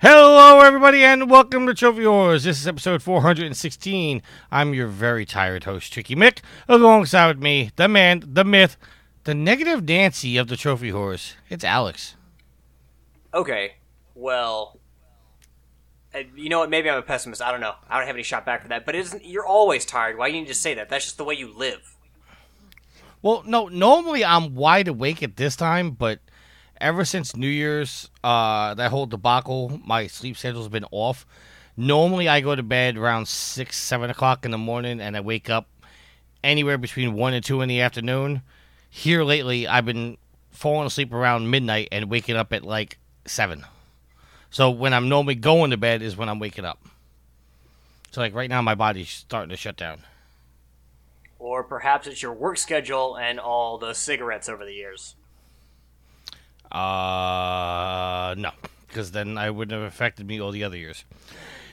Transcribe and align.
Hello, 0.00 0.60
everybody, 0.60 1.02
and 1.02 1.28
welcome 1.28 1.66
to 1.66 1.74
Trophy 1.74 2.06
Wars. 2.06 2.44
This 2.44 2.60
is 2.60 2.68
episode 2.68 3.02
416. 3.02 4.22
I'm 4.48 4.72
your 4.72 4.86
very 4.86 5.26
tired 5.26 5.64
host, 5.64 5.92
Tricky 5.92 6.14
Mick. 6.14 6.38
Alongside 6.68 7.26
with 7.26 7.42
me, 7.42 7.72
the 7.74 7.88
man, 7.88 8.22
the 8.24 8.44
myth, 8.44 8.76
the 9.24 9.34
negative 9.34 9.82
Nancy 9.82 10.36
of 10.36 10.46
the 10.46 10.56
Trophy 10.56 10.92
Whores. 10.92 11.34
It's 11.48 11.64
Alex. 11.64 12.14
Okay, 13.34 13.72
well, 14.14 14.78
uh, 16.14 16.20
you 16.36 16.48
know 16.48 16.60
what? 16.60 16.70
Maybe 16.70 16.88
I'm 16.88 16.98
a 16.98 17.02
pessimist. 17.02 17.42
I 17.42 17.50
don't 17.50 17.60
know. 17.60 17.74
I 17.90 17.98
don't 17.98 18.06
have 18.06 18.14
any 18.14 18.22
shot 18.22 18.46
back 18.46 18.62
for 18.62 18.68
that. 18.68 18.86
But 18.86 18.94
it 18.94 19.00
isn't. 19.00 19.24
You're 19.24 19.46
always 19.46 19.84
tired. 19.84 20.16
Why 20.16 20.28
do 20.28 20.36
you 20.36 20.42
need 20.42 20.46
to 20.48 20.54
say 20.54 20.74
that? 20.74 20.88
That's 20.88 21.06
just 21.06 21.18
the 21.18 21.24
way 21.24 21.34
you 21.34 21.52
live. 21.52 21.96
Well, 23.20 23.42
no, 23.44 23.66
normally 23.66 24.24
I'm 24.24 24.54
wide 24.54 24.86
awake 24.86 25.24
at 25.24 25.34
this 25.34 25.56
time, 25.56 25.90
but 25.90 26.20
ever 26.80 27.04
since 27.04 27.36
New 27.36 27.48
Year's, 27.48 28.10
uh, 28.24 28.74
that 28.74 28.90
whole 28.90 29.06
debacle, 29.06 29.80
my 29.84 30.06
sleep 30.06 30.36
schedule's 30.36 30.68
been 30.68 30.86
off. 30.90 31.26
Normally, 31.76 32.28
I 32.28 32.40
go 32.40 32.54
to 32.54 32.62
bed 32.62 32.96
around 32.96 33.28
six, 33.28 33.76
seven 33.76 34.10
o'clock 34.10 34.44
in 34.44 34.50
the 34.50 34.58
morning, 34.58 35.00
and 35.00 35.16
I 35.16 35.20
wake 35.20 35.48
up 35.48 35.68
anywhere 36.42 36.78
between 36.78 37.14
one 37.14 37.34
and 37.34 37.44
two 37.44 37.60
in 37.60 37.68
the 37.68 37.80
afternoon. 37.80 38.42
Here 38.90 39.22
lately, 39.22 39.66
I've 39.68 39.86
been 39.86 40.16
falling 40.50 40.86
asleep 40.86 41.12
around 41.12 41.50
midnight 41.50 41.88
and 41.92 42.10
waking 42.10 42.36
up 42.36 42.52
at 42.52 42.64
like 42.64 42.98
seven. 43.26 43.64
So 44.50 44.70
when 44.70 44.94
I'm 44.94 45.08
normally 45.08 45.34
going 45.34 45.70
to 45.70 45.76
bed 45.76 46.02
is 46.02 46.16
when 46.16 46.28
I'm 46.28 46.38
waking 46.38 46.64
up. 46.64 46.80
So 48.10 48.20
like 48.20 48.34
right 48.34 48.48
now, 48.48 48.62
my 48.62 48.74
body's 48.74 49.10
starting 49.10 49.50
to 49.50 49.56
shut 49.56 49.76
down. 49.76 50.00
Or 51.38 51.62
perhaps 51.62 52.06
it's 52.06 52.22
your 52.22 52.32
work 52.32 52.58
schedule 52.58 53.16
and 53.16 53.38
all 53.38 53.78
the 53.78 53.94
cigarettes 53.94 54.48
over 54.48 54.64
the 54.64 54.72
years. 54.72 55.14
Uh, 56.70 58.34
no, 58.36 58.50
because 58.86 59.12
then 59.12 59.38
I 59.38 59.50
wouldn't 59.50 59.78
have 59.80 59.88
affected 59.88 60.26
me 60.26 60.40
all 60.40 60.50
the 60.50 60.64
other 60.64 60.76
years. 60.76 61.04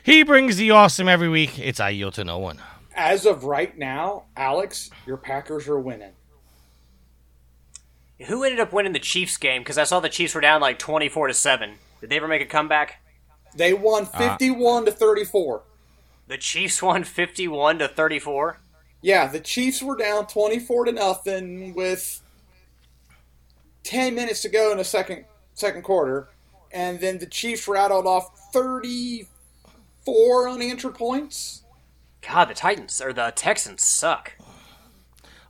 He 0.04 0.24
brings 0.24 0.58
the 0.58 0.72
awesome 0.72 1.08
every 1.08 1.30
week. 1.30 1.58
It's 1.58 1.80
I 1.80 1.90
yield 1.90 2.14
to 2.16 2.24
no 2.24 2.38
one. 2.38 2.62
As 2.96 3.26
of 3.26 3.44
right 3.44 3.78
now, 3.78 4.24
Alex, 4.38 4.90
your 5.06 5.18
Packers 5.18 5.68
are 5.68 5.80
winning. 5.80 6.14
Who 8.28 8.44
ended 8.44 8.60
up 8.60 8.72
winning 8.72 8.94
the 8.94 9.00
Chiefs 9.00 9.36
game? 9.38 9.62
Because 9.62 9.78
I 9.78 9.84
saw 9.84 10.00
the 10.00 10.08
Chiefs 10.08 10.36
were 10.36 10.42
down 10.42 10.62
like 10.62 10.80
24 10.80 11.28
to 11.28 11.34
seven. 11.34 11.74
Did 12.00 12.10
they 12.10 12.18
ever 12.18 12.28
make 12.28 12.42
a 12.42 12.46
comeback? 12.46 13.02
They 13.56 13.74
won 13.74 14.06
51 14.06 14.86
to 14.86 14.92
34. 14.92 15.64
The 16.28 16.38
Chiefs 16.38 16.82
won 16.82 17.04
51 17.04 17.80
to 17.80 17.88
34. 17.88 18.60
Yeah, 19.02 19.28
the 19.28 19.40
Chiefs 19.40 19.82
were 19.84 19.96
down 19.98 20.28
24 20.28 20.86
to 20.86 20.92
nothing 20.92 21.74
with 21.74 22.22
10 23.86 24.14
minutes 24.16 24.42
to 24.42 24.50
go 24.50 24.72
in 24.72 24.78
the 24.78 24.84
second 24.84 25.24
second 25.54 25.84
quarter, 25.84 26.28
and 26.74 27.00
then 27.00 27.18
the 27.20 27.26
Chiefs 27.26 27.66
rattled 27.68 28.06
off 28.06 28.38
34 28.52 30.50
unanswered 30.50 30.96
points. 30.96 31.64
God, 32.28 32.46
the 32.50 32.54
Titans 32.54 33.00
or 33.02 33.14
the 33.14 33.32
Texans 33.36 33.84
suck. 33.84 34.34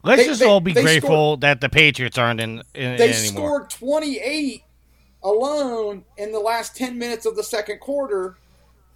Let's 0.03 0.22
They- 0.22 0.28
just 0.28 0.41
they- 0.41 0.45
all 0.45 0.59
be 0.59 0.73
grateful 0.73 1.09
scored- 1.09 1.41
that 1.41 1.61
the 1.61 1.69
Patriots 1.69 2.17
aren't 2.17 2.39
in, 2.39 2.61
in, 2.75 2.97
They 2.97 3.08
in 3.09 3.13
scored 3.13 3.69
28 3.72 4.63
alone 5.23 6.06
in 6.17 6.31
the 6.31 6.39
last 6.39 6.75
10 6.75 7.00
minutes 7.00 7.25
of 7.25 7.36
the 7.36 7.44
second 7.44 7.80
quarter 7.80 8.38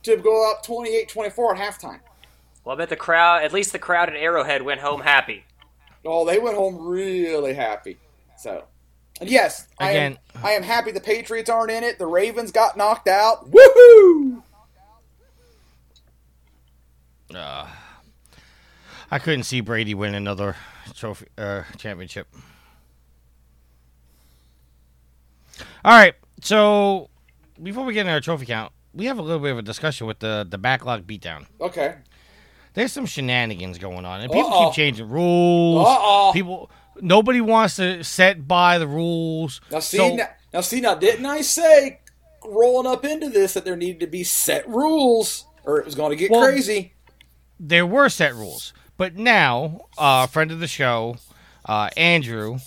to 0.04 0.16
go 0.18 0.52
up 0.52 0.64
28-24 0.64 1.56
at 1.56 1.60
halftime. 1.60 2.02
Well, 2.64 2.76
I 2.76 2.78
bet 2.78 2.90
the 2.90 2.96
crowd, 2.96 3.44
at 3.44 3.52
least 3.54 3.72
the 3.72 3.80
crowd 3.80 4.10
at 4.10 4.16
Arrowhead, 4.16 4.62
went 4.62 4.82
home 4.82 5.02
happy. 5.02 5.46
Oh, 6.06 6.26
they 6.26 6.38
went 6.38 6.56
home 6.56 6.78
really 6.88 7.54
happy. 7.56 7.98
So, 8.38 8.52
and 8.52 8.64
yes, 9.22 9.68
Again- 9.80 10.18
I 10.36 10.38
am, 10.40 10.46
I 10.46 10.52
am 10.52 10.64
happy 10.64 10.92
the 10.92 11.02
Patriots 11.02 11.50
aren't 11.50 11.72
in 11.72 11.84
it. 11.84 12.00
The 12.00 12.06
Ravens 12.06 12.52
got 12.52 12.78
knocked 12.78 13.08
out. 13.08 13.50
Woohoo! 13.52 14.44
Uh, 17.34 17.68
I 19.12 19.20
couldn't 19.20 19.44
see 19.44 19.62
Brady 19.62 19.94
win 19.94 20.16
another 20.16 20.56
trophy 20.96 21.28
uh, 21.38 21.64
championship. 21.78 22.28
All 25.84 25.92
right, 25.98 26.16
so 26.42 27.10
before 27.62 27.86
we 27.86 27.94
get 27.94 28.02
into 28.02 28.14
our 28.14 28.22
trophy 28.22 28.46
count, 28.46 28.72
we 28.94 29.06
have 29.06 29.20
a 29.20 29.22
little 29.22 29.40
bit 29.40 29.52
of 29.52 29.58
a 29.60 29.62
discussion 29.62 30.08
with 30.08 30.20
the 30.20 30.46
the 30.50 30.58
backlog 30.58 31.06
beatdown. 31.06 31.46
Okay. 31.62 31.96
There's 32.74 32.92
some 32.92 33.06
shenanigans 33.06 33.78
going 33.78 34.06
on, 34.06 34.22
and 34.22 34.32
people 34.32 34.50
Uh-oh. 34.52 34.68
keep 34.70 34.76
changing 34.76 35.10
rules. 35.10 35.86
Uh-oh. 35.88 36.32
People, 36.34 36.70
nobody 37.02 37.42
wants 37.42 37.76
to 37.78 38.04
set 38.04 38.48
by 38.48 38.78
the 38.78 38.88
rules. 38.88 39.60
Now 39.72 39.80
see, 39.80 39.98
So- 39.98 40.16
now, 40.16 40.28
now 40.54 40.62
see, 40.62 40.80
now 40.82 40.96
didn't 40.96 41.26
I 41.26 41.42
say 41.42 42.00
rolling 42.46 42.88
up 42.92 43.04
into 43.06 43.30
this 43.30 43.54
that 43.54 43.66
there 43.66 43.76
needed 43.76 44.00
to 44.02 44.08
be 44.08 44.24
set 44.24 44.68
rules, 44.70 45.46
or 45.66 45.80
it 45.80 45.86
was 45.86 45.96
going 45.96 46.12
to 46.12 46.16
get 46.16 46.32
Well- 46.32 46.44
crazy? 46.46 46.94
there 47.60 47.86
were 47.86 48.08
set 48.10 48.34
rules, 48.36 48.72
but 48.98 49.16
now 49.16 49.82
uh, 49.98 50.26
a 50.26 50.32
friend 50.32 50.52
of 50.52 50.60
the 50.60 50.68
show, 50.68 51.18
uh, 51.66 51.90
Andrew, 51.98 52.60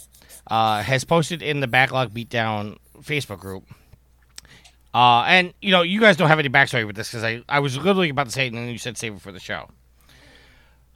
uh, 0.51 0.83
has 0.83 1.05
posted 1.05 1.41
in 1.43 1.61
the 1.61 1.67
Backlog 1.69 2.13
Beatdown 2.13 2.77
Facebook 3.01 3.39
group. 3.39 3.65
Uh, 4.95 5.23
and 5.27 5.55
you 5.63 5.71
know, 5.71 5.81
you 5.81 5.99
guys 6.01 6.19
don't 6.19 6.29
have 6.29 6.39
any 6.39 6.51
backstory 6.51 6.87
with 6.87 6.97
this 6.97 7.11
because 7.11 7.25
I, 7.25 7.43
I 7.49 7.61
was 7.61 7.79
literally 7.79 8.11
about 8.11 8.27
to 8.27 8.33
say 8.33 8.45
it, 8.47 8.53
and 8.53 8.59
then 8.59 8.69
you 8.69 8.77
said 8.79 8.99
save 8.99 9.15
it 9.15 9.23
for 9.23 9.33
the 9.33 9.41
show. 9.41 9.69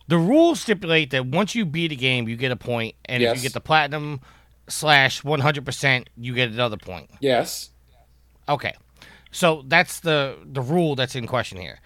The 0.09 0.19
rules 0.19 0.61
stipulate 0.61 1.11
that 1.11 1.27
once 1.27 1.55
you 1.55 1.67
beat 1.67 1.93
a 1.93 1.97
game, 1.97 2.29
you 2.29 2.37
get 2.37 2.53
a 2.53 2.57
point, 2.57 2.95
and 3.07 3.23
if 3.23 3.37
you 3.37 3.43
get 3.43 3.53
the 3.55 3.61
platinum 3.61 4.21
slash 4.69 5.25
one 5.25 5.41
hundred 5.41 5.65
percent, 5.65 6.11
you 6.17 6.35
get 6.35 6.51
another 6.51 6.77
point. 6.77 7.11
Yes. 7.21 7.71
Okay. 8.49 8.75
So 9.33 9.65
that's 9.67 10.01
the 10.01 10.39
the 10.45 10.63
rule 10.63 10.95
that's 10.95 11.17
in 11.17 11.27
question 11.27 11.59
here. 11.59 11.81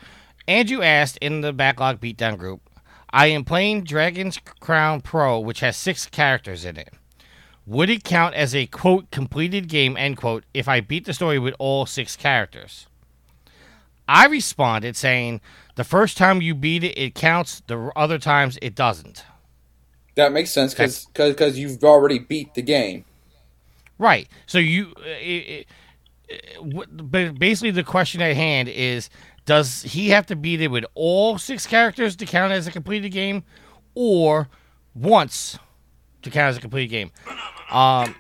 Andrew 0.47 0.83
asked 0.83 1.17
in 1.19 1.41
the 1.41 1.53
backlog 1.53 2.01
beatdown 2.01 2.37
group, 2.37 2.61
I 3.11 3.27
am 3.27 3.45
playing 3.45 3.85
Dragon's 3.85 4.39
Crown 4.39 5.01
Pro, 5.01 5.41
which 5.41 5.61
has 5.61 5.77
six 5.77 6.07
characters 6.07 6.65
in 6.65 6.77
it. 6.77 6.93
Would 7.67 7.91
it 7.91 8.05
count 8.05 8.35
as 8.35 8.55
a 8.55 8.67
quote 8.67 9.11
completed 9.11 9.69
game 9.69 9.97
end 9.97 10.17
quote 10.17 10.45
if 10.53 10.69
I 10.69 10.81
beat 10.81 11.07
the 11.07 11.15
story 11.15 11.39
with 11.39 11.55
all 11.59 11.87
six 11.87 12.17
characters? 12.17 12.87
I 14.09 14.27
responded 14.27 14.97
saying 14.97 15.41
the 15.77 15.85
first 15.85 16.17
time 16.17 16.43
you 16.43 16.55
beat 16.55 16.85
it 16.85 16.99
it 16.99 17.15
counts, 17.15 17.63
the 17.67 17.91
other 17.97 18.19
times 18.19 18.59
it 18.63 18.75
doesn't. 18.75 19.25
That 20.17 20.33
makes 20.33 20.51
sense 20.51 20.75
because 20.75 21.07
because 21.15 21.59
you've 21.59 21.83
already 21.85 22.19
beat 22.19 22.55
the 22.55 22.63
game. 22.63 23.05
Right. 23.99 24.29
So 24.47 24.59
you, 24.59 24.93
uh, 24.97 25.03
it, 25.21 25.67
it, 26.31 26.87
but 26.93 27.39
basically 27.39 27.71
the 27.71 27.85
question 27.85 28.21
at 28.21 28.35
hand 28.35 28.69
is: 28.69 29.11
Does 29.47 29.83
he 29.83 30.09
have 30.09 30.27
to 30.27 30.37
beat 30.37 30.61
it 30.61 30.69
with 30.69 30.85
all 30.95 31.39
six 31.39 31.67
characters 31.67 32.17
to 32.17 32.27
count 32.27 32.53
as 32.53 32.67
a 32.67 32.71
completed 32.71 33.11
game, 33.11 33.45
or 33.95 34.49
once 34.95 35.59
to 36.23 36.31
count 36.31 36.51
as 36.51 36.57
a 36.57 36.61
completed 36.61 36.89
game? 36.89 37.11
Um, 37.71 38.15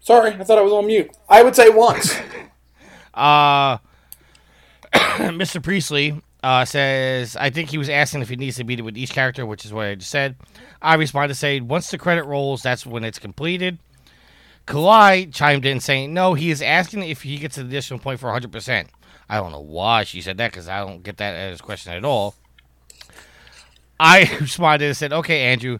Sorry, 0.00 0.32
I 0.32 0.44
thought 0.44 0.58
I 0.58 0.62
was 0.62 0.72
on 0.72 0.86
mute. 0.86 1.10
I 1.28 1.42
would 1.42 1.54
say 1.54 1.68
once. 1.68 2.14
uh, 3.14 3.78
Mr. 5.18 5.62
Priestley 5.62 6.20
uh, 6.42 6.64
says, 6.64 7.36
I 7.36 7.50
think 7.50 7.70
he 7.70 7.78
was 7.78 7.88
asking 7.88 8.22
if 8.22 8.28
he 8.28 8.36
needs 8.36 8.56
to 8.56 8.72
it 8.72 8.80
with 8.82 8.96
each 8.96 9.12
character, 9.12 9.44
which 9.44 9.64
is 9.64 9.72
what 9.72 9.86
I 9.86 9.94
just 9.96 10.10
said. 10.10 10.36
I 10.80 10.94
responded 10.94 11.34
"Say 11.34 11.60
once 11.60 11.90
the 11.90 11.98
credit 11.98 12.24
rolls, 12.24 12.62
that's 12.62 12.86
when 12.86 13.04
it's 13.04 13.18
completed. 13.18 13.78
Kalai 14.66 15.32
chimed 15.32 15.64
in 15.66 15.80
saying, 15.80 16.14
no, 16.14 16.34
he 16.34 16.50
is 16.50 16.62
asking 16.62 17.02
if 17.02 17.22
he 17.22 17.38
gets 17.38 17.58
an 17.58 17.66
additional 17.66 17.98
point 17.98 18.20
for 18.20 18.28
100%. 18.28 18.86
I 19.28 19.36
don't 19.36 19.52
know 19.52 19.60
why 19.60 20.04
she 20.04 20.20
said 20.20 20.38
that 20.38 20.52
because 20.52 20.68
I 20.68 20.78
don't 20.78 21.02
get 21.02 21.16
that 21.16 21.34
as 21.34 21.60
a 21.60 21.62
question 21.62 21.92
at 21.92 22.04
all. 22.04 22.34
I 23.98 24.30
responded 24.40 24.86
and 24.86 24.96
said, 24.96 25.12
okay, 25.12 25.42
Andrew, 25.42 25.78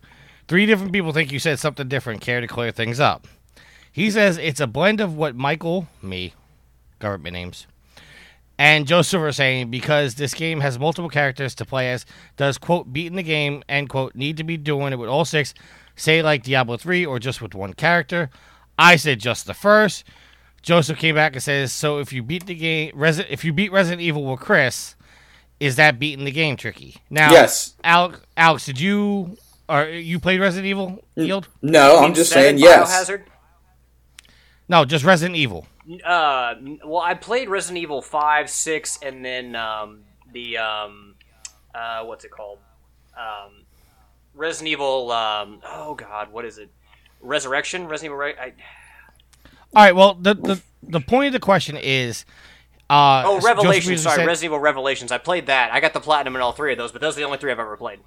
three 0.48 0.66
different 0.66 0.92
people 0.92 1.12
think 1.12 1.30
you 1.30 1.38
said 1.38 1.58
something 1.58 1.88
different. 1.88 2.20
Care 2.20 2.40
to 2.40 2.46
clear 2.46 2.72
things 2.72 2.98
up? 3.00 3.28
He 3.92 4.10
says 4.10 4.38
it's 4.38 4.60
a 4.60 4.66
blend 4.66 5.00
of 5.00 5.16
what 5.16 5.34
Michael, 5.34 5.86
me, 6.02 6.34
government 6.98 7.34
names, 7.34 7.66
and 8.60 8.86
Joseph 8.86 9.22
are 9.22 9.32
saying 9.32 9.70
because 9.70 10.16
this 10.16 10.34
game 10.34 10.60
has 10.60 10.78
multiple 10.78 11.08
characters 11.08 11.54
to 11.54 11.64
play 11.64 11.90
as, 11.90 12.04
does 12.36 12.58
quote 12.58 12.92
beating 12.92 13.16
the 13.16 13.22
game 13.22 13.62
end 13.70 13.88
quote 13.88 14.14
need 14.14 14.36
to 14.36 14.44
be 14.44 14.58
doing 14.58 14.92
it 14.92 14.98
with 14.98 15.08
all 15.08 15.24
six, 15.24 15.54
say 15.96 16.20
like 16.20 16.42
Diablo 16.42 16.76
three 16.76 17.06
or 17.06 17.18
just 17.18 17.40
with 17.40 17.54
one 17.54 17.72
character? 17.72 18.28
I 18.78 18.96
said 18.96 19.18
just 19.18 19.46
the 19.46 19.54
first. 19.54 20.04
Joseph 20.60 20.98
came 20.98 21.14
back 21.14 21.32
and 21.32 21.42
says, 21.42 21.72
so 21.72 22.00
if 22.00 22.12
you 22.12 22.22
beat 22.22 22.44
the 22.44 22.54
game, 22.54 22.92
Resi- 22.94 23.24
if 23.30 23.46
you 23.46 23.52
beat 23.54 23.72
Resident 23.72 24.02
Evil 24.02 24.26
with 24.26 24.40
Chris, 24.40 24.94
is 25.58 25.76
that 25.76 25.98
beating 25.98 26.26
the 26.26 26.30
game 26.30 26.56
tricky? 26.58 26.96
Now, 27.08 27.30
Yes. 27.30 27.74
Alex, 27.82 28.20
Alex, 28.36 28.66
did 28.66 28.78
you 28.78 29.38
or 29.70 29.86
you 29.86 30.18
played 30.20 30.38
Resident 30.38 30.66
Evil? 30.66 31.02
Yield? 31.16 31.48
No, 31.62 32.00
I'm 32.00 32.12
just 32.12 32.30
saying 32.30 32.58
yes. 32.58 32.90
Biohazard. 32.90 33.22
No, 34.68 34.84
just 34.84 35.04
Resident 35.04 35.36
Evil. 35.36 35.66
Uh, 36.04 36.54
well, 36.84 37.02
I 37.02 37.14
played 37.14 37.48
Resident 37.48 37.78
Evil 37.82 38.02
five, 38.02 38.48
six, 38.50 38.98
and 39.02 39.24
then 39.24 39.56
um, 39.56 40.02
the 40.32 40.58
um, 40.58 41.14
uh, 41.74 42.04
what's 42.04 42.24
it 42.24 42.30
called? 42.30 42.58
Um, 43.18 43.64
Resident 44.34 44.68
Evil. 44.68 45.10
Um, 45.10 45.60
oh 45.66 45.94
God, 45.94 46.32
what 46.32 46.44
is 46.44 46.58
it? 46.58 46.70
Resurrection. 47.20 47.86
Resident 47.88 48.06
Evil. 48.12 48.18
Re- 48.18 48.34
I, 48.40 48.52
All 49.74 49.84
right. 49.84 49.94
Well, 49.96 50.14
the 50.14 50.34
the 50.34 50.62
the 50.82 51.00
point 51.00 51.28
of 51.28 51.32
the 51.32 51.40
question 51.40 51.76
is, 51.76 52.24
Uh, 52.88 53.22
Oh, 53.26 53.40
Revelations. 53.40 54.02
Sorry, 54.02 54.16
said- 54.16 54.26
Resident 54.26 54.50
Evil 54.50 54.58
Revelations. 54.60 55.10
I 55.12 55.18
played 55.18 55.46
that. 55.46 55.72
I 55.72 55.80
got 55.80 55.92
the 55.92 56.00
platinum 56.00 56.36
in 56.36 56.42
all 56.42 56.52
three 56.52 56.72
of 56.72 56.78
those, 56.78 56.92
but 56.92 57.00
those 57.00 57.14
are 57.16 57.20
the 57.20 57.24
only 57.26 57.38
three 57.38 57.50
I've 57.52 57.58
ever 57.58 57.76
played. 57.76 58.00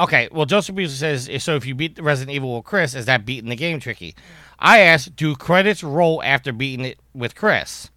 Okay, 0.00 0.28
well, 0.30 0.46
Joseph 0.46 0.76
Beasley 0.76 0.94
says, 0.94 1.42
so 1.42 1.56
if 1.56 1.66
you 1.66 1.74
beat 1.74 2.00
Resident 2.00 2.34
Evil 2.34 2.54
with 2.54 2.64
Chris, 2.64 2.94
is 2.94 3.06
that 3.06 3.26
beating 3.26 3.50
the 3.50 3.56
game 3.56 3.80
tricky? 3.80 4.14
I 4.58 4.78
asked, 4.78 5.16
do 5.16 5.34
credits 5.34 5.82
roll 5.82 6.22
after 6.22 6.52
beating 6.52 6.84
it 6.84 7.00
with 7.14 7.34
Chris? 7.34 7.90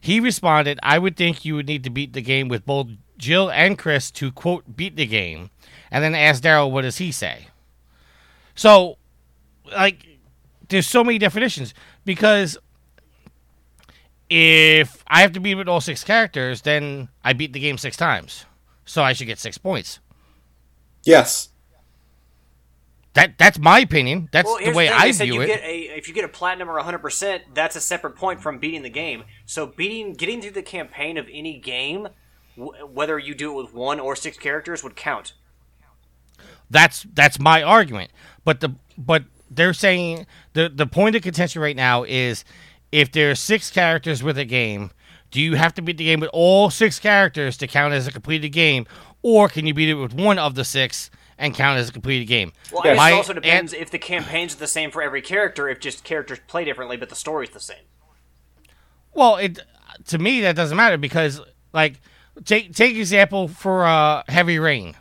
He 0.00 0.20
responded, 0.20 0.78
I 0.82 0.98
would 0.98 1.16
think 1.16 1.44
you 1.44 1.54
would 1.54 1.66
need 1.66 1.84
to 1.84 1.90
beat 1.90 2.12
the 2.12 2.20
game 2.20 2.48
with 2.48 2.66
both 2.66 2.88
Jill 3.16 3.50
and 3.50 3.78
Chris 3.78 4.10
to, 4.12 4.30
quote, 4.32 4.76
beat 4.76 4.96
the 4.96 5.06
game. 5.06 5.50
And 5.90 6.04
then 6.04 6.14
asked 6.14 6.44
Daryl, 6.44 6.70
what 6.70 6.82
does 6.82 6.98
he 6.98 7.10
say? 7.10 7.48
So, 8.54 8.98
like, 9.72 10.06
there's 10.68 10.86
so 10.86 11.02
many 11.02 11.18
definitions 11.18 11.72
because 12.04 12.58
if 14.28 15.02
I 15.06 15.22
have 15.22 15.32
to 15.32 15.40
beat 15.40 15.56
with 15.56 15.68
all 15.68 15.80
six 15.80 16.04
characters, 16.04 16.62
then 16.62 17.08
I 17.24 17.32
beat 17.32 17.52
the 17.52 17.60
game 17.60 17.78
six 17.78 17.96
times. 17.96 18.44
So 18.84 19.02
I 19.02 19.14
should 19.14 19.26
get 19.26 19.38
six 19.38 19.58
points. 19.58 20.00
Yes. 21.04 21.48
That 23.14 23.38
that's 23.38 23.58
my 23.58 23.80
opinion. 23.80 24.28
That's 24.32 24.46
Well, 24.46 24.58
the 24.62 24.70
way 24.72 24.88
the. 24.88 24.94
I 24.94 25.06
They 25.06 25.12
said 25.12 25.24
view 25.24 25.34
you 25.34 25.42
it. 25.42 25.46
get 25.46 25.62
a 25.62 25.96
if 25.96 26.08
you 26.08 26.14
get 26.14 26.24
a 26.24 26.28
platinum 26.28 26.70
or 26.70 26.74
100, 26.74 26.98
percent 26.98 27.42
that's 27.54 27.76
a 27.76 27.80
separate 27.80 28.16
point 28.16 28.40
from 28.42 28.58
beating 28.58 28.82
the 28.82 28.90
game. 28.90 29.24
So 29.46 29.66
beating 29.66 30.14
getting 30.14 30.40
through 30.40 30.52
the 30.52 30.62
campaign 30.62 31.16
of 31.18 31.28
any 31.32 31.58
game, 31.58 32.08
w- 32.56 32.86
whether 32.86 33.18
you 33.18 33.34
do 33.34 33.52
it 33.58 33.62
with 33.64 33.74
one 33.74 34.00
or 34.00 34.14
six 34.16 34.38
characters, 34.38 34.84
would 34.84 34.96
count. 34.96 35.34
That's 36.70 37.04
that's 37.14 37.38
my 37.38 37.62
argument. 37.62 38.10
But 38.44 38.60
the 38.60 38.70
but 38.96 39.24
they're 39.50 39.74
saying 39.74 40.26
the 40.52 40.68
the 40.68 40.86
point 40.86 41.16
of 41.16 41.22
contention 41.22 41.60
right 41.62 41.76
now 41.76 42.04
is 42.04 42.44
if 42.92 43.10
there's 43.12 43.40
six 43.40 43.70
characters 43.70 44.22
with 44.22 44.38
a 44.38 44.44
game, 44.44 44.90
do 45.30 45.40
you 45.40 45.56
have 45.56 45.74
to 45.74 45.82
beat 45.82 45.96
the 45.96 46.04
game 46.04 46.20
with 46.20 46.30
all 46.32 46.70
six 46.70 46.98
characters 46.98 47.56
to 47.58 47.66
count 47.66 47.92
as 47.94 48.06
a 48.06 48.12
completed 48.12 48.50
game, 48.50 48.86
or 49.22 49.48
can 49.48 49.66
you 49.66 49.74
beat 49.74 49.88
it 49.88 49.94
with 49.94 50.14
one 50.14 50.38
of 50.38 50.54
the 50.54 50.64
six 50.64 51.10
and 51.38 51.54
count 51.54 51.78
as 51.78 51.88
a 51.88 51.92
completed 51.92 52.26
game? 52.26 52.52
Well, 52.72 52.82
Yes. 52.84 52.98
I 52.98 53.10
guess 53.10 53.14
it 53.14 53.16
also 53.18 53.32
depends 53.34 53.72
an- 53.72 53.80
if 53.80 53.90
the 53.90 53.98
campaigns 53.98 54.54
are 54.54 54.58
the 54.58 54.66
same 54.66 54.90
for 54.90 55.02
every 55.02 55.22
character. 55.22 55.68
If 55.68 55.80
just 55.80 56.04
characters 56.04 56.38
play 56.46 56.64
differently, 56.64 56.96
but 56.96 57.08
the 57.08 57.14
story's 57.14 57.50
the 57.50 57.60
same. 57.60 57.84
Well, 59.14 59.36
it 59.36 59.58
to 60.08 60.18
me 60.18 60.40
that 60.42 60.54
doesn't 60.56 60.76
matter 60.76 60.96
because 60.96 61.40
like 61.72 62.00
take 62.44 62.74
take 62.74 62.96
example 62.96 63.48
for 63.48 63.84
uh, 63.84 64.22
Heavy 64.28 64.58
Rain. 64.58 64.94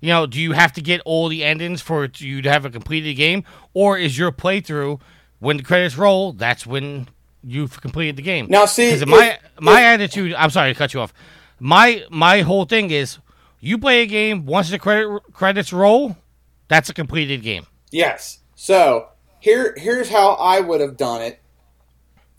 You 0.00 0.08
know, 0.08 0.26
do 0.26 0.40
you 0.40 0.52
have 0.52 0.72
to 0.74 0.80
get 0.80 1.02
all 1.04 1.28
the 1.28 1.44
endings 1.44 1.82
for 1.82 2.08
you 2.16 2.40
to 2.42 2.50
have 2.50 2.64
a 2.64 2.70
completed 2.70 3.14
game, 3.14 3.44
or 3.74 3.98
is 3.98 4.16
your 4.16 4.32
playthrough 4.32 4.98
when 5.40 5.58
the 5.58 5.62
credits 5.62 5.96
roll? 5.96 6.32
That's 6.32 6.66
when 6.66 7.08
you've 7.44 7.80
completed 7.82 8.16
the 8.16 8.22
game. 8.22 8.46
Now, 8.48 8.64
see, 8.64 8.90
'Cause 8.90 9.04
my 9.06 9.32
if- 9.32 9.60
my 9.60 9.82
attitude. 9.82 10.32
I'm 10.34 10.48
sorry 10.50 10.72
to 10.72 10.78
cut 10.78 10.94
you 10.94 11.00
off. 11.00 11.12
My 11.60 12.04
my 12.10 12.40
whole 12.40 12.64
thing 12.64 12.90
is, 12.90 13.18
you 13.60 13.78
play 13.78 14.02
a 14.02 14.06
game 14.06 14.46
once 14.46 14.70
the 14.70 14.78
credit 14.78 15.20
credits 15.32 15.72
roll, 15.72 16.16
that's 16.68 16.88
a 16.88 16.94
completed 16.94 17.42
game. 17.42 17.66
Yes. 17.90 18.38
So 18.54 19.08
here, 19.40 19.74
here's 19.76 20.08
how 20.08 20.32
I 20.32 20.60
would 20.60 20.80
have 20.80 20.96
done 20.96 21.22
it, 21.22 21.40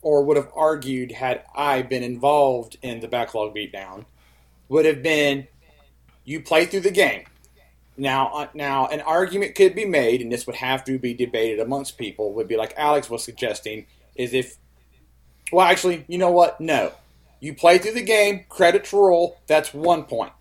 or 0.02 0.24
would 0.24 0.38
have 0.38 0.50
argued 0.56 1.12
had 1.12 1.44
I 1.56 1.82
been 1.84 2.04
involved 2.04 2.78
in 2.82 3.00
the 3.00 3.08
backlog 3.08 3.56
beatdown. 3.56 4.06
Would 4.70 4.86
have 4.86 5.04
been, 5.04 5.48
you 6.24 6.42
play 6.42 6.66
through 6.66 6.82
the 6.82 6.92
game. 6.92 7.26
Now, 7.98 8.28
uh, 8.34 8.48
now 8.54 8.88
an 8.88 9.02
argument 9.02 9.54
could 9.54 9.76
be 9.76 9.86
made, 9.86 10.22
and 10.22 10.32
this 10.32 10.48
would 10.48 10.56
have 10.56 10.84
to 10.86 10.98
be 10.98 11.14
debated 11.14 11.60
amongst 11.60 11.98
people. 11.98 12.34
Would 12.34 12.48
be 12.48 12.56
like 12.56 12.74
Alex 12.78 13.10
was 13.10 13.24
suggesting, 13.24 13.86
is 14.16 14.34
if, 14.34 14.58
well, 15.52 15.68
actually, 15.68 16.06
you 16.08 16.18
know 16.18 16.32
what? 16.32 16.62
No, 16.62 16.94
you 17.42 17.54
play 17.54 17.80
through 17.80 17.94
the 17.94 18.04
game, 18.04 18.46
credits 18.48 18.94
roll. 18.94 19.38
That's 19.48 19.74
one 19.74 20.04
point. 20.04 20.32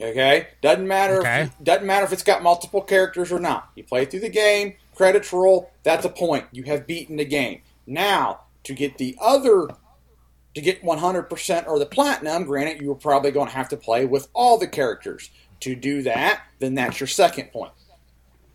Okay, 0.00 0.48
doesn't 0.62 0.88
matter. 0.88 1.20
Okay. 1.20 1.42
If, 1.42 1.62
doesn't 1.62 1.86
matter 1.86 2.06
if 2.06 2.12
it's 2.12 2.22
got 2.22 2.42
multiple 2.42 2.80
characters 2.80 3.30
or 3.30 3.38
not. 3.38 3.70
You 3.76 3.84
play 3.84 4.06
through 4.06 4.20
the 4.20 4.30
game, 4.30 4.74
credits 4.94 5.32
roll. 5.32 5.70
That's 5.82 6.06
a 6.06 6.08
point. 6.08 6.46
You 6.52 6.62
have 6.64 6.86
beaten 6.86 7.16
the 7.16 7.24
game. 7.26 7.60
Now 7.86 8.40
to 8.64 8.74
get 8.74 8.96
the 8.96 9.16
other, 9.20 9.68
to 10.54 10.60
get 10.60 10.82
100% 10.82 11.66
or 11.66 11.78
the 11.78 11.86
platinum. 11.86 12.44
Granted, 12.44 12.80
you 12.80 12.90
are 12.92 12.96
probably 12.96 13.30
going 13.30 13.48
to 13.48 13.54
have 13.54 13.68
to 13.68 13.76
play 13.76 14.06
with 14.06 14.28
all 14.32 14.58
the 14.58 14.66
characters. 14.66 15.30
To 15.60 15.74
do 15.74 16.00
that, 16.04 16.40
then 16.58 16.74
that's 16.74 17.00
your 17.00 17.06
second 17.06 17.52
point. 17.52 17.72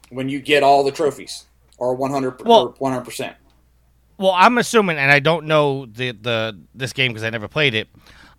When 0.10 0.28
you 0.28 0.40
get 0.40 0.64
all 0.64 0.84
the 0.84 0.92
trophies 0.92 1.46
or 1.78 1.94
100 1.94 2.44
Well- 2.44 2.76
or 2.80 2.90
100%. 2.92 3.36
Well, 4.18 4.34
I'm 4.36 4.58
assuming, 4.58 4.98
and 4.98 5.12
I 5.12 5.20
don't 5.20 5.46
know 5.46 5.86
the 5.86 6.12
the 6.12 6.60
this 6.74 6.94
game 6.94 7.12
because 7.12 7.24
I 7.24 7.30
never 7.30 7.48
played 7.48 7.74
it. 7.74 7.90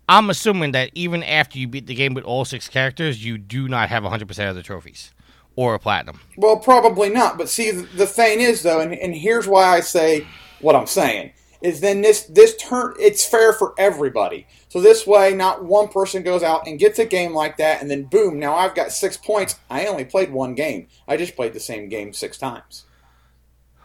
I'm 0.09 0.29
assuming 0.29 0.71
that 0.71 0.91
even 0.95 1.21
after 1.21 1.59
you 1.59 1.67
beat 1.67 1.87
the 1.87 1.95
game 1.95 2.13
with 2.13 2.23
all 2.23 2.45
six 2.45 2.69
characters, 2.69 3.23
you 3.23 3.37
do 3.37 3.67
not 3.67 3.89
have 3.89 4.03
100 4.03 4.27
percent 4.27 4.49
of 4.49 4.55
the 4.55 4.63
trophies 4.63 5.11
or 5.55 5.73
a 5.73 5.79
platinum. 5.79 6.19
Well, 6.37 6.57
probably 6.57 7.09
not. 7.09 7.37
But 7.37 7.49
see, 7.49 7.71
the 7.71 8.07
thing 8.07 8.39
is, 8.39 8.63
though, 8.63 8.79
and, 8.79 8.93
and 8.93 9.13
here's 9.13 9.47
why 9.47 9.75
I 9.75 9.81
say 9.81 10.25
what 10.61 10.75
I'm 10.75 10.87
saying 10.87 11.33
is 11.61 11.81
then 11.81 12.01
this 12.01 12.23
this 12.23 12.55
turn 12.57 12.93
it's 12.99 13.25
fair 13.25 13.53
for 13.53 13.73
everybody. 13.77 14.47
So 14.69 14.81
this 14.81 15.07
way, 15.07 15.33
not 15.33 15.63
one 15.63 15.87
person 15.87 16.23
goes 16.23 16.43
out 16.43 16.67
and 16.67 16.79
gets 16.79 16.99
a 16.99 17.05
game 17.05 17.33
like 17.33 17.57
that, 17.57 17.81
and 17.81 17.89
then 17.89 18.03
boom, 18.03 18.39
now 18.39 18.55
I've 18.55 18.75
got 18.75 18.91
six 18.91 19.17
points. 19.17 19.59
I 19.69 19.85
only 19.87 20.05
played 20.05 20.31
one 20.31 20.55
game. 20.55 20.87
I 21.07 21.17
just 21.17 21.35
played 21.35 21.53
the 21.53 21.59
same 21.59 21.89
game 21.89 22.13
six 22.13 22.37
times. 22.37 22.85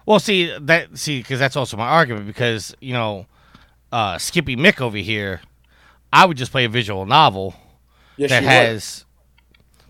Well, 0.06 0.18
see 0.18 0.56
that 0.60 0.98
see 0.98 1.18
because 1.20 1.38
that's 1.38 1.56
also 1.56 1.76
my 1.76 1.86
argument 1.88 2.26
because 2.26 2.74
you 2.80 2.92
know 2.92 3.26
uh, 3.92 4.18
Skippy 4.18 4.56
Mick 4.56 4.80
over 4.80 4.96
here, 4.96 5.40
I 6.12 6.26
would 6.26 6.36
just 6.36 6.50
play 6.50 6.64
a 6.64 6.68
visual 6.68 7.06
novel 7.06 7.54
Yes, 8.16 8.30
that 8.30 8.42
you 8.42 8.48
would. 8.48 8.52
has 8.52 9.04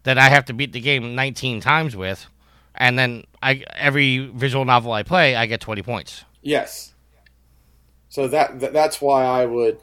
that 0.05 0.19
I 0.19 0.29
have 0.29 0.45
to 0.47 0.53
beat 0.53 0.73
the 0.73 0.81
game 0.81 1.15
19 1.15 1.61
times 1.61 1.97
with, 1.97 2.27
and 2.75 2.99
then 2.99 3.25
I 3.43 3.65
every 3.75 4.19
visual 4.19 4.65
novel 4.65 4.93
I 4.93 5.03
play, 5.03 5.35
I 5.35 5.47
get 5.47 5.61
20 5.61 5.83
points. 5.83 6.25
Yes. 6.43 6.95
So 8.09 8.29
that, 8.29 8.61
that 8.61 8.73
that's 8.73 9.01
why 9.01 9.25
I 9.25 9.47
would 9.47 9.79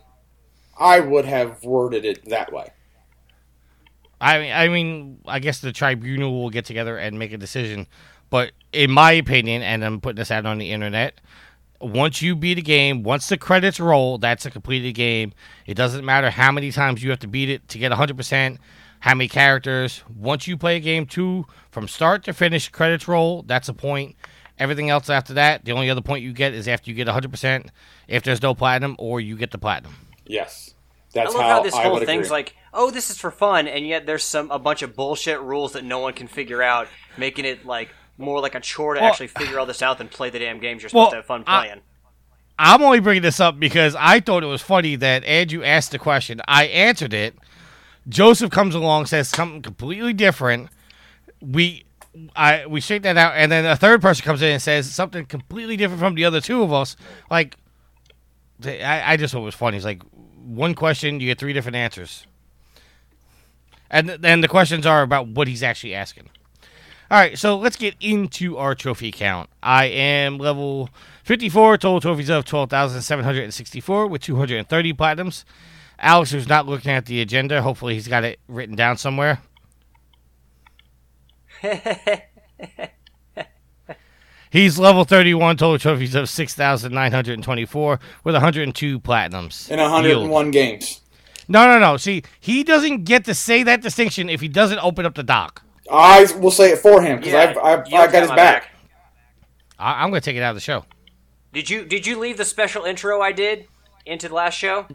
I 0.80 1.00
would 1.00 1.26
have 1.26 1.64
worded 1.64 2.06
it 2.06 2.30
that 2.30 2.54
way. 2.54 2.72
I 4.22 4.40
mean, 4.40 4.52
I 4.52 4.68
mean, 4.68 5.22
I 5.26 5.40
guess 5.40 5.60
the 5.60 5.72
tribunal 5.72 6.34
will 6.34 6.50
get 6.50 6.66
together 6.66 6.98
and 6.98 7.18
make 7.18 7.32
a 7.32 7.38
decision. 7.38 7.88
But 8.30 8.52
in 8.74 8.92
my 8.92 9.12
opinion, 9.14 9.62
and 9.62 9.84
I'm 9.84 10.00
putting 10.02 10.18
this 10.18 10.32
out 10.32 10.46
on 10.46 10.58
the 10.58 10.72
internet, 10.72 11.20
once 11.82 12.22
you 12.22 12.36
beat 12.36 12.58
a 12.58 12.62
game, 12.62 13.04
once 13.04 13.30
the 13.30 13.38
credits 13.38 13.80
roll, 13.80 14.18
that's 14.18 14.46
a 14.46 14.52
completed 14.52 14.94
game. 14.94 15.34
It 15.66 15.76
doesn't 15.76 16.06
matter 16.06 16.30
how 16.30 16.52
many 16.52 16.72
times 16.72 17.04
you 17.04 17.10
have 17.10 17.20
to 17.20 17.28
beat 17.28 17.50
it 17.50 17.68
to 17.70 17.78
get 17.78 17.92
100%, 17.92 18.58
how 19.00 19.16
many 19.16 19.28
characters. 19.28 20.04
Once 20.14 20.48
you 20.48 20.58
play 20.58 20.76
a 20.78 20.80
game 20.80 21.06
two, 21.06 21.46
from 21.72 21.88
start 21.88 22.24
to 22.26 22.34
finish, 22.34 22.70
credits 22.70 23.08
roll, 23.08 23.44
that's 23.44 23.70
a 23.70 23.74
point. 23.74 24.16
Everything 24.58 24.90
else 24.90 25.10
after 25.10 25.34
that, 25.36 25.64
the 25.64 25.72
only 25.72 25.90
other 25.90 26.02
point 26.02 26.22
you 26.22 26.34
get 26.34 26.54
is 26.54 26.68
after 26.68 26.92
you 26.92 26.96
get 26.96 27.08
100%, 27.08 27.70
if 28.10 28.24
there's 28.24 28.42
no 28.42 28.54
platinum, 28.54 28.96
or 29.00 29.22
you 29.22 29.38
get 29.38 29.52
the 29.52 29.58
platinum. 29.58 29.96
Yes. 30.26 30.76
That's 31.14 31.34
I 31.34 31.38
love 31.38 31.48
how, 31.48 31.56
how, 31.56 31.64
this 31.64 31.74
I 31.74 31.84
whole 31.84 32.00
thing's 32.00 32.28
agree. 32.28 32.30
like, 32.30 32.56
oh, 32.74 32.92
this 32.92 33.10
is 33.10 33.18
for 33.18 33.32
fun, 33.32 33.68
and 33.68 33.88
yet 33.88 34.06
there's 34.06 34.24
some 34.24 34.52
a 34.52 34.60
bunch 34.60 34.82
of 34.82 34.96
bullshit 34.96 35.40
rules 35.40 35.74
that 35.74 35.84
no 35.86 36.00
one 36.00 36.14
can 36.14 36.28
figure 36.28 36.62
out, 36.62 36.88
making 37.18 37.46
it 37.46 37.66
like 37.66 37.90
more 38.20 38.40
like 38.42 38.54
a 38.56 38.60
chore 38.60 38.94
to 38.96 39.00
Well- 39.02 39.10
actually 39.10 39.28
figure 39.28 39.60
all 39.60 39.66
this 39.66 39.82
out 39.82 39.98
than 39.98 40.08
play 40.10 40.30
the 40.30 40.40
damn 40.40 40.60
games 40.60 40.84
you're 40.84 40.90
supposed 40.90 41.04
Well, 41.06 41.10
to 41.12 41.16
have 41.18 41.26
fun 41.26 41.44
I- 41.48 41.62
playing. 41.66 41.82
I'm 42.62 42.82
only 42.84 43.00
bringing 43.00 43.24
this 43.24 43.40
up 43.40 43.58
because 43.58 43.96
I 43.98 44.20
thought 44.20 44.44
it 44.44 44.48
was 44.48 44.62
funny 44.62 44.98
that 44.98 45.24
Andrew 45.24 45.64
asked 45.64 45.92
the 45.92 45.98
question. 46.00 46.42
I 46.46 46.66
answered 46.66 47.14
it. 47.14 47.34
Joseph 48.10 48.52
comes 48.52 48.76
along, 48.76 49.06
says 49.06 49.30
something 49.30 49.62
completely 49.62 50.12
different. 50.12 50.70
We, 51.42 51.86
I, 52.36 52.66
we 52.66 52.82
shake 52.82 53.04
that 53.04 53.16
out, 53.16 53.34
and 53.38 53.50
then 53.50 53.66
a 53.66 53.78
third 53.78 54.02
person 54.02 54.26
comes 54.26 54.42
in 54.42 54.52
and 54.52 54.62
says 54.62 54.94
something 54.94 55.26
completely 55.26 55.78
different 55.78 56.02
from 56.02 56.16
the 56.16 56.26
other 56.26 56.42
two 56.42 56.62
of 56.62 56.74
us. 56.74 56.98
Like, 57.32 57.56
I, 58.66 59.14
I 59.14 59.16
just 59.18 59.32
thought 59.32 59.40
it 59.42 59.46
was 59.46 59.56
funny. 59.56 59.78
It's 59.78 59.86
like 59.86 60.02
one 60.36 60.74
question, 60.74 61.22
you 61.22 61.28
get 61.28 61.40
three 61.40 61.54
different 61.54 61.78
answers, 61.78 62.26
and 63.90 64.10
then 64.10 64.42
the 64.42 64.48
questions 64.50 64.86
are 64.86 65.02
about 65.02 65.28
what 65.30 65.48
he's 65.48 65.64
actually 65.64 65.96
asking. 65.96 66.30
All 67.12 67.18
right, 67.18 67.40
so 67.40 67.58
let's 67.58 67.76
get 67.76 67.96
into 68.00 68.58
our 68.58 68.76
trophy 68.76 69.12
count. 69.12 69.50
I 69.64 69.86
am 69.86 70.38
level 70.38 70.92
54, 71.24 71.80
total 71.80 72.00
trophies 72.00 72.30
of 72.30 72.46
12,764 72.46 74.06
with 74.08 74.22
230 74.22 74.94
platinums. 74.94 75.44
Alex, 75.98 76.32
who's 76.32 76.48
not 76.48 76.68
looking 76.68 76.92
at 76.92 77.08
the 77.08 77.20
agenda, 77.20 77.64
hopefully 77.64 77.96
he's 77.96 78.08
got 78.08 78.24
it 78.24 78.40
written 78.48 78.76
down 78.76 78.98
somewhere. 78.98 79.40
He's 84.52 84.80
level 84.80 85.04
31, 85.04 85.58
total 85.58 85.78
trophies 85.78 86.16
of 86.16 86.28
6,924 86.28 88.00
with 88.24 88.34
102 88.34 89.00
platinums. 89.00 89.70
in 89.70 89.80
101 89.80 90.52
games. 90.52 91.02
No, 91.48 91.68
no, 91.68 91.78
no. 91.78 91.98
See, 91.98 92.24
he 92.40 92.64
doesn't 92.64 93.04
get 93.04 93.26
to 93.26 93.36
say 93.36 93.62
that 93.64 93.82
distinction 93.82 94.28
if 94.28 94.42
he 94.42 94.48
doesn't 94.48 94.80
open 94.80 95.06
up 95.06 95.14
the 95.14 95.22
dock. 95.22 95.64
I 95.92 96.28
will 96.40 96.52
say 96.52 96.72
it 96.72 96.80
for 96.80 97.02
him 97.02 97.18
because 97.18 97.34
Yeah, 97.34 97.40
I've, 97.40 97.58
I've, 97.58 97.80
I've 97.94 98.12
got 98.12 98.22
his 98.22 98.30
my 98.30 98.36
back. 98.36 98.70
I- 99.78 100.04
I'm 100.04 100.10
going 100.10 100.22
to 100.22 100.26
take 100.26 100.38
it 100.38 100.42
out 100.44 100.52
of 100.52 100.56
the 100.56 100.62
show. 100.62 100.86
Did 101.52 101.70
you 101.70 101.84
did 101.86 102.06
you 102.06 102.20
leave 102.20 102.38
the 102.38 102.46
special 102.46 102.84
intro 102.86 103.22
I 103.22 103.32
did 103.32 103.66
into 104.06 104.28
the 104.30 104.36
last 104.36 104.54
show? 104.56 104.86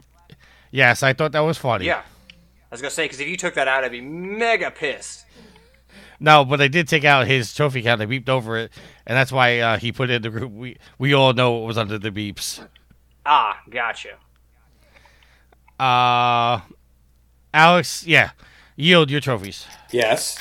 Yes, 0.71 1.03
I 1.03 1.11
thought 1.11 1.33
that 1.33 1.41
was 1.41 1.57
funny. 1.57 1.85
Yeah. 1.85 1.99
I 1.99 2.71
was 2.71 2.81
gonna 2.81 2.91
say 2.91 3.05
because 3.05 3.19
if 3.19 3.27
you 3.27 3.35
took 3.35 3.55
that 3.55 3.67
out, 3.67 3.83
I'd 3.83 3.91
be 3.91 3.99
mega 3.99 4.71
pissed. 4.71 5.25
No, 6.17 6.45
but 6.45 6.61
I 6.61 6.69
did 6.69 6.87
take 6.87 7.03
out 7.03 7.27
his 7.27 7.53
trophy 7.53 7.81
count. 7.81 8.01
I 8.01 8.05
beeped 8.05 8.29
over 8.29 8.57
it, 8.57 8.71
and 9.05 9.17
that's 9.17 9.33
why 9.33 9.59
uh, 9.59 9.77
he 9.77 9.91
put 9.91 10.09
it 10.09 10.13
in 10.15 10.21
the 10.21 10.29
group. 10.29 10.51
We 10.53 10.77
we 10.97 11.13
all 11.13 11.33
know 11.33 11.51
what 11.51 11.67
was 11.67 11.77
under 11.77 11.97
the 11.99 12.09
beeps. 12.09 12.65
Ah, 13.25 13.59
gotcha. 13.69 14.15
Uh, 15.77 16.61
Alex, 17.53 18.07
yeah, 18.07 18.31
yield 18.77 19.11
your 19.11 19.19
trophies. 19.21 19.65
Yes. 19.91 20.37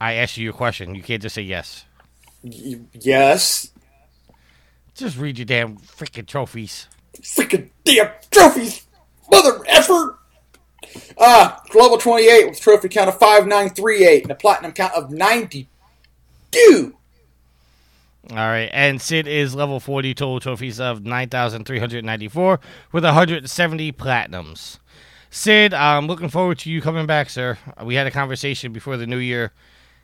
I 0.00 0.14
asked 0.14 0.36
you 0.36 0.44
your 0.44 0.52
question. 0.52 0.94
You 0.94 1.02
can't 1.02 1.20
just 1.22 1.34
say 1.34 1.42
yes. 1.42 1.84
Y- 2.42 2.80
yes. 2.94 3.70
Just 4.94 5.18
read 5.18 5.38
your 5.38 5.44
damn 5.44 5.76
freaking 5.76 6.26
trophies. 6.26 6.88
Freaking 7.20 7.70
damn 7.84 8.10
trophies, 8.30 8.86
mother 9.30 9.62
effort. 9.66 10.16
Ah, 11.18 11.62
level 11.74 11.98
28 11.98 12.48
with 12.48 12.60
trophy 12.60 12.88
count 12.88 13.08
of 13.08 13.18
5938 13.18 14.22
and 14.22 14.32
a 14.32 14.34
platinum 14.34 14.72
count 14.72 14.94
of 14.94 15.10
92. 15.10 16.96
All 18.30 18.36
right, 18.36 18.70
and 18.72 19.00
Sid 19.00 19.26
is 19.26 19.54
level 19.54 19.80
40, 19.80 20.14
total 20.14 20.40
trophies 20.40 20.78
of 20.80 21.04
9,394 21.04 22.60
with 22.92 23.04
170 23.04 23.92
platinums. 23.92 24.78
Sid, 25.30 25.72
I'm 25.74 26.06
looking 26.06 26.28
forward 26.28 26.58
to 26.60 26.70
you 26.70 26.80
coming 26.80 27.06
back, 27.06 27.30
sir. 27.30 27.58
We 27.82 27.94
had 27.94 28.06
a 28.06 28.10
conversation 28.10 28.72
before 28.72 28.96
the 28.96 29.06
new 29.06 29.18
year. 29.18 29.52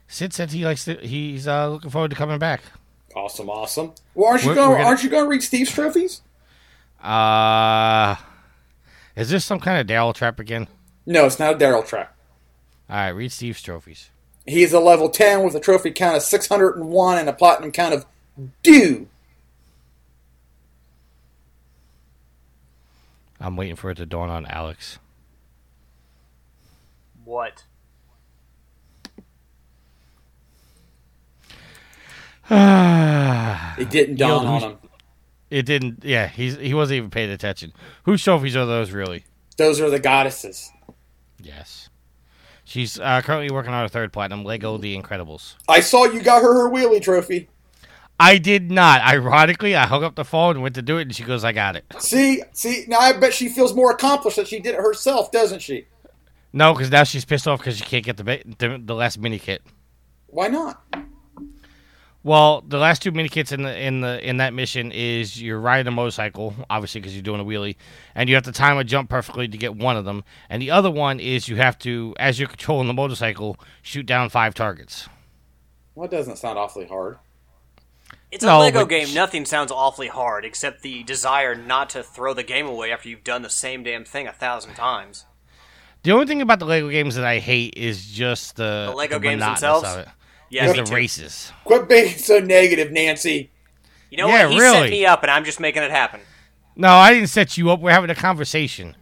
Sid 0.07 0.33
said 0.33 0.51
he 0.51 0.63
likes 0.65 0.85
to, 0.85 0.95
he's 0.95 1.47
uh, 1.47 1.67
looking 1.69 1.89
forward 1.89 2.09
to 2.11 2.15
coming 2.15 2.39
back. 2.39 2.61
Awesome, 3.15 3.49
awesome. 3.49 3.93
Well, 4.15 4.29
aren't 4.29 4.43
you 4.43 4.49
We're- 4.49 4.55
going? 4.55 4.69
we're 4.71 4.75
gonna- 4.77 4.87
Aren't 4.87 5.03
you 5.03 5.09
going 5.09 5.23
to 5.25 5.29
read 5.29 5.43
Steve's 5.43 5.71
trophies? 5.71 6.21
Uh, 7.01 8.15
is 9.15 9.29
this 9.29 9.43
some 9.45 9.59
kind 9.59 9.79
of 9.79 9.87
Daryl 9.87 10.13
trap 10.13 10.39
again? 10.39 10.67
No, 11.05 11.25
it's 11.25 11.39
not 11.39 11.53
a 11.53 11.57
Daryl 11.57 11.85
trap. 11.85 12.15
All 12.89 12.95
right, 12.95 13.09
read 13.09 13.31
Steve's 13.31 13.61
trophies. 13.61 14.09
He 14.45 14.63
is 14.63 14.71
a 14.71 14.79
level 14.79 15.09
10 15.09 15.43
with 15.43 15.55
a 15.55 15.59
trophy 15.59 15.91
count 15.91 16.15
of 16.15 16.23
601 16.23 17.17
and 17.17 17.27
a 17.27 17.33
platinum 17.33 17.71
count 17.71 17.93
of 17.93 18.05
do. 18.63 19.07
I'm 23.39 23.55
waiting 23.55 23.75
for 23.75 23.91
it 23.91 23.95
to 23.95 24.05
dawn 24.05 24.29
on 24.29 24.45
Alex. 24.45 24.99
What? 27.25 27.63
It 32.49 33.79
It 33.79 33.89
didn't 33.89 34.15
dawn 34.17 34.43
Yo, 34.43 34.49
on 34.49 34.61
who's- 34.61 34.71
him. 35.51 35.65
didn't. 35.65 36.03
Yeah, 36.03 36.27
he's 36.27 36.57
he 36.57 36.73
wasn't 36.73 36.97
even 36.97 37.09
paying 37.09 37.29
attention. 37.31 37.73
Whose 38.03 38.23
trophies 38.23 38.55
are 38.55 38.65
those 38.65 38.91
really? 38.91 39.25
Those 39.57 39.79
are 39.81 39.89
the 39.89 39.99
goddesses. 39.99 40.71
Yes. 41.41 41.89
She's 42.63 42.99
uh, 42.99 43.21
currently 43.21 43.49
working 43.53 43.71
on 43.73 43.81
her 43.83 43.87
third 43.87 44.11
platinum, 44.11 44.43
Lego 44.43 44.77
The 44.77 44.97
Incredibles. 44.97 45.55
I 45.69 45.79
saw 45.79 46.03
you 46.03 46.21
got 46.21 46.41
her 46.41 46.53
her 46.53 46.69
wheelie 46.69 47.01
trophy. 47.01 47.47
I 48.19 48.39
did 48.39 48.71
not. 48.71 49.01
Ironically, 49.01 49.75
I 49.75 49.85
hung 49.85 50.03
up 50.03 50.15
the 50.15 50.25
phone 50.25 50.55
and 50.55 50.63
went 50.63 50.75
to 50.75 50.81
do 50.81 50.97
it, 50.97 51.03
and 51.03 51.15
she 51.15 51.23
goes, 51.23 51.43
"I 51.45 51.51
got 51.53 51.75
it." 51.75 51.85
See, 51.99 52.41
see, 52.51 52.83
now 52.87 52.97
I 52.99 53.13
bet 53.13 53.33
she 53.33 53.47
feels 53.47 53.73
more 53.73 53.91
accomplished 53.91 54.37
that 54.37 54.47
she 54.47 54.59
did 54.59 54.73
it 54.73 54.81
herself, 54.81 55.31
doesn't 55.31 55.61
she? 55.61 55.85
No, 56.51 56.73
because 56.73 56.89
now 56.91 57.03
she's 57.03 57.23
pissed 57.25 57.47
off 57.47 57.59
because 57.59 57.77
she 57.77 57.83
can't 57.85 58.03
get 58.03 58.17
the, 58.17 58.23
ba- 58.23 58.41
the 58.57 58.81
the 58.83 58.95
last 58.95 59.17
mini 59.19 59.37
kit. 59.39 59.61
Why 60.27 60.47
not? 60.47 60.83
Well, 62.27 62.61
the 62.67 62.77
last 62.77 63.01
two 63.01 63.13
mini 63.13 63.29
kits 63.29 63.53
in 63.53 63.61
the 63.61 63.81
in 63.81 64.01
the 64.01 64.19
in 64.27 64.35
that 64.35 64.53
mission 64.53 64.91
is 64.91 65.41
you're 65.41 65.61
riding 65.61 65.87
a 65.87 65.91
motorcycle, 65.91 66.53
obviously 66.69 66.99
because 66.99 67.15
you're 67.15 67.23
doing 67.23 67.39
a 67.39 67.45
wheelie, 67.45 67.77
and 68.15 68.27
you 68.27 68.35
have 68.35 68.43
to 68.43 68.51
time 68.51 68.77
a 68.77 68.83
jump 68.83 69.09
perfectly 69.09 69.47
to 69.47 69.57
get 69.57 69.77
one 69.77 69.95
of 69.95 70.03
them. 70.03 70.25
And 70.49 70.61
the 70.61 70.69
other 70.69 70.91
one 70.91 71.21
is 71.21 71.47
you 71.47 71.55
have 71.55 71.79
to, 71.79 72.13
as 72.19 72.37
you're 72.37 72.49
controlling 72.49 72.89
the 72.89 72.93
motorcycle, 72.93 73.55
shoot 73.81 74.05
down 74.05 74.29
five 74.29 74.53
targets. 74.53 75.07
Well, 75.95 76.09
that 76.09 76.17
doesn't 76.17 76.35
sound 76.35 76.59
awfully 76.59 76.85
hard. 76.85 77.19
It's 78.29 78.43
a 78.43 78.57
Lego 78.57 78.81
but 78.81 78.89
game. 78.89 79.13
Nothing 79.13 79.45
sounds 79.45 79.71
awfully 79.71 80.09
hard 80.09 80.43
except 80.43 80.81
the 80.81 81.03
desire 81.03 81.55
not 81.55 81.89
to 81.91 82.03
throw 82.03 82.33
the 82.33 82.43
game 82.43 82.67
away 82.67 82.91
after 82.91 83.07
you've 83.07 83.23
done 83.23 83.41
the 83.41 83.49
same 83.49 83.83
damn 83.83 84.03
thing 84.03 84.27
a 84.27 84.33
thousand 84.33 84.73
times. 84.73 85.23
The 86.03 86.11
only 86.11 86.25
thing 86.25 86.41
about 86.41 86.59
the 86.59 86.65
Lego 86.65 86.89
games 86.89 87.15
that 87.15 87.23
I 87.23 87.39
hate 87.39 87.75
is 87.77 88.05
just 88.05 88.57
the, 88.57 88.87
The 88.89 88.97
Lego 88.97 89.15
the 89.15 89.21
games 89.21 89.39
monotonous 89.39 89.61
themselves? 89.61 89.87
Of 89.87 89.99
it. 89.99 90.07
Yeah, 90.49 90.65
Is 90.65 90.73
me 90.73 90.79
the 90.79 90.85
too. 90.85 90.95
races. 90.95 91.51
Quit 91.65 91.89
being 91.89 92.09
so 92.17 92.39
negative, 92.39 92.91
Nancy. 92.91 93.51
You 94.09 94.17
know 94.17 94.27
Yeah, 94.27 94.43
what? 94.45 94.51
He 94.53 94.59
really. 94.59 94.73
set 94.81 94.89
me 94.89 95.05
up, 95.05 95.21
and 95.23 95.31
I'm 95.31 95.43
just 95.43 95.59
making 95.59 95.83
it 95.83 95.91
happen. 95.91 96.21
No, 96.75 96.89
I 96.89 97.13
didn't 97.13 97.29
set 97.29 97.57
you 97.57 97.69
up. 97.71 97.79
We're 97.81 97.91
having 97.91 98.09
a 98.09 98.15
conversation. 98.15 98.95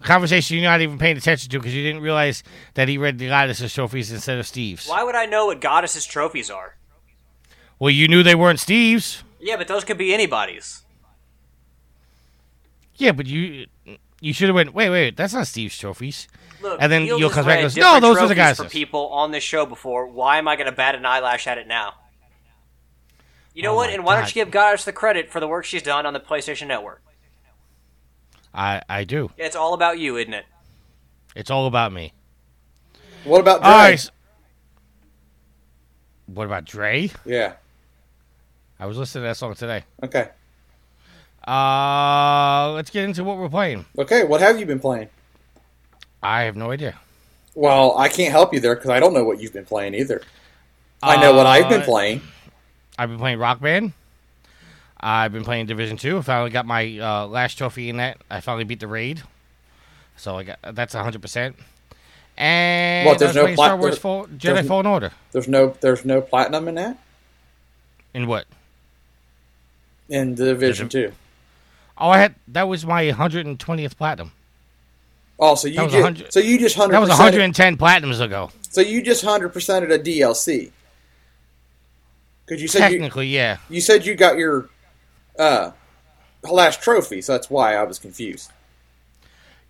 A 0.00 0.04
conversation 0.04 0.56
you're 0.56 0.64
not 0.70 0.80
even 0.80 0.96
paying 0.98 1.18
attention 1.18 1.50
to 1.50 1.58
because 1.58 1.74
you 1.74 1.82
didn't 1.82 2.00
realize 2.00 2.42
that 2.74 2.88
he 2.88 2.96
read 2.96 3.18
the 3.18 3.28
Goddess's 3.28 3.74
trophies 3.74 4.10
instead 4.10 4.38
of 4.38 4.46
Steve's. 4.46 4.86
Why 4.88 5.02
would 5.02 5.14
I 5.14 5.26
know 5.26 5.46
what 5.46 5.60
Goddess's 5.60 6.06
trophies 6.06 6.48
are? 6.48 6.76
Well, 7.78 7.90
you 7.90 8.08
knew 8.08 8.22
they 8.22 8.34
weren't 8.34 8.60
Steve's. 8.60 9.22
Yeah, 9.38 9.56
but 9.56 9.68
those 9.68 9.84
could 9.84 9.98
be 9.98 10.14
anybody's. 10.14 10.82
Yeah, 12.96 13.12
but 13.12 13.26
you 13.26 13.66
you 14.20 14.32
should 14.32 14.48
have 14.48 14.54
went. 14.54 14.74
Wait, 14.74 14.90
wait, 14.90 15.16
that's 15.16 15.32
not 15.34 15.46
Steve's 15.46 15.76
trophies. 15.78 16.28
Look, 16.62 16.78
And 16.80 16.92
then 16.92 17.06
Field 17.06 17.20
you'll 17.20 17.30
come 17.30 17.44
back 17.46 17.58
and 17.60 17.74
read 17.74 17.74
goes, 17.74 17.76
"No, 17.76 18.00
those 18.00 18.18
are 18.18 18.28
the 18.28 18.34
guys." 18.34 18.56
for 18.58 18.64
people 18.68 19.08
on 19.08 19.30
this 19.30 19.42
show 19.42 19.64
before. 19.66 20.06
Why 20.06 20.38
am 20.38 20.46
I 20.48 20.56
going 20.56 20.66
to 20.66 20.72
bat 20.76 20.94
an 20.94 21.06
eyelash 21.06 21.46
at 21.46 21.58
it 21.58 21.66
now? 21.66 21.94
You 23.54 23.62
know 23.62 23.72
Oh 23.72 23.76
what? 23.76 23.90
And 23.90 24.04
why 24.04 24.16
don't 24.16 24.28
you 24.28 24.34
give 24.44 24.50
Goddess 24.50 24.84
the 24.84 24.92
credit 24.92 25.30
for 25.30 25.40
the 25.40 25.48
work 25.48 25.64
she's 25.64 25.82
done 25.82 26.06
on 26.06 26.12
the 26.12 26.20
PlayStation 26.20 26.66
Network? 26.66 27.02
I 28.54 28.82
I 28.88 29.04
do. 29.04 29.30
It's 29.36 29.56
all 29.56 29.74
about 29.74 29.98
you, 29.98 30.16
isn't 30.16 30.34
it? 30.34 30.44
It's 31.34 31.50
all 31.50 31.66
about 31.66 31.92
me. 31.92 32.12
What 33.24 33.40
about 33.40 33.62
All 33.62 33.70
Dre? 33.70 33.90
right. 33.90 34.10
What 36.26 36.44
about 36.46 36.64
Dre? 36.64 37.10
Yeah. 37.24 37.54
I 38.78 38.86
was 38.86 38.96
listening 38.96 39.22
to 39.24 39.28
that 39.28 39.36
song 39.36 39.54
today. 39.54 39.84
Okay. 40.02 40.28
Uh, 41.46 42.72
let's 42.72 42.90
get 42.90 43.04
into 43.04 43.24
what 43.24 43.36
we're 43.38 43.48
playing. 43.48 43.84
Okay. 43.98 44.24
What 44.24 44.40
have 44.40 44.58
you 44.58 44.66
been 44.66 44.80
playing? 44.80 45.08
I 46.22 46.42
have 46.42 46.56
no 46.56 46.70
idea. 46.70 46.98
Well, 47.54 47.96
I 47.98 48.08
can't 48.08 48.30
help 48.30 48.52
you 48.54 48.60
there 48.60 48.74
because 48.74 48.90
I 48.90 49.00
don't 49.00 49.12
know 49.14 49.24
what 49.24 49.40
you've 49.40 49.52
been 49.52 49.64
playing 49.64 49.94
either. 49.94 50.22
I 51.02 51.20
know 51.20 51.32
what 51.34 51.46
I've 51.46 51.68
been 51.68 51.82
Uh, 51.82 51.84
playing. 51.86 52.20
I've 52.98 53.08
been 53.08 53.18
playing 53.18 53.38
Rock 53.38 53.60
Band. 53.60 53.92
I've 55.00 55.32
been 55.32 55.44
playing 55.44 55.66
Division 55.66 55.96
Two. 55.96 56.18
I 56.18 56.22
finally 56.22 56.50
got 56.50 56.66
my 56.66 56.98
uh, 56.98 57.26
last 57.26 57.54
trophy 57.56 57.88
in 57.88 57.96
that. 57.96 58.18
I 58.30 58.40
finally 58.40 58.64
beat 58.64 58.80
the 58.80 58.86
raid, 58.86 59.22
so 60.16 60.36
I 60.36 60.42
got 60.44 60.58
that's 60.74 60.92
hundred 60.92 61.22
percent. 61.22 61.56
And 62.36 63.06
What, 63.06 63.18
there's 63.18 63.34
no 63.34 63.44
plat- 63.46 63.56
Star 63.56 63.76
Wars 63.76 63.98
Fall, 63.98 64.26
Jedi 64.26 64.66
Fallen 64.66 64.86
Order. 64.86 65.12
There's 65.32 65.48
no 65.48 65.74
there's 65.80 66.04
no 66.04 66.20
platinum 66.20 66.68
in 66.68 66.74
that 66.76 66.98
In 68.14 68.26
what? 68.26 68.46
in 70.10 70.34
Division 70.34 70.88
There's 70.88 71.12
Two. 71.12 71.16
Oh, 71.96 72.10
I 72.10 72.18
had 72.18 72.34
that 72.48 72.68
was 72.68 72.84
my 72.84 73.08
hundred 73.10 73.46
and 73.46 73.58
twentieth 73.58 73.96
platinum. 73.96 74.32
Oh, 75.42 75.54
so 75.54 75.68
you 75.68 75.76
just 75.76 75.94
100 75.94 76.32
so 76.32 76.38
you 76.38 76.58
just 76.58 76.76
hundred 76.76 76.92
That 76.92 77.00
was 77.00 77.10
hundred 77.10 77.40
and 77.40 77.54
ten 77.54 77.78
platinums 77.78 78.20
ago. 78.20 78.50
So 78.68 78.82
you 78.82 79.02
just 79.02 79.24
hundred 79.24 79.54
percented 79.54 79.90
a 79.92 79.98
DLC. 79.98 80.70
Because 82.44 82.60
you 82.60 82.68
said 82.68 82.92
you, 82.92 82.98
Technically, 82.98 83.28
yeah. 83.28 83.56
you 83.70 83.80
said 83.80 84.04
you 84.04 84.14
got 84.14 84.36
your 84.36 84.68
uh 85.38 85.70
last 86.48 86.82
trophy, 86.82 87.22
so 87.22 87.32
that's 87.32 87.48
why 87.48 87.74
I 87.74 87.84
was 87.84 87.98
confused. 87.98 88.52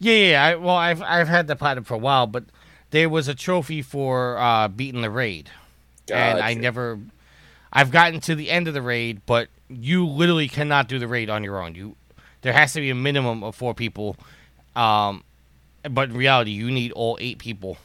Yeah, 0.00 0.14
yeah. 0.14 0.44
I, 0.44 0.54
well, 0.56 0.74
I've 0.74 1.02
I've 1.02 1.28
had 1.28 1.46
the 1.46 1.54
platinum 1.54 1.84
for 1.84 1.94
a 1.94 1.98
while, 1.98 2.26
but 2.26 2.44
there 2.90 3.08
was 3.08 3.28
a 3.28 3.34
trophy 3.34 3.82
for 3.82 4.38
uh, 4.38 4.66
beating 4.68 5.02
the 5.02 5.10
raid, 5.10 5.50
and 6.12 6.40
I 6.40 6.54
never. 6.54 6.98
I've 7.72 7.92
gotten 7.92 8.18
to 8.22 8.34
the 8.34 8.50
end 8.50 8.66
of 8.66 8.74
the 8.74 8.82
raid, 8.82 9.20
but 9.26 9.48
you 9.68 10.04
literally 10.04 10.48
cannot 10.48 10.88
do 10.88 10.98
the 10.98 11.06
raid 11.06 11.30
on 11.30 11.44
your 11.44 11.62
own. 11.62 11.76
You 11.76 11.94
there 12.42 12.52
has 12.52 12.72
to 12.72 12.80
be 12.80 12.90
a 12.90 12.94
minimum 12.94 13.44
of 13.44 13.54
four 13.54 13.74
people, 13.74 14.16
um, 14.74 15.22
but 15.88 16.10
in 16.10 16.16
reality, 16.16 16.50
you 16.50 16.70
need 16.70 16.92
all 16.92 17.16
eight 17.20 17.38
people, 17.38 17.78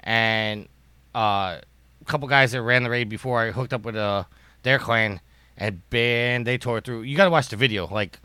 and 0.00 0.66
uh, 1.14 1.58
a 2.00 2.04
couple 2.06 2.28
guys 2.28 2.52
that 2.52 2.62
ran 2.62 2.84
the 2.84 2.90
raid 2.90 3.08
before 3.08 3.40
I 3.42 3.50
hooked 3.50 3.72
up 3.72 3.82
with 3.82 3.96
uh, 3.96 4.24
their 4.62 4.78
clan, 4.78 5.20
and 5.56 5.82
man, 5.92 6.44
they 6.44 6.58
tore 6.58 6.80
through. 6.80 7.02
You 7.02 7.16
got 7.16 7.24
to 7.24 7.30
watch 7.30 7.48
the 7.48 7.56
video, 7.56 7.86
like 7.86 8.18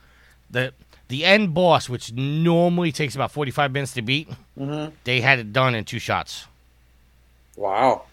the 0.50 0.74
the 1.10 1.26
end 1.26 1.54
boss, 1.54 1.90
which 1.90 2.14
normally 2.14 2.92
takes 2.92 3.16
about 3.16 3.32
forty 3.32 3.52
five 3.52 3.72
minutes 3.72 3.94
to 3.94 4.02
beat. 4.02 4.30
Mhm. 4.58 4.94
They 5.04 5.22
had 5.22 5.40
it 5.40 5.52
done 5.52 5.76
in 5.76 5.84
two 5.84 6.00
shots. 6.00 6.48
Wow. 7.56 8.04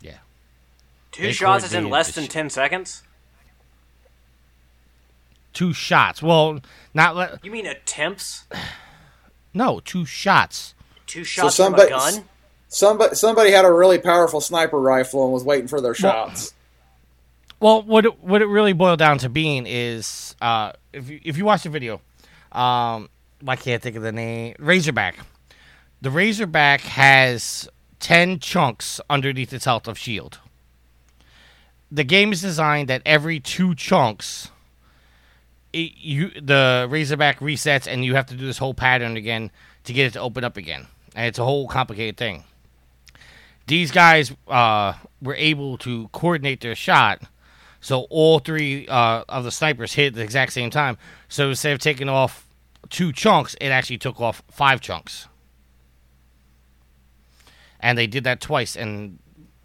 Yeah. 0.00 0.18
Two 1.12 1.24
They 1.24 1.32
shots 1.32 1.64
is 1.64 1.74
in 1.74 1.90
less 1.90 2.14
than 2.14 2.24
sh- 2.24 2.28
ten 2.28 2.50
seconds. 2.50 3.02
Two 5.52 5.72
shots. 5.72 6.22
Well, 6.22 6.60
not 6.94 7.16
le- 7.16 7.40
You 7.42 7.50
mean 7.50 7.66
attempts? 7.66 8.44
no, 9.54 9.80
two 9.80 10.04
shots. 10.04 10.74
Two 11.06 11.24
shots 11.24 11.56
somebody- 11.56 11.90
from 11.90 11.98
a 11.98 12.12
gun? 12.12 12.24
Somebody 12.70 13.14
somebody 13.14 13.50
had 13.50 13.64
a 13.64 13.72
really 13.72 13.98
powerful 13.98 14.42
sniper 14.42 14.78
rifle 14.78 15.24
and 15.24 15.32
was 15.32 15.42
waiting 15.42 15.68
for 15.68 15.80
their 15.80 15.94
shots. 15.94 16.52
Well, 17.60 17.82
what 17.82 18.04
it, 18.04 18.22
what 18.22 18.42
it 18.42 18.46
really 18.46 18.72
boiled 18.74 18.98
down 18.98 19.18
to 19.18 19.28
being 19.28 19.64
is 19.66 20.36
uh, 20.40 20.72
if 20.92 21.08
you, 21.08 21.18
if 21.24 21.38
you 21.38 21.44
watch 21.44 21.62
the 21.62 21.70
video, 21.70 22.00
um, 22.52 23.08
I 23.46 23.56
can't 23.56 23.82
think 23.82 23.96
of 23.96 24.02
the 24.02 24.12
name. 24.12 24.54
Razorback. 24.58 25.18
The 26.02 26.10
Razorback 26.10 26.82
has 26.82 27.68
ten 28.00 28.38
chunks 28.38 29.00
underneath 29.08 29.52
its 29.52 29.64
health 29.64 29.88
of 29.88 29.98
shield. 29.98 30.38
The 31.90 32.04
game 32.04 32.32
is 32.32 32.42
designed 32.42 32.88
that 32.88 33.00
every 33.06 33.40
two 33.40 33.74
chunks, 33.74 34.50
it, 35.72 35.92
you 35.96 36.30
the 36.30 36.86
Razorback 36.88 37.40
resets, 37.40 37.86
and 37.86 38.04
you 38.04 38.14
have 38.14 38.26
to 38.26 38.34
do 38.34 38.46
this 38.46 38.58
whole 38.58 38.74
pattern 38.74 39.16
again 39.16 39.50
to 39.84 39.92
get 39.92 40.06
it 40.06 40.12
to 40.14 40.20
open 40.20 40.44
up 40.44 40.56
again, 40.56 40.86
and 41.14 41.26
it's 41.26 41.38
a 41.38 41.44
whole 41.44 41.68
complicated 41.68 42.16
thing. 42.16 42.44
These 43.66 43.90
guys 43.90 44.32
uh, 44.46 44.94
were 45.20 45.34
able 45.34 45.76
to 45.78 46.08
coordinate 46.08 46.62
their 46.62 46.74
shot 46.74 47.22
so 47.80 48.02
all 48.10 48.38
three 48.38 48.88
uh, 48.88 49.24
of 49.28 49.44
the 49.44 49.50
snipers 49.50 49.94
hit 49.94 50.08
at 50.08 50.14
the 50.14 50.22
exact 50.22 50.52
same 50.52 50.70
time. 50.70 50.98
So 51.28 51.50
instead 51.50 51.72
of 51.72 51.78
taking 51.78 52.08
off 52.08 52.46
two 52.90 53.12
chunks, 53.12 53.54
it 53.60 53.68
actually 53.68 53.98
took 53.98 54.20
off 54.20 54.42
five 54.50 54.80
chunks. 54.80 55.28
And 57.80 57.96
they 57.96 58.08
did 58.08 58.24
that 58.24 58.40
twice, 58.40 58.74
and 58.76 59.20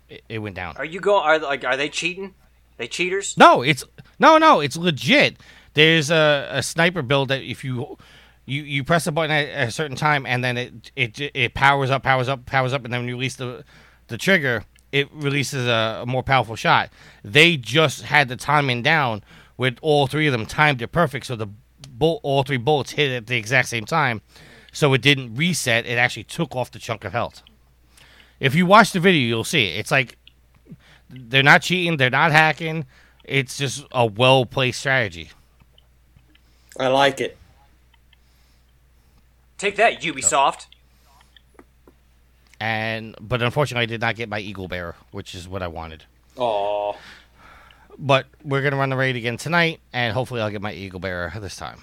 it, 0.08 0.24
it 0.30 0.40
went 0.40 0.56
down. 0.56 0.78
Are 0.78 0.86
you 0.86 1.00
going? 1.00 1.24
Are 1.24 1.40
like 1.40 1.64
are 1.64 1.76
they 1.76 1.90
cheating? 1.90 2.36
They 2.78 2.88
cheaters? 2.88 3.36
No, 3.38 3.64
it's 3.64 3.84
no, 4.20 4.38
no, 4.38 4.60
it's 4.60 4.78
legit. 4.78 5.38
There's 5.74 6.12
a, 6.12 6.48
a 6.52 6.64
sniper 6.64 7.02
build 7.02 7.30
that 7.30 7.42
if 7.42 7.64
you 7.64 7.98
you 8.46 8.64
you 8.64 8.84
press 8.84 9.08
a 9.08 9.12
button 9.12 9.32
at 9.32 9.68
a 9.68 9.72
certain 9.72 9.98
time, 9.98 10.26
and 10.26 10.44
then 10.44 10.58
it 10.58 10.92
it 10.96 11.20
it 11.20 11.54
powers 11.54 11.90
up, 11.90 12.04
powers 12.04 12.28
up, 12.28 12.46
powers 12.46 12.74
up, 12.74 12.84
and 12.84 12.94
then 12.94 13.02
when 13.02 13.10
you 13.10 13.16
release 13.16 13.36
the 13.36 13.64
the 14.08 14.18
trigger, 14.18 14.66
it 14.92 15.12
releases 15.14 15.66
a, 15.68 16.02
a, 16.04 16.06
more 16.06 16.24
powerful 16.24 16.56
shot. 16.56 16.90
They 17.24 17.58
just 17.58 18.04
had 18.04 18.28
the 18.28 18.36
timing 18.36 18.84
down 18.84 19.24
with 19.58 19.78
all 19.82 20.08
three 20.08 20.28
of 20.28 20.34
them 20.34 20.46
timed 20.46 20.82
it 20.82 20.92
perfect, 20.92 21.26
so 21.26 21.36
the 21.36 21.48
all 22.00 22.44
three 22.44 22.58
bullets 22.58 22.92
hit 22.92 23.12
at 23.12 23.28
the 23.28 23.38
exact 23.38 23.70
same 23.70 23.86
time, 23.86 24.22
so 24.74 24.94
it 24.94 25.02
didn't 25.02 25.36
reset. 25.36 25.86
It 25.86 25.98
actually 25.98 26.26
took 26.26 26.56
off 26.56 26.72
the 26.72 26.80
chunk 26.80 27.06
of 27.06 27.14
health. 27.14 27.44
If 28.40 28.56
you 28.56 28.66
watch 28.66 28.92
the 28.92 29.00
video, 29.00 29.22
you'll 29.22 29.44
see 29.46 29.68
it. 29.68 29.80
It's 29.80 29.92
like 29.92 30.18
they're 31.10 31.44
not 31.44 31.62
cheating, 31.62 31.98
they're 31.98 32.10
not 32.10 32.32
hacking. 32.32 32.86
It's 33.24 33.58
just 33.58 33.86
a 33.94 34.06
well 34.06 34.46
placed 34.46 34.82
strategy. 34.82 35.32
I 36.80 36.88
like 36.88 37.22
it. 37.22 37.38
Take 39.58 39.76
that, 39.78 40.02
Ubisoft. 40.02 40.66
And 42.60 43.16
but 43.20 43.42
unfortunately, 43.42 43.84
I 43.84 43.86
did 43.88 44.02
not 44.02 44.16
get 44.16 44.30
my 44.30 44.40
Eagle 44.40 44.68
Bear, 44.68 44.96
which 45.12 45.36
is 45.36 45.48
what 45.48 45.62
I 45.62 45.68
wanted. 45.68 46.06
Oh, 46.38 46.98
But 47.98 48.26
we're 48.44 48.62
gonna 48.62 48.78
run 48.78 48.90
the 48.90 48.96
raid 48.96 49.16
again 49.16 49.38
tonight, 49.38 49.80
and 49.92 50.14
hopefully, 50.14 50.42
I'll 50.42 50.50
get 50.50 50.62
my 50.62 50.74
Eagle 50.74 51.00
Bear 51.00 51.34
this 51.40 51.56
time. 51.56 51.80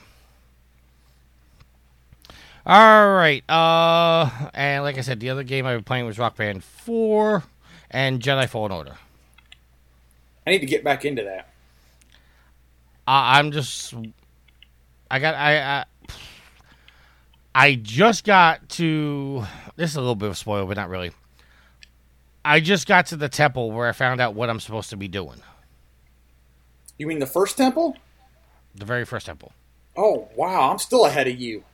All 2.66 3.14
right. 3.14 3.42
Uh, 3.48 4.28
and 4.52 4.82
like 4.84 4.98
I 4.98 5.00
said, 5.00 5.20
the 5.20 5.30
other 5.30 5.42
game 5.42 5.66
I've 5.66 5.78
been 5.78 5.84
playing 5.84 6.06
was 6.06 6.18
Rock 6.18 6.36
Band 6.36 6.62
Four 6.62 7.44
and 7.90 8.20
Jedi 8.20 8.48
Fallen 8.48 8.72
Order. 8.72 8.96
I 10.46 10.50
need 10.50 10.58
to 10.60 10.66
get 10.66 10.84
back 10.84 11.04
into 11.04 11.22
that. 11.24 11.48
I 13.06 13.38
I'm 13.38 13.50
just, 13.52 13.94
I 15.10 15.18
got 15.18 15.34
I. 15.34 15.80
I 15.80 15.84
I 17.54 17.74
just 17.74 18.24
got 18.24 18.68
to. 18.70 19.44
This 19.76 19.90
is 19.90 19.96
a 19.96 20.00
little 20.00 20.14
bit 20.14 20.26
of 20.26 20.32
a 20.32 20.36
spoil, 20.36 20.66
but 20.66 20.76
not 20.76 20.88
really. 20.88 21.10
I 22.44 22.60
just 22.60 22.86
got 22.86 23.06
to 23.06 23.16
the 23.16 23.28
temple 23.28 23.70
where 23.72 23.88
I 23.88 23.92
found 23.92 24.20
out 24.20 24.34
what 24.34 24.48
I'm 24.48 24.60
supposed 24.60 24.90
to 24.90 24.96
be 24.96 25.08
doing. 25.08 25.42
You 26.96 27.06
mean 27.06 27.18
the 27.18 27.26
first 27.26 27.56
temple? 27.56 27.96
The 28.74 28.84
very 28.84 29.04
first 29.04 29.26
temple. 29.26 29.52
Oh 29.96 30.28
wow, 30.36 30.70
I'm 30.70 30.78
still 30.78 31.06
ahead 31.06 31.26
of 31.26 31.38
you. 31.38 31.64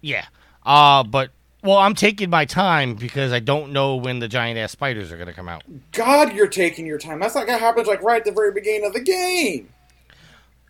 Yeah. 0.00 0.26
Uh, 0.66 1.04
but 1.04 1.30
well, 1.62 1.78
I'm 1.78 1.94
taking 1.94 2.28
my 2.30 2.44
time 2.44 2.94
because 2.94 3.32
I 3.32 3.40
don't 3.40 3.72
know 3.72 3.96
when 3.96 4.18
the 4.18 4.28
giant 4.28 4.58
ass 4.58 4.72
spiders 4.72 5.12
are 5.12 5.18
gonna 5.18 5.32
come 5.32 5.48
out. 5.48 5.62
God, 5.92 6.34
you're 6.34 6.48
taking 6.48 6.84
your 6.84 6.98
time. 6.98 7.20
That's 7.20 7.34
like 7.34 7.46
that 7.46 7.60
happens 7.60 7.86
like 7.86 8.02
right 8.02 8.18
at 8.18 8.24
the 8.24 8.32
very 8.32 8.52
beginning 8.52 8.86
of 8.86 8.92
the 8.92 9.00
game. 9.00 9.68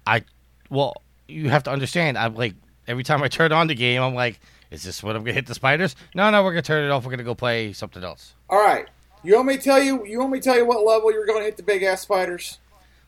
I, 0.07 0.25
well, 0.71 1.03
you 1.29 1.51
have 1.51 1.63
to 1.65 1.71
understand. 1.71 2.19
I'm 2.19 2.35
like 2.35 2.55
every 2.87 3.05
time 3.05 3.23
I 3.23 3.29
turn 3.29 3.53
on 3.53 3.67
the 3.67 3.75
game, 3.75 4.03
I'm 4.03 4.15
like, 4.15 4.41
is 4.71 4.83
this 4.83 5.03
what 5.03 5.15
I'm 5.15 5.23
gonna 5.23 5.35
hit 5.35 5.47
the 5.47 5.55
spiders? 5.55 5.95
No, 6.15 6.31
no, 6.31 6.43
we're 6.43 6.53
gonna 6.53 6.63
turn 6.63 6.85
it 6.85 6.91
off. 6.91 7.05
We're 7.05 7.11
gonna 7.11 7.23
go 7.23 7.35
play 7.35 7.73
something 7.73 8.03
else. 8.03 8.33
All 8.51 8.59
right, 8.61 8.87
you 9.23 9.35
want 9.35 9.49
me 9.49 9.57
to 9.57 9.63
tell 9.63 9.83
you? 9.83 10.05
You 10.07 10.19
want 10.21 10.33
me 10.33 10.39
to 10.41 10.45
tell 10.45 10.57
you 10.57 10.67
what 10.67 10.85
level 10.85 11.13
you're 11.13 11.27
going 11.27 11.41
to 11.41 11.45
hit 11.45 11.57
the 11.57 11.63
big 11.63 11.83
ass 11.83 12.03
spiders? 12.03 12.59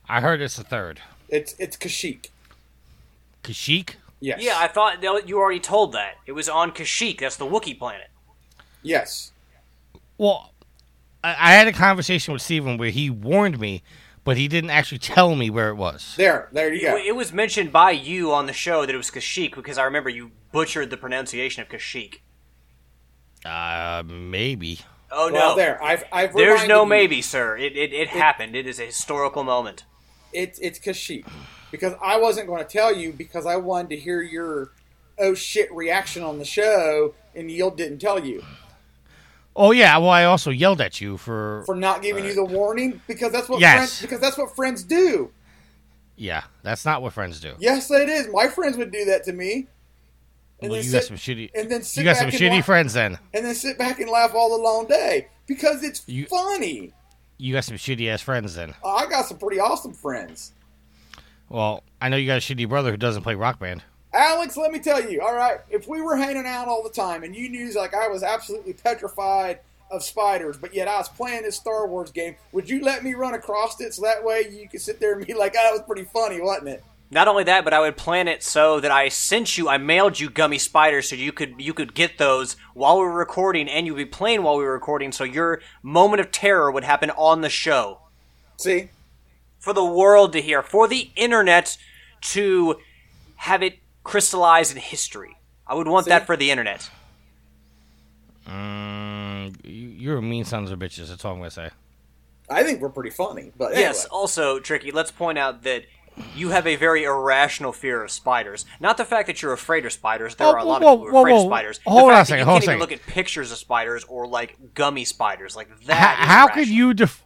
I 0.08 0.20
heard 0.20 0.40
it's 0.40 0.56
the 0.56 0.64
third. 0.64 1.00
It's 1.28 1.54
it's 1.58 1.76
Kashyyyk. 1.76 2.28
Kashyyyk. 3.42 3.94
Yes. 4.20 4.42
Yeah, 4.42 4.56
I 4.58 4.68
thought 4.68 5.02
you 5.28 5.38
already 5.38 5.60
told 5.60 5.92
that. 5.92 6.16
It 6.26 6.32
was 6.32 6.48
on 6.48 6.72
Kashyyyk. 6.72 7.20
That's 7.20 7.36
the 7.36 7.46
Wookiee 7.46 7.78
planet. 7.78 8.08
yes. 8.82 9.32
Well, 10.18 10.52
I, 11.24 11.30
I 11.30 11.52
had 11.54 11.66
a 11.66 11.72
conversation 11.72 12.34
with 12.34 12.42
Steven 12.42 12.76
where 12.76 12.90
he 12.90 13.08
warned 13.08 13.58
me, 13.58 13.82
but 14.24 14.36
he 14.36 14.48
didn't 14.48 14.70
actually 14.70 14.98
tell 14.98 15.34
me 15.34 15.50
where 15.50 15.70
it 15.70 15.76
was. 15.76 16.14
There, 16.16 16.48
there 16.52 16.72
you 16.72 16.82
go. 16.82 16.96
It 16.96 17.16
was 17.16 17.32
mentioned 17.32 17.72
by 17.72 17.92
you 17.92 18.32
on 18.32 18.46
the 18.46 18.52
show 18.52 18.84
that 18.84 18.94
it 18.94 18.98
was 18.98 19.10
Kashyyyk 19.10 19.54
because 19.54 19.78
I 19.78 19.84
remember 19.84 20.10
you 20.10 20.32
butchered 20.52 20.90
the 20.90 20.96
pronunciation 20.96 21.62
of 21.62 21.68
Kashyyyk. 21.68 22.18
Uh, 23.44 24.02
maybe. 24.06 24.80
Oh 25.10 25.32
well, 25.32 25.50
no, 25.50 25.56
there. 25.56 25.82
I've 25.82 26.04
I've 26.12 26.34
there's 26.34 26.68
no 26.68 26.82
you. 26.82 26.88
maybe, 26.88 27.22
sir. 27.22 27.56
It, 27.56 27.76
it, 27.76 27.92
it 27.92 28.08
happened. 28.08 28.54
It 28.54 28.66
is 28.66 28.78
a 28.78 28.84
historical 28.84 29.42
moment. 29.42 29.84
It's 30.32 30.58
it's 30.60 30.78
Kashyyyk 30.78 31.26
because 31.70 31.94
I 32.02 32.18
wasn't 32.18 32.46
going 32.46 32.64
to 32.64 32.70
tell 32.70 32.94
you 32.94 33.12
because 33.12 33.46
I 33.46 33.56
wanted 33.56 33.90
to 33.90 33.96
hear 33.96 34.22
your 34.22 34.72
oh 35.18 35.34
shit 35.34 35.72
reaction 35.72 36.22
on 36.22 36.38
the 36.38 36.44
show, 36.44 37.14
and 37.34 37.50
Yield 37.50 37.76
didn't 37.76 37.98
tell 37.98 38.24
you 38.24 38.44
Oh 39.56 39.72
yeah. 39.72 39.96
Well, 39.98 40.10
I 40.10 40.24
also 40.24 40.50
yelled 40.50 40.80
at 40.80 41.00
you 41.00 41.16
for. 41.16 41.62
for 41.66 41.74
not 41.74 42.02
giving 42.02 42.24
you 42.24 42.34
the 42.34 42.42
uh, 42.42 42.46
warning 42.46 43.00
because 43.06 43.32
that's 43.32 43.48
what 43.48 43.60
Yes. 43.60 43.76
friends 43.76 44.02
because 44.02 44.20
that's 44.20 44.38
what 44.38 44.54
friends 44.54 44.82
do. 44.84 45.30
yeah, 46.16 46.44
that's 46.62 46.84
not 46.84 47.02
what 47.02 47.12
friends 47.12 47.40
do. 47.40 47.54
Yes, 47.58 47.90
it 47.90 48.08
is. 48.08 48.28
My 48.32 48.48
friends 48.48 48.76
would 48.76 48.92
do 48.92 49.04
that 49.06 49.24
to 49.24 49.32
me. 49.32 49.66
And 50.62 50.70
well, 50.70 50.78
then 50.80 50.84
you 50.86 50.92
got 50.92 51.04
some 51.04 51.16
shitty. 51.16 51.50
and 51.54 51.70
then 51.70 51.82
sit 51.82 52.02
You 52.02 52.04
got 52.04 52.16
some 52.18 52.28
shitty 52.30 52.56
wa- 52.56 52.62
friends 52.62 52.92
then. 52.92 53.18
and 53.32 53.44
then 53.44 53.54
sit 53.54 53.78
back 53.78 53.98
and 53.98 54.10
laugh 54.10 54.34
all 54.34 54.56
the 54.56 54.62
long 54.62 54.86
day 54.86 55.28
because 55.46 55.82
it's 55.82 56.02
You- 56.06 56.26
funny. 56.26 56.92
You 57.38 57.54
got 57.54 57.64
some 57.64 57.76
shitty 57.78 58.06
ass 58.08 58.20
friends 58.20 58.54
then. 58.54 58.74
I 58.84 59.06
got 59.06 59.24
some 59.24 59.38
pretty 59.38 59.58
awesome 59.58 59.94
friends. 59.94 60.52
Well, 61.48 61.82
I 62.00 62.10
know 62.10 62.16
you 62.18 62.26
got 62.26 62.36
a 62.36 62.40
shitty 62.40 62.68
brother 62.68 62.90
who 62.90 62.98
doesn't 62.98 63.22
play 63.22 63.34
rock 63.34 63.58
band. 63.58 63.82
Alex, 64.12 64.56
let 64.56 64.72
me 64.72 64.80
tell 64.80 65.08
you, 65.08 65.20
all 65.20 65.34
right, 65.34 65.58
if 65.70 65.86
we 65.86 66.00
were 66.00 66.16
hanging 66.16 66.46
out 66.46 66.66
all 66.66 66.82
the 66.82 66.90
time 66.90 67.22
and 67.22 67.34
you 67.34 67.48
knew 67.48 67.70
like 67.72 67.94
I 67.94 68.08
was 68.08 68.22
absolutely 68.22 68.72
petrified 68.72 69.60
of 69.90 70.02
spiders, 70.02 70.56
but 70.56 70.74
yet 70.74 70.88
I 70.88 70.98
was 70.98 71.08
playing 71.08 71.42
this 71.42 71.56
Star 71.56 71.86
Wars 71.86 72.10
game, 72.10 72.36
would 72.52 72.68
you 72.68 72.82
let 72.82 73.04
me 73.04 73.14
run 73.14 73.34
across 73.34 73.80
it 73.80 73.94
so 73.94 74.02
that 74.02 74.24
way 74.24 74.46
you 74.50 74.68
could 74.68 74.80
sit 74.80 74.98
there 75.00 75.16
and 75.16 75.26
be 75.26 75.34
like, 75.38 75.54
oh, 75.56 75.62
that 75.62 75.72
was 75.72 75.82
pretty 75.86 76.04
funny, 76.04 76.40
wasn't 76.40 76.68
it? 76.68 76.84
Not 77.12 77.26
only 77.26 77.42
that, 77.44 77.64
but 77.64 77.72
I 77.72 77.80
would 77.80 77.96
plan 77.96 78.28
it 78.28 78.42
so 78.42 78.78
that 78.78 78.92
I 78.92 79.08
sent 79.08 79.58
you, 79.58 79.68
I 79.68 79.78
mailed 79.78 80.20
you 80.20 80.30
gummy 80.30 80.58
spiders 80.58 81.08
so 81.08 81.16
you 81.16 81.32
could 81.32 81.54
you 81.58 81.74
could 81.74 81.92
get 81.92 82.18
those 82.18 82.54
while 82.72 82.98
we 82.98 83.04
were 83.04 83.12
recording, 83.12 83.68
and 83.68 83.84
you'd 83.84 83.96
be 83.96 84.04
playing 84.04 84.44
while 84.44 84.56
we 84.56 84.64
were 84.64 84.72
recording, 84.72 85.10
so 85.10 85.24
your 85.24 85.60
moment 85.82 86.20
of 86.20 86.30
terror 86.30 86.70
would 86.70 86.84
happen 86.84 87.10
on 87.10 87.40
the 87.40 87.48
show 87.48 87.98
See? 88.58 88.90
for 89.58 89.72
the 89.72 89.84
world 89.84 90.32
to 90.34 90.40
hear, 90.40 90.62
for 90.62 90.86
the 90.86 91.10
internet 91.16 91.76
to 92.20 92.76
have 93.34 93.60
it 93.60 93.79
crystallized 94.04 94.72
in 94.72 94.78
history. 94.78 95.36
I 95.66 95.74
would 95.74 95.88
want 95.88 96.06
See? 96.06 96.10
that 96.10 96.26
for 96.26 96.36
the 96.36 96.50
internet. 96.50 96.90
Mm, 98.48 99.54
you- 99.64 99.88
you're 99.88 100.18
a 100.18 100.22
mean 100.22 100.44
sons 100.44 100.70
of 100.70 100.78
bitches. 100.78 101.08
That's 101.08 101.24
all 101.24 101.32
I'm 101.32 101.38
gonna 101.38 101.50
say. 101.50 101.70
I 102.48 102.64
think 102.64 102.80
we're 102.80 102.88
pretty 102.88 103.10
funny, 103.10 103.52
but 103.56 103.66
anyway. 103.66 103.82
Yes. 103.82 104.06
Also, 104.06 104.58
Tricky, 104.58 104.90
let's 104.90 105.12
point 105.12 105.38
out 105.38 105.62
that 105.62 105.84
you 106.34 106.48
have 106.50 106.66
a 106.66 106.74
very 106.74 107.04
irrational 107.04 107.72
fear 107.72 108.02
of 108.02 108.10
spiders. 108.10 108.64
Not 108.80 108.96
the 108.96 109.04
fact 109.04 109.28
that 109.28 109.40
you're 109.40 109.52
afraid 109.52 109.86
of 109.86 109.92
spiders. 109.92 110.34
There 110.34 110.46
Oh, 110.48 110.52
are 110.52 110.58
a 110.58 110.64
lot 110.64 110.82
whoa, 110.82 110.94
of 110.94 110.98
people 111.00 111.02
who 111.02 111.08
are 111.08 111.12
whoa, 111.12 111.20
afraid 111.20 111.32
whoa. 111.34 111.40
of 111.42 111.46
spiders. 111.46 111.80
The 111.84 111.90
Hold 111.90 112.02
on 112.02 112.08
fact 112.10 112.16
a 112.16 112.18
that 112.18 112.26
second, 112.26 112.38
You 112.40 112.44
hold 112.46 112.60
can't 112.62 112.68
on 112.68 112.72
a 112.72 112.76
even 112.76 112.80
look 112.80 112.92
at 112.92 113.06
pictures 113.06 113.52
of 113.52 113.58
spiders 113.58 114.04
or 114.04 114.26
like 114.26 114.74
gummy 114.74 115.04
spiders. 115.04 115.54
Like 115.54 115.68
that. 115.86 115.94
How, 115.96 116.10
is 116.24 116.28
how 116.28 116.48
could 116.48 116.68
you 116.68 116.92
def- 116.94 117.22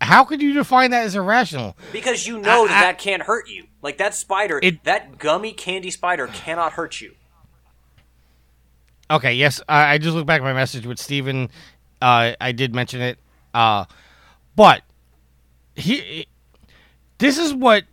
How 0.00 0.24
could 0.24 0.40
you 0.42 0.54
define 0.54 0.90
that 0.92 1.04
as 1.04 1.14
irrational? 1.14 1.76
Because 1.92 2.26
you 2.26 2.38
know 2.38 2.64
I- 2.64 2.68
that 2.68 2.76
I- 2.76 2.80
that 2.86 2.98
can't 2.98 3.22
hurt 3.22 3.48
you. 3.50 3.66
Like 3.86 3.98
that 3.98 4.16
spider, 4.16 4.58
It- 4.60 4.82
that 4.82 5.16
gummy 5.16 5.52
candy 5.52 5.92
spider 5.92 6.26
cannot 6.26 6.72
hurt 6.72 7.00
you. 7.00 7.14
Okay, 9.08 9.34
yes, 9.34 9.60
I, 9.68 9.92
I 9.92 9.98
just 9.98 10.16
looked 10.16 10.26
back 10.26 10.40
at 10.40 10.44
my 10.44 10.52
message 10.52 10.84
with 10.86 10.98
Steven. 10.98 11.48
Uh, 12.02 12.32
I 12.40 12.50
did 12.50 12.74
mention 12.74 13.00
it, 13.00 13.16
uh, 13.54 13.84
but 14.56 14.82
he. 15.76 16.26
This 17.18 17.38
is 17.38 17.54
what 17.54 17.84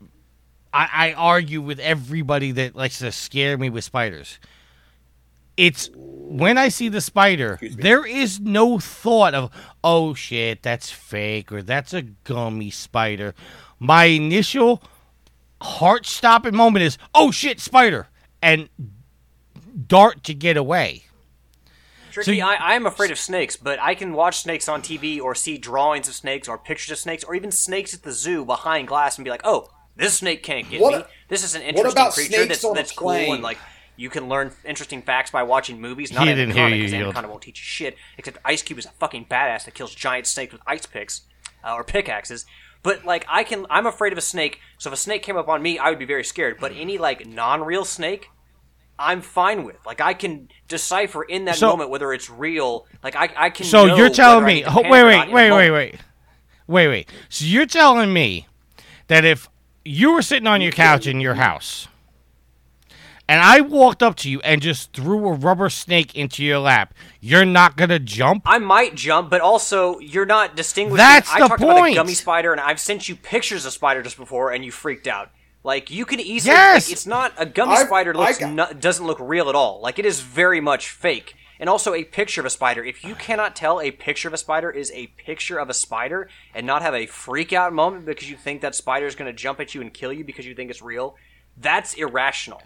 I, 0.73 0.89
I 0.91 1.13
argue 1.13 1.61
with 1.61 1.77
everybody 1.79 2.51
that 2.53 2.75
likes 2.75 2.97
to 2.97 3.11
scare 3.11 3.55
me 3.59 3.69
with 3.69 3.83
spiders. 3.83 4.39
it's 5.57 5.91
when 5.95 6.57
I 6.57 6.69
see 6.69 6.89
the 6.89 7.01
spider, 7.01 7.59
there 7.61 8.03
is 8.03 8.39
no 8.39 8.79
thought 8.79 9.35
of, 9.35 9.51
oh 9.83 10.15
shit, 10.15 10.63
that's 10.63 10.89
fake 10.89 11.51
or 11.51 11.61
that's 11.61 11.93
a 11.93 12.01
gummy 12.01 12.71
spider. 12.71 13.35
My 13.77 14.05
initial 14.05 14.81
heart 15.63 16.05
stopping 16.05 16.55
moment 16.55 16.83
is, 16.83 16.97
oh 17.15 17.31
shit, 17.31 17.59
spider, 17.59 18.07
and 18.41 18.69
dart 19.87 20.23
to 20.25 20.33
get 20.33 20.57
away. 20.57 21.03
Tricky, 22.11 22.37
you- 22.37 22.43
I, 22.45 22.55
I 22.55 22.73
am 22.75 22.85
afraid 22.85 23.09
of 23.11 23.17
snakes, 23.17 23.55
but 23.57 23.79
I 23.81 23.95
can 23.95 24.13
watch 24.13 24.39
snakes 24.41 24.69
on 24.69 24.81
TV 24.81 25.19
or 25.19 25.33
see 25.33 25.57
drawings 25.57 26.07
of 26.07 26.13
snakes 26.13 26.47
or 26.47 26.57
pictures 26.57 26.91
of 26.91 26.97
snakes 26.99 27.23
or 27.23 27.33
even 27.33 27.51
snakes 27.51 27.93
at 27.93 28.03
the 28.03 28.11
zoo 28.11 28.45
behind 28.45 28.87
glass 28.87 29.17
and 29.17 29.25
be 29.25 29.31
like, 29.31 29.41
oh, 29.43 29.69
this 29.95 30.17
snake 30.19 30.43
can't 30.43 30.69
get 30.69 30.79
What- 30.81 30.99
me. 30.99 31.05
This 31.29 31.43
is 31.43 31.55
an 31.55 31.63
interesting 31.63 31.91
about 31.91 32.13
creature 32.13 32.45
that's, 32.45 32.61
that's 32.73 32.91
cool 32.91 33.09
and 33.11 33.41
like 33.41 33.57
you 33.95 34.09
can 34.09 34.27
learn 34.29 34.51
interesting 34.65 35.01
facts 35.01 35.31
by 35.31 35.41
watching 35.43 35.79
movies. 35.81 36.11
Not 36.11 36.27
He 36.27 36.33
didn't 36.33 36.51
hear 36.51 36.63
Anaconda, 36.65 36.77
you, 36.77 36.83
'cause 36.83 36.91
Yield. 36.93 37.03
Anaconda 37.05 37.29
won't 37.29 37.41
teach 37.43 37.59
you 37.59 37.63
shit. 37.63 37.97
Except 38.17 38.37
Ice 38.45 38.61
Cube 38.61 38.77
is 38.79 38.85
a 38.85 38.89
fucking 38.91 39.25
badass 39.25 39.65
that 39.65 39.73
kills 39.73 39.95
giant 39.95 40.27
snakes 40.27 40.51
with 40.53 40.61
ice 40.67 40.85
picks 40.85 41.21
uh, 41.63 41.73
or 41.73 41.83
pickaxes. 41.83 42.45
But 42.83 43.05
like 43.05 43.25
I 43.29 43.43
can, 43.43 43.65
I'm 43.69 43.85
afraid 43.85 44.11
of 44.11 44.17
a 44.17 44.21
snake. 44.21 44.59
So 44.77 44.89
if 44.89 44.93
a 44.93 44.97
snake 44.97 45.23
came 45.23 45.37
up 45.37 45.47
on 45.47 45.61
me, 45.61 45.79
I 45.79 45.89
would 45.89 45.99
be 45.99 46.05
very 46.05 46.23
scared. 46.23 46.57
But 46.59 46.73
any 46.75 46.97
like 46.97 47.25
non-real 47.25 47.85
snake, 47.85 48.27
I'm 48.99 49.21
fine 49.21 49.63
with. 49.63 49.77
Like 49.85 50.01
I 50.01 50.13
can 50.13 50.49
decipher 50.67 51.23
in 51.23 51.45
that 51.45 51.55
So- 51.55 51.69
moment 51.69 51.89
whether 51.89 52.11
it's 52.13 52.29
real. 52.29 52.85
Like 53.03 53.15
I, 53.15 53.29
I 53.35 53.49
can. 53.49 53.65
So 53.65 53.85
know 53.87 53.95
you're 53.95 54.09
telling 54.09 54.43
whether 54.43 54.45
I 54.45 54.47
me, 54.47 54.53
need 54.55 54.63
to 54.65 54.69
panic 54.71 54.91
wait, 54.91 55.01
or 55.01 55.05
wait, 55.05 55.21
in 55.23 55.27
the 55.29 55.33
wait, 55.33 55.49
wait, 55.49 55.49
moment. 55.49 55.73
wait, 55.73 55.99
wait, 56.67 56.87
wait. 56.89 57.09
So 57.29 57.45
you're 57.45 57.65
telling 57.65 58.11
me 58.13 58.47
that 59.07 59.23
if 59.25 59.49
you 59.85 60.13
were 60.13 60.21
sitting 60.21 60.47
on 60.47 60.61
your 60.61 60.71
couch 60.71 61.07
in 61.07 61.19
your 61.21 61.35
house, 61.35 61.87
and 63.27 63.41
I 63.41 63.61
walked 63.61 64.03
up 64.03 64.15
to 64.17 64.29
you 64.29 64.39
and 64.41 64.61
just 64.61 64.93
threw 64.93 65.27
a 65.27 65.33
rubber 65.33 65.69
snake 65.69 66.15
into 66.15 66.43
your 66.43 66.59
lap, 66.59 66.93
you're 67.21 67.45
not 67.45 67.77
gonna 67.77 67.99
jump? 67.99 68.43
I 68.45 68.59
might 68.59 68.95
jump, 68.95 69.29
but 69.29 69.41
also 69.41 69.99
you're 69.99 70.25
not 70.25 70.55
distinguishing. 70.55 70.97
That's 70.97 71.31
I 71.31 71.39
the 71.39 71.47
talked 71.47 71.61
about 71.61 71.85
a 71.89 71.93
gummy 71.95 72.13
spider, 72.13 72.51
and 72.51 72.61
I've 72.61 72.79
sent 72.79 73.07
you 73.07 73.15
pictures 73.15 73.65
of 73.65 73.73
spiders 73.73 74.03
just 74.05 74.17
before, 74.17 74.51
and 74.51 74.63
you 74.65 74.71
freaked 74.71 75.07
out. 75.07 75.31
Like 75.63 75.89
you 75.89 76.05
can 76.05 76.19
easily. 76.19 76.53
Yes! 76.53 76.87
Like, 76.87 76.91
it's 76.93 77.05
not 77.05 77.33
a 77.37 77.45
gummy 77.45 77.75
I've- 77.75 77.85
spider. 77.85 78.13
Looks 78.13 78.37
got- 78.37 78.51
no- 78.51 78.73
doesn't 78.73 79.05
look 79.05 79.19
real 79.21 79.47
at 79.49 79.55
all. 79.55 79.79
Like 79.81 79.97
it 79.99 80.05
is 80.05 80.19
very 80.19 80.59
much 80.59 80.89
fake. 80.89 81.35
And 81.59 81.69
also 81.69 81.93
a 81.93 82.03
picture 82.03 82.41
of 82.41 82.45
a 82.45 82.49
spider. 82.49 82.83
If 82.83 83.05
you 83.05 83.15
cannot 83.15 83.55
tell 83.55 83.79
a 83.79 83.91
picture 83.91 84.27
of 84.27 84.33
a 84.33 84.37
spider 84.37 84.69
is 84.69 84.91
a 84.93 85.07
picture 85.15 85.57
of 85.59 85.69
a 85.69 85.73
spider, 85.73 86.27
and 86.53 86.67
not 86.67 86.81
have 86.81 86.93
a 86.93 87.05
freak 87.05 87.53
out 87.53 87.71
moment 87.71 88.05
because 88.05 88.29
you 88.29 88.35
think 88.35 88.59
that 88.61 88.75
spider 88.75 89.05
is 89.05 89.15
going 89.15 89.31
to 89.31 89.37
jump 89.37 89.61
at 89.61 89.73
you 89.73 89.79
and 89.79 89.93
kill 89.93 90.11
you 90.11 90.25
because 90.25 90.45
you 90.45 90.55
think 90.55 90.69
it's 90.69 90.81
real, 90.81 91.15
that's 91.55 91.93
irrational. 91.93 92.61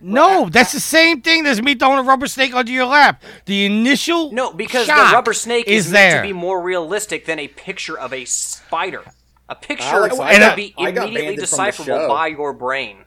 No, 0.00 0.48
that's 0.50 0.72
the 0.72 0.80
same 0.80 1.22
thing 1.22 1.46
as 1.46 1.62
me 1.62 1.74
throwing 1.74 1.98
a 1.98 2.02
rubber 2.02 2.26
snake 2.26 2.54
onto 2.54 2.70
your 2.72 2.84
lap. 2.86 3.22
The 3.46 3.64
initial 3.64 4.30
No, 4.32 4.52
because 4.52 4.86
shock 4.86 5.10
the 5.10 5.14
rubber 5.14 5.32
snake 5.32 5.66
is, 5.66 5.86
is 5.86 5.92
meant 5.92 6.12
there. 6.12 6.22
to 6.22 6.28
be 6.28 6.32
more 6.34 6.60
realistic 6.60 7.24
than 7.26 7.38
a 7.38 7.48
picture 7.48 7.98
of 7.98 8.12
a 8.12 8.24
spider. 8.26 9.02
A 9.48 9.54
picture 9.54 9.84
Alex, 9.86 10.18
I 10.18 10.32
will 10.32 10.38
got- 10.40 10.56
be 10.56 10.74
I 10.76 10.90
got 10.90 11.04
immediately 11.08 11.36
banned 11.36 11.48
from 11.48 11.56
the 11.56 11.64
decipherable 11.72 11.84
show. 12.04 12.08
by 12.08 12.26
your 12.26 12.52
brain. 12.52 12.98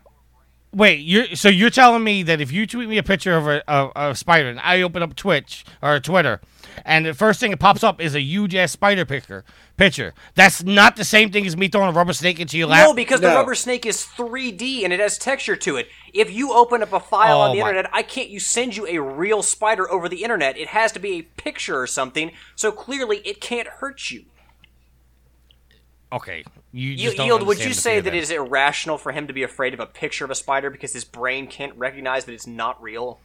Wait, 0.72 1.00
you're 1.00 1.36
so 1.36 1.50
you're 1.50 1.72
telling 1.72 2.04
me 2.04 2.22
that 2.24 2.40
if 2.40 2.52
you 2.52 2.68
tweet 2.68 2.88
me 2.88 2.98
a 3.00 3.04
picture 3.04 3.36
of 3.36 3.48
a, 3.48 3.68
of, 3.72 3.92
of 3.96 4.12
a 4.12 4.16
spider 4.16 4.50
and 4.50 4.60
I 4.60 4.82
open 4.84 5.02
up 5.02 5.16
Twitch 5.16 5.66
or 5.82 6.00
Twitter, 6.00 6.40
and 6.86 7.08
the 7.08 7.14
first 7.16 7.40
thing 7.40 7.50
that 7.52 7.60
pops 7.60 7.84
up 7.84 8.00
is 8.00 8.14
a 8.14 8.22
huge 8.22 8.54
ass 8.54 8.72
spider 8.72 9.04
picture, 9.04 9.44
picture, 9.80 10.14
that's 10.36 10.64
not 10.64 10.96
the 10.98 11.04
same 11.04 11.32
thing 11.32 11.48
as 11.48 11.58
me 11.58 11.68
throwing 11.70 11.90
a 11.90 11.92
rubber 11.92 12.14
snake 12.14 12.40
into 12.40 12.58
your 12.58 12.68
lap. 12.68 12.86
No, 12.86 12.94
because 12.94 13.22
the 13.22 13.28
rubber 13.28 13.56
snake 13.56 13.86
is 13.86 14.04
3D 14.04 14.84
and 14.84 14.94
it 14.94 15.00
has 15.00 15.18
texture 15.18 15.56
to 15.56 15.78
it. 15.78 15.88
If 16.14 16.32
you 16.32 16.54
open 16.54 16.84
up 16.84 16.94
a 16.94 17.00
file 17.00 17.38
Oh 17.38 17.42
on 17.42 17.56
the 17.56 17.62
my- 17.62 17.70
internet, 17.70 17.90
I 17.94 18.04
can't 18.04 18.30
you 18.30 18.40
send 18.40 18.76
you 18.76 18.86
a 18.88 19.00
real 19.00 19.42
spider 19.42 19.90
over 19.92 20.08
the 20.08 20.22
internet. 20.24 20.58
It 20.58 20.68
has 20.68 20.92
to 20.92 21.00
be 21.00 21.14
a 21.14 21.22
picture 21.24 21.80
or 21.82 21.88
something, 21.88 22.32
so 22.56 22.72
clearly 22.72 23.18
it 23.26 23.42
can't 23.42 23.68
hurt 23.68 24.12
you. 24.12 24.26
okay, 26.12 26.44
you 26.72 26.90
Yield, 26.90 27.00
just 27.00 27.18
don't 27.18 27.26
Yield, 27.28 27.48
would 27.48 27.64
you 27.64 27.74
say 27.74 28.00
that 28.02 28.14
it 28.14 28.18
is 28.22 28.32
irrational 28.32 28.98
for 28.98 29.12
him 29.12 29.28
to 29.28 29.34
be 29.34 29.44
afraid 29.44 29.74
of 29.74 29.80
a 29.80 29.86
picture 29.86 30.26
of 30.26 30.32
a 30.32 30.36
spider 30.36 30.70
because 30.70 30.94
his 30.94 31.04
brain 31.06 31.48
can't 31.48 31.76
recognize 31.78 32.26
that 32.26 32.34
it's 32.34 32.48
not 32.48 32.82
real? 32.82 33.20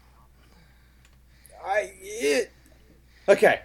I 1.66 1.92
it, 2.00 2.52
okay. 3.28 3.60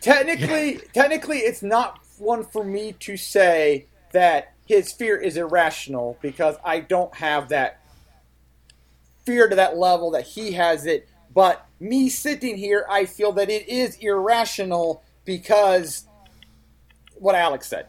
Technically, 0.00 0.80
technically, 0.92 1.38
it's 1.38 1.62
not 1.62 2.00
one 2.18 2.44
for 2.44 2.64
me 2.64 2.92
to 3.00 3.16
say 3.16 3.86
that 4.12 4.54
his 4.66 4.92
fear 4.92 5.16
is 5.16 5.36
irrational 5.36 6.18
because 6.20 6.56
I 6.64 6.80
don't 6.80 7.14
have 7.16 7.48
that 7.48 7.80
fear 9.24 9.48
to 9.48 9.56
that 9.56 9.76
level 9.76 10.10
that 10.12 10.22
he 10.22 10.52
has 10.52 10.86
it. 10.86 11.08
But 11.34 11.66
me 11.80 12.08
sitting 12.08 12.56
here, 12.56 12.86
I 12.88 13.04
feel 13.04 13.32
that 13.32 13.50
it 13.50 13.68
is 13.68 13.96
irrational 13.96 15.02
because 15.24 16.06
what 17.14 17.34
Alex 17.34 17.68
said. 17.68 17.86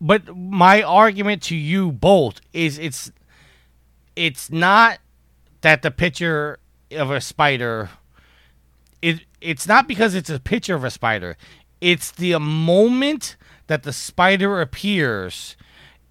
But 0.00 0.36
my 0.36 0.82
argument 0.82 1.42
to 1.44 1.56
you 1.56 1.92
both 1.92 2.40
is 2.52 2.78
it's 2.78 3.12
it's 4.16 4.50
not 4.50 4.98
that 5.60 5.82
the 5.82 5.90
picture 5.90 6.58
of 6.90 7.10
a 7.10 7.20
spider 7.20 7.88
it 9.00 9.20
it's 9.42 9.66
not 9.66 9.88
because 9.88 10.14
it's 10.14 10.30
a 10.30 10.38
picture 10.40 10.74
of 10.74 10.84
a 10.84 10.90
spider. 10.90 11.36
It's 11.80 12.10
the 12.12 12.38
moment 12.38 13.36
that 13.66 13.82
the 13.82 13.92
spider 13.92 14.60
appears 14.60 15.56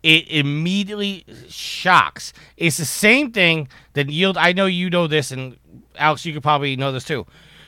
it 0.03 0.27
immediately 0.29 1.23
shocks. 1.47 2.33
It's 2.57 2.77
the 2.77 2.85
same 2.85 3.31
thing 3.31 3.67
that 3.93 4.09
yield 4.09 4.35
I 4.37 4.51
know 4.51 4.65
you 4.65 4.89
know 4.89 5.05
this 5.07 5.31
and 5.31 5.57
Alex 5.95 6.25
you 6.25 6.33
could 6.33 6.41
probably 6.43 6.75
know 6.75 6.91
this 6.91 7.03
too. 7.03 7.27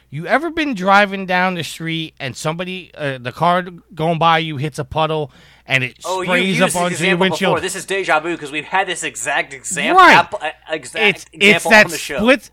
You 0.10 0.26
ever 0.28 0.50
been 0.52 0.74
driving 0.76 1.26
down 1.26 1.56
the 1.56 1.64
street 1.64 2.14
and 2.20 2.36
somebody, 2.36 2.92
uh, 2.96 3.18
the 3.20 3.32
car 3.32 3.64
going 3.96 4.20
by 4.20 4.40
you 4.40 4.58
hits 4.58 4.78
a 4.80 4.84
puddle 4.86 5.32
and 5.66 5.84
it 5.84 5.98
Oh, 6.06 6.24
sprays 6.24 6.60
up 6.62 6.76
onto 6.76 7.04
your 7.04 7.18
windshield? 7.18 7.52
before. 7.56 7.62
This 7.62 7.76
is 7.76 7.86
deja 7.86 8.20
vu 8.20 8.32
because 8.34 8.52
we've 8.52 8.66
had 8.66 8.88
this 8.88 9.04
exact 9.04 9.54
example, 9.54 10.02
Right. 10.04 10.16
app- 10.18 10.34
uh, 10.42 10.52
exact 10.70 11.06
it's 11.06 11.26
example 11.34 11.50
it's 11.56 11.64
that 11.70 11.86
on 11.86 11.92
the 11.92 11.98
show. 11.98 12.18
split. 12.18 12.52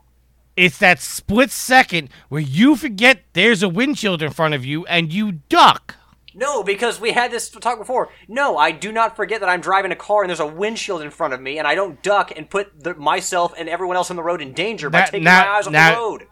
It's 0.56 0.78
that 0.78 1.00
split 1.00 1.50
second 1.50 2.10
where 2.28 2.40
you 2.40 2.76
forget 2.76 3.22
there's 3.32 3.62
a 3.62 3.68
windshield 3.68 4.22
in 4.22 4.30
front 4.30 4.54
of 4.54 4.64
you 4.64 4.84
and 4.86 5.12
you 5.12 5.32
duck. 5.48 5.96
No, 6.34 6.62
because 6.62 7.00
we 7.00 7.12
had 7.12 7.30
this 7.30 7.48
talk 7.48 7.78
before. 7.78 8.10
No, 8.28 8.56
I 8.56 8.70
do 8.70 8.92
not 8.92 9.16
forget 9.16 9.40
that 9.40 9.48
I'm 9.48 9.60
driving 9.60 9.90
a 9.90 9.96
car 9.96 10.22
and 10.22 10.30
there's 10.30 10.38
a 10.40 10.46
windshield 10.46 11.02
in 11.02 11.10
front 11.10 11.34
of 11.34 11.40
me, 11.40 11.58
and 11.58 11.66
I 11.66 11.74
don't 11.74 12.00
duck 12.02 12.32
and 12.36 12.48
put 12.48 12.84
the, 12.84 12.94
myself 12.94 13.52
and 13.58 13.68
everyone 13.68 13.96
else 13.96 14.10
on 14.10 14.16
the 14.16 14.22
road 14.22 14.40
in 14.40 14.52
danger 14.52 14.90
by 14.90 15.02
taking 15.06 15.24
now- 15.24 15.42
my 15.44 15.48
eyes 15.48 15.66
off 15.66 15.72
now- 15.72 15.90
the 15.90 15.96
road. 15.96 16.26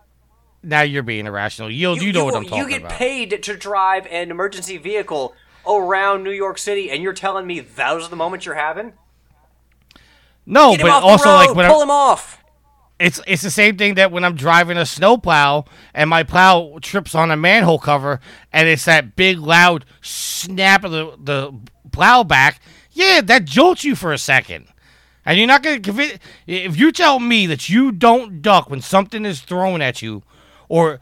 Now 0.60 0.82
you're 0.82 1.04
being 1.04 1.26
irrational. 1.26 1.70
Yield, 1.70 2.02
you, 2.02 2.12
know 2.12 2.24
what 2.24 2.34
I'm 2.34 2.42
talking 2.42 2.58
about. 2.58 2.64
You 2.64 2.68
get 2.68 2.80
about. 2.82 2.98
paid 2.98 3.42
to 3.44 3.56
drive 3.56 4.06
an 4.08 4.32
emergency 4.32 4.76
vehicle 4.76 5.34
around 5.66 6.24
New 6.24 6.32
York 6.32 6.58
City, 6.58 6.90
and 6.90 7.00
you're 7.02 7.12
telling 7.12 7.46
me 7.46 7.60
those 7.60 8.06
are 8.06 8.10
the 8.10 8.16
moments 8.16 8.44
you're 8.44 8.56
having? 8.56 8.92
no, 10.46 10.76
but 10.76 10.90
also 10.90 11.28
road, 11.28 11.36
like 11.36 11.54
when 11.54 11.66
pull 11.68 11.76
I'm, 11.76 11.82
him 11.84 11.90
off. 11.90 12.37
It's 12.98 13.20
it's 13.26 13.42
the 13.42 13.50
same 13.50 13.76
thing 13.76 13.94
that 13.94 14.10
when 14.10 14.24
I'm 14.24 14.34
driving 14.34 14.76
a 14.76 14.86
snowplow 14.86 15.64
and 15.94 16.10
my 16.10 16.22
plow 16.22 16.78
trips 16.82 17.14
on 17.14 17.30
a 17.30 17.36
manhole 17.36 17.78
cover 17.78 18.20
and 18.52 18.68
it's 18.68 18.84
that 18.86 19.14
big 19.14 19.38
loud 19.38 19.84
snap 20.00 20.84
of 20.84 20.90
the 20.90 21.16
the 21.18 21.58
plow 21.92 22.24
back. 22.24 22.60
Yeah, 22.90 23.20
that 23.20 23.44
jolts 23.44 23.84
you 23.84 23.94
for 23.94 24.12
a 24.12 24.18
second. 24.18 24.66
And 25.24 25.38
you're 25.38 25.46
not 25.46 25.62
going 25.62 25.76
to 25.76 25.82
convince. 25.82 26.18
If 26.46 26.78
you 26.78 26.90
tell 26.90 27.18
me 27.20 27.46
that 27.46 27.68
you 27.68 27.92
don't 27.92 28.40
duck 28.40 28.70
when 28.70 28.80
something 28.80 29.24
is 29.24 29.40
thrown 29.40 29.82
at 29.82 30.00
you, 30.00 30.22
or 30.68 31.00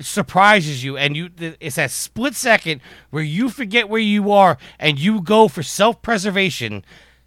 surprises 0.00 0.82
you, 0.84 0.96
and 0.96 1.16
you 1.16 1.30
it's 1.38 1.76
that 1.76 1.90
split 1.90 2.34
second 2.34 2.80
where 3.10 3.22
you 3.22 3.48
forget 3.48 3.88
where 3.88 4.00
you 4.00 4.30
are 4.32 4.58
and 4.78 4.98
you 4.98 5.20
go 5.20 5.48
for 5.48 5.62
self 5.62 6.02
preservation. 6.02 6.84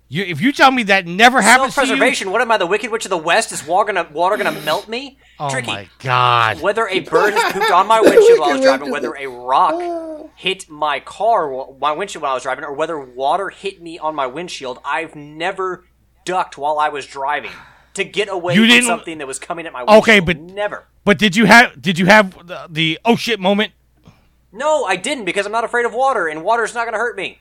You, 0.08 0.24
if 0.24 0.40
you 0.40 0.52
tell 0.52 0.70
me 0.70 0.84
that 0.84 1.08
never 1.08 1.42
happens 1.42 1.74
to 1.74 1.82
you, 1.82 1.88
Self-preservation. 1.88 2.32
What 2.32 2.40
am 2.42 2.52
I, 2.52 2.58
the 2.58 2.68
Wicked 2.68 2.92
Witch 2.92 3.06
of 3.06 3.10
the 3.10 3.18
West? 3.18 3.52
Is 3.52 3.66
water 3.66 3.92
gonna, 3.92 4.08
water 4.14 4.38
gonna 4.38 4.60
melt 4.62 4.88
me? 4.88 5.18
oh 5.40 5.50
Tricky. 5.50 5.68
my 5.68 5.90
god, 6.00 6.62
Whether 6.62 6.88
a 6.88 7.00
bird 7.00 7.34
has 7.34 7.54
pooped 7.54 7.72
on 7.72 7.88
my 7.88 8.02
windshield 8.06 8.40
while 8.40 8.50
I 8.52 8.54
was 8.54 8.62
driving, 8.62 8.92
whether 8.92 9.14
a 9.16 9.26
rock 9.28 10.30
hit 10.36 10.70
my 10.70 11.00
car, 11.00 11.50
my 11.80 11.92
windshield 11.92 12.22
while 12.22 12.32
I 12.32 12.36
was 12.36 12.44
driving, 12.44 12.64
or 12.66 12.74
whether 12.74 13.00
water 13.00 13.50
hit 13.50 13.82
me 13.82 13.98
on 13.98 14.14
my 14.14 14.28
windshield, 14.28 14.80
I've 14.86 15.16
never 15.16 15.86
ducked 16.24 16.56
while 16.58 16.78
I 16.78 16.90
was 16.90 17.08
driving 17.08 17.52
to 17.96 18.04
get 18.04 18.30
away 18.30 18.54
You 18.54 18.62
from 18.62 18.70
didn't- 18.70 18.86
something 18.88 19.18
that 19.18 19.28
was 19.28 19.40
coming 19.40 19.66
at 19.66 19.74
my 19.74 19.82
windshield. 19.84 20.04
Okay, 20.04 20.20
but- 20.20 20.40
never. 20.40 20.86
But 21.04 21.18
did 21.20 21.36
you 21.36 21.46
have 21.46 21.80
did 21.82 21.98
you 22.00 22.06
have 22.08 22.48
the, 22.48 22.68
the 22.70 23.00
oh 23.06 23.16
shit 23.16 23.40
moment? 23.40 23.74
No, 24.52 24.86
I 24.86 24.96
didn't 24.96 25.26
because 25.26 25.46
I'm 25.46 25.52
not 25.52 25.64
afraid 25.64 25.86
of 25.86 25.94
water, 25.94 26.28
and 26.28 26.44
water's 26.44 26.74
not 26.74 26.84
going 26.86 26.94
to 26.94 26.98
hurt 27.00 27.16
me. 27.18 27.40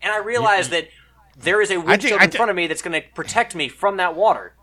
And 0.00 0.12
I 0.12 0.18
realized 0.18 0.70
that 0.70 0.88
there 1.36 1.60
is 1.60 1.70
a 1.70 1.78
windshield 1.78 2.20
I 2.20 2.24
in 2.24 2.30
thi- 2.30 2.36
front 2.36 2.50
of 2.50 2.56
me 2.56 2.66
that's 2.66 2.82
going 2.82 3.00
to 3.00 3.06
protect 3.14 3.54
me 3.54 3.68
from 3.68 3.96
that 3.98 4.14
water. 4.16 4.54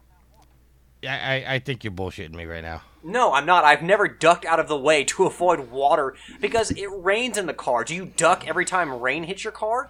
I, 1.03 1.07
I 1.07 1.53
I 1.55 1.60
think 1.60 1.84
you're 1.84 1.91
bullshitting 1.93 2.34
me 2.36 2.45
right 2.45 2.62
now. 2.63 2.84
No, 3.03 3.34
I'm 3.34 3.45
not. 3.47 3.63
I've 3.63 3.81
never 3.81 4.07
ducked 4.07 4.45
out 4.45 4.60
of 4.60 4.67
the 4.67 4.77
way 4.77 5.03
to 5.05 5.23
avoid 5.25 5.71
water 5.71 6.15
because 6.39 6.71
it 6.71 6.88
rains 6.91 7.38
in 7.38 7.45
the 7.47 7.53
car. 7.53 7.84
Do 7.84 7.95
you 7.95 8.05
duck 8.05 8.47
every 8.47 8.65
time 8.65 8.93
rain 9.01 9.23
hits 9.23 9.43
your 9.43 9.53
car? 9.53 9.89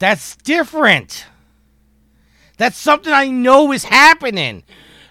That's 0.00 0.34
different. 0.36 1.26
That's 2.56 2.76
something 2.76 3.12
I 3.12 3.28
know 3.28 3.72
is 3.72 3.84
happening. 3.84 4.64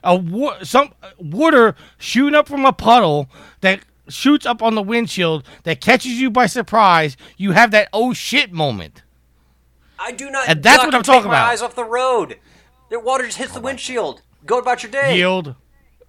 a 0.04 0.16
wa- 0.16 0.64
some 0.64 0.94
water 1.18 1.76
shooting 1.98 2.36
up 2.36 2.48
from 2.48 2.66
a 2.66 2.74
puddle 2.74 3.30
that 3.62 3.82
shoots 4.10 4.46
up 4.46 4.62
on 4.62 4.76
the 4.76 4.82
windshield 4.82 5.46
that 5.64 5.80
catches 5.80 6.20
you 6.20 6.30
by 6.30 6.46
surprise, 6.46 7.16
you 7.38 7.54
have 7.54 7.72
that 7.72 7.88
oh 7.94 8.12
shit 8.14 8.52
moment. 8.52 9.03
I 10.06 10.12
do 10.12 10.30
not. 10.30 10.50
And 10.50 10.62
that's 10.62 10.84
what 10.84 10.94
I'm 10.94 11.04
talking 11.04 11.28
about. 11.28 11.48
Eyes 11.50 11.62
off 11.62 11.76
the 11.76 11.84
road. 11.86 12.38
The 12.90 13.00
water 13.00 13.26
just 13.26 13.38
hits 13.38 13.52
oh 13.52 13.56
the 13.56 13.62
windshield. 13.62 14.22
Go 14.46 14.60
about 14.60 14.84
your 14.84 14.92
day. 14.92 15.16
Yield, 15.18 15.56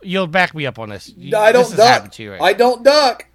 yield, 0.03 0.31
back 0.33 0.55
me 0.55 0.67
up 0.67 0.79
on 0.79 0.89
this. 0.89 1.13
You- 1.17 1.37
I 1.37 1.53
don't 1.53 1.63
has 1.69 1.77
duck. 1.77 2.11
to 2.13 2.23
you, 2.23 2.33
right? 2.33 2.41
I 2.43 2.53
don't 2.53 2.83
duck. 2.83 3.27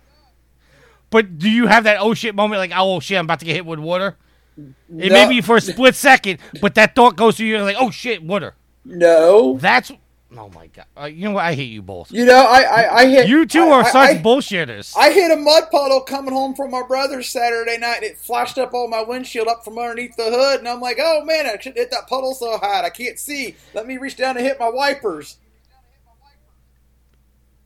But 1.09 1.39
do 1.39 1.49
you 1.49 1.67
have 1.67 1.85
that 1.85 1.97
oh 1.99 2.13
shit 2.13 2.35
moment 2.35 2.59
like 2.59 2.71
oh 2.75 2.99
shit 2.99 3.17
I'm 3.17 3.25
about 3.25 3.39
to 3.39 3.45
get 3.45 3.55
hit 3.55 3.65
with 3.65 3.79
water? 3.79 4.17
It 4.57 4.65
No. 4.89 5.07
may 5.13 5.27
be 5.29 5.41
for 5.41 5.55
a 5.57 5.61
split 5.61 5.95
second, 5.95 6.39
but 6.61 6.75
that 6.75 6.93
thought 6.93 7.15
goes 7.15 7.37
through 7.37 7.47
you 7.47 7.61
like 7.63 7.77
oh 7.79 7.89
shit 7.91 8.21
water. 8.21 8.55
No. 8.85 9.57
That's 9.57 9.91
oh 10.37 10.49
my 10.53 10.67
god. 10.67 10.85
Uh, 10.99 11.05
you 11.05 11.25
know 11.25 11.31
what? 11.31 11.45
I 11.45 11.53
hate 11.55 11.71
you 11.71 11.81
both. 11.81 12.11
You 12.11 12.25
know, 12.25 12.35
I 12.45 12.61
I, 12.61 12.95
I 12.99 13.05
hit. 13.07 13.27
You 13.27 13.45
two 13.45 13.63
I- 13.63 13.71
are 13.71 13.83
I- 13.83 13.91
such 13.91 14.09
I- 14.17 14.21
bullshitters. 14.21 14.93
I 14.97 15.11
hit 15.11 15.31
a 15.31 15.35
mud 15.35 15.63
puddle 15.71 16.01
coming 16.01 16.33
home 16.33 16.53
from 16.55 16.71
my 16.71 16.83
brother's 16.87 17.29
Saturday 17.29 17.77
night. 17.77 17.97
And 17.97 18.03
it 18.05 18.17
flashed 18.17 18.57
up 18.57 18.73
on 18.73 18.89
my 18.89 19.01
windshield 19.03 19.47
up 19.47 19.63
from 19.65 19.77
underneath 19.79 20.15
the 20.15 20.29
hood, 20.29 20.59
and 20.59 20.67
I'm 20.67 20.81
like, 20.81 20.97
"Oh 21.01 21.23
man, 21.25 21.45
I 21.47 21.57
should 21.59 21.75
hit 21.75 21.91
that 21.91 22.07
puddle 22.07 22.33
so 22.33 22.57
hard 22.57 22.85
I 22.85 22.89
can't 22.89 23.17
see. 23.19 23.55
Let 23.73 23.87
me 23.87 23.97
reach 23.97 24.17
down 24.17 24.37
and 24.37 24.45
hit 24.45 24.59
my 24.59 24.69
wipers." 24.69 25.37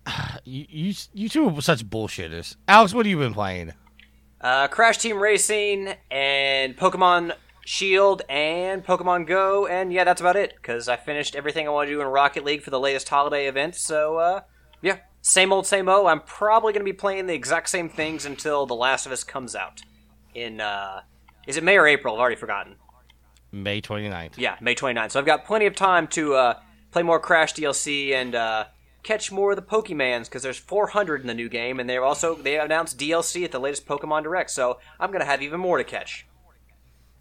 you, 0.45 0.65
you 0.69 0.93
you 1.13 1.29
two 1.29 1.49
are 1.49 1.61
such 1.61 1.85
bullshitters. 1.89 2.55
Alex, 2.67 2.93
what 2.93 3.05
have 3.05 3.11
you 3.11 3.17
been 3.17 3.33
playing? 3.33 3.73
Uh, 4.41 4.67
Crash 4.67 4.97
Team 4.97 5.17
Racing 5.19 5.93
and 6.11 6.75
Pokemon 6.75 7.33
Shield 7.65 8.21
and 8.29 8.83
Pokemon 8.83 9.27
Go, 9.27 9.67
and 9.67 9.93
yeah, 9.93 10.03
that's 10.03 10.21
about 10.21 10.35
it. 10.35 10.53
Because 10.55 10.87
I 10.87 10.97
finished 10.97 11.35
everything 11.35 11.67
I 11.67 11.71
want 11.71 11.87
to 11.87 11.93
do 11.93 12.01
in 12.01 12.07
Rocket 12.07 12.43
League 12.43 12.61
for 12.61 12.69
the 12.69 12.79
latest 12.79 13.09
holiday 13.09 13.47
event. 13.47 13.75
So 13.75 14.17
uh, 14.17 14.41
yeah, 14.81 14.97
same 15.21 15.53
old, 15.53 15.65
same 15.65 15.87
old. 15.87 16.07
I'm 16.07 16.21
probably 16.21 16.73
going 16.73 16.85
to 16.85 16.91
be 16.91 16.93
playing 16.93 17.27
the 17.27 17.33
exact 17.33 17.69
same 17.69 17.89
things 17.89 18.25
until 18.25 18.65
The 18.65 18.75
Last 18.75 19.05
of 19.05 19.11
Us 19.11 19.23
comes 19.23 19.55
out. 19.55 19.81
In 20.35 20.59
uh, 20.59 21.01
is 21.47 21.57
it 21.57 21.63
May 21.63 21.77
or 21.77 21.87
April? 21.87 22.15
I've 22.15 22.19
already 22.19 22.35
forgotten. 22.35 22.75
May 23.51 23.81
29th. 23.81 24.33
Yeah, 24.37 24.57
May 24.59 24.75
29th. 24.75 25.11
So 25.11 25.19
I've 25.19 25.25
got 25.25 25.45
plenty 25.45 25.65
of 25.67 25.75
time 25.75 26.07
to 26.07 26.33
uh, 26.33 26.59
play 26.91 27.03
more 27.03 27.19
Crash 27.19 27.53
DLC 27.53 28.11
and 28.13 28.33
uh, 28.33 28.65
catch 29.03 29.31
more 29.31 29.51
of 29.51 29.55
the 29.55 29.61
Pokemans 29.61 30.25
because 30.25 30.41
there's 30.41 30.57
400 30.57 31.21
in 31.21 31.27
the 31.27 31.33
new 31.33 31.49
game, 31.49 31.79
and 31.79 31.89
they're 31.89 32.03
also 32.03 32.35
they 32.35 32.59
announced 32.59 32.97
DLC 32.97 33.43
at 33.45 33.51
the 33.51 33.59
latest 33.59 33.85
Pokemon 33.85 34.23
Direct. 34.23 34.49
So 34.49 34.79
I'm 34.99 35.11
gonna 35.11 35.25
have 35.25 35.41
even 35.41 35.59
more 35.59 35.77
to 35.77 35.83
catch. 35.83 36.25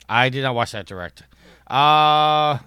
I 0.08 0.28
did 0.28 0.42
not 0.42 0.54
watch 0.54 0.72
that 0.72 0.86
direct. 0.86 1.22
Uh, 1.66 2.58
'Cause 2.58 2.62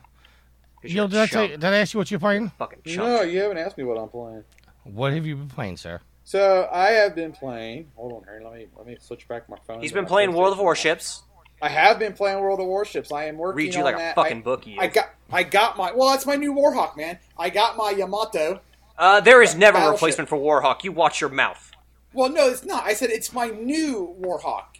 you're 0.84 1.04
yo, 1.04 1.08
did 1.08 1.20
I, 1.20 1.26
tell, 1.28 1.48
chump. 1.48 1.62
did 1.62 1.66
I 1.74 1.78
ask 1.78 1.94
you 1.94 2.00
what 2.00 2.12
you're 2.12 2.20
playing? 2.20 2.50
Fucking 2.58 2.80
chump. 2.86 3.08
No, 3.08 3.22
you 3.22 3.40
haven't 3.42 3.58
asked 3.58 3.78
me 3.78 3.84
what 3.84 3.98
I'm 3.98 4.10
playing. 4.10 4.44
What 4.84 5.14
have 5.14 5.26
you 5.26 5.36
been 5.36 5.48
playing, 5.50 5.78
sir? 5.78 6.02
So 6.24 6.68
I 6.72 6.92
have 6.92 7.16
been 7.16 7.32
playing. 7.32 7.92
Hold 7.96 8.14
on, 8.14 8.24
Harry. 8.24 8.44
Let 8.44 8.54
me 8.54 8.68
let 8.78 8.88
me 8.88 8.98
switch 9.00 9.28
back 9.28 9.48
my 9.50 9.58
phone. 9.68 9.82
He's 9.82 9.92
been 9.92 10.06
playing 10.06 10.34
World 10.34 10.54
of 10.54 10.60
Warships. 10.60 11.24
I 11.62 11.70
have 11.70 12.00
been 12.00 12.14
playing 12.14 12.40
World 12.40 12.60
of 12.60 12.66
Warships. 12.68 13.12
I 13.12 13.26
am 13.26 13.38
working. 13.38 13.58
Read 13.58 13.74
you 13.74 13.80
on 13.82 13.86
like 13.86 13.96
a 14.00 14.14
fucking 14.14 14.40
I, 14.40 14.42
book. 14.42 14.66
You. 14.68 14.78
I 14.80 14.88
got 14.88 15.10
I 15.32 15.44
got 15.44 15.78
my 15.78 15.92
well. 15.92 16.10
That's 16.10 16.26
my 16.26 16.36
new 16.36 16.54
Warhawk, 16.54 16.98
man. 16.98 17.20
I 17.38 17.50
got 17.50 17.78
my 17.78 17.92
Yamato. 17.92 18.60
uh, 18.98 19.22
there 19.22 19.42
is 19.42 19.56
never 19.56 19.78
a 19.78 19.92
replacement 19.92 20.30
for 20.30 20.38
Warhawk. 20.38 20.84
You 20.84 20.92
watch 20.92 21.22
your 21.22 21.30
mouth. 21.30 21.72
Well, 22.14 22.30
no, 22.30 22.48
it's 22.48 22.64
not. 22.66 22.86
I 22.86 22.94
said 22.94 23.10
it's 23.10 23.34
my 23.34 23.48
new 23.48 24.16
Warhawk. 24.20 24.75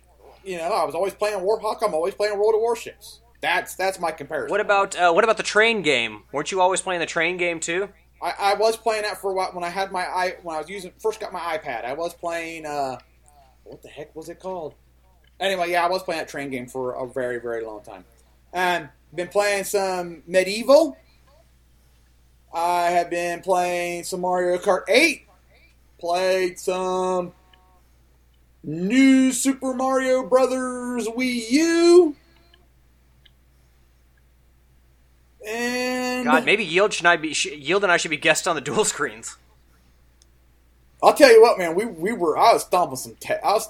You 0.46 0.58
know, 0.58 0.72
I 0.72 0.86
was 0.86 0.94
always 0.94 1.14
playing 1.14 1.40
Warhawk. 1.40 1.80
I'm 1.82 1.94
always 1.94 2.14
playing 2.14 2.38
World 2.38 2.54
of 2.54 2.62
Warships. 2.62 3.22
That's 3.42 3.76
that's 3.76 4.00
my 4.00 4.12
comparison. 4.12 4.52
What 4.52 4.62
about 4.62 4.96
uh, 4.96 5.12
what 5.12 5.24
about 5.24 5.38
the 5.38 5.44
train 5.44 5.82
game? 5.82 6.24
Weren't 6.32 6.52
you 6.52 6.62
always 6.62 6.82
playing 6.82 7.00
the 7.00 7.06
train 7.08 7.38
game 7.38 7.60
too? 7.60 7.90
I, 8.22 8.34
I 8.40 8.54
was 8.56 8.78
playing 8.78 9.04
that 9.04 9.20
for 9.20 9.32
a 9.32 9.34
while 9.34 9.52
when 9.52 9.64
I 9.64 9.70
had 9.70 9.92
my 9.92 10.04
i 10.06 10.36
when 10.44 10.56
I 10.56 10.60
was 10.60 10.70
using 10.70 10.92
first 11.00 11.20
got 11.20 11.34
my 11.34 11.40
iPad. 11.40 11.84
I 11.84 11.94
was 11.94 12.14
playing 12.14 12.66
uh, 12.66 12.98
what 13.64 13.82
the 13.82 13.90
heck 13.90 14.16
was 14.16 14.30
it 14.30 14.40
called? 14.40 14.76
Anyway, 15.40 15.72
yeah, 15.72 15.84
I 15.84 15.90
was 15.90 16.04
playing 16.04 16.22
that 16.22 16.30
train 16.30 16.50
game 16.50 16.68
for 16.68 16.94
a 16.94 17.08
very 17.08 17.40
very 17.40 17.64
long 17.64 17.82
time. 17.82 18.06
And 18.54 18.90
been 19.14 19.28
playing 19.30 19.64
some 19.64 20.24
medieval. 20.28 20.98
I 22.54 22.92
have 22.92 23.10
been 23.10 23.42
playing 23.42 24.06
some 24.06 24.22
Mario 24.22 24.58
Kart 24.58 24.84
8. 24.88 25.28
Played 26.00 26.60
some 26.60 27.34
new 28.66 29.32
Super 29.32 29.74
Mario 29.74 30.28
Brothers 30.28 31.08
Wii 31.08 31.52
U. 31.52 32.16
And 35.48 36.26
God, 36.26 36.46
maybe 36.46 36.66
Yield 36.66 36.92
should 36.94 37.06
I 37.06 37.18
be 37.18 37.30
Yield 37.30 37.84
and 37.84 37.92
I 37.92 37.98
should 37.98 38.12
be 38.12 38.18
guests 38.18 38.48
on 38.48 38.56
the 38.56 38.62
dual 38.62 38.84
screens. 38.86 39.38
I'll 41.04 41.14
tell 41.14 41.32
you 41.32 41.42
what, 41.42 41.58
man. 41.60 41.76
We 41.76 41.86
we 41.86 42.14
were 42.14 42.38
I 42.38 42.54
was 42.54 42.64
stomping 42.64 42.98
some. 42.98 43.16
Te- 43.20 43.36
I 43.36 43.54
was 43.54 43.70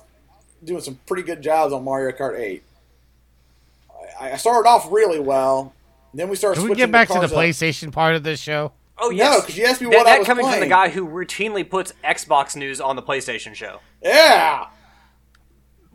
doing 0.63 0.81
some 0.81 0.99
pretty 1.05 1.23
good 1.23 1.41
jobs 1.41 1.73
on 1.73 1.83
Mario 1.83 2.15
Kart 2.15 2.39
Eight. 2.39 2.63
I, 4.19 4.31
I 4.31 4.35
started 4.37 4.69
off 4.69 4.89
really 4.89 5.19
well. 5.19 5.73
Then 6.13 6.29
we 6.29 6.37
started. 6.37 6.61
Can 6.61 6.69
we 6.69 6.75
get 6.75 6.91
back 6.91 7.09
to 7.09 7.15
the 7.15 7.19
cars 7.21 7.33
up. 7.33 7.37
PlayStation 7.37 7.91
part 7.91 8.15
of 8.15 8.23
this 8.23 8.39
show? 8.39 8.71
Oh 8.97 9.09
No, 9.09 9.41
because 9.41 9.57
you 9.57 9.65
asked 9.65 9.81
me 9.81 9.89
that, 9.89 9.97
what 9.97 10.07
I 10.07 10.11
that 10.11 10.19
was 10.19 10.27
coming 10.27 10.45
playing. 10.45 10.61
from 10.61 10.69
the 10.69 10.73
guy 10.73 10.87
who 10.87 11.05
routinely 11.05 11.69
puts 11.69 11.91
Xbox 12.05 12.55
news 12.55 12.79
on 12.79 12.95
the 12.95 13.03
PlayStation 13.03 13.53
show. 13.53 13.81
Yeah. 14.01 14.67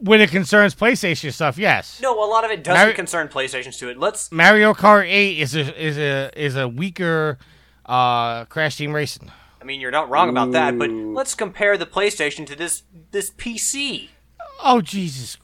When 0.00 0.20
it 0.20 0.30
concerns 0.30 0.74
PlayStation 0.74 1.32
stuff, 1.32 1.58
yes. 1.58 2.00
No, 2.02 2.14
a 2.24 2.24
lot 2.26 2.44
of 2.44 2.50
it 2.50 2.64
doesn't 2.64 2.78
Mario- 2.80 2.94
concern 2.96 3.28
PlayStations 3.28 3.78
to 3.80 3.90
it. 3.90 3.98
Let's 3.98 4.32
Mario 4.32 4.72
Kart 4.72 5.04
8 5.06 5.38
is 5.38 5.54
a 5.54 5.86
is 5.86 5.98
a 5.98 6.30
is 6.34 6.56
a 6.56 6.66
weaker 6.68 7.38
uh, 7.86 8.44
Crash 8.46 8.76
Team 8.76 8.92
Racing. 8.92 9.30
I 9.60 9.64
mean, 9.64 9.80
you're 9.80 9.90
not 9.90 10.08
wrong 10.08 10.30
about 10.30 10.52
that, 10.52 10.78
but 10.78 10.88
let's 10.90 11.34
compare 11.34 11.76
the 11.76 11.84
PlayStation 11.84 12.46
to 12.46 12.56
this 12.56 12.82
this 13.10 13.30
PC. 13.30 14.08
Oh 14.62 14.80
Jesus! 14.80 15.36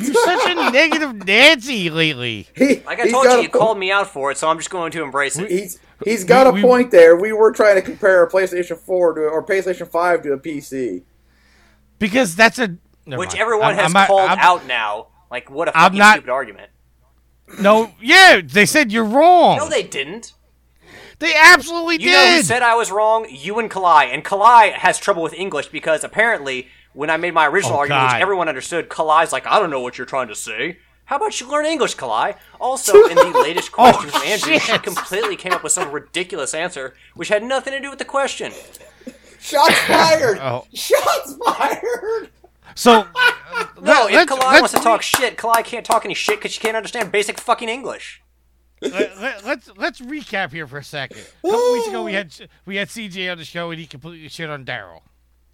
You're 0.00 0.14
such 0.14 0.48
a 0.50 0.70
negative 0.70 1.14
Nancy 1.26 1.90
lately. 1.90 2.46
He, 2.56 2.80
Like 2.86 3.00
I 3.00 3.08
told 3.10 3.24
you, 3.26 3.40
you 3.42 3.48
po- 3.48 3.58
called 3.58 3.78
me 3.78 3.90
out 3.90 4.08
for 4.08 4.30
it, 4.30 4.38
so 4.38 4.48
I'm 4.48 4.58
just 4.58 4.70
going 4.70 4.90
to 4.92 5.02
embrace 5.02 5.38
it. 5.38 5.50
He's 5.50 5.78
he's 6.04 6.24
got 6.24 6.46
We- 6.46 6.60
a 6.60 6.62
we- 6.62 6.68
point 6.68 6.90
there. 6.92 7.16
We 7.16 7.32
were 7.32 7.50
trying 7.52 7.76
to 7.76 7.82
compare 7.82 8.22
a 8.22 8.30
PlayStation 8.30 8.76
Four 8.76 9.14
to 9.14 9.22
or 9.22 9.44
PlayStation 9.44 9.88
Five 9.88 10.22
to 10.22 10.32
a 10.32 10.38
PC. 10.38 11.02
Because 11.98 12.36
that's 12.36 12.58
a 12.60 12.76
never 13.08 13.18
which 13.20 13.30
mind. 13.30 13.40
everyone 13.40 13.66
I'm- 13.68 13.76
has 13.76 13.84
I'm 13.86 13.92
not- 13.92 14.06
called 14.06 14.28
I'm- 14.30 14.38
out 14.38 14.66
now. 14.66 15.06
Like, 15.30 15.50
what 15.50 15.68
a 15.68 15.76
I'm 15.76 15.84
fucking 15.84 15.98
not- 15.98 16.12
stupid 16.14 16.30
argument. 16.30 16.70
No, 17.60 17.92
yeah, 18.00 18.40
they 18.44 18.66
said 18.66 18.92
you're 18.92 19.04
wrong. 19.04 19.56
No, 19.56 19.68
they 19.68 19.82
didn't. 19.82 20.34
They 21.18 21.34
absolutely 21.34 21.94
You 21.94 22.10
did. 22.10 22.12
know 22.12 22.36
who 22.36 22.42
said 22.42 22.62
I 22.62 22.74
was 22.76 22.90
wrong? 22.92 23.26
You 23.28 23.58
and 23.58 23.70
Kalai. 23.70 24.12
And 24.12 24.24
Kalai 24.24 24.72
has 24.74 24.98
trouble 24.98 25.22
with 25.22 25.32
English 25.34 25.68
because 25.68 26.04
apparently, 26.04 26.68
when 26.92 27.10
I 27.10 27.16
made 27.16 27.34
my 27.34 27.46
original 27.48 27.74
Oh, 27.76 27.80
argument, 27.80 28.02
God. 28.08 28.14
which 28.14 28.22
everyone 28.22 28.48
understood, 28.48 28.88
Kalai's 28.88 29.32
like, 29.32 29.46
I 29.46 29.58
don't 29.58 29.70
know 29.70 29.80
what 29.80 29.98
you're 29.98 30.06
trying 30.06 30.28
to 30.28 30.34
say. 30.36 30.78
How 31.06 31.16
about 31.16 31.40
you 31.40 31.48
learn 31.48 31.64
English, 31.64 31.96
Kalai? 31.96 32.36
Also, 32.60 33.06
in 33.06 33.16
the 33.16 33.24
latest 33.42 33.70
Oh, 33.72 33.74
question 33.74 34.10
from 34.10 34.22
Andrew, 34.22 34.58
she 34.58 34.78
completely 34.78 35.36
came 35.36 35.52
up 35.52 35.62
with 35.64 35.72
some 35.72 35.90
ridiculous 35.90 36.52
answer, 36.54 36.94
which 37.14 37.28
had 37.30 37.42
nothing 37.42 37.72
to 37.72 37.80
do 37.80 37.88
with 37.90 37.98
the 37.98 38.04
question. 38.04 38.52
Shots 39.40 39.74
fired! 39.86 40.38
Oh. 40.42 40.66
Shots 40.74 41.34
fired! 41.44 42.28
So 42.78 43.06
No, 43.80 44.06
let- 44.06 44.10
if 44.10 44.14
let's- 44.14 44.32
Kalai 44.32 44.50
let's 44.52 44.60
wants 44.60 44.72
to 44.74 44.80
talk 44.80 45.02
shit, 45.02 45.36
Kalai 45.36 45.64
can't 45.64 45.84
talk 45.84 46.04
any 46.04 46.14
shit 46.14 46.38
because 46.38 46.52
she 46.52 46.60
can't 46.60 46.76
understand 46.76 47.10
basic 47.12 47.38
fucking 47.40 47.68
English. 47.68 48.22
let, 48.80 49.18
let, 49.20 49.44
let's 49.44 49.70
let's 49.76 50.00
recap 50.00 50.52
here 50.52 50.66
for 50.66 50.78
a 50.78 50.84
second. 50.84 51.18
A 51.44 51.48
couple 51.48 51.72
weeks 51.72 51.88
ago, 51.88 52.04
we 52.04 52.12
had 52.14 52.32
we 52.64 52.76
had 52.76 52.88
CJ 52.88 53.30
on 53.32 53.38
the 53.38 53.44
show, 53.44 53.70
and 53.70 53.80
he 53.80 53.86
completely 53.86 54.28
shit 54.28 54.48
on 54.48 54.64
Daryl. 54.64 55.00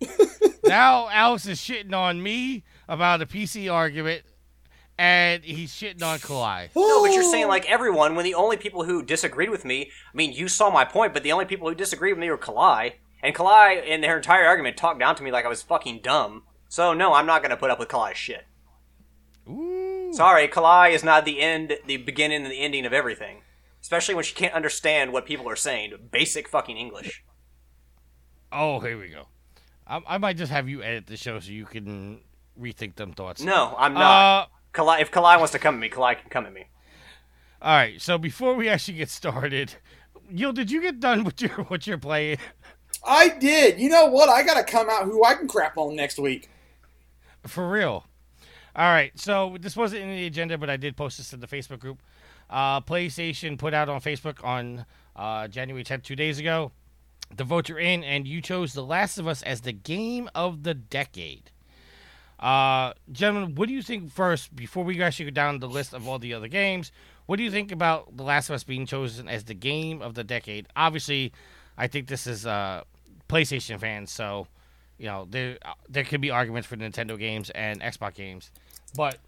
now 0.64 1.08
Alex 1.10 1.46
is 1.46 1.58
shitting 1.58 1.94
on 1.94 2.22
me 2.22 2.64
about 2.88 3.22
a 3.22 3.26
PC 3.26 3.72
argument, 3.72 4.22
and 4.98 5.42
he's 5.44 5.72
shitting 5.72 6.02
on 6.02 6.18
Kalai. 6.18 6.68
No, 6.76 7.02
but 7.02 7.12
you're 7.14 7.22
saying 7.22 7.48
like 7.48 7.68
everyone 7.70 8.14
when 8.14 8.24
the 8.24 8.34
only 8.34 8.56
people 8.58 8.84
who 8.84 9.02
disagreed 9.02 9.50
with 9.50 9.64
me, 9.64 9.90
I 10.12 10.16
mean, 10.16 10.32
you 10.32 10.48
saw 10.48 10.70
my 10.70 10.84
point, 10.84 11.12
but 11.14 11.22
the 11.22 11.32
only 11.32 11.44
people 11.46 11.68
who 11.68 11.74
disagreed 11.74 12.12
with 12.14 12.20
me 12.20 12.30
were 12.30 12.38
Kalai. 12.38 12.94
And 13.22 13.34
Kalai, 13.34 13.84
in 13.86 14.02
their 14.02 14.16
entire 14.18 14.44
argument, 14.46 14.76
talked 14.76 15.00
down 15.00 15.16
to 15.16 15.22
me 15.22 15.30
like 15.30 15.46
I 15.46 15.48
was 15.48 15.62
fucking 15.62 16.00
dumb. 16.02 16.42
So 16.74 16.92
no, 16.92 17.12
I'm 17.14 17.24
not 17.24 17.40
gonna 17.40 17.56
put 17.56 17.70
up 17.70 17.78
with 17.78 17.86
Kalai's 17.86 18.16
shit. 18.16 18.46
Ooh. 19.48 20.10
Sorry, 20.12 20.48
Kalai 20.48 20.92
is 20.92 21.04
not 21.04 21.24
the 21.24 21.40
end, 21.40 21.78
the 21.86 21.98
beginning 21.98 22.42
and 22.42 22.50
the 22.50 22.58
ending 22.58 22.84
of 22.84 22.92
everything. 22.92 23.42
Especially 23.80 24.16
when 24.16 24.24
she 24.24 24.34
can't 24.34 24.54
understand 24.54 25.12
what 25.12 25.24
people 25.24 25.48
are 25.48 25.54
saying. 25.54 25.92
Basic 26.10 26.48
fucking 26.48 26.76
English. 26.76 27.22
Oh, 28.50 28.80
here 28.80 28.98
we 28.98 29.08
go. 29.08 29.28
I, 29.86 30.00
I 30.04 30.18
might 30.18 30.36
just 30.36 30.50
have 30.50 30.68
you 30.68 30.82
edit 30.82 31.06
the 31.06 31.16
show 31.16 31.38
so 31.38 31.52
you 31.52 31.64
can 31.64 32.22
rethink 32.60 32.96
them 32.96 33.12
thoughts. 33.12 33.40
No, 33.40 33.76
I'm 33.78 33.94
not. 33.94 34.42
Uh, 34.42 34.46
Kalai, 34.72 35.00
if 35.00 35.12
Kalai 35.12 35.38
wants 35.38 35.52
to 35.52 35.60
come 35.60 35.76
at 35.76 35.80
me, 35.80 35.88
Kalai 35.88 36.18
can 36.18 36.28
come 36.28 36.44
at 36.44 36.52
me. 36.52 36.64
all 37.62 37.76
right. 37.76 38.02
So 38.02 38.18
before 38.18 38.56
we 38.56 38.68
actually 38.68 38.98
get 38.98 39.10
started, 39.10 39.76
Yul, 40.28 40.52
did 40.52 40.72
you 40.72 40.82
get 40.82 40.98
done 40.98 41.22
with 41.22 41.40
your 41.40 41.50
what 41.68 41.86
you're 41.86 41.98
playing? 41.98 42.38
I 43.06 43.28
did. 43.28 43.78
You 43.78 43.90
know 43.90 44.06
what? 44.06 44.28
I 44.28 44.42
gotta 44.42 44.64
come 44.64 44.90
out 44.90 45.04
who 45.04 45.24
I 45.24 45.34
can 45.34 45.46
crap 45.46 45.78
on 45.78 45.94
next 45.94 46.18
week. 46.18 46.50
For 47.46 47.68
real. 47.68 48.06
All 48.76 48.92
right. 48.92 49.12
So 49.18 49.56
this 49.60 49.76
wasn't 49.76 50.02
in 50.02 50.10
the 50.10 50.26
agenda, 50.26 50.58
but 50.58 50.70
I 50.70 50.76
did 50.76 50.96
post 50.96 51.18
this 51.18 51.32
in 51.32 51.40
the 51.40 51.46
Facebook 51.46 51.78
group. 51.78 52.00
Uh, 52.50 52.80
PlayStation 52.80 53.58
put 53.58 53.74
out 53.74 53.88
on 53.88 54.00
Facebook 54.00 54.42
on 54.44 54.84
uh, 55.16 55.48
January 55.48 55.84
10th, 55.84 56.02
two 56.02 56.16
days 56.16 56.38
ago. 56.38 56.72
the 57.34 57.44
votes 57.44 57.70
are 57.70 57.78
in, 57.78 58.04
and 58.04 58.26
you 58.26 58.40
chose 58.40 58.72
The 58.72 58.84
Last 58.84 59.18
of 59.18 59.26
Us 59.26 59.42
as 59.42 59.62
the 59.62 59.72
game 59.72 60.28
of 60.34 60.62
the 60.62 60.74
decade. 60.74 61.50
Uh, 62.38 62.92
gentlemen, 63.10 63.54
what 63.54 63.68
do 63.68 63.74
you 63.74 63.82
think 63.82 64.10
first, 64.10 64.54
before 64.54 64.84
we 64.84 65.00
actually 65.02 65.26
go 65.26 65.30
down 65.30 65.58
the 65.58 65.68
list 65.68 65.94
of 65.94 66.06
all 66.08 66.18
the 66.18 66.34
other 66.34 66.48
games? 66.48 66.92
What 67.26 67.36
do 67.36 67.42
you 67.42 67.50
think 67.50 67.72
about 67.72 68.16
The 68.16 68.22
Last 68.22 68.50
of 68.50 68.54
Us 68.54 68.64
being 68.64 68.86
chosen 68.86 69.28
as 69.28 69.44
the 69.44 69.54
game 69.54 70.02
of 70.02 70.14
the 70.14 70.24
decade? 70.24 70.66
Obviously, 70.76 71.32
I 71.78 71.86
think 71.86 72.08
this 72.08 72.26
is 72.26 72.44
uh, 72.44 72.82
PlayStation 73.28 73.80
fans, 73.80 74.10
so 74.12 74.46
you 74.98 75.06
know 75.06 75.26
there 75.30 75.58
there 75.88 76.04
could 76.04 76.20
be 76.20 76.30
arguments 76.30 76.68
for 76.68 76.76
Nintendo 76.76 77.18
games 77.18 77.50
and 77.50 77.80
Xbox 77.80 78.14
games, 78.14 78.50
but 78.96 79.18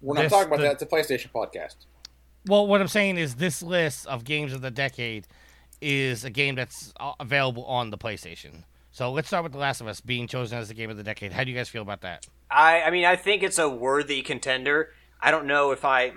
We're 0.00 0.14
not 0.14 0.22
This- 0.22 0.32
talking 0.32 0.46
about 0.48 0.56
the- 0.58 0.62
that. 0.64 0.72
It's 0.72 0.82
a 0.82 0.86
PlayStation 0.86 1.30
podcast. 1.30 1.76
well, 2.46 2.66
what 2.66 2.80
I'm 2.80 2.88
saying 2.88 3.18
is 3.18 3.36
this 3.36 3.62
list 3.62 4.06
of 4.08 4.24
games 4.24 4.52
of 4.52 4.60
the 4.62 4.70
decade 4.70 5.26
is 5.80 6.24
a 6.24 6.30
game 6.30 6.54
that's 6.56 6.92
uh, 6.98 7.12
available 7.20 7.64
on 7.66 7.90
the 7.90 7.98
PlayStation. 7.98 8.64
So 8.90 9.10
let's 9.12 9.28
start 9.28 9.42
with 9.44 9.52
The 9.52 9.58
Last 9.58 9.80
of 9.80 9.86
Us 9.86 10.00
being 10.00 10.26
chosen 10.26 10.58
as 10.58 10.68
the 10.68 10.74
game 10.74 10.90
of 10.90 10.96
the 10.96 11.02
decade. 11.02 11.32
How 11.32 11.44
do 11.44 11.50
you 11.50 11.56
guys 11.56 11.68
feel 11.68 11.82
about 11.82 12.02
that? 12.02 12.26
I, 12.50 12.82
I 12.82 12.90
mean, 12.90 13.04
I 13.04 13.16
think 13.16 13.42
it's 13.42 13.58
a 13.58 13.68
worthy 13.68 14.22
contender. 14.22 14.90
I 15.20 15.30
don't 15.30 15.46
know 15.46 15.70
if 15.70 15.84
I, 15.84 16.12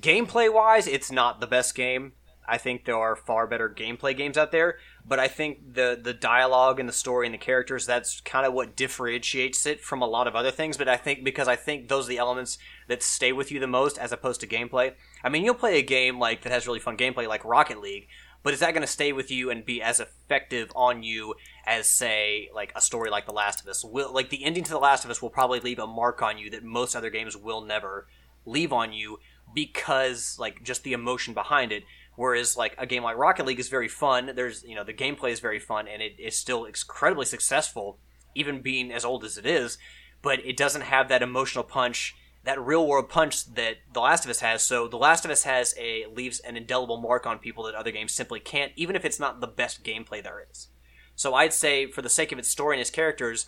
gameplay 0.00 0.52
wise, 0.52 0.86
it's 0.86 1.10
not 1.12 1.40
the 1.40 1.46
best 1.46 1.74
game. 1.74 2.12
I 2.48 2.58
think 2.58 2.84
there 2.84 2.96
are 2.96 3.16
far 3.16 3.46
better 3.46 3.68
gameplay 3.68 4.16
games 4.16 4.38
out 4.38 4.52
there, 4.52 4.78
but 5.08 5.18
I 5.20 5.28
think 5.28 5.74
the 5.74 5.98
the 6.00 6.12
dialogue 6.12 6.80
and 6.80 6.88
the 6.88 6.92
story 6.92 7.26
and 7.26 7.34
the 7.34 7.38
characters 7.38 7.86
that's 7.86 8.20
kind 8.20 8.44
of 8.44 8.52
what 8.52 8.74
differentiates 8.74 9.64
it 9.66 9.80
from 9.80 10.02
a 10.02 10.06
lot 10.06 10.26
of 10.26 10.34
other 10.34 10.50
things. 10.50 10.76
But 10.76 10.88
I 10.88 10.96
think 10.96 11.22
because 11.22 11.48
I 11.48 11.56
think 11.56 11.88
those 11.88 12.06
are 12.06 12.08
the 12.08 12.18
elements 12.18 12.58
that 12.88 13.02
stay 13.02 13.32
with 13.32 13.52
you 13.52 13.60
the 13.60 13.66
most 13.66 13.98
as 13.98 14.12
opposed 14.12 14.40
to 14.40 14.46
gameplay. 14.46 14.94
I 15.22 15.28
mean, 15.28 15.44
you'll 15.44 15.54
play 15.54 15.78
a 15.78 15.82
game 15.82 16.18
like 16.18 16.42
that 16.42 16.52
has 16.52 16.66
really 16.66 16.80
fun 16.80 16.96
gameplay 16.96 17.28
like 17.28 17.44
Rocket 17.44 17.80
League, 17.80 18.08
but 18.42 18.54
is 18.54 18.60
that 18.60 18.72
going 18.72 18.82
to 18.82 18.86
stay 18.86 19.12
with 19.12 19.30
you 19.30 19.50
and 19.50 19.64
be 19.64 19.80
as 19.80 20.00
effective 20.00 20.70
on 20.74 21.02
you 21.02 21.34
as 21.66 21.86
say 21.86 22.48
like 22.54 22.72
a 22.74 22.80
story 22.80 23.10
like 23.10 23.26
The 23.26 23.32
Last 23.32 23.60
of 23.60 23.68
Us? 23.68 23.84
Will 23.84 24.12
like 24.12 24.30
the 24.30 24.44
ending 24.44 24.64
to 24.64 24.70
The 24.70 24.78
Last 24.78 25.04
of 25.04 25.10
Us 25.10 25.22
will 25.22 25.30
probably 25.30 25.60
leave 25.60 25.78
a 25.78 25.86
mark 25.86 26.22
on 26.22 26.38
you 26.38 26.50
that 26.50 26.64
most 26.64 26.96
other 26.96 27.10
games 27.10 27.36
will 27.36 27.60
never 27.60 28.06
leave 28.44 28.72
on 28.72 28.92
you 28.92 29.18
because 29.54 30.36
like 30.38 30.62
just 30.62 30.82
the 30.82 30.92
emotion 30.92 31.34
behind 31.34 31.72
it. 31.72 31.84
Whereas 32.16 32.56
like 32.56 32.74
a 32.78 32.86
game 32.86 33.02
like 33.02 33.16
Rocket 33.16 33.46
League 33.46 33.60
is 33.60 33.68
very 33.68 33.88
fun. 33.88 34.32
There's 34.34 34.64
you 34.64 34.74
know 34.74 34.84
the 34.84 34.94
gameplay 34.94 35.30
is 35.30 35.40
very 35.40 35.58
fun 35.58 35.86
and 35.86 36.02
it 36.02 36.18
is 36.18 36.36
still 36.36 36.64
incredibly 36.64 37.26
successful, 37.26 37.98
even 38.34 38.62
being 38.62 38.90
as 38.90 39.04
old 39.04 39.24
as 39.24 39.38
it 39.38 39.46
is. 39.46 39.78
But 40.22 40.44
it 40.44 40.56
doesn't 40.56 40.82
have 40.82 41.08
that 41.08 41.22
emotional 41.22 41.62
punch, 41.62 42.16
that 42.44 42.60
real 42.60 42.86
world 42.86 43.08
punch 43.08 43.54
that 43.54 43.76
The 43.92 44.00
Last 44.00 44.24
of 44.24 44.30
Us 44.30 44.40
has. 44.40 44.62
So 44.62 44.88
The 44.88 44.96
Last 44.96 45.24
of 45.24 45.30
Us 45.30 45.44
has 45.44 45.74
a 45.78 46.06
leaves 46.06 46.40
an 46.40 46.56
indelible 46.56 46.96
mark 46.96 47.26
on 47.26 47.38
people 47.38 47.64
that 47.64 47.74
other 47.74 47.92
games 47.92 48.12
simply 48.12 48.40
can't, 48.40 48.72
even 48.76 48.96
if 48.96 49.04
it's 49.04 49.20
not 49.20 49.40
the 49.40 49.46
best 49.46 49.84
gameplay 49.84 50.22
there 50.22 50.44
is. 50.50 50.68
So 51.14 51.34
I'd 51.34 51.52
say 51.52 51.86
for 51.86 52.02
the 52.02 52.10
sake 52.10 52.32
of 52.32 52.38
its 52.38 52.48
story 52.48 52.76
and 52.76 52.80
its 52.80 52.90
characters, 52.90 53.46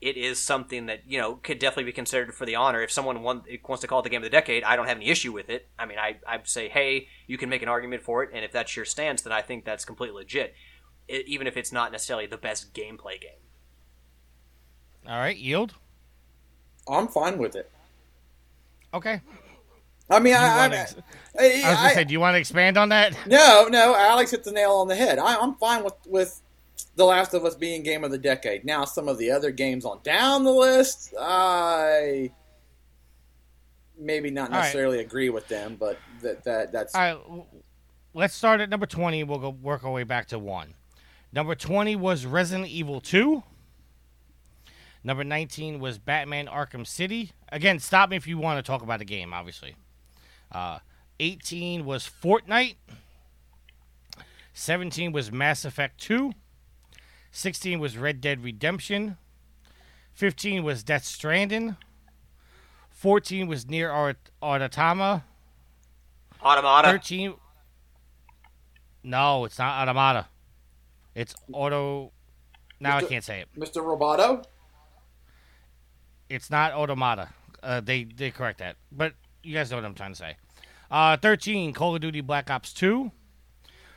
it 0.00 0.16
is 0.16 0.40
something 0.42 0.86
that 0.86 1.00
you 1.08 1.18
know 1.18 1.34
could 1.36 1.58
definitely 1.58 1.84
be 1.84 1.92
considered 1.92 2.34
for 2.34 2.46
the 2.46 2.54
honor. 2.54 2.82
If 2.82 2.90
someone 2.92 3.22
want, 3.22 3.44
wants 3.68 3.80
to 3.82 3.88
call 3.88 4.00
it 4.00 4.02
the 4.04 4.10
game 4.10 4.18
of 4.22 4.24
the 4.24 4.30
decade, 4.30 4.62
I 4.64 4.76
don't 4.76 4.86
have 4.86 4.96
any 4.98 5.08
issue 5.08 5.32
with 5.32 5.50
it. 5.50 5.68
I 5.78 5.86
mean, 5.86 5.98
I 5.98 6.16
I'd 6.26 6.46
say, 6.48 6.68
hey, 6.68 7.08
you 7.26 7.36
can 7.38 7.48
make 7.48 7.62
an 7.62 7.68
argument 7.68 8.02
for 8.02 8.22
it, 8.22 8.30
and 8.32 8.44
if 8.44 8.52
that's 8.52 8.76
your 8.76 8.84
stance, 8.84 9.22
then 9.22 9.32
I 9.32 9.42
think 9.42 9.64
that's 9.64 9.84
completely 9.84 10.16
legit, 10.16 10.54
e- 11.08 11.24
even 11.26 11.46
if 11.46 11.56
it's 11.56 11.72
not 11.72 11.90
necessarily 11.92 12.26
the 12.26 12.36
best 12.36 12.72
gameplay 12.74 13.20
game. 13.20 13.40
All 15.06 15.18
right, 15.18 15.36
yield. 15.36 15.74
I'm 16.88 17.08
fine 17.08 17.38
with 17.38 17.56
it. 17.56 17.70
Okay. 18.94 19.20
I 20.10 20.20
mean, 20.20 20.34
I, 20.34 20.38
I, 20.38 20.56
wanna 20.68 20.76
I, 20.76 20.80
ex- 20.80 20.94
I 21.38 21.42
was 21.42 21.62
gonna 21.62 21.76
I- 21.88 21.94
say, 21.94 22.04
do 22.04 22.12
you 22.12 22.20
want 22.20 22.34
to 22.34 22.38
expand 22.38 22.78
on 22.78 22.88
that? 22.90 23.14
no, 23.26 23.66
no. 23.68 23.94
Alex 23.94 24.30
hit 24.30 24.44
the 24.44 24.52
nail 24.52 24.72
on 24.72 24.88
the 24.88 24.94
head. 24.94 25.18
I, 25.18 25.36
I'm 25.36 25.54
fine 25.56 25.84
with 25.84 25.94
with 26.06 26.40
The 26.96 27.04
Last 27.04 27.34
of 27.34 27.44
Us 27.44 27.54
being 27.54 27.82
game 27.82 28.04
of 28.04 28.10
the 28.10 28.18
decade. 28.18 28.64
Now, 28.64 28.84
some 28.84 29.08
of 29.08 29.18
the 29.18 29.30
other 29.30 29.50
games 29.50 29.84
on 29.84 30.00
down 30.02 30.44
the 30.44 30.52
list, 30.52 31.14
I 31.18 32.32
maybe 33.98 34.30
not 34.30 34.50
All 34.50 34.56
right. 34.56 34.62
necessarily 34.62 35.00
agree 35.00 35.30
with 35.30 35.48
them, 35.48 35.76
but 35.78 35.98
that 36.22 36.44
that 36.44 36.72
that's 36.72 36.94
All 36.94 37.00
right, 37.00 37.44
let's 38.14 38.34
start 38.34 38.60
at 38.60 38.68
number 38.68 38.86
20. 38.86 39.24
We'll 39.24 39.38
go 39.38 39.50
work 39.50 39.84
our 39.84 39.92
way 39.92 40.04
back 40.04 40.28
to 40.28 40.38
one. 40.38 40.74
Number 41.32 41.54
20 41.54 41.96
was 41.96 42.24
Resident 42.24 42.68
Evil 42.68 43.00
2. 43.00 43.42
Number 45.04 45.24
19 45.24 45.78
was 45.78 45.98
Batman 45.98 46.46
Arkham 46.46 46.86
City. 46.86 47.32
Again, 47.50 47.78
stop 47.78 48.10
me 48.10 48.16
if 48.16 48.26
you 48.26 48.38
want 48.38 48.64
to 48.64 48.68
talk 48.68 48.82
about 48.82 48.98
the 48.98 49.04
game, 49.04 49.32
obviously. 49.32 49.76
Uh, 50.50 50.78
18 51.20 51.84
was 51.84 52.08
Fortnite. 52.08 52.76
17 54.54 55.12
was 55.12 55.30
Mass 55.30 55.64
Effect 55.64 56.00
2. 56.00 56.32
16 57.38 57.78
was 57.78 57.96
Red 57.96 58.20
Dead 58.20 58.42
Redemption. 58.42 59.16
15 60.14 60.64
was 60.64 60.82
Death 60.82 61.04
Stranding. 61.04 61.76
14 62.90 63.46
was 63.46 63.64
NieR 63.66 63.94
Aut- 63.94 64.16
Automata. 64.42 65.22
Automata. 66.42 66.88
13 66.88 67.34
No, 69.04 69.44
it's 69.44 69.56
not 69.56 69.80
Automata. 69.82 70.26
It's 71.14 71.32
Auto 71.52 72.10
Now 72.80 72.96
I 72.96 73.02
can't 73.04 73.22
say 73.22 73.40
it. 73.40 73.48
Mr. 73.56 73.84
Roboto. 73.84 74.44
It's 76.28 76.50
not 76.50 76.72
Automata. 76.72 77.28
Uh, 77.62 77.80
they 77.80 78.02
they 78.02 78.32
correct 78.32 78.58
that. 78.58 78.74
But 78.90 79.14
you 79.44 79.54
guys 79.54 79.70
know 79.70 79.76
what 79.76 79.84
I'm 79.84 79.94
trying 79.94 80.12
to 80.12 80.18
say. 80.18 80.36
Uh, 80.90 81.16
13 81.16 81.72
Call 81.72 81.94
of 81.94 82.00
Duty 82.00 82.20
Black 82.20 82.50
Ops 82.50 82.72
2. 82.72 83.12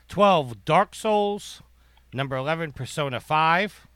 12 0.10 0.64
Dark 0.64 0.94
Souls. 0.94 1.64
Number 2.14 2.36
11 2.36 2.74
Persona 2.74 3.20
5. 3.20 3.88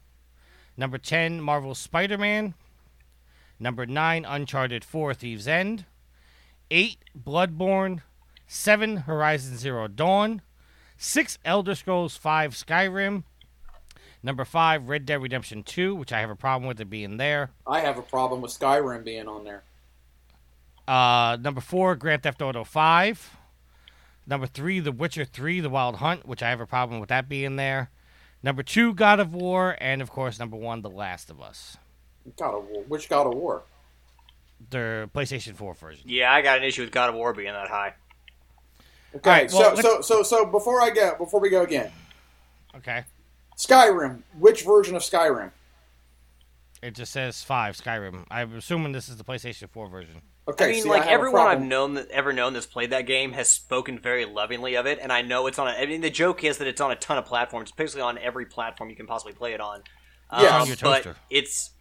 Number 0.77 0.97
10 0.97 1.41
Marvel 1.41 1.75
Spider-Man. 1.75 2.53
Number 3.59 3.85
9 3.85 4.25
Uncharted 4.25 4.83
4 4.83 5.13
Thief's 5.13 5.47
End. 5.47 5.85
8 6.71 6.97
Bloodborne. 7.17 8.01
7 8.47 8.97
Horizon 8.97 9.57
Zero 9.57 9.87
Dawn. 9.87 10.41
6 10.97 11.39
Elder 11.43 11.75
Scrolls 11.75 12.15
5 12.17 12.53
Skyrim. 12.53 13.23
Number 14.23 14.45
5 14.45 14.89
Red 14.89 15.05
Dead 15.05 15.21
Redemption 15.21 15.63
2, 15.63 15.93
which 15.95 16.11
I 16.11 16.19
have 16.19 16.29
a 16.29 16.35
problem 16.35 16.67
with 16.67 16.79
it 16.81 16.89
being 16.89 17.17
there. 17.17 17.51
I 17.67 17.81
have 17.81 17.97
a 17.97 18.01
problem 18.01 18.41
with 18.41 18.51
Skyrim 18.51 19.03
being 19.03 19.27
on 19.27 19.43
there. 19.43 19.63
Uh, 20.87 21.37
number 21.41 21.61
four, 21.61 21.95
Grand 21.95 22.23
Theft 22.23 22.41
Auto 22.41 22.63
Five. 22.63 23.31
Number 24.27 24.47
three, 24.47 24.79
The 24.79 24.91
Witcher 24.91 25.25
Three: 25.25 25.59
The 25.59 25.69
Wild 25.69 25.95
Hunt, 25.97 26.27
which 26.27 26.43
I 26.43 26.49
have 26.49 26.61
a 26.61 26.67
problem 26.67 26.99
with 26.99 27.09
that 27.09 27.27
being 27.27 27.55
there. 27.55 27.89
Number 28.45 28.61
two, 28.61 28.93
God 28.93 29.19
of 29.19 29.33
War, 29.33 29.75
and 29.81 30.03
of 30.03 30.11
course, 30.11 30.37
number 30.37 30.55
one, 30.55 30.83
The 30.83 30.89
Last 30.89 31.31
of 31.31 31.41
Us, 31.41 31.77
God 32.37 32.53
of 32.55 32.67
War. 32.67 32.83
Which 32.87 33.09
God 33.09 33.25
of 33.25 33.33
War? 33.33 33.63
the 34.69 35.09
PlayStation 35.15 35.55
Four 35.55 35.73
version. 35.73 36.03
Yeah, 36.05 36.31
I 36.31 36.43
got 36.43 36.59
an 36.59 36.63
issue 36.63 36.83
with 36.83 36.91
God 36.91 37.09
of 37.09 37.15
War 37.15 37.33
being 37.33 37.51
that 37.51 37.69
high. 37.69 37.95
Okay, 39.15 39.29
All 39.29 39.35
right, 39.35 39.51
well, 39.51 39.75
so 39.77 39.81
so 39.81 40.01
so 40.01 40.21
so 40.21 40.45
before 40.45 40.79
I 40.79 40.91
go, 40.91 41.15
before 41.17 41.39
we 41.39 41.49
go 41.49 41.63
again, 41.63 41.91
Okay, 42.77 43.05
Skyrim. 43.57 44.21
Which 44.37 44.61
version 44.61 44.95
of 44.95 45.01
Skyrim? 45.01 45.49
it 46.83 46.93
just 46.93 47.11
says 47.11 47.41
five 47.41 47.75
Skyrim. 47.75 48.25
I'm 48.29 48.55
assuming 48.55 48.91
this 48.91 49.09
is 49.09 49.17
the 49.17 49.23
PlayStation 49.23 49.67
Four 49.71 49.87
version. 49.89 50.21
Okay, 50.47 50.65
I 50.65 50.71
mean, 50.73 50.83
see, 50.83 50.89
like 50.89 51.01
have 51.03 51.09
a 51.09 51.13
everyone 51.13 51.47
I've 51.47 51.61
known 51.61 51.95
that 51.95 52.09
ever 52.11 52.31
known 52.31 52.53
that's 52.53 52.67
played 52.67 52.91
that 52.91 53.07
game 53.07 53.31
has 53.33 53.49
spoken 53.49 53.97
very 53.97 54.25
lovingly 54.25 54.75
of 54.75 54.85
it, 54.85 54.99
and 55.01 55.11
I 55.11 55.23
know 55.23 55.47
it's 55.47 55.57
on. 55.57 55.67
A, 55.67 55.71
I 55.71 55.85
mean, 55.87 56.01
the 56.01 56.11
joke 56.11 56.43
is 56.43 56.59
that 56.59 56.67
it's 56.67 56.79
on 56.81 56.91
a 56.91 56.95
ton 56.95 57.17
of 57.17 57.25
platforms, 57.25 57.71
basically 57.71 58.03
on 58.03 58.19
every 58.19 58.45
platform 58.45 58.91
you 58.91 58.95
can 58.95 59.07
possibly 59.07 59.33
play 59.33 59.53
it 59.53 59.59
on. 59.61 59.81
Yeah. 60.31 60.43
It's 60.43 60.51
Um, 60.53 60.67
your 60.67 60.77
but 60.81 60.95
toaster. 61.03 61.15
it's. 61.31 61.71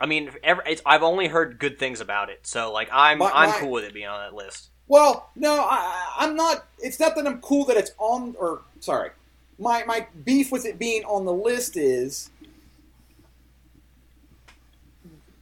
I 0.00 0.06
mean, 0.06 0.30
every, 0.44 0.64
it's, 0.68 0.82
I've 0.86 1.02
only 1.02 1.26
heard 1.28 1.58
good 1.58 1.78
things 1.80 2.00
about 2.00 2.28
it, 2.30 2.46
so 2.46 2.72
like 2.72 2.88
I'm 2.92 3.18
My- 3.18 3.30
I'm 3.32 3.50
my- 3.50 3.58
cool 3.58 3.70
with 3.72 3.84
it 3.84 3.92
being 3.94 4.06
on 4.08 4.20
that 4.20 4.34
list. 4.34 4.68
Well, 4.86 5.28
no, 5.34 5.54
I, 5.54 5.76
I- 5.76 6.16
I'm 6.24 6.36
not. 6.36 6.64
It's 6.78 7.00
not 7.00 7.16
that 7.16 7.26
I'm 7.26 7.40
cool 7.40 7.64
that 7.66 7.76
it's 7.76 7.90
on. 7.98 8.36
Or 8.38 8.62
sorry, 8.78 9.10
my 9.58 9.82
my 9.84 10.06
beef 10.24 10.52
with 10.52 10.64
it 10.64 10.78
being 10.78 11.02
on 11.06 11.24
the 11.24 11.32
list 11.32 11.76
is 11.76 12.30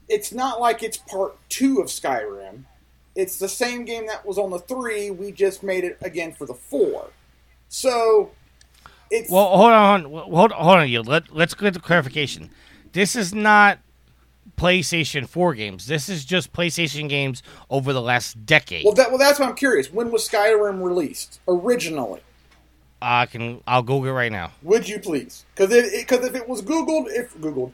it's 0.09 0.33
not 0.33 0.61
like 0.61 0.83
it's 0.83 0.97
part 0.97 1.37
two 1.51 1.79
of 1.81 1.87
Skyrim. 1.89 2.65
It's 3.21 3.39
the 3.39 3.49
same 3.49 3.85
game 3.85 4.07
that 4.07 4.25
was 4.25 4.39
on 4.39 4.51
the 4.51 4.59
three. 4.59 5.11
We 5.11 5.31
just 5.31 5.63
made 5.63 5.85
it 5.85 5.99
again 6.01 6.33
for 6.33 6.47
the 6.47 6.55
four. 6.55 7.11
So 7.69 8.31
it's 9.11 9.31
Well, 9.31 9.57
hold 9.57 9.73
on, 9.73 10.05
hold 10.05 10.53
hold 10.53 10.79
on, 10.79 10.89
you. 10.89 11.03
Let 11.03 11.35
Let's 11.35 11.53
get 11.55 11.75
the 11.75 11.81
clarification. 11.81 12.51
This 12.93 13.15
is 13.15 13.35
not 13.35 13.79
PlayStation 14.57 15.29
Four 15.29 15.55
games. 15.55 15.87
This 15.87 16.09
is 16.09 16.25
just 16.25 16.53
PlayStation 16.53 17.09
games 17.09 17.43
over 17.69 17.93
the 17.93 18.01
last 18.03 18.47
decade. 18.47 18.85
well. 18.85 18.95
That 18.95 19.11
well, 19.11 19.19
that's 19.19 19.39
why 19.39 19.47
I'm 19.47 19.55
curious. 19.55 19.93
When 19.93 20.11
was 20.11 20.27
Skyrim 20.29 20.83
released 20.83 21.41
originally? 21.47 22.21
I 23.03 23.27
can. 23.27 23.63
I'll 23.67 23.83
Google 23.83 24.07
it 24.07 24.13
right 24.13 24.33
now. 24.33 24.53
Would 24.63 24.89
you 24.89 24.99
please? 24.99 25.45
Because 25.55 25.71
because 25.93 26.25
if 26.25 26.35
it 26.35 26.49
was 26.49 26.63
Googled, 26.63 27.07
if 27.09 27.35
Googled, 27.35 27.73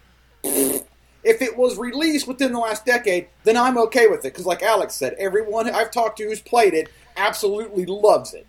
if 1.26 1.42
it 1.42 1.56
was 1.56 1.76
released 1.76 2.28
within 2.28 2.52
the 2.52 2.58
last 2.58 2.86
decade, 2.86 3.28
then 3.44 3.56
I'm 3.56 3.76
okay 3.78 4.06
with 4.06 4.20
it. 4.24 4.32
Because 4.32 4.46
like 4.46 4.62
Alex 4.62 4.94
said, 4.94 5.14
everyone 5.18 5.68
I've 5.68 5.90
talked 5.90 6.18
to 6.18 6.24
who's 6.24 6.40
played 6.40 6.72
it 6.72 6.88
absolutely 7.16 7.84
loves 7.86 8.32
it. 8.32 8.46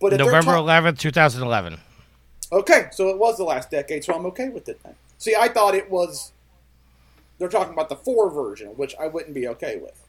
But 0.00 0.12
November 0.12 0.52
ta- 0.52 0.58
eleventh, 0.58 0.98
two 0.98 1.10
thousand 1.10 1.42
eleven. 1.42 1.80
Okay, 2.52 2.86
so 2.92 3.08
it 3.08 3.18
was 3.18 3.36
the 3.36 3.44
last 3.44 3.70
decade, 3.70 4.04
so 4.04 4.14
I'm 4.14 4.26
okay 4.26 4.48
with 4.48 4.68
it 4.68 4.80
then. 4.82 4.94
See, 5.18 5.34
I 5.34 5.48
thought 5.48 5.74
it 5.74 5.90
was. 5.90 6.32
They're 7.38 7.48
talking 7.48 7.72
about 7.72 7.88
the 7.88 7.96
four 7.96 8.30
version, 8.30 8.68
which 8.70 8.94
I 9.00 9.06
wouldn't 9.06 9.34
be 9.34 9.48
okay 9.48 9.76
with. 9.76 10.04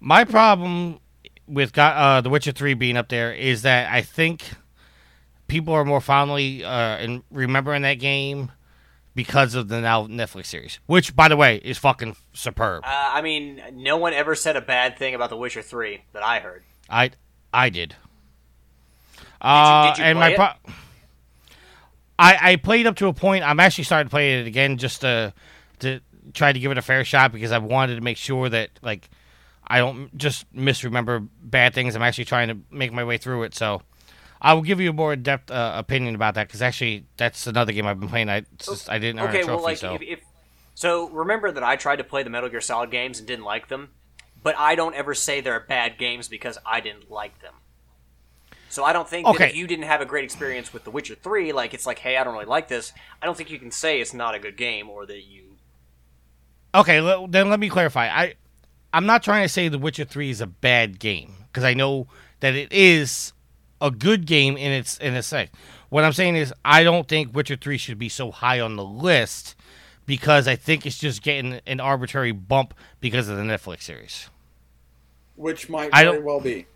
My 0.00 0.24
problem 0.24 1.00
with 1.46 1.72
Go- 1.72 1.82
uh, 1.82 2.20
The 2.20 2.28
Witcher 2.28 2.52
Three 2.52 2.74
being 2.74 2.96
up 2.96 3.08
there 3.08 3.32
is 3.32 3.62
that 3.62 3.92
I 3.92 4.02
think 4.02 4.44
people 5.48 5.74
are 5.74 5.84
more 5.84 6.00
fondly 6.00 6.64
uh, 6.64 6.98
in 6.98 7.22
remembering 7.30 7.82
that 7.82 7.94
game 7.94 8.50
because 9.16 9.54
of 9.54 9.68
the 9.68 9.80
now 9.80 10.06
Netflix 10.06 10.46
series, 10.46 10.78
which, 10.86 11.16
by 11.16 11.26
the 11.26 11.36
way, 11.36 11.56
is 11.56 11.78
fucking 11.78 12.14
superb. 12.34 12.84
Uh, 12.84 12.88
I 12.90 13.22
mean, 13.22 13.60
no 13.72 13.96
one 13.96 14.12
ever 14.12 14.36
said 14.36 14.56
a 14.56 14.60
bad 14.60 14.98
thing 14.98 15.14
about 15.14 15.30
The 15.30 15.36
Witcher 15.36 15.62
Three 15.62 16.04
that 16.12 16.22
I 16.22 16.38
heard. 16.38 16.62
I 16.88 17.10
I 17.52 17.70
did. 17.70 17.96
Uh, 19.40 19.88
did 19.88 19.98
you 19.98 20.04
and 20.04 20.18
play 20.18 20.28
my 20.28 20.32
it? 20.32 20.36
pro- 20.36 20.72
I 22.18 22.38
I 22.52 22.56
played 22.56 22.86
up 22.86 22.96
to 22.96 23.08
a 23.08 23.12
point. 23.12 23.42
I'm 23.42 23.58
actually 23.58 23.84
starting 23.84 24.08
to 24.08 24.10
play 24.10 24.40
it 24.40 24.46
again 24.46 24.76
just 24.76 25.00
to 25.00 25.32
to 25.80 26.00
try 26.34 26.52
to 26.52 26.58
give 26.58 26.70
it 26.70 26.78
a 26.78 26.82
fair 26.82 27.04
shot 27.04 27.32
because 27.32 27.52
I 27.52 27.58
wanted 27.58 27.96
to 27.96 28.02
make 28.02 28.18
sure 28.18 28.48
that 28.50 28.70
like 28.82 29.08
I 29.66 29.78
don't 29.78 30.16
just 30.16 30.44
misremember 30.54 31.26
bad 31.42 31.72
things. 31.72 31.96
I'm 31.96 32.02
actually 32.02 32.26
trying 32.26 32.48
to 32.48 32.58
make 32.70 32.92
my 32.92 33.02
way 33.02 33.16
through 33.16 33.44
it. 33.44 33.54
So 33.54 33.80
I 34.40 34.54
will 34.54 34.62
give 34.62 34.80
you 34.80 34.90
a 34.90 34.92
more 34.92 35.12
in 35.12 35.22
depth 35.22 35.50
uh, 35.50 35.72
opinion 35.76 36.14
about 36.14 36.34
that 36.34 36.46
because 36.48 36.62
actually 36.62 37.06
that's 37.16 37.46
another 37.46 37.72
game 37.72 37.86
I've 37.86 37.98
been 38.00 38.08
playing. 38.08 38.28
I 38.28 38.44
just, 38.58 38.88
I 38.90 38.98
didn't 38.98 39.20
earn 39.20 39.30
Okay, 39.30 39.40
a 39.40 39.44
trophy. 39.44 39.54
well, 39.56 39.62
like 39.62 39.76
so 39.78 39.94
if, 39.94 40.02
if 40.02 40.20
so, 40.74 41.08
remember 41.08 41.50
that 41.50 41.62
I 41.64 41.76
tried 41.76 41.96
to 41.96 42.04
play 42.04 42.22
the 42.22 42.30
Metal 42.30 42.48
Gear 42.50 42.60
Solid 42.60 42.90
games 42.90 43.18
and 43.18 43.26
didn't 43.26 43.44
like 43.44 43.68
them, 43.68 43.90
but 44.42 44.54
I 44.58 44.74
don't 44.74 44.94
ever 44.94 45.14
say 45.14 45.40
they're 45.40 45.60
bad 45.60 45.96
games 45.98 46.28
because 46.28 46.58
I 46.66 46.80
didn't 46.80 47.10
like 47.10 47.40
them. 47.40 47.54
So 48.68 48.84
I 48.84 48.92
don't 48.92 49.08
think 49.08 49.30
that 49.30 49.40
if 49.40 49.54
you 49.56 49.66
didn't 49.66 49.84
have 49.86 50.00
a 50.02 50.04
great 50.04 50.24
experience 50.24 50.72
with 50.72 50.84
The 50.84 50.90
Witcher 50.90 51.14
Three, 51.14 51.52
like 51.52 51.72
it's 51.72 51.86
like, 51.86 51.98
hey, 52.00 52.16
I 52.18 52.24
don't 52.24 52.34
really 52.34 52.44
like 52.46 52.68
this. 52.68 52.92
I 53.22 53.26
don't 53.26 53.36
think 53.36 53.50
you 53.50 53.58
can 53.58 53.70
say 53.70 54.00
it's 54.00 54.12
not 54.12 54.34
a 54.34 54.38
good 54.38 54.56
game 54.56 54.90
or 54.90 55.06
that 55.06 55.24
you. 55.24 55.56
Okay, 56.74 57.00
le- 57.00 57.26
then 57.28 57.48
let 57.48 57.58
me 57.60 57.68
clarify. 57.70 58.08
I 58.08 58.34
I'm 58.92 59.06
not 59.06 59.22
trying 59.22 59.44
to 59.44 59.48
say 59.48 59.68
The 59.68 59.78
Witcher 59.78 60.04
3 60.04 60.30
is 60.30 60.40
a 60.40 60.46
bad 60.46 60.98
game 60.98 61.32
because 61.46 61.64
I 61.64 61.74
know 61.74 62.06
that 62.40 62.54
it 62.54 62.72
is 62.72 63.32
a 63.80 63.90
good 63.90 64.26
game 64.26 64.56
in 64.56 64.72
its 64.72 64.96
in 64.98 65.14
its 65.14 65.30
way. 65.32 65.50
What 65.88 66.04
I'm 66.04 66.12
saying 66.12 66.36
is 66.36 66.52
I 66.64 66.82
don't 66.82 67.08
think 67.08 67.34
Witcher 67.34 67.56
3 67.56 67.78
should 67.78 67.98
be 67.98 68.08
so 68.08 68.30
high 68.30 68.60
on 68.60 68.76
the 68.76 68.84
list 68.84 69.54
because 70.06 70.48
I 70.48 70.56
think 70.56 70.86
it's 70.86 70.98
just 70.98 71.22
getting 71.22 71.60
an 71.66 71.80
arbitrary 71.80 72.32
bump 72.32 72.74
because 73.00 73.28
of 73.28 73.36
the 73.36 73.42
Netflix 73.42 73.82
series. 73.82 74.28
Which 75.36 75.68
might 75.68 75.90
I 75.92 76.04
very 76.04 76.22
well 76.22 76.40
be. 76.40 76.66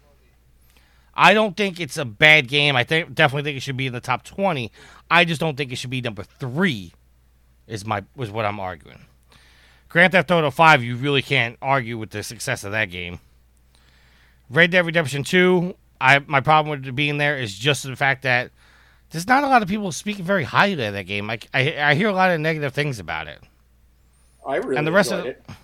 I 1.15 1.35
don't 1.35 1.57
think 1.57 1.81
it's 1.81 1.97
a 1.97 2.05
bad 2.05 2.49
game. 2.49 2.77
I 2.77 2.85
think 2.85 3.15
definitely 3.15 3.43
think 3.43 3.57
it 3.57 3.61
should 3.61 3.77
be 3.77 3.87
in 3.87 3.93
the 3.93 4.01
top 4.01 4.25
20. 4.25 4.71
I 5.11 5.25
just 5.25 5.41
don't 5.41 5.57
think 5.57 5.73
it 5.73 5.77
should 5.77 5.91
be 5.91 6.01
number 6.01 6.23
3 6.23 6.93
is 7.67 7.87
my 7.87 8.05
was 8.15 8.31
what 8.31 8.45
I'm 8.45 8.61
arguing. 8.61 9.07
Grand 9.89 10.13
Theft 10.13 10.31
Auto 10.31 10.51
5, 10.51 10.85
you 10.85 10.95
really 10.97 11.21
can't 11.21 11.57
argue 11.61 11.99
with 11.99 12.11
the 12.11 12.23
success 12.23 12.63
of 12.63 12.71
that 12.71 12.87
game. 12.87 13.19
Red 14.49 14.71
Dead 14.71 14.87
Redemption 14.87 15.25
2, 15.25 15.75
I 16.01 16.19
my 16.21 16.41
problem 16.41 16.81
with 16.81 16.95
being 16.97 17.19
there 17.19 17.37
is 17.39 17.55
just 17.57 17.83
the 17.85 17.97
fact 17.97 18.23
that 18.23 18.51
there's 19.11 19.27
not 19.27 19.43
a 19.45 19.49
lot 19.49 19.63
of 19.63 19.69
people 19.69 19.91
speaking 19.93 20.25
very 20.25 20.45
highly 20.45 20.85
of 20.87 20.95
that 20.95 21.05
game. 21.07 21.27
Like 21.27 21.49
I, 21.53 21.77
I 21.79 21.95
hear 21.95 22.09
a 22.09 22.13
lot 22.13 22.31
of 22.31 22.41
negative 22.41 22.73
things 22.73 22.99
about 22.99 23.27
it. 23.27 23.41
I 24.47 24.57
really 24.57 24.77
And 24.77 24.87
the 24.87 24.93
rest 24.93 25.11
enjoyed 25.13 25.27
of- 25.27 25.37
it. 25.49 25.57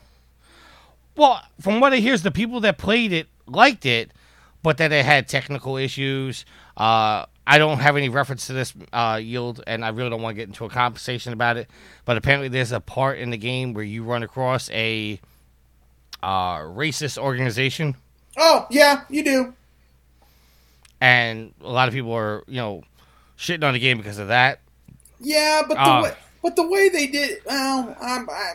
Well, 1.16 1.40
from 1.60 1.80
what 1.80 1.92
I 1.94 1.96
hear, 1.96 2.12
is 2.12 2.22
the 2.22 2.30
people 2.30 2.60
that 2.60 2.76
played 2.76 3.10
it 3.12 3.26
liked 3.46 3.86
it, 3.86 4.10
but 4.62 4.76
that 4.78 4.92
it 4.92 5.04
had 5.04 5.28
technical 5.28 5.78
issues. 5.78 6.44
Uh, 6.76 7.24
I 7.46 7.56
don't 7.56 7.78
have 7.78 7.96
any 7.96 8.10
reference 8.10 8.48
to 8.48 8.52
this 8.52 8.74
uh, 8.92 9.18
yield, 9.22 9.62
and 9.66 9.82
I 9.82 9.88
really 9.90 10.10
don't 10.10 10.20
want 10.20 10.34
to 10.34 10.42
get 10.42 10.48
into 10.48 10.66
a 10.66 10.68
conversation 10.68 11.32
about 11.32 11.56
it. 11.56 11.70
But 12.04 12.18
apparently, 12.18 12.48
there's 12.48 12.72
a 12.72 12.80
part 12.80 13.18
in 13.18 13.30
the 13.30 13.38
game 13.38 13.72
where 13.72 13.84
you 13.84 14.02
run 14.04 14.22
across 14.22 14.68
a 14.72 15.18
uh, 16.22 16.58
racist 16.58 17.16
organization, 17.16 17.94
Oh 18.36 18.66
yeah, 18.70 19.04
you 19.08 19.24
do. 19.24 19.54
And 21.00 21.52
a 21.62 21.70
lot 21.70 21.88
of 21.88 21.94
people 21.94 22.12
are, 22.12 22.42
you 22.46 22.56
know, 22.56 22.82
shitting 23.38 23.64
on 23.64 23.74
the 23.74 23.80
game 23.80 23.98
because 23.98 24.18
of 24.18 24.28
that. 24.28 24.60
Yeah, 25.20 25.62
but 25.66 25.74
the 25.74 25.80
Ah. 25.80 26.02
way, 26.02 26.12
but 26.42 26.56
the 26.56 26.66
way 26.66 26.88
they 26.88 27.06
did, 27.06 27.38
well, 27.46 27.96
I'm, 28.00 28.28
I, 28.30 28.52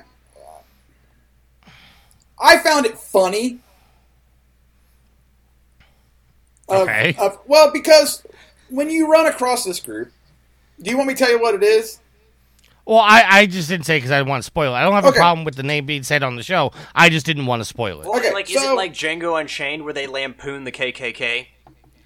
I 2.39 2.57
found 2.59 2.85
it 2.85 2.97
funny. 2.97 3.59
Of- 6.69 6.87
Okay. 6.87 7.15
of- 7.19 7.39
well, 7.47 7.71
because 7.71 8.23
when 8.69 8.89
you 8.89 9.11
run 9.11 9.25
across 9.27 9.65
this 9.65 9.79
group, 9.79 10.11
do 10.81 10.89
you 10.89 10.97
want 10.97 11.07
me 11.09 11.13
to 11.15 11.19
tell 11.19 11.31
you 11.31 11.39
what 11.41 11.53
it 11.53 11.63
is? 11.63 11.99
Well, 12.85 12.99
I, 12.99 13.23
I 13.27 13.45
just 13.45 13.69
didn't 13.69 13.85
say 13.85 13.97
because 13.97 14.09
I 14.11 14.17
didn't 14.17 14.29
want 14.29 14.41
to 14.41 14.45
spoil 14.47 14.73
it. 14.73 14.77
I 14.77 14.81
don't 14.83 14.93
have 14.93 15.05
Okay. 15.05 15.15
a 15.17 15.19
problem 15.19 15.45
with 15.45 15.55
the 15.55 15.63
name 15.63 15.85
being 15.85 16.01
said 16.03 16.23
on 16.23 16.35
the 16.35 16.43
show. 16.43 16.71
I 16.95 17.09
just 17.09 17.25
didn't 17.25 17.45
want 17.45 17.59
to 17.61 17.65
spoil 17.65 18.01
it. 18.01 18.07
Okay, 18.07 18.33
like, 18.33 18.49
is 18.49 18.61
it 18.61 18.75
like 18.75 18.93
Django 18.93 19.39
Unchained 19.39 19.83
where 19.83 19.93
they 19.93 20.07
lampoon 20.07 20.63
the 20.63 20.71
KKK? 20.71 21.47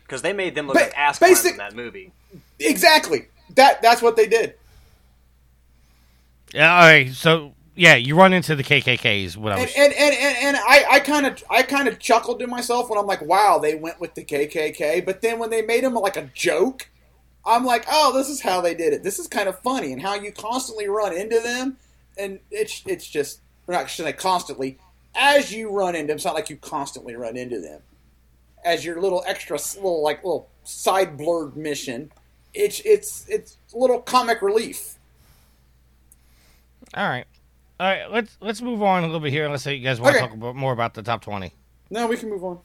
Because 0.05 0.21
they 0.21 0.33
made 0.33 0.55
them 0.55 0.67
look 0.67 0.75
Ba- 0.75 0.81
like 0.83 0.97
ass 0.97 1.17
clowns 1.19 1.35
basic- 1.41 1.51
in 1.53 1.57
that 1.57 1.75
movie. 1.75 2.11
Exactly. 2.59 3.27
That 3.55 3.81
that's 3.81 4.01
what 4.01 4.15
they 4.15 4.27
did. 4.27 4.55
Yeah, 6.53 6.73
all 6.73 6.81
right. 6.87 7.11
So 7.11 7.53
yeah, 7.75 7.95
you 7.95 8.15
run 8.15 8.31
into 8.33 8.55
the 8.55 8.63
KKKs. 8.63 9.35
What 9.35 9.51
I 9.53 9.55
And 9.57 9.65
was. 9.65 9.73
and, 9.75 9.93
and, 9.93 10.15
and, 10.15 10.37
and 10.43 10.57
I, 10.57 10.85
I 10.91 10.99
kind 10.99 11.25
of 11.25 11.43
I 11.49 11.63
kind 11.63 11.87
of 11.87 11.99
chuckled 11.99 12.39
to 12.39 12.47
myself 12.47 12.89
when 12.89 12.97
I'm 12.99 13.05
like, 13.07 13.21
wow, 13.21 13.59
they 13.61 13.75
went 13.75 13.99
with 13.99 14.13
the 14.15 14.23
KKK. 14.23 15.05
But 15.05 15.21
then 15.21 15.39
when 15.39 15.49
they 15.49 15.61
made 15.61 15.83
them 15.83 15.93
like 15.95 16.17
a 16.17 16.29
joke, 16.33 16.89
I'm 17.45 17.65
like, 17.65 17.85
oh, 17.91 18.13
this 18.17 18.29
is 18.29 18.41
how 18.41 18.61
they 18.61 18.73
did 18.75 18.93
it. 18.93 19.03
This 19.03 19.19
is 19.19 19.27
kind 19.27 19.49
of 19.49 19.59
funny, 19.59 19.91
and 19.91 20.01
how 20.01 20.15
you 20.15 20.31
constantly 20.31 20.87
run 20.87 21.13
into 21.15 21.39
them, 21.39 21.77
and 22.17 22.39
it's 22.51 22.83
it's 22.85 23.07
just 23.07 23.41
we're 23.67 23.73
not 23.75 23.89
saying 23.89 24.13
constantly. 24.15 24.77
As 25.17 25.53
you 25.53 25.71
run 25.71 25.95
into 25.95 26.07
them, 26.07 26.15
it's 26.17 26.25
not 26.25 26.35
like 26.35 26.49
you 26.49 26.57
constantly 26.57 27.15
run 27.15 27.37
into 27.37 27.59
them. 27.61 27.81
As 28.65 28.83
your 28.83 28.99
little 28.99 29.23
extra 29.27 29.57
little 29.75 30.03
like 30.03 30.23
little 30.23 30.49
side 30.63 31.17
blurred 31.17 31.55
mission, 31.55 32.11
it's 32.53 32.81
it's 32.81 33.25
it's 33.29 33.57
a 33.73 33.77
little 33.77 34.01
comic 34.01 34.41
relief. 34.41 34.95
All 36.95 37.07
right, 37.07 37.25
all 37.79 37.87
right. 37.87 38.11
Let's 38.11 38.37
let's 38.41 38.61
move 38.61 38.81
on 38.81 39.03
a 39.03 39.05
little 39.05 39.21
bit 39.21 39.31
here. 39.31 39.47
Let's 39.47 39.63
say 39.63 39.75
you 39.75 39.83
guys 39.83 40.01
want 40.01 40.15
to 40.15 40.21
talk 40.21 40.33
about, 40.33 40.55
more 40.55 40.73
about 40.73 40.95
the 40.95 41.03
top 41.03 41.21
twenty. 41.21 41.53
Now 41.89 42.07
we 42.07 42.17
can 42.17 42.29
move 42.29 42.43
on. 42.43 42.59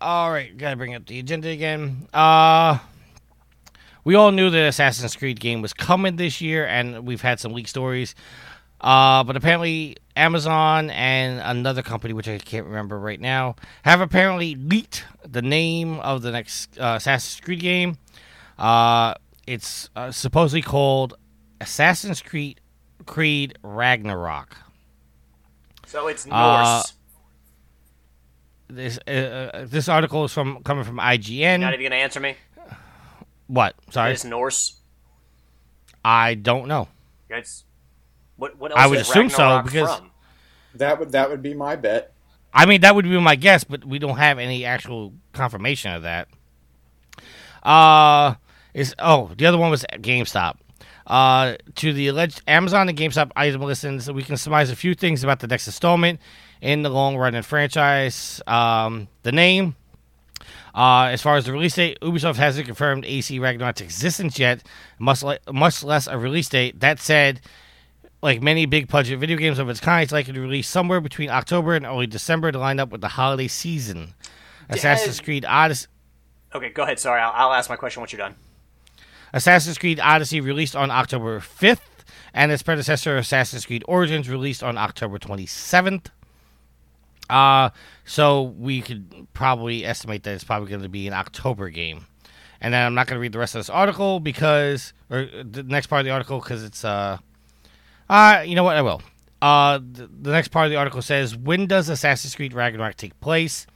All 0.00 0.30
right, 0.30 0.56
gotta 0.56 0.76
bring 0.76 0.94
up 0.94 1.06
the 1.06 1.18
agenda 1.18 1.48
again. 1.48 2.08
Uh 2.14 2.78
we 4.04 4.14
all 4.16 4.32
knew 4.32 4.50
that 4.50 4.66
Assassin's 4.66 5.14
Creed 5.14 5.38
game 5.38 5.62
was 5.62 5.72
coming 5.72 6.16
this 6.16 6.40
year, 6.40 6.66
and 6.66 7.06
we've 7.06 7.20
had 7.20 7.38
some 7.38 7.52
leak 7.52 7.68
stories. 7.68 8.14
Uh, 8.82 9.22
but 9.24 9.36
apparently, 9.36 9.96
Amazon 10.16 10.90
and 10.90 11.40
another 11.40 11.82
company, 11.82 12.12
which 12.12 12.28
I 12.28 12.38
can't 12.38 12.66
remember 12.66 12.98
right 12.98 13.20
now, 13.20 13.54
have 13.84 14.00
apparently 14.00 14.56
leaked 14.56 15.04
the 15.24 15.40
name 15.42 16.00
of 16.00 16.22
the 16.22 16.32
next 16.32 16.78
uh, 16.78 16.94
Assassin's 16.96 17.40
Creed 17.40 17.60
game. 17.60 17.96
Uh, 18.58 19.14
it's 19.46 19.88
uh, 19.94 20.10
supposedly 20.10 20.62
called 20.62 21.14
Assassin's 21.60 22.20
Creed 22.20 22.60
Creed 23.06 23.56
Ragnarok. 23.62 24.56
So 25.86 26.08
it's 26.08 26.26
Norse. 26.26 26.34
Uh, 26.34 26.82
This 28.68 28.98
uh, 29.06 29.10
uh, 29.10 29.64
this 29.66 29.88
article 29.88 30.24
is 30.24 30.32
from 30.32 30.62
coming 30.64 30.84
from 30.84 30.96
IGN. 30.98 31.60
Not 31.60 31.74
even 31.74 31.84
gonna 31.84 31.96
answer 32.02 32.20
me. 32.20 32.36
What? 33.46 33.74
Sorry, 33.90 34.12
It's 34.12 34.24
Norse. 34.24 34.80
I 36.04 36.34
don't 36.34 36.68
know. 36.68 36.88
It's 37.28 37.64
what? 38.36 38.58
What 38.58 38.72
else? 38.72 38.80
I 38.80 38.86
would 38.86 38.98
is 38.98 39.08
assume 39.08 39.30
so, 39.30 39.62
because- 39.62 39.96
from? 39.96 40.10
That 40.74 40.98
would 40.98 41.12
that 41.12 41.28
would 41.30 41.42
be 41.42 41.54
my 41.54 41.76
bet. 41.76 42.12
I 42.54 42.66
mean, 42.66 42.82
that 42.82 42.94
would 42.94 43.04
be 43.04 43.18
my 43.18 43.36
guess, 43.36 43.64
but 43.64 43.84
we 43.84 43.98
don't 43.98 44.16
have 44.16 44.38
any 44.38 44.64
actual 44.64 45.14
confirmation 45.32 45.92
of 45.92 46.02
that. 46.02 46.28
Uh, 47.62 48.34
is 48.74 48.94
oh, 48.98 49.30
the 49.36 49.46
other 49.46 49.58
one 49.58 49.70
was 49.70 49.84
GameStop. 49.94 50.56
Uh, 51.06 51.56
to 51.74 51.92
the 51.92 52.08
alleged 52.08 52.42
Amazon 52.46 52.88
and 52.88 52.96
GameStop 52.96 53.32
item 53.36 53.62
listens, 53.62 54.10
we 54.10 54.22
can 54.22 54.36
surmise 54.36 54.70
a 54.70 54.76
few 54.76 54.94
things 54.94 55.24
about 55.24 55.40
the 55.40 55.46
next 55.46 55.66
installment 55.66 56.20
in 56.60 56.82
the 56.82 56.88
long 56.90 57.16
running 57.16 57.42
franchise. 57.42 58.40
Um, 58.46 59.08
the 59.22 59.32
name, 59.32 59.74
uh, 60.74 61.08
as 61.10 61.20
far 61.20 61.36
as 61.36 61.44
the 61.44 61.52
release 61.52 61.74
date, 61.74 61.98
Ubisoft 62.00 62.36
hasn't 62.36 62.66
confirmed 62.66 63.04
AC 63.04 63.38
Ragnarok's 63.38 63.80
existence 63.80 64.38
yet, 64.38 64.62
much, 64.98 65.22
le- 65.22 65.38
much 65.52 65.82
less 65.82 66.06
a 66.06 66.16
release 66.16 66.48
date. 66.48 66.80
That 66.80 67.00
said, 67.00 67.40
like 68.22 68.40
many 68.40 68.66
big 68.66 68.88
budget 68.88 69.18
video 69.18 69.36
games 69.36 69.58
of 69.58 69.68
its 69.68 69.80
kind, 69.80 70.04
it's 70.04 70.12
likely 70.12 70.32
to 70.32 70.40
release 70.40 70.68
somewhere 70.68 71.00
between 71.00 71.28
October 71.28 71.74
and 71.74 71.84
early 71.84 72.06
December 72.06 72.52
to 72.52 72.58
line 72.58 72.78
up 72.78 72.90
with 72.90 73.00
the 73.00 73.08
holiday 73.08 73.48
season. 73.48 74.14
Assassin's 74.68 75.20
Creed 75.20 75.44
Odyssey. 75.44 75.88
Okay, 76.54 76.70
go 76.70 76.84
ahead. 76.84 76.98
Sorry, 76.98 77.20
I'll, 77.20 77.32
I'll 77.34 77.52
ask 77.52 77.68
my 77.68 77.76
question 77.76 78.00
once 78.00 78.12
you're 78.12 78.18
done. 78.18 78.36
Assassin's 79.32 79.76
Creed 79.76 79.98
Odyssey 79.98 80.40
released 80.40 80.76
on 80.76 80.90
October 80.90 81.40
5th, 81.40 81.80
and 82.32 82.52
its 82.52 82.62
predecessor, 82.62 83.16
Assassin's 83.16 83.66
Creed 83.66 83.84
Origins, 83.88 84.28
released 84.28 84.62
on 84.62 84.78
October 84.78 85.18
27th. 85.18 86.06
Uh, 87.28 87.70
so 88.04 88.42
we 88.42 88.82
could 88.82 89.26
probably 89.32 89.84
estimate 89.84 90.22
that 90.24 90.34
it's 90.34 90.44
probably 90.44 90.68
going 90.68 90.82
to 90.82 90.88
be 90.88 91.08
an 91.08 91.14
October 91.14 91.70
game. 91.70 92.06
And 92.60 92.72
then 92.72 92.86
I'm 92.86 92.94
not 92.94 93.06
going 93.06 93.16
to 93.16 93.20
read 93.20 93.32
the 93.32 93.38
rest 93.38 93.54
of 93.54 93.60
this 93.60 93.70
article 93.70 94.20
because, 94.20 94.92
or 95.10 95.26
the 95.42 95.62
next 95.62 95.88
part 95.88 96.00
of 96.00 96.04
the 96.04 96.10
article 96.10 96.38
because 96.38 96.62
it's, 96.62 96.84
uh, 96.84 97.18
uh, 98.12 98.42
you 98.42 98.54
know 98.54 98.62
what? 98.62 98.76
I 98.76 98.82
will. 98.82 99.00
Uh, 99.40 99.80
the, 99.80 100.30
next 100.30 100.48
part 100.48 100.66
of 100.66 100.70
the 100.70 100.76
article 100.76 101.00
says, 101.00 101.34
when 101.34 101.66
does 101.66 101.88
Assassin's 101.88 102.34
Creed 102.34 102.52
Ragnarok 102.52 102.96
take 102.96 103.18
place? 103.20 103.66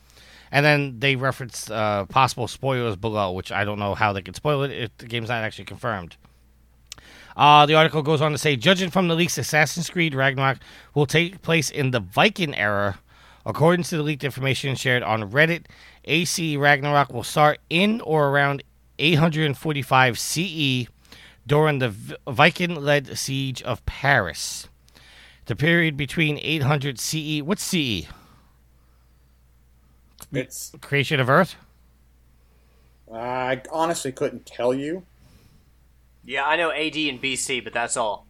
And 0.53 0.65
then 0.65 1.01
they 1.01 1.17
reference 1.17 1.71
uh, 1.71 2.05
possible 2.05 2.47
spoilers 2.47 2.97
below, 2.97 3.33
which 3.33 3.51
I 3.51 3.65
don't 3.65 3.79
know 3.79 3.95
how 3.95 4.13
they 4.13 4.21
could 4.21 4.37
spoil 4.37 4.63
it 4.63 4.71
if 4.71 4.97
the 4.99 5.07
game's 5.07 5.31
not 5.31 5.43
actually 5.43 5.65
confirmed. 5.65 6.17
Uh, 7.35 7.65
the 7.65 7.75
article 7.75 8.03
goes 8.03 8.21
on 8.21 8.33
to 8.33 8.39
say, 8.39 8.57
judging 8.57 8.91
from 8.91 9.09
the 9.09 9.15
leaks, 9.15 9.39
Assassin's 9.39 9.89
Creed 9.89 10.15
Ragnarok 10.15 10.59
will 10.95 11.07
take 11.07 11.41
place 11.41 11.71
in 11.71 11.91
the 11.91 12.01
Viking 12.01 12.55
era. 12.55 12.99
According 13.47 13.85
to 13.85 13.97
the 13.97 14.03
leaked 14.03 14.25
information 14.25 14.77
shared 14.77 15.03
on 15.03 15.31
Reddit, 15.31 15.65
AC 16.05 16.59
Ragnarok 16.59 17.11
will 17.11 17.25
start 17.25 17.59
in 17.71 18.03
or 18.03 18.29
around 18.29 18.63
845 18.99 20.19
CE 20.19 20.89
during 21.47 21.79
the 21.79 21.95
Viking 22.27 22.75
led 22.75 23.17
siege 23.17 23.63
of 23.63 23.85
Paris. 23.87 24.69
The 25.47 25.55
period 25.55 25.97
between 25.97 26.39
800 26.43 26.99
CE. 26.99 27.41
What's 27.41 27.63
CE? 27.63 28.07
It's 30.33 30.73
Creation 30.81 31.21
of 31.21 31.31
Earth? 31.31 31.55
I 33.13 33.63
honestly 33.71 34.11
couldn't 34.11 34.45
tell 34.45 34.75
you. 34.75 35.05
Yeah, 36.25 36.45
I 36.45 36.57
know 36.57 36.73
AD 36.73 36.97
and 36.97 37.23
BC, 37.23 37.63
but 37.63 37.73
that's 37.73 37.97
all. 37.97 38.27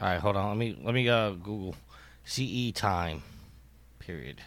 All 0.00 0.08
right, 0.08 0.18
hold 0.18 0.36
on. 0.36 0.48
Let 0.48 0.56
me 0.56 0.78
let 0.82 0.94
me 0.94 1.06
uh, 1.08 1.32
Google 1.32 1.74
CE 2.24 2.72
time 2.72 3.22
period. 3.98 4.40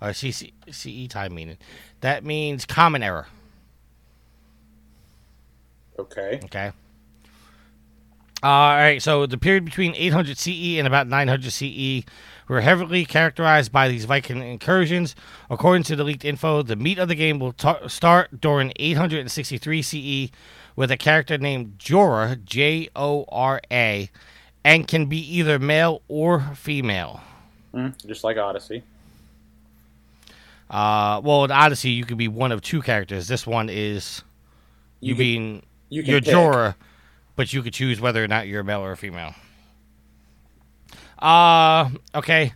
Or 0.00 0.08
CC, 0.10 0.52
CE 0.70 1.08
time 1.08 1.34
meaning. 1.34 1.56
That 2.02 2.24
means 2.24 2.66
common 2.66 3.02
era. 3.02 3.26
Okay. 5.98 6.40
Okay. 6.44 6.72
Uh, 8.42 8.46
all 8.46 8.76
right, 8.76 9.02
so 9.02 9.26
the 9.26 9.36
period 9.38 9.64
between 9.64 9.94
800 9.96 10.38
CE 10.38 10.78
and 10.78 10.86
about 10.86 11.08
900 11.08 11.50
CE 11.52 12.04
were 12.46 12.60
heavily 12.60 13.04
characterized 13.04 13.72
by 13.72 13.88
these 13.88 14.04
Viking 14.04 14.40
incursions. 14.42 15.16
According 15.50 15.82
to 15.84 15.96
the 15.96 16.04
leaked 16.04 16.24
info, 16.24 16.62
the 16.62 16.76
meat 16.76 16.98
of 16.98 17.08
the 17.08 17.16
game 17.16 17.40
will 17.40 17.52
ta 17.52 17.88
start 17.88 18.40
during 18.40 18.72
863 18.76 19.82
CE 19.82 20.30
with 20.76 20.90
a 20.92 20.96
character 20.96 21.36
named 21.36 21.78
Jora, 21.78 22.42
J 22.44 22.88
O 22.94 23.24
R 23.28 23.60
A, 23.72 24.08
and 24.64 24.86
can 24.86 25.06
be 25.06 25.18
either 25.18 25.58
male 25.58 26.02
or 26.06 26.40
female. 26.54 27.20
Mm, 27.74 27.94
just 28.06 28.22
like 28.22 28.36
Odyssey. 28.36 28.84
Uh, 30.70 31.20
well, 31.24 31.44
in 31.44 31.50
Odyssey, 31.50 31.90
you 31.90 32.04
could 32.04 32.18
be 32.18 32.28
one 32.28 32.52
of 32.52 32.60
two 32.62 32.82
characters. 32.82 33.26
This 33.26 33.46
one 33.46 33.68
is 33.68 34.22
you, 35.00 35.08
You 35.08 35.14
can- 35.14 35.18
being 35.18 35.62
You 35.88 36.02
can 36.04 36.14
pick. 36.22 36.32
Jora, 36.32 36.74
but 37.38 37.52
you 37.52 37.62
could 37.62 37.72
choose 37.72 38.00
whether 38.00 38.22
or 38.22 38.26
not 38.26 38.48
you're 38.48 38.62
a 38.62 38.64
male 38.64 38.80
or 38.80 38.90
a 38.90 38.96
female. 38.96 39.32
Uh, 41.20 41.88
okay. 42.12 42.52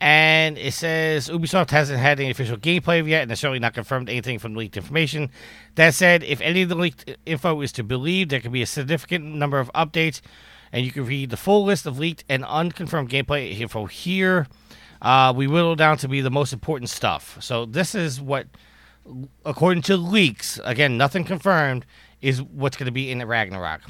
And 0.00 0.56
it 0.56 0.72
says 0.72 1.28
Ubisoft 1.28 1.70
hasn't 1.70 1.98
had 1.98 2.20
any 2.20 2.30
official 2.30 2.56
gameplay 2.56 3.04
yet, 3.08 3.22
and 3.22 3.32
it's 3.32 3.40
certainly 3.40 3.58
not 3.58 3.74
confirmed 3.74 4.08
anything 4.08 4.38
from 4.38 4.54
leaked 4.54 4.76
information. 4.76 5.30
That 5.74 5.94
said, 5.94 6.22
if 6.22 6.40
any 6.42 6.62
of 6.62 6.68
the 6.68 6.76
leaked 6.76 7.10
info 7.26 7.60
is 7.60 7.72
to 7.72 7.82
believe, 7.82 8.28
there 8.28 8.38
could 8.38 8.52
be 8.52 8.62
a 8.62 8.66
significant 8.66 9.24
number 9.24 9.58
of 9.58 9.68
updates, 9.72 10.20
and 10.70 10.86
you 10.86 10.92
can 10.92 11.06
read 11.06 11.30
the 11.30 11.36
full 11.36 11.64
list 11.64 11.84
of 11.84 11.98
leaked 11.98 12.22
and 12.28 12.44
unconfirmed 12.44 13.10
gameplay 13.10 13.58
info 13.58 13.86
here. 13.86 14.46
Uh, 15.02 15.32
we 15.34 15.48
whittle 15.48 15.74
down 15.74 15.96
to 15.96 16.08
be 16.08 16.20
the 16.20 16.30
most 16.30 16.52
important 16.52 16.88
stuff. 16.88 17.36
So 17.40 17.66
this 17.66 17.96
is 17.96 18.20
what, 18.20 18.46
according 19.44 19.82
to 19.82 19.96
leaks, 19.96 20.60
again, 20.62 20.96
nothing 20.96 21.24
confirmed, 21.24 21.84
is 22.20 22.40
what's 22.40 22.76
going 22.76 22.86
to 22.86 22.92
be 22.92 23.10
in 23.10 23.26
Ragnarok 23.26 23.82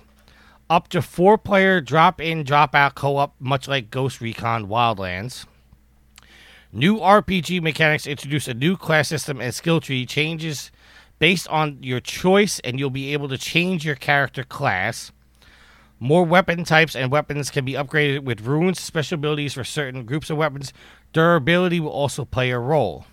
up 0.70 0.86
to 0.88 1.02
four 1.02 1.36
player 1.36 1.80
drop 1.80 2.20
in, 2.20 2.44
drop 2.44 2.74
out 2.74 2.94
co 2.94 3.16
op, 3.16 3.34
much 3.40 3.66
like 3.66 3.90
Ghost 3.90 4.20
Recon 4.20 4.68
Wildlands. 4.68 5.44
New 6.72 6.98
RPG 6.98 7.60
mechanics 7.60 8.06
introduce 8.06 8.46
a 8.46 8.54
new 8.54 8.76
class 8.76 9.08
system 9.08 9.40
and 9.40 9.52
skill 9.52 9.80
tree 9.80 10.06
changes 10.06 10.70
based 11.18 11.48
on 11.48 11.82
your 11.82 11.98
choice, 11.98 12.60
and 12.60 12.78
you'll 12.78 12.88
be 12.88 13.12
able 13.12 13.28
to 13.28 13.36
change 13.36 13.84
your 13.84 13.96
character 13.96 14.44
class. 14.44 15.10
More 15.98 16.24
weapon 16.24 16.64
types 16.64 16.94
and 16.94 17.10
weapons 17.10 17.50
can 17.50 17.64
be 17.64 17.72
upgraded 17.72 18.22
with 18.22 18.42
runes, 18.42 18.80
special 18.80 19.16
abilities 19.16 19.54
for 19.54 19.64
certain 19.64 20.06
groups 20.06 20.30
of 20.30 20.38
weapons. 20.38 20.72
Durability 21.12 21.80
will 21.80 21.90
also 21.90 22.24
play 22.24 22.50
a 22.50 22.58
role. 22.58 23.04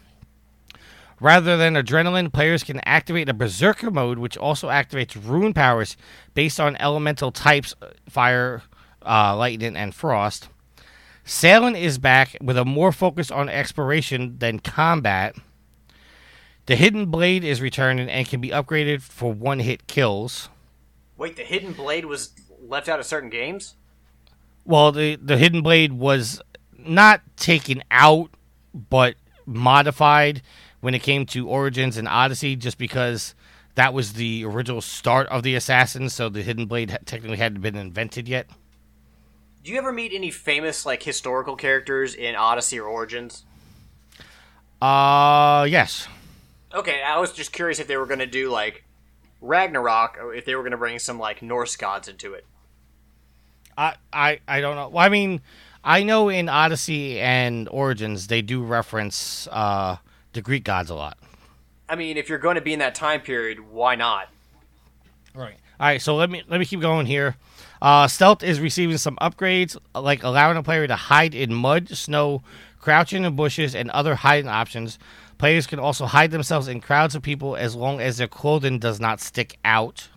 Rather 1.19 1.57
than 1.57 1.73
adrenaline, 1.73 2.31
players 2.31 2.63
can 2.63 2.79
activate 2.85 3.27
a 3.27 3.33
berserker 3.33 3.89
mode, 3.89 4.19
which 4.19 4.37
also 4.37 4.67
activates 4.67 5.17
rune 5.27 5.53
powers 5.53 5.97
based 6.35 6.59
on 6.59 6.75
elemental 6.75 7.31
types 7.31 7.73
uh, 7.81 7.87
fire, 8.07 8.61
uh, 9.03 9.35
lightning, 9.35 9.75
and 9.75 9.95
frost. 9.95 10.49
Sailing 11.25 11.75
is 11.75 11.97
back 11.97 12.37
with 12.39 12.57
a 12.57 12.65
more 12.65 12.91
focus 12.91 13.31
on 13.31 13.49
exploration 13.49 14.37
than 14.37 14.59
combat. 14.59 15.35
The 16.67 16.75
Hidden 16.75 17.07
Blade 17.07 17.43
is 17.43 17.61
returning 17.61 18.09
and 18.09 18.27
can 18.27 18.39
be 18.39 18.49
upgraded 18.49 19.01
for 19.01 19.33
one 19.33 19.59
hit 19.59 19.87
kills. 19.87 20.49
Wait, 21.17 21.35
the 21.35 21.43
Hidden 21.43 21.73
Blade 21.73 22.05
was 22.05 22.31
left 22.61 22.87
out 22.87 22.99
of 22.99 23.05
certain 23.05 23.29
games? 23.29 23.75
Well, 24.65 24.91
the, 24.91 25.15
the 25.15 25.37
Hidden 25.37 25.61
Blade 25.63 25.93
was 25.93 26.41
not 26.77 27.21
taken 27.37 27.83
out, 27.89 28.29
but 28.73 29.15
modified 29.45 30.41
when 30.79 30.93
it 30.93 31.03
came 31.03 31.25
to 31.27 31.49
Origins 31.49 31.97
and 31.97 32.07
Odyssey, 32.07 32.55
just 32.55 32.77
because 32.77 33.33
that 33.75 33.93
was 33.93 34.13
the 34.13 34.43
original 34.45 34.81
start 34.81 35.27
of 35.27 35.43
the 35.43 35.55
Assassins, 35.55 36.13
so 36.13 36.29
the 36.29 36.41
Hidden 36.41 36.65
Blade 36.65 36.97
technically 37.05 37.37
hadn't 37.37 37.61
been 37.61 37.75
invented 37.75 38.27
yet. 38.27 38.47
Do 39.63 39.71
you 39.71 39.77
ever 39.77 39.91
meet 39.91 40.13
any 40.13 40.31
famous 40.31 40.85
like 40.85 41.03
historical 41.03 41.55
characters 41.55 42.15
in 42.15 42.35
Odyssey 42.35 42.79
or 42.79 42.87
Origins? 42.87 43.43
Uh, 44.81 45.67
yes. 45.69 46.07
Okay, 46.73 47.01
I 47.01 47.19
was 47.19 47.33
just 47.33 47.51
curious 47.51 47.79
if 47.79 47.87
they 47.87 47.97
were 47.97 48.05
going 48.05 48.19
to 48.19 48.25
do 48.25 48.49
like 48.49 48.83
Ragnarok 49.41 50.17
or 50.19 50.33
if 50.33 50.45
they 50.45 50.55
were 50.55 50.61
going 50.61 50.71
to 50.71 50.77
bring 50.77 50.99
some 50.99 51.19
like 51.19 51.41
Norse 51.41 51.75
gods 51.75 52.07
into 52.07 52.33
it. 52.33 52.45
I, 53.77 53.95
I, 54.11 54.39
I 54.47 54.61
don't 54.61 54.75
know. 54.75 54.89
Well, 54.89 55.05
I 55.05 55.09
mean, 55.09 55.41
I 55.83 56.03
know 56.03 56.29
in 56.29 56.49
Odyssey 56.49 57.19
and 57.19 57.69
Origins 57.69 58.27
they 58.27 58.41
do 58.41 58.63
reference 58.63 59.47
uh, 59.51 59.97
the 60.37 60.41
Greek 60.41 60.63
gods 60.63 60.89
a 60.89 60.95
lot. 60.95 61.17
I 61.89 61.95
mean, 61.95 62.15
if 62.15 62.29
you're 62.29 62.37
going 62.37 62.55
to 62.55 62.61
be 62.61 62.73
in 62.73 62.79
that 62.79 62.95
time 62.95 63.21
period, 63.21 63.59
why 63.71 63.95
not? 63.95 64.29
Right. 65.33 65.57
All 65.79 65.87
right. 65.87 66.01
So 66.01 66.15
let 66.15 66.29
me 66.29 66.43
let 66.47 66.59
me 66.59 66.65
keep 66.65 66.79
going 66.79 67.05
here. 67.05 67.35
Uh, 67.81 68.07
stealth 68.07 68.43
is 68.43 68.59
receiving 68.59 68.97
some 68.97 69.17
upgrades, 69.17 69.77
like 69.93 70.23
allowing 70.23 70.57
a 70.57 70.63
player 70.63 70.87
to 70.87 70.95
hide 70.95 71.35
in 71.35 71.53
mud, 71.53 71.89
snow, 71.89 72.41
crouching 72.79 73.23
in 73.23 73.35
bushes, 73.35 73.75
and 73.75 73.89
other 73.91 74.15
hiding 74.15 74.49
options. 74.49 74.97
Players 75.37 75.67
can 75.67 75.79
also 75.79 76.05
hide 76.05 76.31
themselves 76.31 76.67
in 76.67 76.81
crowds 76.81 77.13
of 77.13 77.21
people 77.21 77.55
as 77.55 77.75
long 77.75 77.99
as 78.01 78.17
their 78.17 78.27
clothing 78.27 78.79
does 78.79 78.99
not 78.99 79.21
stick 79.21 79.57
out. 79.63 80.09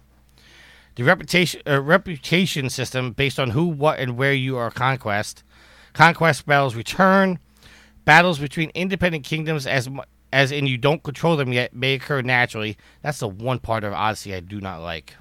The 0.96 1.04
reputation 1.04 1.62
uh, 1.66 1.80
reputation 1.80 2.68
system 2.68 3.12
based 3.12 3.38
on 3.38 3.50
who, 3.50 3.66
what, 3.66 3.98
and 3.98 4.16
where 4.16 4.32
you 4.32 4.56
are 4.56 4.70
conquest. 4.70 5.42
Conquest 5.92 6.46
battles 6.46 6.74
return. 6.74 7.38
Battles 8.04 8.38
between 8.38 8.70
independent 8.74 9.24
kingdoms, 9.24 9.66
as 9.66 9.88
as 10.32 10.52
in 10.52 10.66
you 10.66 10.78
don't 10.78 11.02
control 11.02 11.36
them 11.36 11.52
yet, 11.52 11.74
may 11.74 11.94
occur 11.94 12.22
naturally. 12.22 12.76
That's 13.02 13.18
the 13.18 13.28
one 13.28 13.58
part 13.58 13.82
of 13.84 13.92
Odyssey 13.92 14.34
I 14.34 14.40
do 14.40 14.60
not 14.60 14.80
like. 14.80 15.16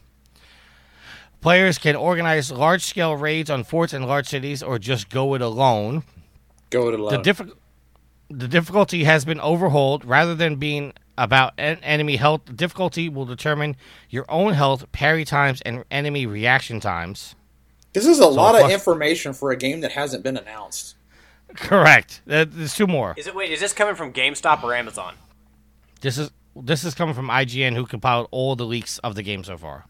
Players 1.42 1.78
can 1.78 1.96
organize 1.96 2.52
large 2.52 2.84
scale 2.84 3.16
raids 3.16 3.50
on 3.50 3.64
forts 3.64 3.94
and 3.94 4.06
large 4.06 4.28
cities, 4.28 4.62
or 4.62 4.78
just 4.78 5.10
go 5.10 5.34
it 5.36 5.42
alone. 5.42 6.04
Go 6.70 6.92
to 6.92 6.98
The, 6.98 7.04
love. 7.04 7.22
diffi- 7.24 7.52
the 8.30 8.48
difficulty 8.48 9.06
has 9.06 9.24
been 9.26 9.40
overhauled. 9.40 10.04
Rather 10.04 10.36
than 10.36 10.58
being 10.58 10.94
about 11.18 11.54
en- 11.58 11.80
enemy 11.82 12.18
health, 12.18 12.42
the 12.46 12.54
difficulty 12.54 13.08
will 13.10 13.26
determine 13.26 13.78
your 14.10 14.26
own 14.30 14.54
health, 14.54 14.92
parry 14.92 15.24
times, 15.26 15.62
and 15.62 15.84
enemy 15.90 16.26
reaction 16.26 16.80
times. 16.80 17.36
this 17.94 18.06
is 18.06 18.20
a 18.20 18.28
lot 18.28 18.54
of 18.56 18.70
information 18.70 19.34
for 19.34 19.50
a 19.52 19.56
game 19.56 19.82
that 19.82 19.94
hasn't 19.94 20.24
been 20.24 20.38
announced. 20.38 20.96
Correct. 21.56 22.22
There's 22.26 22.76
two 22.76 22.88
more. 22.88 23.16
Is 23.18 23.28
it 23.28 23.36
wait? 23.36 23.52
Is 23.52 23.60
this 23.60 23.74
coming 23.74 23.96
from 23.96 24.14
GameStop 24.14 24.64
or 24.64 24.74
Amazon? 24.74 25.16
This 26.02 26.18
is 26.18 26.32
this 26.56 26.84
is 26.84 26.94
coming 26.94 27.16
from 27.16 27.30
IGN, 27.30 27.76
who 27.76 27.86
compiled 27.86 28.28
all 28.32 28.56
the 28.56 28.66
leaks 28.66 28.98
of 29.00 29.16
the 29.16 29.24
game 29.24 29.44
so 29.44 29.58
far. 29.58 29.86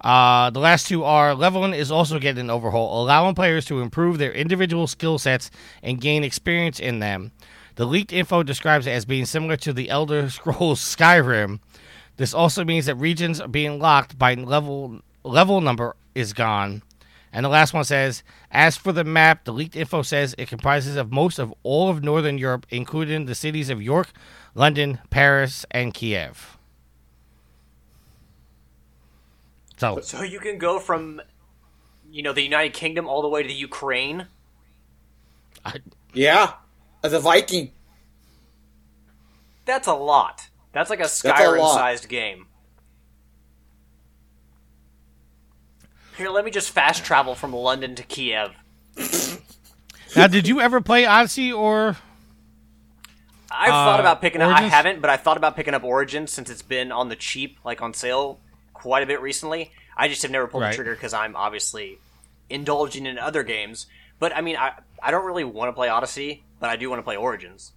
Uh, 0.00 0.50
the 0.50 0.60
last 0.60 0.86
two 0.86 1.02
are 1.02 1.34
leveling 1.34 1.74
is 1.74 1.90
also 1.90 2.18
getting 2.18 2.42
an 2.42 2.50
overhaul, 2.50 3.02
allowing 3.02 3.34
players 3.34 3.64
to 3.64 3.80
improve 3.80 4.18
their 4.18 4.32
individual 4.32 4.86
skill 4.86 5.18
sets 5.18 5.50
and 5.82 6.00
gain 6.00 6.22
experience 6.22 6.78
in 6.78 7.00
them. 7.00 7.32
The 7.74 7.84
leaked 7.84 8.12
info 8.12 8.42
describes 8.42 8.86
it 8.86 8.92
as 8.92 9.04
being 9.04 9.24
similar 9.24 9.56
to 9.58 9.72
the 9.72 9.90
Elder 9.90 10.30
Scrolls 10.30 10.80
Skyrim. 10.80 11.60
This 12.16 12.34
also 12.34 12.64
means 12.64 12.86
that 12.86 12.96
regions 12.96 13.40
are 13.40 13.48
being 13.48 13.78
locked 13.78 14.18
by 14.18 14.34
level 14.34 15.00
level 15.24 15.60
number 15.60 15.94
is 16.14 16.32
gone. 16.32 16.82
And 17.32 17.44
the 17.44 17.50
last 17.50 17.74
one 17.74 17.84
says, 17.84 18.22
as 18.50 18.76
for 18.76 18.92
the 18.92 19.04
map, 19.04 19.44
the 19.44 19.52
leaked 19.52 19.76
info 19.76 20.02
says 20.02 20.34
it 20.38 20.48
comprises 20.48 20.96
of 20.96 21.12
most 21.12 21.38
of 21.38 21.52
all 21.62 21.90
of 21.90 22.02
Northern 22.02 22.38
Europe, 22.38 22.66
including 22.70 23.26
the 23.26 23.34
cities 23.34 23.70
of 23.70 23.82
York, 23.82 24.12
London, 24.54 24.98
Paris, 25.10 25.66
and 25.70 25.92
Kiev. 25.92 26.56
So 29.76 30.00
So 30.00 30.22
you 30.22 30.40
can 30.40 30.58
go 30.58 30.78
from, 30.80 31.20
you 32.10 32.22
know, 32.22 32.32
the 32.32 32.42
United 32.42 32.72
Kingdom 32.74 33.06
all 33.06 33.22
the 33.22 33.28
way 33.28 33.42
to 33.42 33.48
the 33.48 33.54
Ukraine. 33.54 34.26
Yeah, 36.14 36.54
as 37.04 37.12
a 37.12 37.20
Viking. 37.20 37.72
That's 39.66 39.86
a 39.86 39.94
lot. 39.94 40.48
That's 40.72 40.90
like 40.90 41.00
a 41.00 41.04
a 41.04 41.06
Skyrim 41.06 41.58
lot. 41.58 41.74
sized 41.74 42.08
game. 42.08 42.47
Here, 46.18 46.28
let 46.30 46.44
me 46.44 46.50
just 46.50 46.70
fast 46.70 47.04
travel 47.04 47.34
from 47.36 47.52
London 47.52 47.94
to 47.94 48.02
Kiev. 48.02 48.50
now, 50.16 50.26
did 50.26 50.48
you 50.48 50.60
ever 50.60 50.80
play 50.80 51.06
Odyssey 51.06 51.52
or? 51.52 51.96
I've 53.50 53.68
Uh, 53.70 53.72
thought 53.72 54.00
about 54.00 54.20
picking 54.20 54.42
up. 54.42 54.52
I 54.52 54.62
haven't, 54.62 55.00
but 55.00 55.10
I 55.10 55.16
thought 55.16 55.36
about 55.36 55.54
picking 55.54 55.74
up 55.74 55.84
Origins 55.84 56.32
since 56.32 56.50
it's 56.50 56.60
been 56.62 56.90
on 56.90 57.08
the 57.08 57.16
cheap, 57.16 57.58
like 57.64 57.80
on 57.80 57.94
sale, 57.94 58.40
quite 58.74 59.04
a 59.04 59.06
bit 59.06 59.20
recently. 59.22 59.70
I 59.96 60.08
just 60.08 60.22
have 60.22 60.30
never 60.32 60.48
pulled 60.48 60.64
Right. 60.64 60.70
the 60.70 60.76
trigger 60.76 60.94
because 60.94 61.14
I'm 61.14 61.36
obviously 61.36 61.98
indulging 62.50 63.06
in 63.06 63.16
other 63.18 63.42
games. 63.44 63.86
But 64.18 64.36
I 64.36 64.40
mean, 64.40 64.56
I 64.56 64.72
I 65.00 65.12
don't 65.12 65.24
really 65.24 65.44
want 65.44 65.68
to 65.68 65.72
play 65.72 65.88
Odyssey, 65.88 66.42
but 66.58 66.68
I 66.68 66.74
do 66.76 66.90
want 66.90 66.98
to 66.98 67.04
play 67.04 67.16
Origins. 67.16 67.72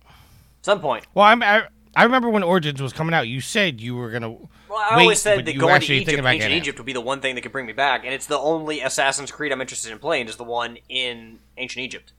Some 0.63 0.81
point. 0.81 1.05
Well, 1.13 1.25
I'm, 1.25 1.43
I 1.43 1.67
I 1.95 2.03
remember 2.03 2.29
when 2.29 2.41
Origins 2.43 2.81
was 2.81 2.91
coming 2.91 3.13
out. 3.13 3.27
You 3.27 3.39
said 3.39 3.79
you 3.79 3.95
were 3.95 4.09
gonna. 4.09 4.35
Well, 4.71 4.79
I 4.79 4.95
Wait, 4.95 5.03
always 5.03 5.21
said 5.21 5.43
that 5.43 5.53
you 5.53 5.59
going 5.59 5.71
to 5.71 5.75
actually 5.75 5.97
Egypt, 5.97 6.19
about 6.19 6.29
ancient 6.29 6.41
getting 6.43 6.57
it. 6.57 6.61
Egypt 6.61 6.79
would 6.79 6.85
be 6.85 6.93
the 6.93 7.01
one 7.01 7.19
thing 7.19 7.35
that 7.35 7.41
could 7.41 7.51
bring 7.51 7.65
me 7.65 7.73
back, 7.73 8.05
and 8.05 8.13
it's 8.13 8.25
the 8.25 8.39
only 8.39 8.79
Assassin's 8.79 9.29
Creed 9.29 9.51
I'm 9.51 9.59
interested 9.59 9.91
in 9.91 9.99
playing 9.99 10.29
is 10.29 10.37
the 10.37 10.45
one 10.45 10.77
in 10.87 11.39
ancient 11.57 11.83
Egypt. 11.83 12.13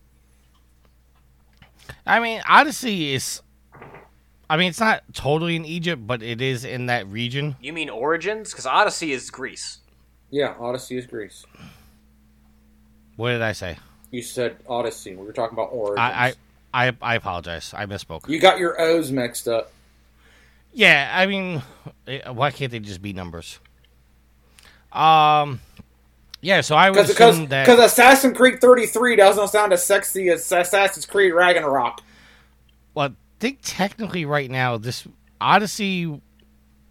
I 2.07 2.21
mean, 2.21 2.43
Odyssey 2.47 3.15
is. 3.15 3.41
I 4.51 4.59
mean, 4.59 4.69
it's 4.69 4.81
not 4.81 5.03
totally 5.15 5.57
in 5.57 5.65
Egypt, 5.65 6.07
but 6.07 6.23
it 6.23 6.43
is 6.43 6.67
in 6.67 6.87
that 6.87 7.07
region. 7.07 7.57
You 7.59 7.73
mean 7.73 7.89
Origins? 7.89 8.51
Because 8.51 8.67
Odyssey 8.67 9.13
is 9.13 9.31
Greece. 9.31 9.79
Yeah, 10.29 10.55
Odyssey 10.61 10.99
is 10.99 11.07
Greece. 11.07 11.47
What 13.17 13.31
did 13.31 13.41
I 13.41 13.53
say? 13.53 13.79
You 14.11 14.21
said 14.21 14.59
Odyssey. 14.69 15.17
We 15.17 15.25
were 15.25 15.33
talking 15.33 15.57
about 15.57 15.71
Origins. 15.73 16.01
I 16.01 16.35
I 16.75 16.89
I, 16.89 16.97
I 17.01 17.15
apologize. 17.15 17.73
I 17.73 17.87
misspoke. 17.87 18.29
you 18.29 18.39
got 18.39 18.59
your 18.59 18.79
O's 18.79 19.11
mixed 19.11 19.49
up. 19.49 19.73
Yeah, 20.73 21.11
I 21.15 21.27
mean, 21.27 21.63
eh, 22.07 22.29
why 22.31 22.51
can't 22.51 22.71
they 22.73 22.79
just 22.81 23.03
be 23.03 23.13
numbers? 23.13 23.59
Um, 24.93 25.61
yeah. 26.41 26.61
So 26.61 26.77
I 26.77 26.91
was 26.91 27.09
Because 27.09 27.47
that. 27.49 27.67
because 27.67 27.79
Assassin's 27.93 28.37
Creed 28.37 28.61
33 28.61 29.17
doesn't 29.17 29.49
sound 29.49 29.73
as 29.73 29.85
sexy 29.85 30.29
as 30.31 30.51
Assassin's 30.51 31.07
Creed 31.07 31.33
Ragnarok. 31.35 32.01
well, 32.95 33.09
I 33.09 33.13
think 33.41 33.59
technically 33.63 34.25
right 34.25 34.51
now 34.51 34.77
this 34.79 35.07
Odyssey, 35.41 36.21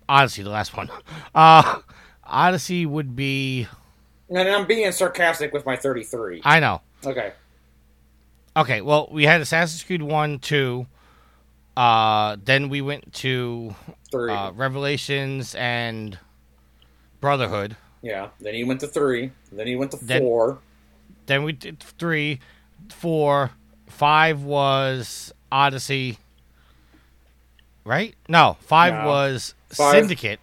Odyssey, 0.10 0.44
the 0.44 0.50
last 0.50 0.76
one, 0.76 0.90
uh, 1.36 1.80
Odyssey 2.24 2.86
would 2.86 3.16
be. 3.16 3.68
And 4.30 4.48
I'm 4.48 4.66
being 4.66 4.92
sarcastic 4.92 5.54
with 5.54 5.66
my 5.66 5.76
33. 5.76 6.42
I 6.46 6.60
know. 6.60 6.82
Okay. 7.06 7.34
Okay, 8.56 8.82
well, 8.82 9.08
we 9.12 9.26
had 9.26 9.42
Assassin's 9.42 9.84
Creed 9.84 10.02
1, 10.02 10.40
2. 10.40 10.86
Uh, 11.82 12.38
then 12.46 12.70
we 12.70 12.80
went 12.82 13.12
to 13.12 13.74
Three. 14.12 14.32
uh, 14.32 14.52
Revelations 14.52 15.56
and 15.56 16.20
Brotherhood. 17.22 17.76
yeah. 18.04 18.28
Then 18.40 18.54
he 18.54 18.64
went 18.64 18.82
to 18.82 18.88
three. 18.88 19.32
Then 19.52 19.66
he 19.66 19.76
went 19.76 19.90
to 19.92 19.98
Then- 19.98 20.22
four. 20.22 20.60
Then 21.26 21.44
we 21.44 21.54
did 21.54 21.80
three, 21.80 22.40
four, 22.90 23.52
five 23.88 24.44
was 24.44 25.34
Odyssey. 25.52 26.18
Right? 27.84 28.14
No, 28.30 28.58
5 28.62 28.94
No. 28.94 29.08
was 29.08 29.56
Five- 29.70 29.94
Syndicate. 29.94 30.40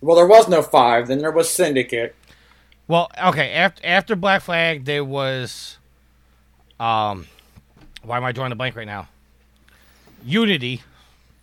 Well, 0.00 0.14
there 0.14 0.26
was 0.26 0.46
no 0.46 0.62
five. 0.62 1.08
Then 1.08 1.18
there 1.18 1.32
was 1.32 1.50
Syndicate. 1.50 2.14
Well, 2.86 3.10
okay, 3.24 3.50
after 3.54 3.84
after 3.84 4.14
Black 4.14 4.42
Flag 4.42 4.84
there 4.84 5.02
was 5.04 5.78
um 6.78 7.26
why 8.04 8.18
am 8.18 8.24
I 8.24 8.30
drawing 8.30 8.52
a 8.52 8.54
blank 8.56 8.76
right 8.76 8.86
now? 8.86 9.08
Unity. 10.26 10.82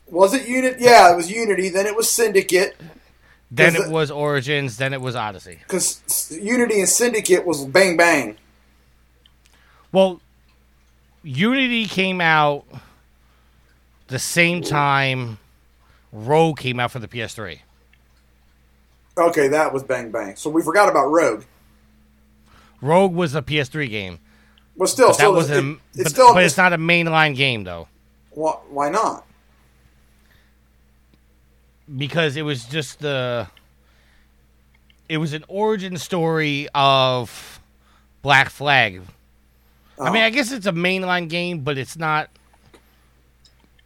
Was 0.08 0.34
it 0.34 0.48
Unity? 0.48 0.78
Yeah, 0.84 1.12
it 1.12 1.16
was 1.16 1.32
Unity. 1.32 1.70
Then 1.70 1.86
it 1.88 1.96
was 1.96 2.10
Syndicate. 2.10 2.76
Then 3.50 3.76
it 3.76 3.82
it- 3.84 3.90
was 3.92 4.12
Origins, 4.12 4.78
then 4.78 4.94
it 4.94 5.02
was 5.02 5.16
Odyssey. 5.16 5.60
Because 5.68 6.36
Unity 6.42 6.80
and 6.80 6.90
Syndicate 6.90 7.46
was 7.46 7.66
Bang 7.66 7.96
Bang. 7.98 8.38
Well, 9.92 10.22
Unity 11.24 11.86
came 11.86 12.20
out 12.20 12.66
the 14.08 14.20
same 14.20 14.62
time 14.62 15.38
Rogue 16.12 16.60
came 16.60 16.80
out 16.80 16.92
for 16.92 17.00
the 17.00 17.08
PS3. 17.08 17.60
Okay, 19.18 19.48
that 19.48 19.72
was 19.72 19.84
Bang 19.84 20.12
Bang. 20.12 20.36
So 20.36 20.50
we 20.50 20.62
forgot 20.62 20.90
about 20.90 21.08
Rogue. 21.08 21.44
Rogue 22.82 23.14
was 23.14 23.34
a 23.36 23.42
PS3 23.42 23.88
game. 23.90 24.20
Well, 24.76 24.88
still, 24.88 25.08
That 25.10 25.14
still, 25.16 25.34
was 25.34 25.50
it, 25.52 25.64
a, 25.64 25.72
it's 25.94 26.04
but, 26.04 26.10
still. 26.12 26.34
but 26.34 26.44
it's 26.44 26.58
not 26.58 26.74
a 26.74 26.78
mainline 26.78 27.36
game 27.36 27.64
though, 27.64 27.88
why, 28.36 28.54
why 28.70 28.90
not? 28.90 29.26
because 31.98 32.38
it 32.38 32.44
was 32.44 32.66
just 32.66 33.00
the. 33.00 33.48
It 35.10 35.18
was 35.18 35.34
an 35.34 35.44
origin 35.48 35.98
story 35.98 36.68
of 36.74 37.60
Black 38.22 38.50
Flag. 38.50 39.02
I 40.00 40.10
mean, 40.12 40.24
Oh. 40.24 40.26
I 40.26 40.30
guess 40.30 40.52
it's 40.52 40.66
a 40.66 40.72
mainline 40.72 41.30
game, 41.30 41.60
but 41.60 41.78
it's 41.78 41.98
not. 41.98 42.30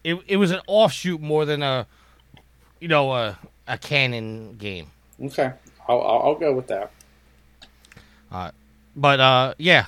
It 0.03 0.19
it 0.27 0.37
was 0.37 0.51
an 0.51 0.61
offshoot 0.67 1.19
more 1.19 1.43
than 1.45 1.63
a, 1.63 1.87
you 2.79 2.87
know, 2.87 3.11
a 3.13 3.37
a 3.67 3.77
canon 3.77 4.55
game. 4.57 4.87
Okay, 5.21 5.51
I'll, 5.87 6.01
I'll, 6.01 6.19
I'll 6.19 6.35
go 6.35 6.53
with 6.53 6.67
that. 6.67 6.91
But 8.95 9.19
uh, 9.19 9.53
yeah, 9.57 9.87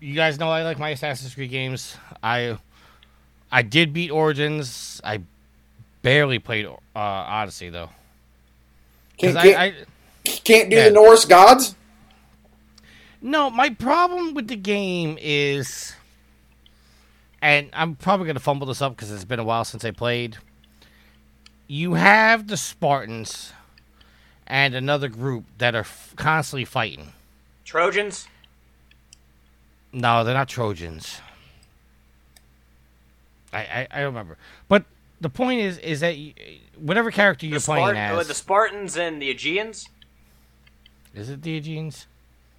you 0.00 0.14
guys 0.14 0.38
know 0.38 0.50
I 0.50 0.62
like 0.62 0.78
my 0.78 0.88
Assassin's 0.90 1.34
Creed 1.34 1.50
games. 1.50 1.96
I 2.22 2.58
I 3.50 3.62
did 3.62 3.92
beat 3.92 4.10
Origins. 4.10 5.00
I 5.04 5.20
barely 6.02 6.38
played 6.38 6.66
uh, 6.66 6.76
Odyssey 6.94 7.68
though. 7.70 7.90
'Cause 9.20 9.34
Can't, 9.34 9.36
I, 9.36 9.42
can't, 9.70 9.88
I 10.26 10.30
can't 10.44 10.70
do 10.70 10.76
yeah. 10.76 10.84
the 10.86 10.90
Norse 10.90 11.24
gods. 11.24 11.76
no, 13.22 13.48
my 13.48 13.70
problem 13.70 14.34
with 14.34 14.48
the 14.48 14.56
game 14.56 15.16
is, 15.20 15.94
and 17.40 17.70
I'm 17.72 17.94
probably 17.94 18.26
gonna 18.26 18.40
fumble 18.40 18.66
this 18.66 18.82
up 18.82 18.96
because 18.96 19.12
it's 19.12 19.24
been 19.24 19.38
a 19.38 19.44
while 19.44 19.64
since 19.64 19.84
I 19.84 19.92
played. 19.92 20.36
You 21.68 21.94
have 21.94 22.48
the 22.48 22.56
Spartans 22.56 23.52
and 24.46 24.74
another 24.74 25.08
group 25.08 25.44
that 25.58 25.74
are 25.74 25.80
f- 25.80 26.12
constantly 26.16 26.64
fighting. 26.66 27.12
Trojans? 27.64 28.28
No, 29.92 30.24
they're 30.24 30.34
not 30.34 30.48
Trojans. 30.48 31.20
I, 33.54 33.58
I, 33.58 33.88
I 33.90 33.96
don't 33.98 34.06
remember. 34.14 34.36
But 34.68 34.84
the 35.20 35.30
point 35.30 35.60
is, 35.60 35.78
is 35.78 36.00
that 36.00 36.16
you, 36.18 36.34
whatever 36.78 37.10
character 37.10 37.46
you're 37.46 37.58
the, 37.58 37.64
playing 37.64 37.86
Spart- 37.86 37.96
as, 37.96 38.18
uh, 38.18 38.28
the 38.28 38.34
Spartans 38.34 38.96
and 38.96 39.22
the 39.22 39.30
Aegeans? 39.30 39.88
is 41.14 41.30
it 41.30 41.42
the 41.42 41.56
Aegeans? 41.56 42.06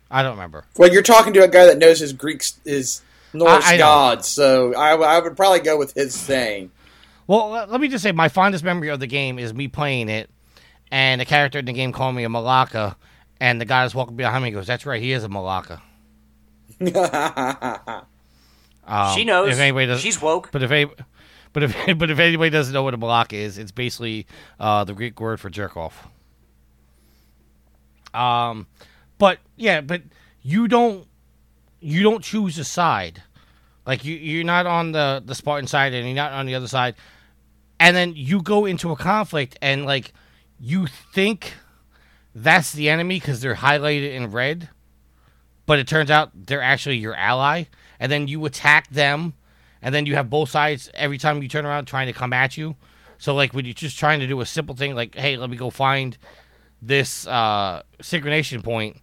I 0.09 0.23
don't 0.23 0.31
remember. 0.31 0.65
Well, 0.77 0.91
you're 0.91 1.03
talking 1.03 1.33
to 1.33 1.43
a 1.43 1.47
guy 1.47 1.65
that 1.65 1.77
knows 1.77 1.99
his 1.99 2.13
Greeks, 2.13 2.59
his 2.63 3.01
Norse 3.33 3.65
I- 3.65 3.73
I 3.73 3.77
gods, 3.77 4.27
so 4.27 4.73
I, 4.75 4.95
I 4.95 5.19
would 5.19 5.35
probably 5.35 5.59
go 5.59 5.77
with 5.77 5.93
his 5.93 6.13
saying. 6.13 6.71
Well, 7.27 7.49
let 7.49 7.71
let 7.71 7.81
me 7.81 7.87
just 7.87 8.03
say, 8.03 8.11
my 8.11 8.29
fondest 8.29 8.63
memory 8.63 8.89
of 8.89 8.99
the 8.99 9.07
game 9.07 9.39
is 9.39 9.53
me 9.53 9.67
playing 9.67 10.09
it, 10.09 10.29
and 10.91 11.19
the 11.19 11.25
character 11.25 11.59
in 11.59 11.65
the 11.65 11.73
game 11.73 11.91
called 11.91 12.15
me 12.15 12.23
a 12.23 12.29
malaka, 12.29 12.95
and 13.39 13.59
the 13.59 13.65
guy 13.65 13.83
that's 13.83 13.95
walking 13.95 14.15
behind 14.15 14.43
me 14.43 14.51
goes, 14.51 14.67
"That's 14.67 14.85
right, 14.85 15.01
he 15.01 15.11
is 15.11 15.23
a 15.23 15.27
malaka." 15.27 15.81
Um, 18.85 19.15
she 19.15 19.25
knows. 19.25 19.51
If 19.53 19.59
anybody 19.59 19.87
does, 19.87 20.01
She's 20.01 20.21
woke. 20.21 20.49
But 20.51 20.63
if 20.63 20.71
any, 20.71 20.91
but 21.53 21.63
if 21.63 21.75
but 21.97 22.09
if 22.09 22.19
anybody 22.19 22.49
doesn't 22.49 22.73
know 22.73 22.83
what 22.83 22.93
a 22.93 22.97
malaka 22.97 23.33
is, 23.33 23.57
it's 23.57 23.71
basically 23.71 24.27
uh, 24.59 24.83
the 24.83 24.93
Greek 24.93 25.19
word 25.19 25.39
for 25.39 25.49
jerk 25.49 25.75
off. 25.77 26.07
Um, 28.13 28.67
but 29.17 29.39
yeah, 29.55 29.81
but 29.81 30.01
you 30.41 30.67
don't 30.67 31.07
you 31.79 32.03
don't 32.03 32.23
choose 32.23 32.57
a 32.57 32.63
side. 32.63 33.23
Like 33.85 34.05
you 34.05 34.15
you're 34.15 34.43
not 34.43 34.65
on 34.65 34.91
the 34.91 35.21
the 35.25 35.35
Spartan 35.35 35.67
side 35.67 35.93
and 35.93 36.07
you're 36.07 36.15
not 36.15 36.31
on 36.31 36.45
the 36.45 36.55
other 36.55 36.67
side, 36.67 36.95
and 37.79 37.95
then 37.95 38.13
you 38.15 38.41
go 38.41 38.65
into 38.65 38.91
a 38.91 38.95
conflict 38.95 39.57
and 39.61 39.85
like 39.85 40.13
you 40.59 40.87
think 40.87 41.53
that's 42.33 42.73
the 42.73 42.89
enemy 42.89 43.19
because 43.19 43.41
they're 43.41 43.55
highlighted 43.55 44.13
in 44.13 44.31
red, 44.31 44.69
but 45.65 45.79
it 45.79 45.87
turns 45.87 46.09
out 46.09 46.31
they're 46.33 46.61
actually 46.61 46.97
your 46.97 47.15
ally, 47.15 47.65
and 47.99 48.11
then 48.11 48.27
you 48.27 48.45
attack 48.45 48.89
them 48.89 49.33
and 49.81 49.93
then 49.93 50.05
you 50.05 50.15
have 50.15 50.29
both 50.29 50.49
sides 50.49 50.89
every 50.93 51.17
time 51.17 51.41
you 51.43 51.49
turn 51.49 51.65
around 51.65 51.85
trying 51.85 52.07
to 52.07 52.13
come 52.13 52.33
at 52.33 52.57
you. 52.57 52.75
So 53.17 53.33
like 53.35 53.53
when 53.53 53.65
you're 53.65 53.73
just 53.73 53.97
trying 53.99 54.19
to 54.19 54.27
do 54.27 54.41
a 54.41 54.45
simple 54.45 54.75
thing 54.75 54.95
like, 54.95 55.15
hey, 55.15 55.37
let 55.37 55.49
me 55.49 55.57
go 55.57 55.69
find 55.69 56.17
this 56.81 57.25
uh, 57.27 57.83
synchronization 58.01 58.63
point, 58.63 58.97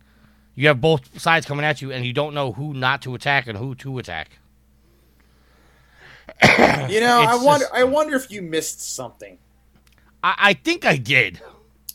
you 0.55 0.69
have 0.69 0.81
both 0.81 1.21
sides 1.21 1.47
coming 1.47 1.65
at 1.65 1.81
you, 1.81 1.91
and 1.91 2.05
you 2.05 2.13
don't 2.13 2.35
know 2.35 2.53
who 2.53 2.75
not 2.75 3.01
to 3.03 3.15
attack 3.15 3.47
and 3.47 3.57
who 3.57 3.75
to 3.77 3.99
attack. 3.99 4.39
You 6.91 7.01
know, 7.01 7.25
I 7.27 7.37
wonder. 7.37 7.65
just- 7.65 7.75
I 7.75 7.85
wonder 7.85 8.17
if 8.17 8.31
you 8.31 8.43
missed 8.43 8.81
something. 8.95 9.39
I, 10.23 10.35
I 10.39 10.53
think 10.55 10.85
I 10.85 10.97
did. 10.97 11.41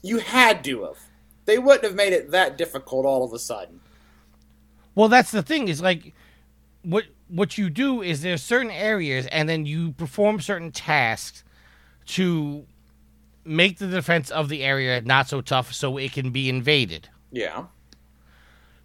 You 0.01 0.19
had 0.19 0.63
to 0.65 0.83
have. 0.85 0.97
they 1.45 1.57
wouldn't 1.57 1.83
have 1.83 1.95
made 1.95 2.13
it 2.13 2.31
that 2.31 2.57
difficult 2.57 3.05
all 3.05 3.23
of 3.23 3.33
a 3.33 3.39
sudden. 3.39 3.79
Well, 4.95 5.09
that's 5.09 5.31
the 5.31 5.43
thing 5.43 5.67
is 5.67 5.81
like 5.81 6.13
what 6.83 7.05
what 7.27 7.57
you 7.57 7.69
do 7.69 8.01
is 8.01 8.21
there's 8.21 8.41
certain 8.41 8.71
areas 8.71 9.27
and 9.27 9.49
then 9.49 9.65
you 9.65 9.91
perform 9.93 10.39
certain 10.39 10.71
tasks 10.71 11.43
to 12.05 12.65
make 13.43 13.77
the 13.77 13.87
defense 13.87 14.29
of 14.29 14.49
the 14.49 14.63
area 14.63 15.01
not 15.01 15.27
so 15.27 15.41
tough 15.41 15.73
so 15.73 15.97
it 15.97 16.13
can 16.13 16.31
be 16.31 16.49
invaded. 16.49 17.09
Yeah. 17.31 17.65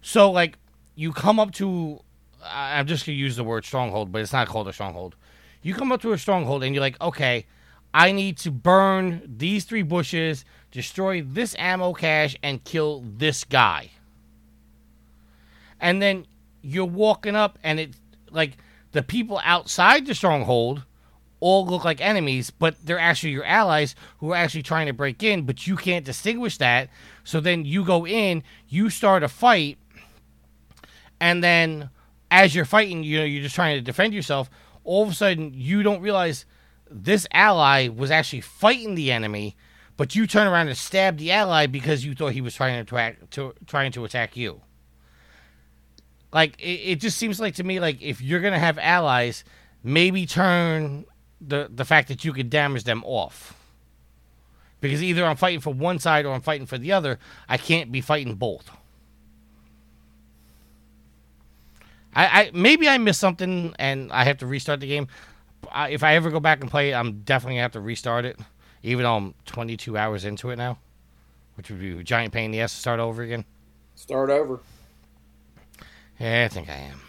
So 0.01 0.31
like 0.31 0.57
you 0.95 1.13
come 1.13 1.39
up 1.39 1.51
to 1.53 2.01
I'm 2.45 2.87
just 2.87 3.05
gonna 3.05 3.17
use 3.17 3.35
the 3.35 3.43
word 3.43 3.65
stronghold, 3.65 4.11
but 4.11 4.21
it's 4.21 4.33
not 4.33 4.47
called 4.47 4.67
a 4.67 4.73
stronghold. 4.73 5.15
You 5.61 5.73
come 5.73 5.91
up 5.91 6.01
to 6.01 6.11
a 6.11 6.17
stronghold 6.17 6.63
and 6.63 6.75
you're 6.75 6.81
like, 6.81 6.99
okay, 7.01 7.45
I 7.93 8.11
need 8.11 8.37
to 8.39 8.51
burn 8.51 9.21
these 9.37 9.65
three 9.65 9.83
bushes, 9.83 10.43
destroy 10.71 11.21
this 11.21 11.55
ammo 11.57 11.93
cache, 11.93 12.35
and 12.43 12.63
kill 12.63 13.03
this 13.17 13.43
guy. 13.43 13.91
And 15.79 16.01
then 16.01 16.25
you're 16.63 16.85
walking 16.85 17.35
up 17.35 17.59
and 17.63 17.79
it 17.79 17.95
like 18.31 18.57
the 18.93 19.03
people 19.03 19.39
outside 19.43 20.05
the 20.05 20.15
stronghold 20.15 20.83
all 21.39 21.65
look 21.65 21.83
like 21.83 21.99
enemies, 21.99 22.49
but 22.51 22.75
they're 22.85 22.97
actually 22.97 23.31
your 23.31 23.43
allies 23.43 23.95
who 24.19 24.31
are 24.31 24.35
actually 24.37 24.63
trying 24.63 24.87
to 24.87 24.93
break 24.93 25.21
in, 25.21 25.45
but 25.45 25.67
you 25.67 25.75
can't 25.75 26.05
distinguish 26.05 26.57
that. 26.57 26.89
So 27.25 27.41
then 27.41 27.65
you 27.65 27.83
go 27.83 28.07
in, 28.07 28.43
you 28.69 28.89
start 28.89 29.23
a 29.23 29.27
fight, 29.27 29.77
and 31.19 31.43
then 31.43 31.89
as 32.31 32.55
you're 32.55 32.63
fighting, 32.63 33.03
you 33.03 33.19
know, 33.19 33.25
you're 33.25 33.43
just 33.43 33.55
trying 33.55 33.75
to 33.75 33.81
defend 33.81 34.13
yourself. 34.13 34.49
All 34.85 35.03
of 35.03 35.09
a 35.09 35.13
sudden, 35.13 35.51
you 35.53 35.83
don't 35.83 36.01
realize 36.01 36.45
this 36.89 37.27
ally 37.33 37.89
was 37.89 38.09
actually 38.09 38.41
fighting 38.41 38.95
the 38.95 39.11
enemy, 39.11 39.57
but 39.97 40.15
you 40.15 40.25
turn 40.25 40.47
around 40.47 40.69
and 40.69 40.77
stab 40.77 41.17
the 41.17 41.31
ally 41.31 41.67
because 41.67 42.05
you 42.05 42.15
thought 42.15 42.31
he 42.31 42.41
was 42.41 42.55
trying 42.55 42.85
to 42.85 42.95
attack, 42.95 43.29
to 43.31 43.53
trying 43.67 43.91
to 43.91 44.05
attack 44.05 44.37
you. 44.37 44.61
Like 46.33 46.59
it, 46.59 46.81
it 46.91 46.99
just 46.99 47.17
seems 47.17 47.39
like 47.39 47.55
to 47.55 47.63
me 47.63 47.79
like 47.79 48.01
if 48.01 48.21
you're 48.21 48.41
gonna 48.41 48.59
have 48.59 48.79
allies, 48.79 49.43
maybe 49.83 50.25
turn 50.25 51.05
the 51.39 51.69
the 51.73 51.85
fact 51.85 52.07
that 52.07 52.25
you 52.25 52.33
could 52.33 52.49
damage 52.49 52.83
them 52.83 53.03
off. 53.05 53.59
Because 54.81 55.01
either 55.01 55.23
I'm 55.23 55.37
fighting 55.37 55.61
for 55.61 55.73
one 55.73 55.99
side 55.99 56.25
or 56.25 56.33
I'm 56.33 56.41
fighting 56.41 56.65
for 56.65 56.77
the 56.77 56.91
other. 56.91 57.17
I 57.47 57.57
can't 57.57 57.89
be 57.91 58.01
fighting 58.01 58.35
both. 58.35 58.69
I, 62.15 62.25
I 62.25 62.51
maybe 62.53 62.89
I 62.89 62.97
missed 62.97 63.19
something 63.19 63.73
and 63.79 64.11
I 64.11 64.23
have 64.25 64.39
to 64.39 64.47
restart 64.47 64.81
the 64.81 64.87
game. 64.87 65.07
I, 65.71 65.89
if 65.89 66.03
I 66.03 66.15
ever 66.15 66.29
go 66.31 66.39
back 66.39 66.61
and 66.61 66.69
play 66.69 66.91
it, 66.91 66.95
I'm 66.95 67.21
definitely 67.21 67.55
gonna 67.55 67.61
have 67.61 67.71
to 67.73 67.79
restart 67.79 68.25
it. 68.25 68.39
Even 68.81 69.03
though 69.03 69.15
I'm 69.15 69.33
22 69.45 69.97
hours 69.97 70.25
into 70.25 70.49
it 70.49 70.57
now, 70.57 70.77
which 71.55 71.69
would 71.69 71.79
be 71.79 71.97
a 71.97 72.03
giant 72.03 72.33
pain 72.33 72.45
in 72.45 72.51
the 72.51 72.59
ass 72.59 72.73
to 72.73 72.79
start 72.79 72.99
over 72.99 73.21
again. 73.21 73.45
Start 73.95 74.29
over. 74.29 74.59
Yeah, 76.19 76.43
I 76.45 76.47
think 76.53 76.69
I 76.69 76.75
am. 76.75 77.01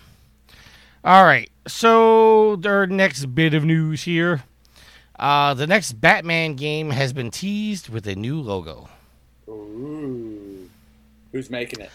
All 1.04 1.24
right. 1.24 1.50
So, 1.66 2.56
their 2.56 2.86
next 2.86 3.26
bit 3.34 3.54
of 3.54 3.64
news 3.64 4.02
here. 4.04 4.44
Uh, 5.18 5.54
the 5.54 5.66
next 5.66 5.92
Batman 5.94 6.54
game 6.56 6.90
has 6.90 7.12
been 7.12 7.30
teased 7.30 7.88
with 7.88 8.06
a 8.06 8.14
new 8.14 8.40
logo. 8.40 8.88
Ooh. 9.48 10.68
Who's 11.32 11.50
making 11.50 11.80
it? 11.80 11.90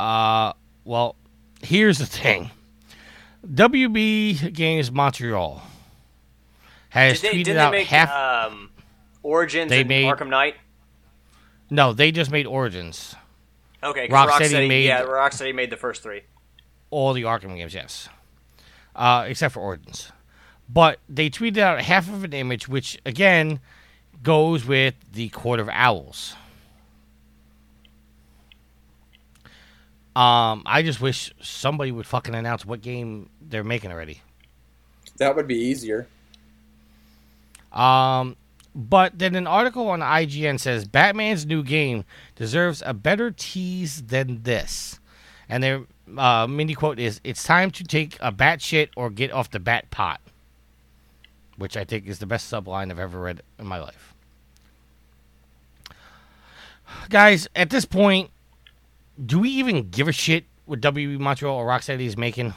Uh, 0.00 0.52
well, 0.84 1.14
here's 1.62 1.98
the 1.98 2.06
thing. 2.06 2.50
WB 3.46 4.52
Games 4.52 4.90
Montreal 4.90 5.62
has 6.90 7.20
Did 7.20 7.32
they, 7.32 7.36
tweeted 7.38 7.44
did 7.44 7.56
they 7.56 7.60
out 7.60 7.72
make 7.72 7.86
half. 7.88 8.50
um, 8.50 8.70
Origins 9.22 9.68
They 9.70 9.80
and 9.80 9.88
made- 9.88 10.06
Arkham 10.06 10.28
Knight? 10.28 10.56
no, 11.70 11.92
they 11.92 12.12
just 12.12 12.30
made 12.30 12.46
Origins. 12.46 13.14
Okay, 13.82 14.08
'cause 14.08 14.28
Rocksteady 14.30 14.50
Rocksteady, 14.52 14.68
made- 14.68 14.84
yeah, 14.86 15.02
Rocksteady 15.02 15.54
made 15.54 15.70
the 15.70 15.76
first 15.76 16.02
three. 16.02 16.22
all 16.90 17.12
the 17.14 17.22
Arkham 17.22 17.56
games, 17.56 17.74
yes, 17.74 18.08
uh, 18.94 19.24
except 19.26 19.54
for 19.54 19.60
Origins. 19.60 20.12
But 20.68 20.98
they 21.08 21.28
tweeted 21.30 21.58
out 21.58 21.80
half 21.82 22.08
of 22.08 22.22
an 22.24 22.32
image, 22.32 22.68
which 22.68 22.98
again 23.04 23.60
goes 24.22 24.64
with 24.64 24.94
the 25.12 25.28
Court 25.30 25.58
of 25.60 25.68
Owls. 25.70 26.36
Um, 30.14 30.62
I 30.66 30.82
just 30.82 31.00
wish 31.00 31.32
somebody 31.40 31.90
would 31.90 32.06
fucking 32.06 32.34
announce 32.34 32.66
what 32.66 32.82
game 32.82 33.30
they're 33.40 33.64
making 33.64 33.90
already. 33.90 34.20
That 35.16 35.34
would 35.34 35.48
be 35.48 35.56
easier. 35.56 36.06
Um, 37.72 38.36
but 38.74 39.18
then 39.18 39.34
an 39.34 39.46
article 39.46 39.88
on 39.88 40.00
IGN 40.00 40.58
says 40.58 40.86
Batman's 40.86 41.44
new 41.44 41.62
game 41.62 42.04
deserves 42.36 42.82
a 42.84 42.94
better 42.94 43.30
tease 43.30 44.02
than 44.02 44.42
this. 44.42 44.98
And 45.48 45.62
their 45.62 45.82
uh, 46.16 46.46
mini 46.46 46.74
quote 46.74 46.98
is 46.98 47.20
It's 47.24 47.44
time 47.44 47.70
to 47.72 47.84
take 47.84 48.16
a 48.20 48.32
bat 48.32 48.62
shit 48.62 48.90
or 48.96 49.10
get 49.10 49.30
off 49.30 49.50
the 49.50 49.60
bat 49.60 49.90
pot. 49.90 50.20
Which 51.56 51.76
I 51.76 51.84
think 51.84 52.06
is 52.06 52.18
the 52.18 52.26
best 52.26 52.50
subline 52.50 52.90
I've 52.90 52.98
ever 52.98 53.20
read 53.20 53.42
in 53.58 53.66
my 53.66 53.78
life. 53.78 54.14
Guys, 57.10 57.48
at 57.54 57.70
this 57.70 57.84
point, 57.84 58.30
do 59.24 59.40
we 59.40 59.50
even 59.50 59.90
give 59.90 60.08
a 60.08 60.12
shit 60.12 60.44
what 60.64 60.80
WB 60.80 61.18
Montreal 61.18 61.54
or 61.54 61.66
Rocksteady 61.66 62.06
is 62.06 62.16
making? 62.16 62.54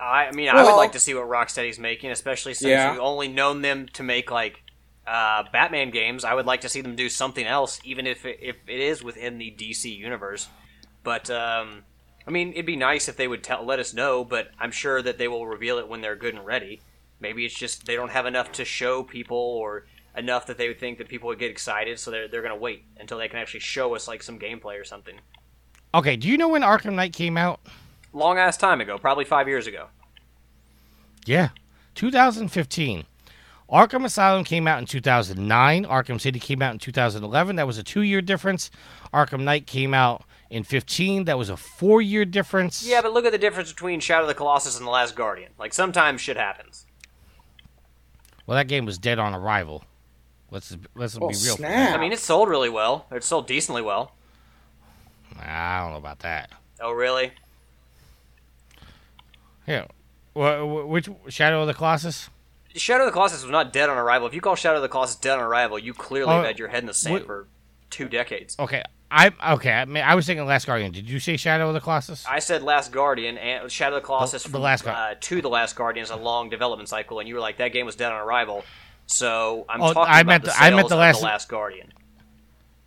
I, 0.00 0.26
I 0.26 0.32
mean, 0.32 0.48
I 0.48 0.62
would 0.62 0.76
like 0.76 0.92
to 0.92 1.00
see 1.00 1.14
what 1.14 1.28
Rocksteady's 1.28 1.78
making, 1.78 2.10
especially 2.10 2.54
since 2.54 2.70
Yeah. 2.70 2.92
we've 2.92 3.00
only 3.00 3.28
known 3.28 3.62
them 3.62 3.86
to 3.94 4.02
make 4.02 4.30
like 4.30 4.62
uh, 5.06 5.44
Batman 5.52 5.90
games. 5.90 6.24
I 6.24 6.34
would 6.34 6.46
like 6.46 6.62
to 6.62 6.68
see 6.68 6.80
them 6.80 6.96
do 6.96 7.08
something 7.08 7.44
else, 7.46 7.80
even 7.84 8.06
if 8.06 8.24
it, 8.24 8.38
if 8.40 8.56
it 8.66 8.80
is 8.80 9.02
within 9.02 9.38
the 9.38 9.50
DC 9.58 9.94
universe. 9.96 10.48
But 11.02 11.30
um, 11.30 11.82
I 12.26 12.30
mean, 12.30 12.52
it'd 12.52 12.66
be 12.66 12.76
nice 12.76 13.08
if 13.08 13.16
they 13.16 13.28
would 13.28 13.42
tell, 13.42 13.64
let 13.64 13.78
us 13.78 13.92
know. 13.92 14.24
But 14.24 14.50
I'm 14.58 14.70
sure 14.70 15.02
that 15.02 15.18
they 15.18 15.28
will 15.28 15.46
reveal 15.46 15.78
it 15.78 15.88
when 15.88 16.00
they're 16.00 16.16
good 16.16 16.34
and 16.34 16.46
ready. 16.46 16.80
Maybe 17.18 17.44
it's 17.44 17.54
just 17.54 17.84
they 17.86 17.96
don't 17.96 18.10
have 18.10 18.26
enough 18.26 18.52
to 18.52 18.64
show 18.64 19.02
people, 19.02 19.36
or 19.36 19.84
enough 20.16 20.46
that 20.46 20.56
they 20.58 20.68
would 20.68 20.80
think 20.80 20.98
that 20.98 21.08
people 21.08 21.28
would 21.28 21.38
get 21.38 21.50
excited, 21.50 21.98
so 21.98 22.10
they're 22.10 22.28
they're 22.28 22.42
gonna 22.42 22.56
wait 22.56 22.84
until 22.98 23.18
they 23.18 23.28
can 23.28 23.38
actually 23.38 23.60
show 23.60 23.94
us 23.94 24.08
like 24.08 24.22
some 24.22 24.38
gameplay 24.38 24.80
or 24.80 24.84
something. 24.84 25.16
Okay, 25.92 26.16
do 26.16 26.28
you 26.28 26.38
know 26.38 26.48
when 26.48 26.62
Arkham 26.62 26.94
Knight 26.94 27.12
came 27.12 27.36
out? 27.36 27.60
Long 28.12 28.38
ass 28.38 28.56
time 28.56 28.80
ago, 28.80 28.98
probably 28.98 29.24
five 29.24 29.48
years 29.48 29.66
ago. 29.66 29.86
Yeah, 31.26 31.50
2015. 31.94 33.04
Arkham 33.70 34.04
Asylum 34.04 34.42
came 34.42 34.66
out 34.66 34.80
in 34.80 34.86
2009. 34.86 35.84
Arkham 35.84 36.20
City 36.20 36.40
came 36.40 36.60
out 36.60 36.72
in 36.72 36.78
2011. 36.80 37.54
That 37.56 37.66
was 37.68 37.78
a 37.78 37.84
two-year 37.84 38.20
difference. 38.20 38.68
Arkham 39.14 39.42
Knight 39.44 39.66
came 39.68 39.94
out 39.94 40.24
in 40.50 40.64
15. 40.64 41.24
That 41.26 41.38
was 41.38 41.48
a 41.48 41.56
four-year 41.56 42.24
difference. 42.24 42.84
Yeah, 42.84 43.00
but 43.00 43.12
look 43.12 43.24
at 43.26 43.30
the 43.32 43.38
difference 43.38 43.70
between 43.72 44.00
Shadow 44.00 44.22
of 44.22 44.28
the 44.28 44.34
Colossus 44.34 44.76
and 44.76 44.84
The 44.86 44.90
Last 44.90 45.14
Guardian. 45.14 45.52
Like 45.56 45.72
sometimes 45.72 46.20
shit 46.20 46.36
happens. 46.36 46.84
well, 48.46 48.56
that 48.56 48.66
game 48.66 48.86
was 48.86 48.98
dead 48.98 49.20
on 49.20 49.34
arrival. 49.34 49.84
Let's 50.50 50.76
let's 50.96 51.16
Oh, 51.16 51.20
be 51.28 51.34
real. 51.44 51.54
snap. 51.56 51.94
I 51.96 52.00
mean, 52.00 52.10
it 52.10 52.18
sold 52.18 52.48
really 52.48 52.70
well. 52.70 53.06
It 53.12 53.22
sold 53.22 53.46
decently 53.46 53.82
well. 53.82 54.14
I 55.40 55.78
don't 55.80 55.92
know 55.92 55.98
about 55.98 56.18
that. 56.20 56.50
Oh, 56.80 56.90
really? 56.90 57.30
Yeah, 59.70 59.84
Wh- 60.34 60.60
wh- 60.84 60.88
which 60.88 61.08
Shadow 61.28 61.60
of 61.62 61.66
the 61.66 61.74
Colossus? 61.74 62.28
Shadow 62.74 63.04
of 63.04 63.08
the 63.08 63.12
Colossus 63.12 63.42
was 63.42 63.50
not 63.50 63.72
dead 63.72 63.88
on 63.88 63.96
arrival. 63.98 64.28
If 64.28 64.34
you 64.34 64.40
call 64.40 64.54
Shadow 64.56 64.76
of 64.76 64.82
the 64.82 64.88
Colossus 64.88 65.16
dead 65.16 65.38
on 65.38 65.40
arrival, 65.40 65.78
you 65.78 65.92
clearly 65.94 66.34
Oh, 66.34 66.42
had 66.42 66.58
your 66.58 66.68
head 66.68 66.82
in 66.82 66.86
the 66.86 66.94
sand 66.94 67.22
wh- 67.22 67.26
for 67.26 67.46
two 67.90 68.08
decades. 68.08 68.56
Okay, 68.58 68.82
I 69.10 69.32
okay. 69.54 69.72
I, 69.72 69.84
mean, 69.86 70.04
I 70.04 70.14
was 70.14 70.26
thinking 70.26 70.46
Last 70.46 70.66
Guardian. 70.66 70.92
Did 70.92 71.08
you 71.08 71.18
say 71.18 71.36
Shadow 71.36 71.68
of 71.68 71.74
the 71.74 71.80
Colossus? 71.80 72.24
I 72.28 72.38
said 72.38 72.62
Last 72.62 72.92
Guardian 72.92 73.38
and 73.38 73.70
Shadow 73.72 73.96
of 73.96 74.02
the 74.02 74.06
Colossus 74.06 74.42
The- 74.44 74.48
the 74.50 74.52
from, 74.52 74.62
Last 74.62 74.84
Guar- 74.84 75.12
uh, 75.12 75.14
to 75.20 75.40
the 75.42 75.48
Last 75.48 75.74
Guardian 75.76 76.04
is 76.04 76.10
a 76.10 76.16
long 76.16 76.48
development 76.48 76.88
cycle, 76.88 77.18
and 77.18 77.28
you 77.28 77.34
were 77.34 77.40
like 77.40 77.56
that 77.58 77.72
game 77.72 77.86
was 77.86 77.96
dead 77.96 78.12
on 78.12 78.20
arrival. 78.20 78.64
So 79.06 79.66
I'm 79.68 79.82
Oh, 79.82 79.92
talking 79.92 80.12
I 80.14 80.20
about 80.20 80.26
meant 80.30 80.44
the 80.44 80.50
the- 80.50 80.62
I 80.62 80.70
meant 80.70 80.88
the 80.88 80.94
of 80.94 81.00
last- 81.00 81.18
the 81.20 81.26
Last 81.26 81.48
Guardian. 81.48 81.92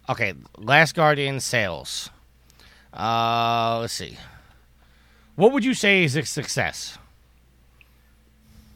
Okay, 0.10 0.34
Last 0.58 0.96
Guardian 0.96 1.40
sales. 1.42 2.10
Uh, 2.94 3.80
let's 3.82 3.94
see. 3.94 4.18
What 5.36 5.52
would 5.52 5.66
you 5.66 5.74
say 5.74 6.04
is 6.04 6.16
a 6.16 6.24
success? 6.26 6.98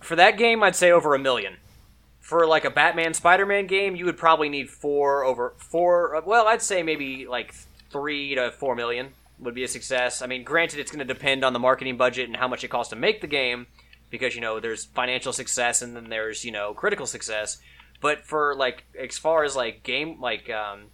For 0.01 0.15
that 0.15 0.37
game, 0.37 0.63
I'd 0.63 0.75
say 0.75 0.91
over 0.91 1.13
a 1.13 1.19
million. 1.19 1.57
For 2.19 2.47
like 2.47 2.65
a 2.65 2.71
Batman 2.71 3.13
Spider-Man 3.13 3.67
game, 3.67 3.95
you 3.95 4.05
would 4.05 4.17
probably 4.17 4.49
need 4.49 4.69
four 4.69 5.23
over 5.23 5.53
four. 5.57 6.21
Well, 6.25 6.47
I'd 6.47 6.61
say 6.61 6.81
maybe 6.81 7.27
like 7.27 7.53
three 7.91 8.33
to 8.35 8.51
four 8.51 8.75
million 8.75 9.09
would 9.39 9.53
be 9.53 9.63
a 9.63 9.67
success. 9.67 10.21
I 10.21 10.27
mean, 10.27 10.43
granted, 10.43 10.79
it's 10.79 10.91
going 10.91 11.05
to 11.05 11.13
depend 11.13 11.45
on 11.45 11.53
the 11.53 11.59
marketing 11.59 11.95
budget 11.95 12.27
and 12.27 12.35
how 12.35 12.47
much 12.47 12.63
it 12.63 12.69
costs 12.69 12.89
to 12.89 12.95
make 12.95 13.21
the 13.21 13.27
game, 13.27 13.67
because 14.09 14.33
you 14.33 14.41
know 14.41 14.59
there's 14.59 14.85
financial 14.85 15.33
success 15.33 15.81
and 15.83 15.95
then 15.95 16.09
there's 16.09 16.43
you 16.43 16.51
know 16.51 16.73
critical 16.73 17.05
success. 17.05 17.59
But 18.01 18.25
for 18.25 18.55
like 18.55 18.83
as 18.99 19.17
far 19.17 19.43
as 19.43 19.55
like 19.55 19.83
game 19.83 20.19
like 20.19 20.49
um, 20.49 20.87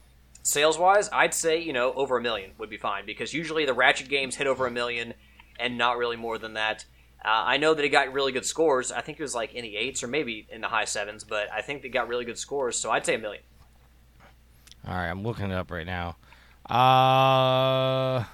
sales 0.44 0.78
wise, 0.78 1.10
I'd 1.14 1.34
say 1.34 1.58
you 1.58 1.72
know 1.72 1.94
over 1.94 2.18
a 2.18 2.22
million 2.22 2.52
would 2.58 2.70
be 2.70 2.78
fine 2.78 3.06
because 3.06 3.34
usually 3.34 3.66
the 3.66 3.74
Ratchet 3.74 4.10
games 4.10 4.36
hit 4.36 4.46
over 4.46 4.68
a 4.68 4.72
million 4.72 5.14
and 5.60 5.78
not 5.78 5.98
really 5.98 6.18
more 6.18 6.38
than 6.38 6.54
that. 6.54 6.86
Uh, 7.24 7.30
I 7.46 7.58
know 7.58 7.74
that 7.74 7.86
it 7.86 7.90
got 7.90 8.12
really 8.12 8.34
good 8.34 8.46
scores. 8.46 8.92
I 8.92 9.02
think 9.02 9.20
it 9.20 9.24
was 9.24 9.34
like 9.34 9.54
in 9.54 9.64
the 9.64 9.78
eights 9.78 10.04
or 10.04 10.08
maybe 10.08 10.46
in 10.52 10.60
the 10.60 10.68
high 10.68 10.86
sevens, 10.86 11.24
but 11.24 11.50
I 11.52 11.62
think 11.62 11.82
they 11.82 11.90
got 11.90 12.08
really 12.10 12.26
good 12.26 12.38
scores. 12.38 12.78
So 12.78 12.92
I'd 12.92 13.06
say 13.06 13.16
a 13.16 13.20
million. 13.20 13.44
All 14.86 14.94
right, 14.94 15.08
I'm 15.08 15.24
looking 15.24 15.50
it 15.50 15.54
up 15.54 15.72
right 15.72 15.86
now. 15.86 16.18
Uh. 16.70 18.26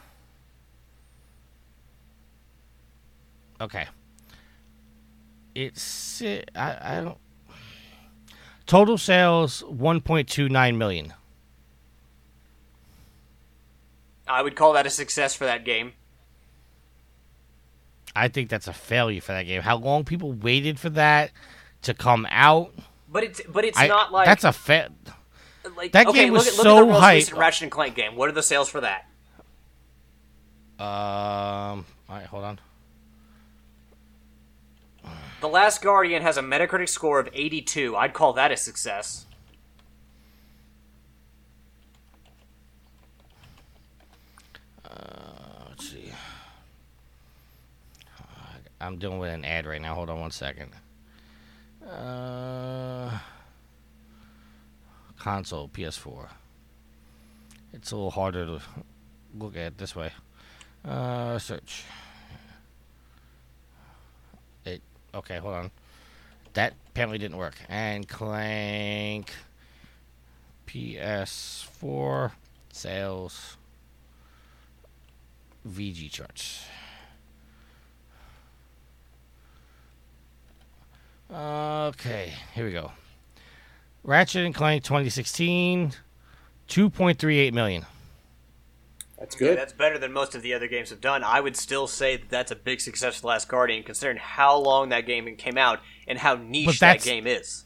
Okay. 3.61 3.85
It's 5.53 6.21
I, 6.55 6.77
I 6.81 7.01
don't. 7.01 7.17
Total 8.65 8.97
sales 8.97 9.63
1.29 9.63 10.77
million. 10.77 11.13
I 14.27 14.43
would 14.43 14.55
call 14.55 14.73
that 14.73 14.85
a 14.85 14.91
success 14.91 15.33
for 15.33 15.45
that 15.45 15.65
game. 15.65 15.93
I 18.15 18.27
think 18.27 18.49
that's 18.49 18.67
a 18.67 18.73
failure 18.73 19.21
for 19.21 19.31
that 19.33 19.43
game. 19.43 19.61
How 19.61 19.77
long 19.77 20.03
people 20.03 20.33
waited 20.33 20.79
for 20.79 20.89
that 20.91 21.31
to 21.83 21.93
come 21.93 22.27
out? 22.29 22.73
But 23.07 23.23
it's 23.23 23.41
but 23.47 23.65
it's 23.65 23.79
I- 23.79 23.87
not 23.87 24.11
like 24.11 24.25
that's 24.25 24.43
a 24.43 24.51
fa- 24.51 24.89
like 25.77 25.91
that 25.93 26.07
okay, 26.07 26.25
game 26.25 26.33
was 26.33 26.45
look 26.45 26.53
at, 26.53 26.57
look 26.57 26.63
so 26.63 26.77
at 26.77 26.85
the 26.85 26.91
most 26.91 27.13
recent 27.13 27.37
Ratchet 27.37 27.61
and 27.63 27.71
Clank 27.71 27.95
game. 27.95 28.15
What 28.15 28.29
are 28.29 28.33
the 28.33 28.43
sales 28.43 28.69
for 28.69 28.81
that? 28.81 29.05
Um. 30.79 31.85
All 32.09 32.15
right, 32.15 32.25
hold 32.25 32.43
on. 32.43 32.59
The 35.41 35.47
Last 35.47 35.81
Guardian 35.81 36.21
has 36.21 36.35
a 36.37 36.41
Metacritic 36.41 36.89
score 36.89 37.17
of 37.19 37.29
82. 37.33 37.95
I'd 37.95 38.13
call 38.13 38.33
that 38.33 38.51
a 38.51 38.57
success. 38.57 39.25
Let's 45.69 45.89
see. 45.91 46.11
I'm 48.81 48.97
dealing 48.97 49.19
with 49.19 49.33
an 49.33 49.43
ad 49.43 49.65
right 49.65 49.81
now. 49.81 49.95
Hold 49.95 50.09
on 50.09 50.19
one 50.19 50.31
second. 50.31 50.71
Uh, 51.85 53.19
console 55.17 55.67
PS4. 55.67 56.27
It's 57.73 57.91
a 57.91 57.95
little 57.95 58.11
harder 58.11 58.45
to 58.45 58.61
look 59.37 59.57
at 59.57 59.77
this 59.77 59.95
way. 59.95 60.11
Uh, 60.85 61.37
search. 61.39 61.83
It 64.65 64.81
okay. 65.13 65.37
Hold 65.37 65.55
on. 65.55 65.71
That 66.53 66.73
apparently 66.89 67.17
didn't 67.17 67.37
work. 67.37 67.55
And 67.67 68.07
Clank 68.07 69.31
PS4 70.67 72.31
sales. 72.71 73.57
VGChartz. 75.67 76.63
Okay, 81.31 82.33
here 82.55 82.65
we 82.65 82.71
go. 82.71 82.91
Ratchet 84.03 84.45
and 84.45 84.55
Clank 84.55 84.83
2016, 84.83 85.91
2.38 86.67 87.53
million. 87.53 87.85
That's 89.19 89.35
Yeah, 89.39 89.49
good. 89.49 89.57
that's 89.59 89.73
better 89.73 89.97
than 89.99 90.11
most 90.13 90.33
of 90.33 90.41
the 90.41 90.53
other 90.53 90.67
games 90.67 90.89
have 90.89 91.01
done. 91.01 91.23
I 91.23 91.41
would 91.41 91.57
still 91.57 91.87
say 91.87 92.15
that 92.15 92.29
that's 92.29 92.51
a 92.51 92.55
big 92.55 92.79
success 92.81 93.15
for 93.15 93.21
The 93.21 93.27
Last 93.27 93.47
Guardian, 93.49 93.83
considering 93.83 94.17
how 94.17 94.57
long 94.57 94.89
that 94.89 95.05
game 95.05 95.35
came 95.35 95.57
out 95.57 95.79
and 96.07 96.17
how 96.19 96.35
niche 96.35 96.79
that 96.79 97.01
game 97.03 97.27
is. 97.27 97.65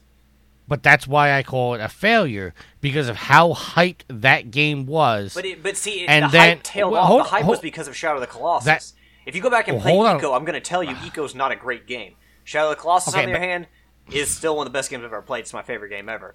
But 0.66 0.82
that's 0.82 1.06
why 1.06 1.32
I 1.38 1.42
call 1.42 1.74
it 1.74 1.80
a 1.80 1.88
failure 1.88 2.54
because 2.80 3.08
of 3.08 3.16
how 3.16 3.52
hyped 3.52 4.00
that 4.08 4.50
game 4.50 4.84
was. 4.86 5.32
But 5.34 5.44
it, 5.44 5.62
but 5.62 5.76
see, 5.76 6.06
And 6.06 6.26
the 6.26 6.28
then- 6.30 6.56
hype 6.56 6.62
tailed 6.64 6.92
well, 6.92 7.02
off. 7.02 7.08
hold- 7.08 7.20
the 7.20 7.28
hype 7.28 7.42
hold- 7.44 7.50
was 7.52 7.60
because 7.60 7.86
of 7.86 7.96
Shadow 7.96 8.16
of 8.16 8.20
the 8.20 8.26
Colossus. 8.26 8.64
That- 8.66 8.92
if 9.26 9.34
you 9.36 9.40
go 9.40 9.48
back 9.50 9.68
and 9.68 9.76
Well, 9.76 9.82
play 9.84 9.92
hold 9.92 10.06
on. 10.06 10.20
Ico, 10.20 10.36
I'm 10.36 10.44
going 10.44 10.54
to 10.54 10.60
tell 10.60 10.82
you, 10.82 10.94
Ico's 10.96 11.34
not 11.34 11.52
a 11.52 11.56
great 11.56 11.86
game. 11.86 12.16
Shadow 12.44 12.70
of 12.70 12.76
the 12.76 12.80
Colossus, 12.80 13.14
Okay, 13.14 13.24
on 13.24 13.30
the 13.30 13.36
other 13.36 13.44
hand, 13.44 13.66
is 14.12 14.30
still 14.34 14.56
one 14.56 14.66
of 14.66 14.72
the 14.72 14.76
best 14.76 14.90
games 14.90 15.00
I've 15.02 15.12
ever 15.12 15.22
played. 15.22 15.40
It's 15.40 15.52
my 15.52 15.62
favorite 15.62 15.88
game 15.88 16.08
ever. 16.08 16.34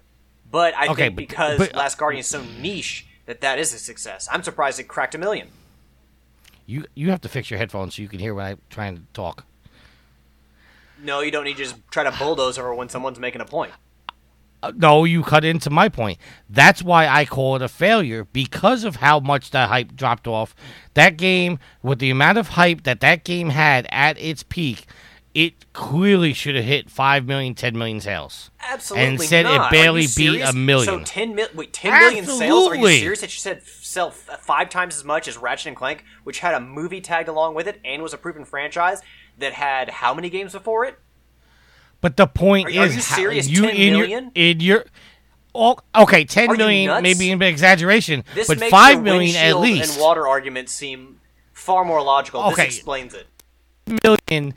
But 0.50 0.74
I 0.74 0.88
Okay, 0.88 1.04
think 1.04 1.14
but- 1.16 1.28
because 1.28 1.58
but- 1.58 1.74
Last 1.74 1.96
Guardian 1.98 2.20
is 2.20 2.26
so 2.26 2.42
niche 2.60 3.06
that 3.26 3.40
that 3.42 3.58
is 3.58 3.72
a 3.72 3.78
success. 3.78 4.28
I'm 4.30 4.42
surprised 4.42 4.78
it 4.80 4.84
cracked 4.88 5.14
a 5.14 5.18
million. 5.18 5.48
you 6.66 6.84
you 6.94 7.10
have 7.10 7.20
to 7.20 7.28
fix 7.28 7.50
your 7.50 7.58
headphones 7.58 7.96
so 7.96 8.02
you 8.02 8.08
can 8.08 8.20
hear 8.20 8.32
when 8.34 8.46
I'm 8.46 8.58
trying 8.70 8.96
to 8.96 9.02
talk. 9.12 9.44
No, 11.02 11.20
you 11.20 11.30
don't 11.30 11.44
need 11.44 11.56
to 11.56 11.64
just 11.64 11.76
try 11.90 12.04
to 12.04 12.12
bulldoze 12.12 12.58
over 12.58 12.74
when 12.74 12.88
someone's 12.88 13.18
making 13.18 13.40
a 13.40 13.44
point. 13.44 13.72
Uh, 14.62 14.70
no, 14.76 15.04
you 15.04 15.22
cut 15.22 15.44
into 15.44 15.70
my 15.70 15.88
point. 15.88 16.18
That's 16.50 16.82
why 16.82 17.08
I 17.08 17.24
call 17.24 17.56
it 17.56 17.62
a 17.62 17.68
failure 17.68 18.24
because 18.32 18.84
of 18.84 18.96
how 18.96 19.18
much 19.18 19.50
the 19.50 19.66
hype 19.68 19.96
dropped 19.96 20.26
off. 20.28 20.54
That 20.94 21.16
game, 21.16 21.58
with 21.82 21.98
the 21.98 22.10
amount 22.10 22.36
of 22.36 22.48
hype 22.48 22.82
that 22.82 23.00
that 23.00 23.24
game 23.24 23.48
had 23.50 23.86
at 23.90 24.18
its 24.20 24.42
peak, 24.42 24.86
it 25.34 25.72
clearly 25.72 26.32
should 26.32 26.56
have 26.56 26.64
hit 26.64 26.90
5 26.90 27.26
million, 27.26 27.54
10 27.54 27.78
million 27.78 28.00
sales. 28.00 28.50
Absolutely 28.60 29.06
And 29.08 29.20
said 29.22 29.46
it 29.46 29.48
not. 29.48 29.60
Are 29.60 29.70
barely 29.70 30.06
beat 30.16 30.40
a 30.40 30.52
million. 30.52 30.86
So 30.86 31.04
ten 31.04 31.34
mil- 31.34 31.48
wait, 31.54 31.72
10 31.72 31.92
million 31.92 32.24
sales? 32.26 32.68
Are 32.68 32.74
you 32.74 32.88
serious? 32.98 33.20
That 33.20 33.32
you 33.32 33.38
said 33.40 33.62
sell 33.64 34.10
five 34.10 34.68
times 34.70 34.96
as 34.96 35.04
much 35.04 35.28
as 35.28 35.36
Ratchet 35.36 35.66
and 35.68 35.76
Clank, 35.76 36.04
which 36.24 36.40
had 36.40 36.54
a 36.54 36.60
movie 36.60 37.00
tagged 37.00 37.28
along 37.28 37.54
with 37.54 37.68
it 37.68 37.80
and 37.84 38.02
was 38.02 38.12
a 38.12 38.18
proven 38.18 38.44
franchise 38.44 39.00
that 39.38 39.52
had 39.52 39.88
how 39.88 40.14
many 40.14 40.30
games 40.30 40.52
before 40.52 40.84
it? 40.84 40.98
But 42.00 42.16
the 42.16 42.26
point 42.26 42.66
Are- 42.68 42.80
are 42.80 42.86
is, 42.86 42.96
you 42.96 43.02
how- 43.02 43.16
serious? 43.16 43.48
you 43.48 43.62
10 43.62 43.70
in 43.76 43.92
million? 43.94 44.32
your 44.34 44.44
in 44.50 44.60
your 44.60 44.84
oh, 45.54 45.76
okay, 45.96 46.24
ten 46.24 46.50
Are 46.50 46.56
million 46.56 47.02
maybe 47.02 47.30
an 47.30 47.40
exaggeration, 47.42 48.24
This 48.34 48.48
but 48.48 48.58
five 48.64 49.02
million 49.02 49.36
at 49.36 49.58
least. 49.60 49.94
and 49.94 50.00
water 50.02 50.26
argument 50.26 50.68
seem 50.70 51.20
far 51.52 51.84
more 51.84 52.02
logical. 52.02 52.42
Okay. 52.52 52.66
This 52.66 52.76
explains 52.76 53.14
it. 53.14 53.26
million 54.04 54.56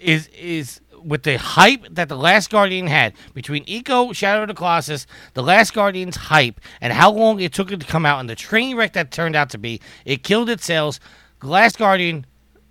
is 0.00 0.28
is 0.28 0.80
with 1.02 1.22
the 1.22 1.38
hype 1.38 1.86
that 1.90 2.08
the 2.08 2.16
Last 2.16 2.50
Guardian 2.50 2.86
had 2.86 3.14
between 3.34 3.64
Ico, 3.66 4.14
Shadow 4.14 4.42
of 4.42 4.48
the 4.48 4.54
Colossus, 4.54 5.06
the 5.34 5.42
Last 5.42 5.72
Guardian's 5.72 6.16
hype, 6.16 6.60
and 6.80 6.92
how 6.92 7.10
long 7.10 7.40
it 7.40 7.52
took 7.52 7.70
it 7.70 7.80
to 7.80 7.86
come 7.86 8.04
out, 8.04 8.20
and 8.20 8.28
the 8.28 8.34
train 8.34 8.76
wreck 8.76 8.92
that 8.94 9.10
turned 9.10 9.36
out 9.36 9.50
to 9.50 9.58
be, 9.58 9.80
it 10.04 10.22
killed 10.22 10.50
its 10.50 10.64
sales. 10.64 11.00
The 11.40 11.46
Last 11.46 11.78
Guardian, 11.78 12.26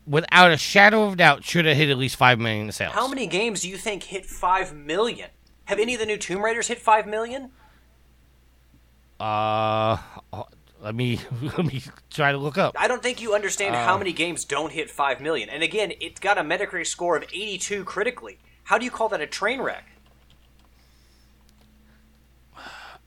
without 0.05 0.51
a 0.51 0.57
shadow 0.57 1.03
of 1.03 1.17
doubt, 1.17 1.43
should 1.43 1.65
have 1.65 1.77
hit 1.77 1.89
at 1.89 1.97
least 1.97 2.15
five 2.15 2.39
million 2.39 2.65
in 2.65 2.71
sales. 2.71 2.93
How 2.93 3.07
many 3.07 3.27
games 3.27 3.61
do 3.61 3.69
you 3.69 3.77
think 3.77 4.03
hit 4.03 4.25
five 4.25 4.75
million? 4.75 5.29
Have 5.65 5.79
any 5.79 5.93
of 5.93 5.99
the 5.99 6.05
new 6.05 6.17
Tomb 6.17 6.43
Raiders 6.43 6.67
hit 6.67 6.79
five 6.79 7.07
million? 7.07 7.51
Uh, 9.19 9.97
let 10.81 10.95
me 10.95 11.19
let 11.41 11.65
me 11.65 11.81
try 12.09 12.31
to 12.31 12.37
look 12.37 12.57
up. 12.57 12.75
I 12.77 12.87
don't 12.87 13.01
think 13.03 13.21
you 13.21 13.33
understand 13.33 13.75
Uh. 13.75 13.85
how 13.85 13.97
many 13.97 14.13
games 14.13 14.45
don't 14.45 14.71
hit 14.71 14.89
5 14.89 15.21
million. 15.21 15.49
And 15.49 15.63
again, 15.63 15.93
it's 15.99 16.19
got 16.19 16.37
a 16.37 16.41
Metacritic 16.41 16.87
score 16.87 17.15
of 17.17 17.23
82 17.23 17.83
critically. 17.83 18.37
How 18.65 18.77
do 18.77 18.85
you 18.85 18.91
call 18.91 19.09
that 19.09 19.21
a 19.21 19.27
train 19.27 19.61
wreck? 19.61 19.85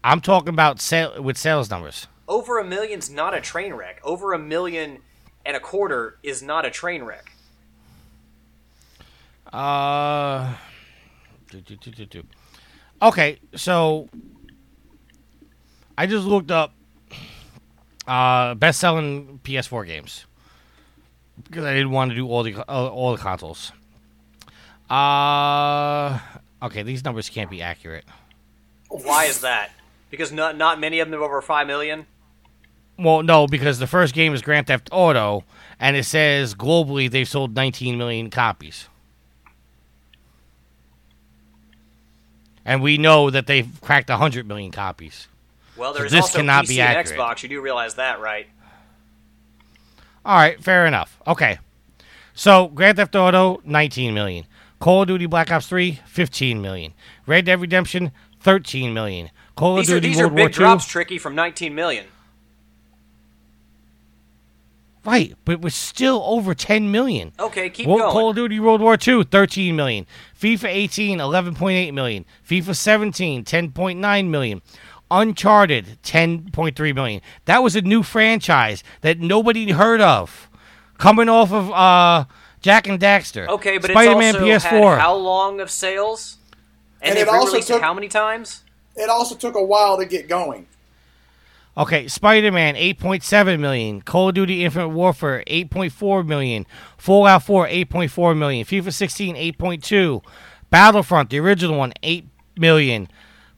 I'm 0.03 0.21
talking 0.21 0.49
about 0.49 0.81
sale 0.81 1.23
with 1.23 1.37
sales 1.37 1.69
numbers. 1.71 2.07
Over 2.27 2.59
a 2.59 2.65
million's 2.65 3.11
not 3.11 3.35
a 3.35 3.41
train 3.41 3.75
wreck. 3.75 4.01
Over 4.03 4.33
a 4.33 4.39
million 4.39 4.99
and 5.45 5.57
a 5.57 5.61
quarter 5.61 6.19
is 6.23 6.43
not 6.43 6.65
a 6.65 6.71
train 6.71 7.03
wreck. 7.03 7.33
Uh, 9.53 10.55
do, 11.51 11.61
do, 11.61 11.77
do, 11.77 11.91
do, 11.91 12.07
do. 12.07 12.23
okay, 13.03 13.41
so 13.57 14.09
I 15.99 16.07
just 16.07 16.25
looked 16.25 16.53
up 16.53 16.73
uh, 18.11 18.55
best-selling 18.57 19.41
PS4 19.45 19.87
games 19.87 20.27
because 21.45 21.65
I 21.65 21.73
didn't 21.73 21.93
want 21.93 22.11
to 22.11 22.17
do 22.17 22.27
all 22.27 22.43
the 22.43 22.57
uh, 22.57 22.89
all 22.89 23.13
the 23.13 23.23
consoles. 23.23 23.71
Uh, 24.91 26.19
okay, 26.61 26.83
these 26.83 27.05
numbers 27.05 27.31
can't 27.31 27.49
be 27.49 27.63
accurate. 27.63 28.05
Why 28.89 29.27
is 29.27 29.43
that? 29.43 29.71
Because 30.11 30.33
not 30.33 30.57
not 30.57 30.81
many 30.81 30.99
of 30.99 31.09
them 31.09 31.21
are 31.21 31.25
over 31.25 31.41
5 31.41 31.67
million. 31.69 32.07
Well, 32.99 33.23
no, 33.23 33.47
because 33.47 33.79
the 33.79 33.87
first 33.87 34.13
game 34.13 34.35
is 34.35 34.43
Grand 34.43 34.67
Theft 34.67 34.89
Auto, 34.91 35.45
and 35.79 35.97
it 35.97 36.05
says 36.05 36.57
globally 36.57 37.09
they've 37.09 37.29
sold 37.29 37.55
19 37.55 37.97
million 37.97 38.29
copies. 38.29 38.89
And 42.65 42.83
we 42.83 42.99
know 42.99 43.31
that 43.31 43.47
they've 43.47 43.69
cracked 43.81 44.11
100 44.11 44.47
million 44.47 44.73
copies. 44.73 45.29
Well, 45.81 45.95
So 45.95 46.03
this 46.05 46.15
also 46.15 46.39
cannot 46.39 46.65
PC 46.67 46.69
be 46.69 46.81
and 46.83 46.97
accurate. 46.99 47.19
Xbox. 47.19 47.43
You 47.43 47.49
do 47.49 47.61
realize 47.61 47.95
that, 47.95 48.21
right? 48.21 48.47
All 50.25 50.37
right, 50.37 50.63
fair 50.63 50.87
enough. 50.87 51.19
Okay. 51.27 51.59
So, 52.35 52.69
Grand 52.69 52.97
Theft 52.99 53.17
Auto, 53.17 53.61
19 53.65 54.13
million. 54.15 54.45
Call 54.79 55.03
of 55.03 55.09
Duty 55.09 55.27
Black 55.27 55.51
Ops 55.51 55.67
3, 55.67 56.01
15 56.07 56.61
million. 56.61 56.93
Red 57.27 57.47
Dead 57.47 57.61
Redemption, 57.61 58.13
13 58.41 58.93
million. 58.95 59.31
Call 59.57 59.79
of 59.79 59.87
These 59.87 59.91
are 59.91 59.95
Duty 59.97 60.09
these 60.09 60.17
World 60.19 60.33
are 60.33 60.37
big 60.37 60.47
2, 60.53 60.53
drops, 60.53 60.87
tricky 60.87 61.19
from 61.19 61.35
19 61.35 61.75
million. 61.75 62.05
right, 65.05 65.35
but 65.47 65.53
it 65.53 65.61
was 65.63 65.75
still 65.75 66.23
over 66.27 66.55
10 66.55 66.91
million. 66.91 67.33
Okay, 67.39 67.71
keep 67.71 67.87
Wo- 67.87 67.99
going. 67.99 68.13
Call 68.13 68.31
of 68.31 68.37
Duty 68.37 68.61
World 68.61 68.81
War 68.83 68.97
II, 69.07 69.25
13 69.25 69.75
million. 69.75 70.07
FIFA 70.39 70.65
18, 70.69 71.19
11.8 71.19 71.93
million. 71.95 72.25
FIFA 72.47 72.77
17, 72.77 73.45
10.9 73.45 74.29
million. 74.29 74.63
Uncharted, 75.11 75.99
10.3 76.03 76.95
million. 76.95 77.21
That 77.47 77.63
was 77.63 77.75
a 77.77 77.83
new 77.83 78.03
franchise 78.03 78.83
that 79.01 79.19
nobody 79.19 79.71
heard 79.73 80.01
of. 80.01 80.49
Coming 80.99 81.29
off 81.29 81.53
of 81.53 81.71
uh, 81.73 82.25
Jak 82.61 82.87
and 82.87 83.01
Daxter. 83.01 83.49
Okay, 83.49 83.79
but 83.79 83.91
Spider-Man 83.91 84.37
it's 84.37 84.65
also 84.65 84.69
PS4. 84.77 84.91
had 84.93 85.01
how 85.01 85.15
long 85.15 85.61
of 85.61 85.71
sales? 85.71 86.37
And, 87.03 87.11
And 87.11 87.19
it 87.19 87.29
also 87.29 87.61
took- 87.61 87.79
it 87.79 87.83
how 87.83 87.95
many 87.95 88.09
times? 88.09 88.63
It 88.97 89.09
also 89.09 89.35
took 89.35 89.55
a 89.55 89.63
while 89.65 89.97
to 89.99 90.05
get 90.05 90.29
going. 90.29 90.67
Okay, 91.77 92.09
Spider 92.09 92.53
Man, 92.53 92.75
8.7 92.75 93.59
million. 93.61 94.03
Call 94.03 94.29
of 94.29 94.35
Duty 94.35 94.65
Infinite 94.65 94.89
Warfare, 94.89 95.43
8.4 95.47 96.27
million. 96.27 96.67
Fallout 96.99 97.45
4, 97.45 97.67
8.4 97.69 98.37
million. 98.37 98.67
FIFA 98.67 98.93
16, 98.93 99.37
8.2. 99.37 100.23
Battlefront, 100.69 101.31
the 101.31 101.39
original 101.39 101.79
one, 101.79 101.93
8 102.03 102.27
million. 102.59 103.09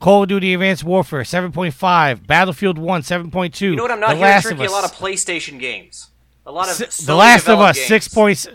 Call 0.03 0.25
of 0.25 0.29
Duty 0.29 0.53
Advanced 0.53 0.83
Warfare, 0.83 1.21
7.5. 1.21 2.27
Battlefield 2.27 2.77
1, 2.77 3.03
7.2. 3.03 3.61
You 3.61 3.77
know 3.77 3.83
what? 3.83 3.93
I'm 3.93 4.01
not 4.01 4.09
the 4.09 4.17
hearing 4.17 4.31
Last 4.33 4.43
tricky. 4.43 4.65
A 4.65 4.71
lot 4.71 4.85
of 4.85 4.93
PlayStation 4.93 5.61
games. 5.61 6.11
A 6.45 6.51
lot 6.51 6.69
of 6.69 6.75
Sony 6.75 7.07
The 7.07 7.15
Last 7.15 7.49
of 7.49 7.61
Us, 7.61 7.79
six 7.79 8.09
games. 8.09 8.15
points. 8.15 8.49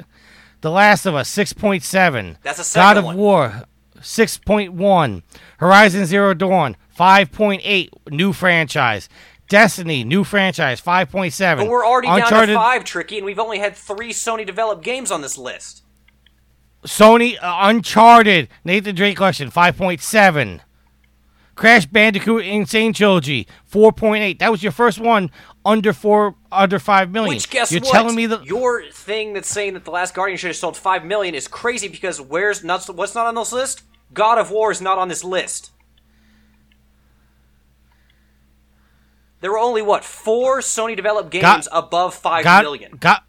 The 0.60 0.70
Last 0.70 1.06
of 1.06 1.16
Us, 1.16 1.34
6.7. 1.34 2.36
That's 2.44 2.60
a 2.60 2.66
second 2.66 2.84
God 2.84 2.98
of 2.98 3.06
one. 3.06 3.16
War, 3.16 3.64
6.1. 4.00 5.24
Horizon 5.60 6.06
Zero 6.06 6.34
Dawn, 6.34 6.76
5.8. 7.00 7.90
New 8.12 8.34
franchise. 8.34 9.08
Destiny, 9.48 10.04
new 10.04 10.26
franchise, 10.26 10.82
5.7. 10.82 11.58
But 11.60 11.70
we're 11.70 11.86
already 11.86 12.08
down 12.08 12.48
to 12.48 12.56
five, 12.56 12.84
Tricky, 12.84 13.16
and 13.16 13.26
we've 13.26 13.40
only 13.40 13.60
had 13.60 13.78
three 13.78 14.12
Sony 14.12 14.46
developed 14.46 14.84
games 14.84 15.12
on 15.12 15.22
this 15.22 15.38
list. 15.38 15.84
Sony, 16.84 17.38
uh, 17.42 17.58
Uncharted, 17.62 18.50
Nathan 18.66 18.96
Drake 18.96 19.16
question 19.16 19.50
5.7. 19.50 20.60
Crash 21.58 21.88
Bandicoot 21.88 22.46
N. 22.46 22.68
Sane 22.68 22.94
Trilogy, 22.94 23.48
4.8. 23.70 24.38
That 24.38 24.52
was 24.52 24.62
your 24.62 24.72
first 24.72 25.00
one 25.00 25.32
under 25.66 25.92
four, 25.92 26.36
under 26.52 26.78
five 26.78 27.10
million. 27.12 27.36
Which 27.36 27.50
guess 27.50 27.72
You're 27.72 27.82
what? 27.82 27.92
telling 27.92 28.16
me 28.16 28.28
that 28.28 28.46
your 28.46 28.84
thing 28.92 29.34
that's 29.34 29.50
saying 29.50 29.74
that 29.74 29.84
the 29.84 29.90
Last 29.90 30.14
Guardian 30.14 30.38
should 30.38 30.48
have 30.50 30.56
sold 30.56 30.78
five 30.78 31.04
million 31.04 31.34
is 31.34 31.48
crazy 31.48 31.88
because 31.88 32.22
where's 32.22 32.64
not 32.64 32.86
what's 32.96 33.16
not 33.16 33.26
on 33.26 33.34
this 33.34 33.52
list? 33.52 33.82
God 34.14 34.38
of 34.38 34.52
War 34.52 34.72
is 34.72 34.82
not 34.82 35.00
on 35.00 35.08
this 35.08 35.24
list. 35.24 35.72
There 39.42 39.52
were 39.52 39.60
only 39.60 39.82
what 39.82 40.04
four 40.04 40.60
Sony 40.60 40.96
developed 40.96 41.32
games 41.32 41.42
God- 41.44 41.68
above 41.72 42.14
five 42.14 42.44
God, 42.44 42.64
million. 42.64 42.98
God, 43.00 43.22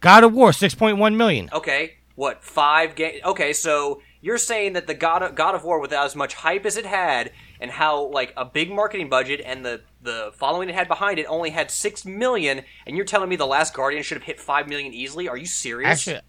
God 0.00 0.22
of 0.24 0.32
War, 0.32 0.50
6.1 0.50 1.16
million. 1.16 1.50
Okay, 1.52 1.94
what 2.14 2.44
five 2.44 2.94
game? 2.94 3.20
Okay, 3.24 3.52
so 3.52 4.00
you're 4.22 4.38
saying 4.38 4.72
that 4.74 4.86
the 4.86 4.94
God 4.94 5.22
of, 5.22 5.34
God 5.34 5.54
of 5.54 5.64
War, 5.64 5.80
without 5.80 6.06
as 6.06 6.16
much 6.16 6.34
hype 6.34 6.64
as 6.64 6.76
it 6.78 6.86
had, 6.86 7.32
and 7.60 7.70
how 7.70 8.06
like 8.06 8.32
a 8.36 8.44
big 8.44 8.70
marketing 8.70 9.10
budget 9.10 9.42
and 9.44 9.64
the 9.64 9.82
the 10.00 10.30
following 10.34 10.68
it 10.68 10.74
had 10.74 10.88
behind 10.88 11.18
it 11.18 11.26
only 11.26 11.50
had 11.50 11.70
six 11.70 12.06
million, 12.06 12.62
and 12.86 12.96
you're 12.96 13.04
telling 13.04 13.28
me 13.28 13.36
the 13.36 13.46
Last 13.46 13.74
Guardian 13.74 14.02
should 14.02 14.16
have 14.16 14.24
hit 14.24 14.40
five 14.40 14.68
million 14.68 14.94
easily? 14.94 15.28
Are 15.28 15.36
you 15.36 15.44
serious? 15.44 15.90
Actually, 15.90 16.20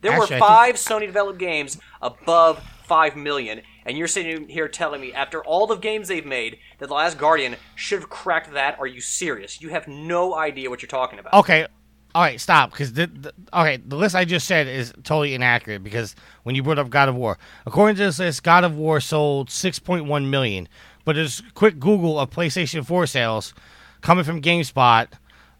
there 0.00 0.12
actually, 0.12 0.20
were 0.20 0.26
think- 0.26 0.44
five 0.44 0.74
Sony 0.76 1.06
developed 1.06 1.38
games 1.38 1.78
above 2.02 2.62
five 2.84 3.14
million, 3.16 3.60
and 3.84 3.96
you're 3.96 4.08
sitting 4.08 4.48
here 4.48 4.68
telling 4.68 5.00
me 5.00 5.12
after 5.12 5.44
all 5.44 5.66
the 5.66 5.76
games 5.76 6.08
they've 6.08 6.26
made 6.26 6.58
that 6.78 6.88
the 6.88 6.94
Last 6.94 7.18
Guardian 7.18 7.56
should 7.74 8.00
have 8.00 8.10
cracked 8.10 8.52
that? 8.52 8.78
Are 8.78 8.86
you 8.86 9.00
serious? 9.00 9.60
You 9.60 9.68
have 9.68 9.86
no 9.86 10.34
idea 10.34 10.70
what 10.70 10.82
you're 10.82 10.88
talking 10.88 11.18
about. 11.18 11.34
Okay. 11.34 11.66
All 12.14 12.22
right, 12.22 12.40
stop. 12.40 12.70
Because 12.70 12.92
the, 12.92 13.06
the 13.06 13.34
okay, 13.52 13.78
the 13.78 13.96
list 13.96 14.14
I 14.14 14.24
just 14.24 14.46
said 14.46 14.68
is 14.68 14.92
totally 15.02 15.34
inaccurate. 15.34 15.82
Because 15.82 16.14
when 16.44 16.54
you 16.54 16.62
brought 16.62 16.78
up 16.78 16.90
God 16.90 17.08
of 17.08 17.16
War, 17.16 17.38
according 17.66 17.96
to 17.96 18.04
this 18.04 18.18
list, 18.18 18.42
God 18.42 18.62
of 18.64 18.76
War 18.76 19.00
sold 19.00 19.48
6.1 19.48 20.28
million. 20.28 20.68
But 21.04 21.16
there's 21.16 21.40
a 21.40 21.52
quick 21.52 21.80
Google 21.80 22.18
of 22.18 22.30
PlayStation 22.30 22.86
4 22.86 23.06
sales 23.06 23.52
coming 24.00 24.24
from 24.24 24.40
GameSpot. 24.40 25.08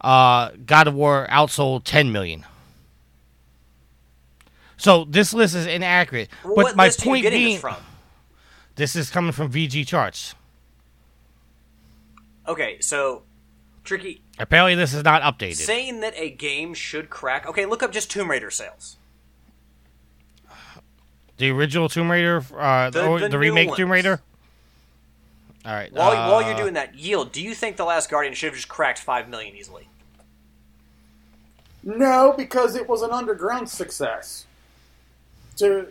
Uh, 0.01 0.51
God 0.65 0.87
of 0.87 0.95
War 0.95 1.27
outsold 1.31 1.83
10 1.85 2.13
million. 2.13 2.45
So 4.77 5.05
this 5.05 5.33
list 5.33 5.55
is 5.55 5.67
inaccurate. 5.67 6.29
But 6.43 6.57
what 6.57 6.77
my 6.77 6.87
list 6.87 7.01
are 7.01 7.05
you 7.05 7.11
point 7.11 7.23
getting 7.23 7.39
being, 7.39 7.55
this 7.55 7.61
from? 7.61 7.77
this 8.77 8.95
is 8.95 9.11
coming 9.11 9.33
from 9.33 9.51
VGChartz. 9.51 10.35
Okay, 12.47 12.79
so 12.81 13.23
tricky. 13.85 14.22
Apparently, 14.39 14.74
this 14.74 14.93
is 14.95 15.05
not 15.05 15.22
updated. 15.22 15.57
Saying 15.57 16.01
that 16.01 16.14
a 16.16 16.30
game 16.30 16.74
should 16.74 17.11
crack. 17.11 17.47
Okay, 17.47 17.66
look 17.66 17.82
up 17.82 17.93
just 17.93 18.11
Tomb 18.11 18.30
Raider 18.30 18.51
sales. 18.51 18.97
The 21.37 21.51
original 21.51 21.89
Tomb 21.89 22.11
Raider, 22.11 22.45
uh, 22.57 22.91
The- 22.91 23.07
or 23.07 23.20
the 23.20 23.28
the, 23.28 23.39
remake 23.39 23.68
ones. 23.68 23.78
Tomb 23.78 23.91
Raider. 23.93 24.20
All 25.64 25.72
right. 25.72 25.93
While, 25.93 26.12
while 26.12 26.45
uh, 26.45 26.49
you're 26.49 26.57
doing 26.59 26.74
that, 26.74 26.95
Yield, 26.95 27.32
do 27.32 27.43
you 27.43 27.55
think 27.55 27.76
The 27.76 27.85
Last 27.85 28.11
Guardian 28.11 28.35
should 28.35 28.49
have 28.49 28.55
just 28.57 28.68
cracked 28.68 28.99
5 28.99 29.28
million 29.28 29.57
easily? 29.57 29.89
No, 31.82 32.35
because 32.37 32.74
it 32.76 32.89
was 32.89 33.03
an 33.03 33.11
underground 33.11 33.68
success. 33.68 34.47
To, 35.57 35.89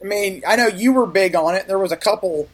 I 0.00 0.04
mean, 0.04 0.42
I 0.46 0.56
know 0.56 0.66
you 0.66 0.92
were 0.92 1.06
big 1.06 1.34
on 1.34 1.54
it. 1.54 1.66
There 1.66 1.78
was 1.78 1.92
a 1.92 1.96
couple, 1.96 2.48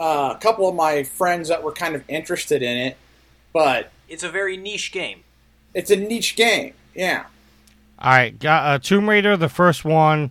uh, 0.00 0.32
a 0.34 0.38
couple 0.40 0.68
of 0.68 0.74
my 0.74 1.02
friends 1.04 1.48
that 1.48 1.62
were 1.62 1.72
kind 1.72 1.94
of 1.94 2.02
interested 2.08 2.62
in 2.62 2.76
it, 2.76 2.96
but 3.52 3.92
It's 4.08 4.22
a 4.24 4.30
very 4.30 4.56
niche 4.56 4.90
game. 4.92 5.22
it's 5.74 5.90
a 5.90 5.96
niche 5.96 6.34
game. 6.36 6.72
Yeah. 6.94 7.26
All 7.98 8.10
right, 8.12 8.36
got 8.38 8.64
uh, 8.66 8.78
Tomb 8.78 9.08
Raider, 9.08 9.36
the 9.36 9.48
first 9.50 9.84
one. 9.84 10.30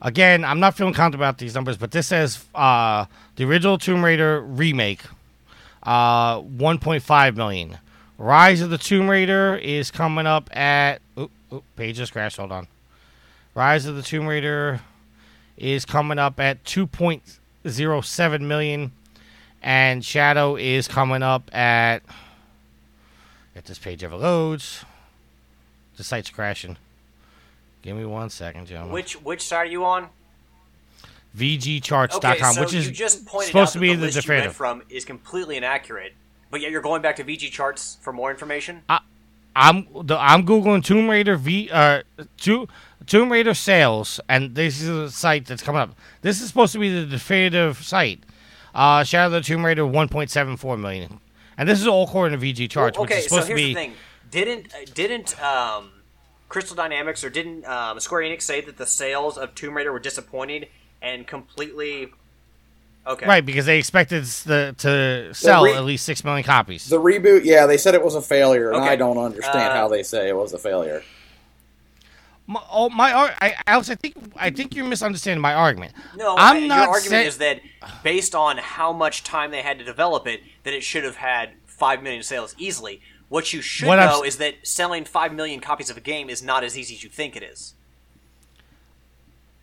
Again, 0.00 0.44
I'm 0.44 0.60
not 0.60 0.76
feeling 0.76 0.94
confident 0.94 1.20
about 1.20 1.38
these 1.38 1.54
numbers, 1.54 1.76
but 1.76 1.90
this 1.90 2.06
says 2.08 2.44
uh, 2.54 3.06
the 3.36 3.44
original 3.44 3.76
Tomb 3.78 4.04
Raider 4.04 4.40
remake, 4.40 5.02
uh, 5.82 6.40
1.5 6.40 7.36
million. 7.36 7.78
Rise 8.18 8.60
of 8.60 8.70
the 8.70 8.78
Tomb 8.78 9.08
Raider 9.10 9.56
is 9.56 9.90
coming 9.90 10.26
up 10.26 10.48
at. 10.56 11.00
Oop, 11.18 11.30
oop, 11.52 11.64
page 11.76 11.96
just 11.96 12.12
crashed. 12.12 12.36
Hold 12.36 12.52
on. 12.52 12.68
Rise 13.54 13.84
of 13.86 13.96
the 13.96 14.02
Tomb 14.02 14.26
Raider 14.26 14.80
is 15.56 15.84
coming 15.84 16.18
up 16.18 16.38
at 16.40 16.64
2.07 17.64 18.40
million, 18.40 18.92
and 19.62 20.04
Shadow 20.04 20.56
is 20.56 20.88
coming 20.88 21.22
up 21.22 21.54
at. 21.54 22.02
If 23.54 23.64
this 23.64 23.78
page 23.78 24.02
ever 24.02 24.16
loads, 24.16 24.84
the 25.96 26.04
site's 26.04 26.30
crashing. 26.30 26.78
Give 27.82 27.96
me 27.96 28.04
one 28.04 28.30
second, 28.30 28.66
gentlemen. 28.66 28.92
Which 28.92 29.20
which 29.22 29.42
side 29.42 29.56
are 29.58 29.66
you 29.66 29.84
on? 29.84 30.08
VGChartz.com, 31.36 32.30
Okay, 32.30 32.42
so 32.52 32.60
which 32.60 32.74
is 32.74 32.86
you 32.86 32.92
just 32.92 33.26
pointed 33.26 33.48
supposed 33.48 33.70
out 33.70 33.72
to 33.74 33.78
be 33.80 33.90
the 33.90 33.96
the 33.96 34.06
list 34.06 34.16
you 34.16 34.20
read 34.30 34.36
definitive. 34.36 34.56
from 34.56 34.82
is 34.90 35.04
completely 35.04 35.56
inaccurate, 35.56 36.12
but 36.50 36.60
yet 36.60 36.70
you're 36.70 36.82
going 36.82 37.02
back 37.02 37.16
to 37.16 37.24
VGChartz 37.24 37.98
for 38.00 38.12
more 38.12 38.30
information. 38.30 38.82
I'm 39.54 39.86
the, 39.94 40.16
I'm 40.18 40.46
googling 40.46 40.82
Tomb 40.84 41.08
Raider 41.10 41.36
V 41.36 41.68
uh 41.70 42.02
Tomb, 42.38 42.68
Tomb 43.06 43.30
Raider 43.32 43.54
sales, 43.54 44.20
and 44.28 44.54
this 44.54 44.80
is 44.80 44.88
a 44.88 45.10
site 45.10 45.46
that's 45.46 45.62
coming 45.62 45.80
up. 45.80 45.94
This 46.22 46.40
is 46.40 46.48
supposed 46.48 46.72
to 46.74 46.78
be 46.78 46.92
the 46.92 47.06
definitive 47.06 47.78
site. 47.82 48.20
Uh, 48.74 49.04
Shadow 49.04 49.26
of 49.26 49.32
the 49.32 49.40
Tomb 49.46 49.64
Raider 49.66 49.82
1.74 49.82 50.80
million, 50.80 51.20
and 51.58 51.68
this 51.68 51.80
is 51.80 51.86
all 51.86 52.04
according 52.04 52.38
to 52.38 52.44
VGChartz, 52.46 52.94
Well, 52.94 53.02
which 53.02 53.10
okay, 53.10 53.18
is 53.18 53.24
supposed 53.24 53.42
so 53.48 53.54
to 53.54 53.58
here's 53.58 53.60
be. 53.68 53.74
the 53.74 53.80
thing: 53.80 53.92
didn't 54.30 54.74
uh, 54.74 54.78
didn't 54.94 55.42
um, 55.42 55.90
Crystal 56.48 56.74
Dynamics 56.76 57.22
or 57.22 57.28
didn't 57.30 57.66
um, 57.66 58.00
Square 58.00 58.22
Enix 58.22 58.42
say 58.42 58.60
that 58.62 58.78
the 58.78 58.86
sales 58.86 59.36
of 59.36 59.54
Tomb 59.54 59.76
Raider 59.76 59.92
were 59.92 59.98
disappointing 59.98 60.64
and 61.02 61.26
completely? 61.26 62.08
Okay, 63.04 63.26
Right, 63.26 63.44
because 63.44 63.66
they 63.66 63.78
expected 63.78 64.22
the, 64.24 64.76
to 64.78 65.34
sell 65.34 65.64
re- 65.64 65.74
at 65.74 65.84
least 65.84 66.04
six 66.06 66.22
million 66.22 66.44
copies. 66.44 66.88
The 66.88 67.00
reboot, 67.00 67.40
yeah, 67.44 67.66
they 67.66 67.76
said 67.76 67.96
it 67.96 68.04
was 68.04 68.14
a 68.14 68.22
failure, 68.22 68.68
and 68.70 68.76
Okay. 68.82 68.90
I 68.90 68.96
don't 68.96 69.18
understand 69.18 69.72
Uh, 69.72 69.74
how 69.74 69.88
they 69.88 70.04
say 70.04 70.28
it 70.28 70.36
was 70.36 70.52
a 70.52 70.58
failure. 70.58 71.02
My, 72.52 72.62
oh, 72.70 72.88
my 72.90 73.12
I, 73.40 73.54
Alex, 73.66 73.90
I 73.90 73.94
think 73.94 74.14
I 74.36 74.50
think 74.50 74.74
you're 74.74 74.86
misunderstanding 74.86 75.40
my 75.40 75.54
argument. 75.54 75.92
No, 76.16 76.34
I'm 76.38 76.64
I- 76.64 76.66
not 76.66 76.82
your 76.84 76.88
argument 76.94 77.22
say- 77.22 77.26
is 77.26 77.38
that 77.38 77.60
based 78.02 78.34
on 78.34 78.58
how 78.58 78.92
much 78.92 79.24
time 79.24 79.50
they 79.50 79.62
had 79.62 79.78
to 79.78 79.84
develop 79.84 80.26
it, 80.26 80.40
that 80.64 80.72
it 80.74 80.82
should 80.82 81.04
have 81.04 81.16
had 81.16 81.50
five 81.66 82.02
million 82.02 82.22
sales 82.22 82.54
easily. 82.58 83.00
What 83.28 83.52
you 83.52 83.62
should 83.62 83.88
What 83.88 83.98
I'm 83.98 84.06
know 84.08 84.22
is 84.24 84.36
that 84.36 84.54
selling 84.66 85.04
five 85.04 85.32
million 85.32 85.60
copies 85.60 85.88
of 85.90 85.96
a 85.96 86.00
game 86.00 86.28
is 86.28 86.42
not 86.42 86.62
as 86.64 86.76
easy 86.76 86.94
as 86.94 87.02
you 87.02 87.08
think 87.08 87.34
it 87.34 87.42
is. 87.42 87.74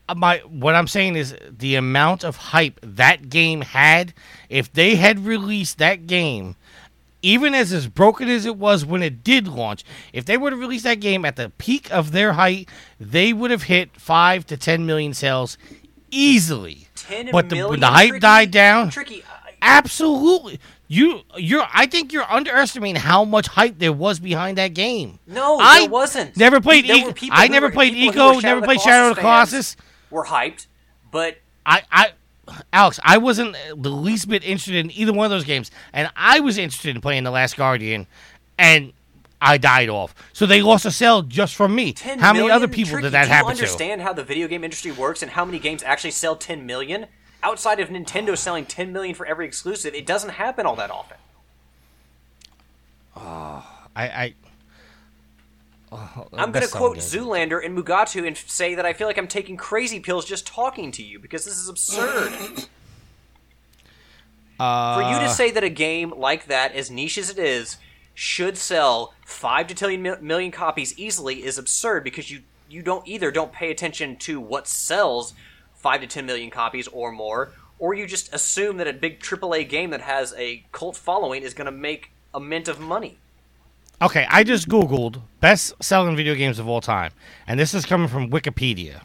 Uh, 0.08 0.16
my 0.16 0.40
what 0.40 0.74
I'm 0.76 0.88
saying 0.88 1.16
is 1.16 1.36
the 1.50 1.76
amount 1.76 2.24
of 2.24 2.36
hype 2.36 2.80
that 2.82 3.30
game 3.30 3.62
had. 3.62 4.14
If 4.50 4.74
they 4.74 4.96
had 4.96 5.20
released 5.20 5.78
that 5.78 6.08
game, 6.08 6.56
even 7.22 7.54
as 7.54 7.72
as 7.74 7.88
broken 7.88 8.30
as 8.30 8.46
it 8.46 8.56
was 8.58 8.86
when 8.86 9.04
it 9.04 9.24
did 9.24 9.48
launch, 9.48 9.84
if 10.14 10.26
they 10.26 10.38
would 10.38 10.54
have 10.54 10.60
released 10.60 10.84
that 10.86 11.00
game 11.00 11.26
at 11.26 11.36
the 11.36 11.50
peak 11.58 11.92
of 11.92 12.12
their 12.12 12.34
height, 12.34 12.70
they 13.00 13.34
would 13.34 13.52
have 13.52 13.64
hit 13.64 13.96
five 14.00 14.46
to 14.48 14.58
ten 14.58 14.86
million 14.86 15.14
sales 15.14 15.58
easily. 16.12 16.88
Ten 16.96 17.30
But 17.32 17.50
the, 17.50 17.64
when 17.68 17.80
the 17.80 17.88
hype 17.88 18.10
Tricky? 18.10 18.20
died 18.20 18.52
down, 18.52 18.90
Tricky, 18.90 19.24
absolutely. 19.62 20.60
You, 20.92 21.22
you're. 21.38 21.66
I 21.72 21.86
think 21.86 22.12
you're 22.12 22.30
underestimating 22.32 22.96
how 23.02 23.24
much 23.24 23.48
hype 23.48 23.78
there 23.78 23.94
was 23.94 24.20
behind 24.20 24.58
that 24.58 24.74
game. 24.74 25.20
No, 25.28 25.60
I 25.60 25.82
there 25.82 25.90
wasn't. 25.90 26.36
Never 26.36 26.60
played. 26.60 26.88
There 26.88 27.10
E- 27.22 27.30
I 27.32 27.48
never 27.48 27.68
were- 27.68 27.72
played 27.72 27.94
Ico. 27.94 28.42
Never 28.42 28.62
played 28.64 28.82
Shadow 28.82 29.10
of 29.12 29.16
the 29.16 29.22
Colossus 29.22 29.76
Colossus. 29.76 29.78
Were 30.10 30.26
hyped, 30.26 30.66
but 31.12 31.38
I, 31.64 31.84
I, 31.92 32.12
Alex, 32.74 33.00
I 33.04 33.18
wasn't 33.18 33.56
the 33.76 33.90
least 33.90 34.30
bit 34.30 34.44
interested 34.44 34.76
in 34.76 34.92
either 34.92 35.14
one 35.14 35.26
of 35.26 35.32
those 35.32 35.44
games, 35.44 35.72
and 35.94 36.10
I 36.16 36.40
was 36.40 36.58
interested 36.58 36.96
in 36.96 37.02
playing 37.02 37.24
The 37.24 37.32
Last 37.32 37.58
Guardian, 37.58 38.08
and 38.58 38.94
I 39.42 39.58
died 39.58 39.90
off. 39.90 40.14
So 40.34 40.46
they 40.46 40.62
lost 40.62 40.86
a 40.86 40.92
sale 40.92 41.22
just 41.22 41.56
from 41.56 41.74
me. 41.74 41.96
How 42.20 42.34
many 42.34 42.50
other 42.50 42.68
people 42.68 42.92
Tricky, 42.92 43.04
did 43.04 43.14
that 43.14 43.26
do 43.26 43.30
happen 43.30 43.48
you 43.48 43.52
understand 43.52 44.02
how 44.02 44.14
the 44.14 44.24
video 44.24 44.48
game 44.48 44.64
industry 44.64 44.92
works 44.92 45.22
and 45.22 45.32
how 45.32 45.46
many 45.46 45.60
games 45.60 45.84
actually 45.84 46.12
sell 46.12 46.36
10 46.36 46.66
million? 46.66 47.08
outside 47.44 47.80
of 47.80 47.90
Nintendo 47.90 48.38
selling 48.38 48.66
10 48.66 48.92
million 48.92 49.16
for 49.16 49.26
every 49.26 49.46
exclusive, 49.46 49.94
it 49.94 50.06
doesn't 50.06 50.32
happen 50.32 50.66
all 50.66 50.76
that 50.76 50.92
often. 50.92 51.18
I, 53.16 53.64
I 53.96 54.34
Oh, 55.92 56.28
I'm 56.34 56.52
going 56.52 56.66
to 56.66 56.72
quote 56.72 57.02
something. 57.02 57.28
Zoolander 57.28 57.66
and 57.66 57.78
Mugatu 57.78 58.28
and 58.28 58.38
say 58.38 58.76
that 58.76 58.86
I 58.86 58.94
feel 58.94 59.08
like 59.08 59.18
I'm 59.18 59.28
taking 59.28 59.58
crazy 59.58 60.00
pills 60.00 60.26
just 60.26 60.46
talking 60.46 60.92
to 60.92 61.04
you 61.04 61.20
because 61.20 61.46
this 61.46 61.58
is 61.58 61.68
absurd. 61.68 62.68
For 64.58 65.02
you 65.02 65.16
to 65.20 65.26
uh, 65.26 65.28
say 65.30 65.52
that 65.52 65.64
a 65.64 65.70
game 65.70 66.14
like 66.16 66.48
that, 66.48 66.74
as 66.74 66.92
niche 66.92 67.18
as 67.18 67.30
it 67.30 67.40
is, 67.40 67.78
should 68.14 68.58
sell 68.58 69.14
five 69.26 69.68
to 69.68 69.74
ten 69.74 70.02
million 70.22 70.52
copies 70.52 70.98
easily 71.00 71.44
is 71.46 71.58
absurd 71.58 72.04
because 72.04 72.30
you 72.30 72.42
you 72.70 72.82
don't 72.84 73.08
either 73.08 73.32
don't 73.32 73.54
pay 73.54 73.72
attention 73.72 74.18
to 74.18 74.40
what 74.40 74.68
sells 74.68 75.34
five 75.74 76.02
to 76.02 76.08
ten 76.08 76.26
million 76.26 76.50
copies 76.50 76.88
or 76.90 77.12
more, 77.12 77.54
or 77.80 77.94
you 77.94 78.06
just 78.06 78.34
assume 78.34 78.78
that 78.78 78.88
a 78.88 78.94
big 78.94 79.22
AAA 79.22 79.68
game 79.70 79.92
that 79.92 80.02
has 80.02 80.34
a 80.38 80.64
cult 80.74 80.98
following 80.98 81.42
is 81.42 81.54
going 81.54 81.66
to 81.66 81.72
make 81.72 82.12
a 82.34 82.40
mint 82.40 82.68
of 82.68 82.80
money. 82.82 83.18
Okay, 84.02 84.26
I 84.30 84.46
just 84.46 84.70
Googled 84.70 85.22
best 85.42 85.74
selling 85.84 86.16
video 86.16 86.34
games 86.34 86.58
of 86.58 86.70
all 86.70 86.80
time, 86.80 87.12
and 87.46 87.60
this 87.60 87.74
is 87.74 87.86
coming 87.86 88.08
from 88.08 88.30
Wikipedia. 88.30 89.02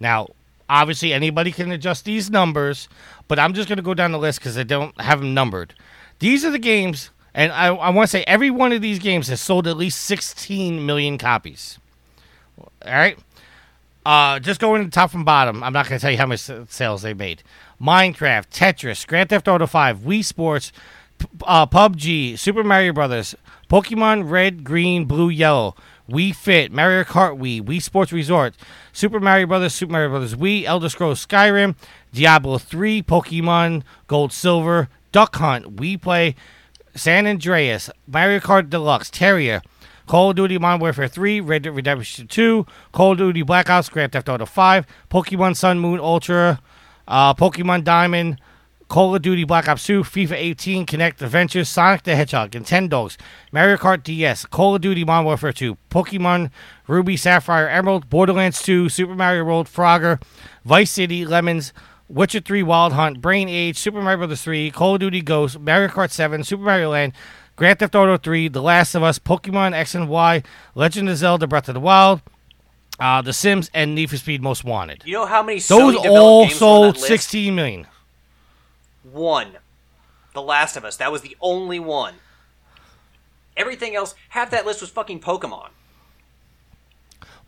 Now, 0.00 0.30
obviously, 0.68 1.12
anybody 1.12 1.52
can 1.52 1.70
adjust 1.70 2.04
these 2.04 2.28
numbers, 2.28 2.88
but 3.28 3.38
I'm 3.38 3.54
just 3.54 3.68
going 3.68 3.76
to 3.76 3.84
go 3.84 3.94
down 3.94 4.10
the 4.10 4.18
list 4.18 4.40
because 4.40 4.58
I 4.58 4.64
don't 4.64 5.00
have 5.00 5.20
them 5.20 5.32
numbered. 5.32 5.74
These 6.18 6.44
are 6.44 6.50
the 6.50 6.58
games, 6.58 7.10
and 7.34 7.52
I, 7.52 7.68
I 7.68 7.90
want 7.90 8.08
to 8.08 8.10
say 8.10 8.24
every 8.26 8.50
one 8.50 8.72
of 8.72 8.82
these 8.82 8.98
games 8.98 9.28
has 9.28 9.40
sold 9.40 9.68
at 9.68 9.76
least 9.76 10.02
16 10.02 10.84
million 10.84 11.18
copies. 11.18 11.78
All 12.58 12.68
right? 12.84 13.16
Uh, 14.04 14.40
just 14.40 14.60
going 14.60 14.84
to 14.84 14.90
top 14.90 15.12
from 15.12 15.24
bottom, 15.24 15.62
I'm 15.62 15.72
not 15.72 15.88
going 15.88 16.00
to 16.00 16.02
tell 16.02 16.10
you 16.10 16.18
how 16.18 16.26
much 16.26 16.50
sales 16.68 17.02
they 17.02 17.14
made. 17.14 17.44
Minecraft, 17.80 18.48
Tetris, 18.50 19.06
Grand 19.06 19.28
Theft 19.28 19.46
Auto 19.46 19.66
5, 19.66 19.98
Wii 19.98 20.24
Sports, 20.24 20.72
uh, 21.44 21.66
PUBG, 21.66 22.38
Super 22.38 22.64
Mario 22.64 22.92
Brothers, 22.92 23.36
Pokemon 23.68 24.30
Red, 24.30 24.64
Green, 24.64 25.04
Blue, 25.04 25.28
Yellow, 25.28 25.74
Wii 26.08 26.34
Fit, 26.34 26.70
Mario 26.72 27.02
Kart 27.04 27.38
Wii, 27.38 27.62
Wii 27.62 27.82
Sports 27.82 28.12
Resort, 28.12 28.54
Super 28.92 29.18
Mario 29.18 29.46
Brothers, 29.46 29.74
Super 29.74 29.92
Mario 29.92 30.10
Brothers 30.10 30.36
Wii, 30.36 30.64
Elder 30.64 30.88
Scrolls 30.88 31.24
Skyrim, 31.26 31.74
Diablo 32.12 32.58
3, 32.58 33.02
Pokemon 33.02 33.82
Gold, 34.06 34.32
Silver, 34.32 34.88
Duck 35.10 35.36
Hunt, 35.36 35.76
Wii 35.76 36.00
Play, 36.00 36.36
San 36.94 37.26
Andreas, 37.26 37.90
Mario 38.06 38.38
Kart 38.38 38.70
Deluxe, 38.70 39.10
Terraria, 39.10 39.62
Call 40.06 40.30
of 40.30 40.36
Duty 40.36 40.58
Modern 40.58 40.80
Warfare 40.80 41.08
3, 41.08 41.40
Red 41.40 41.62
Dead 41.62 41.74
Redemption 41.74 42.28
2, 42.28 42.64
Call 42.92 43.12
of 43.12 43.18
Duty 43.18 43.42
Black 43.42 43.68
Ops, 43.68 43.88
Grand 43.88 44.12
Theft 44.12 44.28
Auto 44.28 44.46
5, 44.46 44.86
Pokemon 45.10 45.56
Sun 45.56 45.80
Moon 45.80 45.98
Ultra, 45.98 46.60
uh, 47.08 47.34
Pokemon 47.34 47.82
Diamond, 47.82 48.40
Call 48.88 49.16
of 49.16 49.22
Duty 49.22 49.42
Black 49.44 49.68
Ops 49.68 49.84
2, 49.84 50.04
FIFA 50.04 50.32
18, 50.32 50.86
Kinect 50.86 51.20
Adventures, 51.20 51.68
Sonic 51.68 52.04
the 52.04 52.14
Hedgehog, 52.14 52.52
Nintendo's, 52.52 53.18
Mario 53.50 53.76
Kart 53.76 54.04
DS, 54.04 54.46
Call 54.46 54.76
of 54.76 54.80
Duty 54.80 55.04
Modern 55.04 55.26
Warfare 55.26 55.52
2, 55.52 55.76
Pokemon 55.90 56.50
Ruby, 56.86 57.16
Sapphire, 57.16 57.68
Emerald, 57.68 58.08
Borderlands 58.08 58.62
2, 58.62 58.88
Super 58.88 59.16
Mario 59.16 59.44
World, 59.44 59.66
Frogger, 59.66 60.22
Vice 60.64 60.92
City, 60.92 61.24
Lemmings, 61.26 61.72
Witcher 62.08 62.38
3 62.38 62.62
Wild 62.62 62.92
Hunt, 62.92 63.20
Brain 63.20 63.48
Age, 63.48 63.76
Super 63.76 64.00
Mario 64.00 64.28
Bros. 64.28 64.40
3, 64.40 64.70
Call 64.70 64.94
of 64.94 65.00
Duty 65.00 65.20
Ghost, 65.20 65.58
Mario 65.58 65.88
Kart 65.88 66.12
7, 66.12 66.44
Super 66.44 66.62
Mario 66.62 66.90
Land, 66.90 67.12
Grand 67.56 67.80
Theft 67.80 67.96
Auto 67.96 68.16
3, 68.16 68.46
The 68.48 68.62
Last 68.62 68.94
of 68.94 69.02
Us, 69.02 69.18
Pokemon 69.18 69.72
X 69.72 69.96
and 69.96 70.08
Y, 70.08 70.42
Legend 70.76 71.08
of 71.08 71.16
Zelda 71.16 71.48
Breath 71.48 71.68
of 71.68 71.74
the 71.74 71.80
Wild, 71.80 72.20
uh, 73.00 73.20
The 73.20 73.32
Sims, 73.32 73.68
and 73.74 73.96
Need 73.96 74.10
for 74.10 74.16
Speed 74.16 74.42
Most 74.42 74.62
Wanted. 74.62 75.02
You 75.04 75.14
know 75.14 75.26
how 75.26 75.42
many 75.42 75.58
Those 75.58 75.96
Sony 75.96 76.02
developed 76.02 76.06
all 76.06 76.42
games 76.46 76.60
were 76.60 76.66
on 76.66 76.70
sold 76.70 76.94
that 76.94 77.00
list? 77.00 77.08
16 77.08 77.54
million. 77.54 77.86
One. 79.12 79.58
The 80.34 80.42
Last 80.42 80.76
of 80.76 80.84
Us. 80.84 80.96
That 80.96 81.12
was 81.12 81.22
the 81.22 81.36
only 81.40 81.78
one. 81.78 82.14
Everything 83.56 83.96
else, 83.96 84.14
half 84.30 84.50
that 84.50 84.66
list 84.66 84.80
was 84.80 84.90
fucking 84.90 85.20
Pokemon. 85.20 85.68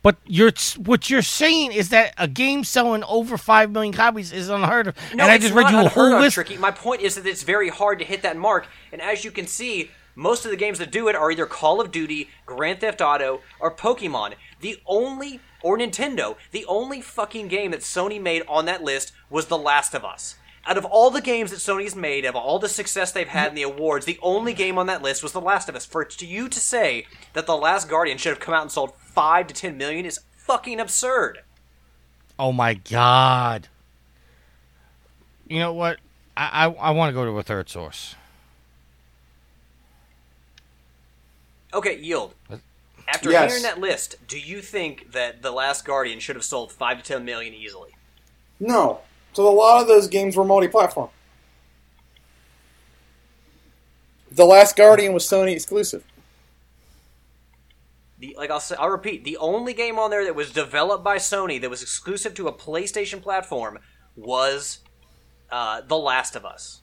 But 0.01 0.15
you're 0.25 0.51
what 0.77 1.09
you're 1.09 1.21
saying 1.21 1.73
is 1.73 1.89
that 1.89 2.13
a 2.17 2.27
game 2.27 2.63
selling 2.63 3.03
over 3.03 3.37
five 3.37 3.69
million 3.69 3.93
copies 3.93 4.31
is 4.31 4.47
unheard 4.49 4.87
of. 4.87 4.95
No, 5.13 5.23
and 5.23 5.31
I 5.31 5.37
just 5.37 5.53
read 5.53 5.69
you 5.69 5.77
a 5.77 5.89
whole 5.89 6.19
list. 6.19 6.35
Tricky. 6.35 6.57
My 6.57 6.71
point 6.71 7.01
is 7.01 7.15
that 7.15 7.27
it's 7.27 7.43
very 7.43 7.67
hard 7.67 7.99
to 7.99 8.05
hit 8.05 8.21
that 8.21 8.37
mark, 8.37 8.67
and 8.93 9.01
as 9.01 9.25
you 9.25 9.31
can 9.31 9.45
see, 9.45 9.91
most 10.15 10.45
of 10.45 10.51
the 10.51 10.57
games 10.57 10.79
that 10.79 10.91
do 10.91 11.09
it 11.09 11.15
are 11.15 11.31
either 11.31 11.45
Call 11.45 11.81
of 11.81 11.91
Duty, 11.91 12.29
Grand 12.45 12.79
Theft 12.79 13.01
Auto, 13.01 13.41
or 13.59 13.75
Pokemon. 13.75 14.35
The 14.61 14.79
only 14.85 15.41
or 15.61 15.77
Nintendo, 15.77 16.37
the 16.51 16.65
only 16.65 17.01
fucking 17.01 17.49
game 17.49 17.71
that 17.71 17.81
Sony 17.81 18.21
made 18.21 18.43
on 18.47 18.65
that 18.65 18.83
list 18.83 19.11
was 19.29 19.47
The 19.47 19.57
Last 19.57 19.93
of 19.93 20.05
Us. 20.05 20.35
Out 20.69 20.77
of 20.77 20.85
all 20.85 21.09
the 21.09 21.19
games 21.19 21.49
that 21.49 21.57
Sony's 21.57 21.95
made, 21.95 22.25
of 22.25 22.35
all 22.35 22.59
the 22.59 22.69
success 22.69 23.11
they've 23.11 23.27
had 23.27 23.47
mm-hmm. 23.47 23.49
in 23.49 23.55
the 23.55 23.63
awards, 23.63 24.05
the 24.05 24.19
only 24.21 24.53
game 24.53 24.77
on 24.77 24.85
that 24.85 25.01
list 25.01 25.23
was 25.23 25.31
The 25.31 25.41
Last 25.41 25.67
of 25.67 25.75
Us. 25.75 25.83
For 25.83 26.05
to 26.05 26.25
you 26.27 26.47
to 26.47 26.59
say 26.59 27.07
that 27.33 27.47
The 27.47 27.57
Last 27.57 27.89
Guardian 27.89 28.19
should 28.19 28.29
have 28.29 28.39
come 28.39 28.53
out 28.53 28.61
and 28.61 28.71
sold 28.71 28.93
five 28.95 29.47
to 29.47 29.53
ten 29.55 29.77
million 29.77 30.05
is 30.05 30.19
fucking 30.37 30.79
absurd. 30.79 31.39
Oh 32.37 32.51
my 32.51 32.75
god! 32.75 33.67
You 35.47 35.57
know 35.57 35.73
what? 35.73 35.97
I 36.37 36.67
I, 36.67 36.71
I 36.71 36.91
want 36.91 37.09
to 37.09 37.13
go 37.15 37.25
to 37.25 37.39
a 37.39 37.43
third 37.43 37.67
source. 37.67 38.13
Okay, 41.73 41.97
yield. 41.97 42.35
After 43.07 43.31
Yes. 43.31 43.49
hearing 43.49 43.63
that 43.63 43.79
list, 43.79 44.17
do 44.27 44.39
you 44.39 44.61
think 44.61 45.13
that 45.13 45.41
The 45.41 45.51
Last 45.51 45.83
Guardian 45.83 46.19
should 46.19 46.35
have 46.35 46.45
sold 46.45 46.71
five 46.71 46.99
to 46.99 47.03
ten 47.03 47.25
million 47.25 47.55
easily? 47.55 47.95
No. 48.59 49.01
So 49.33 49.47
a 49.47 49.49
lot 49.49 49.81
of 49.81 49.87
those 49.87 50.07
games 50.07 50.35
were 50.35 50.43
multi-platform. 50.43 51.09
The 54.31 54.45
Last 54.45 54.75
Guardian 54.75 55.13
was 55.13 55.25
Sony 55.25 55.53
exclusive. 55.53 56.03
The, 58.19 58.35
like 58.37 58.51
I'll 58.51 58.59
say, 58.59 58.75
I'll 58.77 58.89
repeat, 58.89 59.23
the 59.23 59.37
only 59.37 59.73
game 59.73 59.97
on 59.97 60.11
there 60.11 60.25
that 60.25 60.35
was 60.35 60.51
developed 60.51 61.03
by 61.03 61.17
Sony 61.17 61.59
that 61.61 61.69
was 61.69 61.81
exclusive 61.81 62.33
to 62.35 62.47
a 62.47 62.53
PlayStation 62.53 63.21
platform 63.21 63.79
was 64.15 64.79
uh, 65.49 65.81
The 65.81 65.97
Last 65.97 66.35
of 66.35 66.45
Us. 66.45 66.81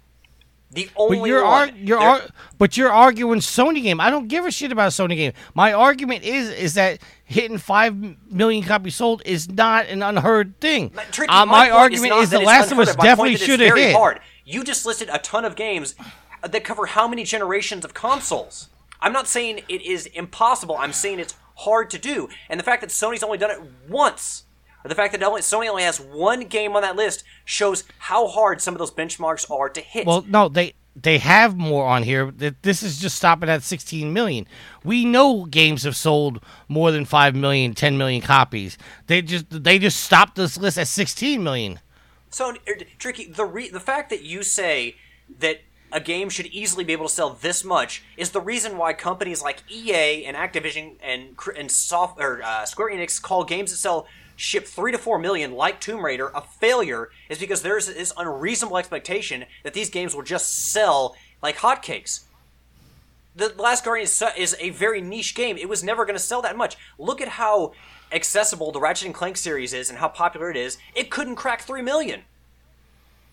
The 0.70 0.90
only 0.96 1.18
But 1.20 1.28
you're 1.28 1.44
one. 1.44 1.70
ar- 1.70 1.76
you're 1.76 1.98
ar- 1.98 2.22
but 2.58 2.76
you're 2.76 2.90
arguing 2.92 3.38
Sony 3.38 3.82
game. 3.82 4.00
I 4.00 4.10
don't 4.10 4.26
give 4.28 4.44
a 4.44 4.50
shit 4.50 4.72
about 4.72 4.90
Sony 4.92 5.16
game. 5.16 5.32
My 5.54 5.72
argument 5.72 6.24
is 6.24 6.50
is 6.50 6.74
that 6.74 7.00
hitting 7.24 7.58
five 7.58 7.96
million 8.30 8.64
copies 8.64 8.96
sold 8.96 9.22
is 9.24 9.48
not 9.48 9.86
an 9.86 10.02
unheard 10.02 10.60
thing. 10.60 10.90
Tricky, 11.12 11.30
Uh, 11.30 11.46
my, 11.46 11.68
my, 11.68 11.70
argument 11.70 12.12
is 12.14 12.30
that 12.30 12.40
The 12.40 12.44
Last 12.44 12.72
of 12.72 12.78
Us 12.78 12.94
definitely 12.96 13.36
should 13.36 13.60
have 13.60 13.76
hit. 13.76 13.94
hard. 13.94 14.20
You 14.44 14.64
just 14.64 14.84
listed 14.84 15.08
a 15.12 15.18
ton 15.18 15.44
of 15.44 15.56
games 15.56 15.94
that 16.42 16.64
cover 16.64 16.86
how 16.86 17.08
many 17.08 17.24
generations 17.24 17.84
of 17.84 17.94
consoles. 17.94 18.68
I'm 19.00 19.12
not 19.12 19.28
saying 19.28 19.60
it 19.68 19.82
is 19.82 20.06
impossible. 20.06 20.76
I'm 20.76 20.92
saying 20.92 21.20
it's 21.20 21.34
hard 21.58 21.90
to 21.90 21.98
do. 21.98 22.28
And 22.50 22.58
the 22.58 22.64
fact 22.64 22.80
that 22.80 22.90
Sony's 22.90 23.22
only 23.22 23.38
done 23.38 23.50
it 23.50 23.60
once, 23.88 24.44
or 24.86 24.88
the 24.88 24.94
fact 24.94 25.12
that 25.12 25.22
only, 25.24 25.40
Sony 25.40 25.68
only 25.68 25.82
has 25.82 26.00
one 26.00 26.42
game 26.42 26.76
on 26.76 26.82
that 26.82 26.94
list, 26.94 27.24
shows 27.44 27.82
how 27.98 28.28
hard 28.28 28.60
some 28.60 28.72
of 28.72 28.78
those 28.78 28.92
benchmarks 28.92 29.50
are 29.50 29.68
to 29.68 29.80
hit. 29.80 30.06
Well, 30.06 30.24
no, 30.28 30.48
they 30.48 30.74
they 30.94 31.18
have 31.18 31.56
more 31.56 31.88
on 31.88 32.04
here. 32.04 32.30
This 32.30 32.84
is 32.84 33.00
just 33.00 33.16
stopping 33.16 33.48
at 33.48 33.64
16 33.64 34.12
million. 34.12 34.46
We 34.84 35.04
know 35.04 35.44
games 35.44 35.82
have 35.82 35.96
sold 35.96 36.40
more 36.68 36.92
than 36.92 37.04
5 37.04 37.34
million, 37.34 37.74
10 37.74 37.98
million 37.98 38.22
copies. 38.22 38.78
They 39.08 39.22
just 39.22 39.46
they 39.50 39.80
just 39.80 40.00
stopped 40.00 40.36
this 40.36 40.56
list 40.56 40.78
at 40.78 40.86
16 40.86 41.42
million. 41.42 41.80
So 42.30 42.54
er, 42.68 42.76
tricky. 42.96 43.26
The 43.26 43.44
re- 43.44 43.70
the 43.70 43.80
fact 43.80 44.08
that 44.10 44.22
you 44.22 44.44
say 44.44 44.94
that 45.40 45.62
a 45.90 46.00
game 46.00 46.28
should 46.28 46.46
easily 46.46 46.84
be 46.84 46.92
able 46.92 47.08
to 47.08 47.12
sell 47.12 47.30
this 47.30 47.64
much 47.64 48.04
is 48.16 48.30
the 48.30 48.40
reason 48.40 48.78
why 48.78 48.92
companies 48.92 49.42
like 49.42 49.64
EA 49.68 50.24
and 50.24 50.36
Activision 50.36 50.94
and 51.02 51.36
and 51.58 51.72
soft 51.72 52.20
or 52.20 52.40
uh, 52.44 52.64
Square 52.64 52.94
Enix 52.94 53.20
call 53.20 53.42
games 53.42 53.72
that 53.72 53.78
sell 53.78 54.06
ship 54.36 54.66
three 54.66 54.92
to 54.92 54.98
four 54.98 55.18
million, 55.18 55.52
like 55.52 55.80
Tomb 55.80 56.04
Raider, 56.04 56.30
a 56.34 56.40
failure. 56.40 57.10
Is 57.28 57.38
because 57.38 57.62
there's 57.62 57.86
this 57.86 58.12
unreasonable 58.16 58.78
expectation 58.78 59.46
that 59.64 59.74
these 59.74 59.90
games 59.90 60.14
will 60.14 60.22
just 60.22 60.70
sell 60.70 61.16
like 61.42 61.56
hotcakes. 61.56 62.24
The 63.34 63.52
Last 63.58 63.84
Guardian 63.84 64.08
is, 64.38 64.56
a 64.58 64.70
very 64.70 65.02
niche 65.02 65.34
game. 65.34 65.58
It 65.58 65.68
was 65.68 65.84
never 65.84 66.06
going 66.06 66.16
to 66.16 66.22
sell 66.22 66.40
that 66.42 66.56
much. 66.56 66.76
Look 66.98 67.20
at 67.20 67.28
how 67.28 67.72
accessible 68.10 68.72
the 68.72 68.80
Ratchet 68.80 69.06
and 69.06 69.14
Clank 69.14 69.36
series 69.36 69.74
is 69.74 69.90
and 69.90 69.98
how 69.98 70.08
popular 70.08 70.50
it 70.50 70.56
is. 70.56 70.78
It 70.94 71.10
couldn't 71.10 71.36
crack 71.36 71.60
3 71.60 71.82
million. 71.82 72.22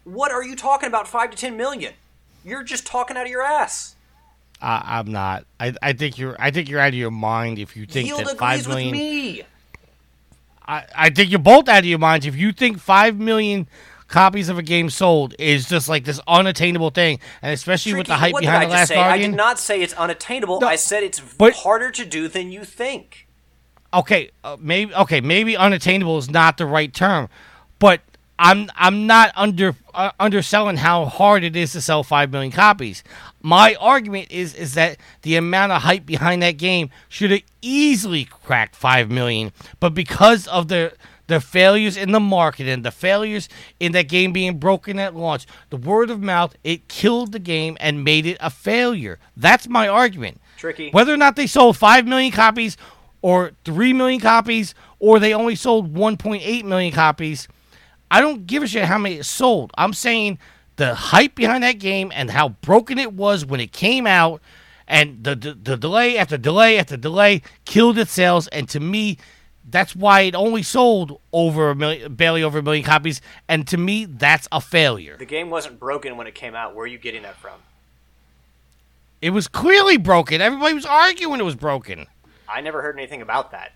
What 0.04 0.32
are 0.32 0.44
you 0.44 0.58
talking 0.58 0.88
about 0.88 1.08
5 1.08 1.32
to 1.32 1.38
10 1.38 1.56
million? 1.56 1.94
You're 2.44 2.64
just 2.64 2.86
talking 2.86 3.16
out 3.16 3.26
of 3.26 3.32
your 3.32 3.44
ass. 3.44 3.96
I, 4.62 5.00
I'm 5.00 5.12
not. 5.12 5.46
I, 5.60 5.74
I 5.82 5.94
think 5.94 6.18
you're. 6.18 6.36
I 6.40 6.52
think 6.52 6.70
you're 6.70 6.80
out 6.80 6.90
of 6.90 6.94
your 6.96 7.12
mind 7.12 7.60
if 7.60 7.76
you 7.76 7.86
think 7.86 8.08
Yield 8.08 8.26
that 8.26 8.38
five 8.38 8.68
million. 8.68 8.92
with 8.92 9.00
million. 9.00 9.46
I, 10.68 10.86
I 10.96 11.10
think 11.10 11.30
you're 11.30 11.40
both 11.40 11.68
out 11.68 11.80
of 11.80 11.86
your 11.86 12.00
minds 12.00 12.26
if 12.26 12.36
you 12.36 12.52
think 12.52 12.80
five 12.80 13.18
million 13.20 13.68
copies 14.08 14.48
of 14.50 14.58
a 14.58 14.62
game 14.62 14.90
sold 14.90 15.34
is 15.40 15.68
just 15.68 15.90
like 15.90 16.06
this 16.06 16.20
unattainable 16.28 16.92
thing, 16.92 17.20
and 17.42 17.52
especially 17.54 17.96
with 17.96 18.08
the 18.08 18.16
hype 18.16 18.36
behind 18.40 18.64
the 18.64 18.76
I 18.76 18.78
Last 18.78 18.90
say? 18.90 18.98
I 18.98 19.18
did 19.18 19.34
not 19.34 19.60
say 19.60 19.82
it's 19.82 19.94
unattainable. 19.94 20.60
No, 20.62 20.68
I 20.68 20.76
said 20.76 21.04
it's 21.04 21.20
but- 21.20 21.54
harder 21.54 21.92
to 21.92 22.06
do 22.06 22.28
than 22.28 22.52
you 22.52 22.64
think. 22.64 23.28
okay, 23.94 24.30
uh, 24.44 24.58
maybe 24.60 24.94
okay, 24.96 25.22
maybe 25.22 25.58
unattainable 25.58 26.18
is 26.18 26.30
not 26.30 26.58
the 26.58 26.66
right 26.66 26.94
term, 26.94 27.28
but 27.80 28.02
I'm 28.40 28.70
I'm 28.76 29.06
not 29.08 29.32
under 29.36 29.76
uh, 29.94 30.12
underselling 30.20 30.78
how 30.78 31.06
hard 31.06 31.44
it 31.44 31.56
is 31.56 31.72
to 31.74 31.82
sell 31.82 32.04
five 32.04 32.32
million 32.32 32.52
copies. 32.52 33.04
My 33.42 33.76
argument 33.80 34.32
is 34.32 34.56
is 34.56 34.74
that 34.74 34.98
the 35.22 35.36
amount 35.36 35.72
of 35.72 35.84
hype 35.84 36.06
behind 36.06 36.42
that 36.42 36.58
game 36.58 36.90
should 37.10 37.32
have 37.32 37.44
easily 37.62 38.26
cracked 38.26 38.76
five 38.76 39.10
million, 39.12 39.52
but 39.80 39.94
because 39.94 40.48
of 40.48 40.68
the 40.68 40.94
the 41.28 41.40
failures 41.40 41.96
in 41.96 42.12
the 42.12 42.20
marketing, 42.20 42.82
the 42.82 42.92
failures 42.92 43.48
in 43.80 43.92
that 43.94 44.10
game 44.10 44.34
being 44.34 44.58
broken 44.58 45.00
at 45.00 45.16
launch, 45.16 45.46
the 45.70 45.78
word 45.78 46.10
of 46.10 46.22
mouth, 46.22 46.56
it 46.64 46.88
killed 46.88 47.32
the 47.32 47.40
game 47.40 47.78
and 47.80 48.04
made 48.04 48.26
it 48.26 48.38
a 48.42 48.50
failure. 48.50 49.20
That's 49.38 49.68
my 49.68 49.88
argument. 49.88 50.42
Tricky. 50.58 50.90
Whether 50.92 51.14
or 51.14 51.18
not 51.18 51.36
they 51.36 51.48
sold 51.48 51.78
5 51.78 52.06
million 52.06 52.32
copies 52.32 52.78
or 53.22 53.52
3 53.64 53.94
million 53.94 54.20
copies 54.20 54.76
or 55.00 55.20
they 55.20 55.34
only 55.34 55.56
sold 55.56 55.94
1.8 55.94 56.64
million 56.66 56.94
copies, 56.94 57.48
I 58.14 58.22
don't 58.22 58.46
give 58.46 58.62
a 58.62 58.68
shit 58.68 58.86
how 58.86 59.00
many 59.00 59.16
it 59.16 59.24
sold. 59.24 59.72
I'm 59.76 59.92
saying 59.92 60.38
the 60.76 60.94
hype 60.94 61.34
behind 61.34 61.64
that 61.64 61.80
game 61.80 62.12
and 62.14 62.30
how 62.30 62.50
broken 62.50 63.00
it 63.00 63.12
was 63.12 63.44
when 63.44 63.60
it 63.60 63.72
came 63.72 64.06
out 64.06 64.40
and 64.88 65.24
the, 65.24 65.36
the, 65.36 65.54
the 65.56 65.78
delay 65.78 66.20
after 66.20 66.38
delay 66.38 66.78
after 66.78 66.96
delay 66.96 67.42
killed 67.66 67.98
its 67.98 68.12
sales 68.12 68.48
and 68.50 68.70
to 68.70 68.80
me 68.80 69.18
that's 69.68 69.96
why 69.96 70.22
it 70.22 70.36
only 70.36 70.62
sold 70.62 71.20
over 71.32 71.72
a 71.72 71.76
million, 71.76 72.14
barely 72.14 72.44
over 72.44 72.60
a 72.60 72.62
million 72.62 72.86
copies, 72.86 73.22
and 73.48 73.66
to 73.70 73.78
me, 73.78 74.04
that's 74.04 74.46
a 74.52 74.60
failure. 74.60 75.16
The 75.18 75.26
game 75.26 75.50
wasn't 75.50 75.80
broken 75.80 76.18
when 76.18 76.28
it 76.28 76.36
came 76.36 76.54
out. 76.54 76.76
Where 76.76 76.84
are 76.84 76.88
you 76.88 76.98
getting 76.98 77.24
that 77.24 77.38
from? 77.38 77.62
It 79.22 79.30
was 79.30 79.48
clearly 79.48 79.96
broken. 79.96 80.42
Everybody 80.42 80.74
was 80.74 80.86
arguing 80.86 81.40
it 81.40 81.44
was 81.44 81.56
broken. 81.56 82.08
I 82.48 82.60
never 82.60 82.82
heard 82.82 82.98
anything 82.98 83.22
about 83.22 83.52
that. 83.52 83.72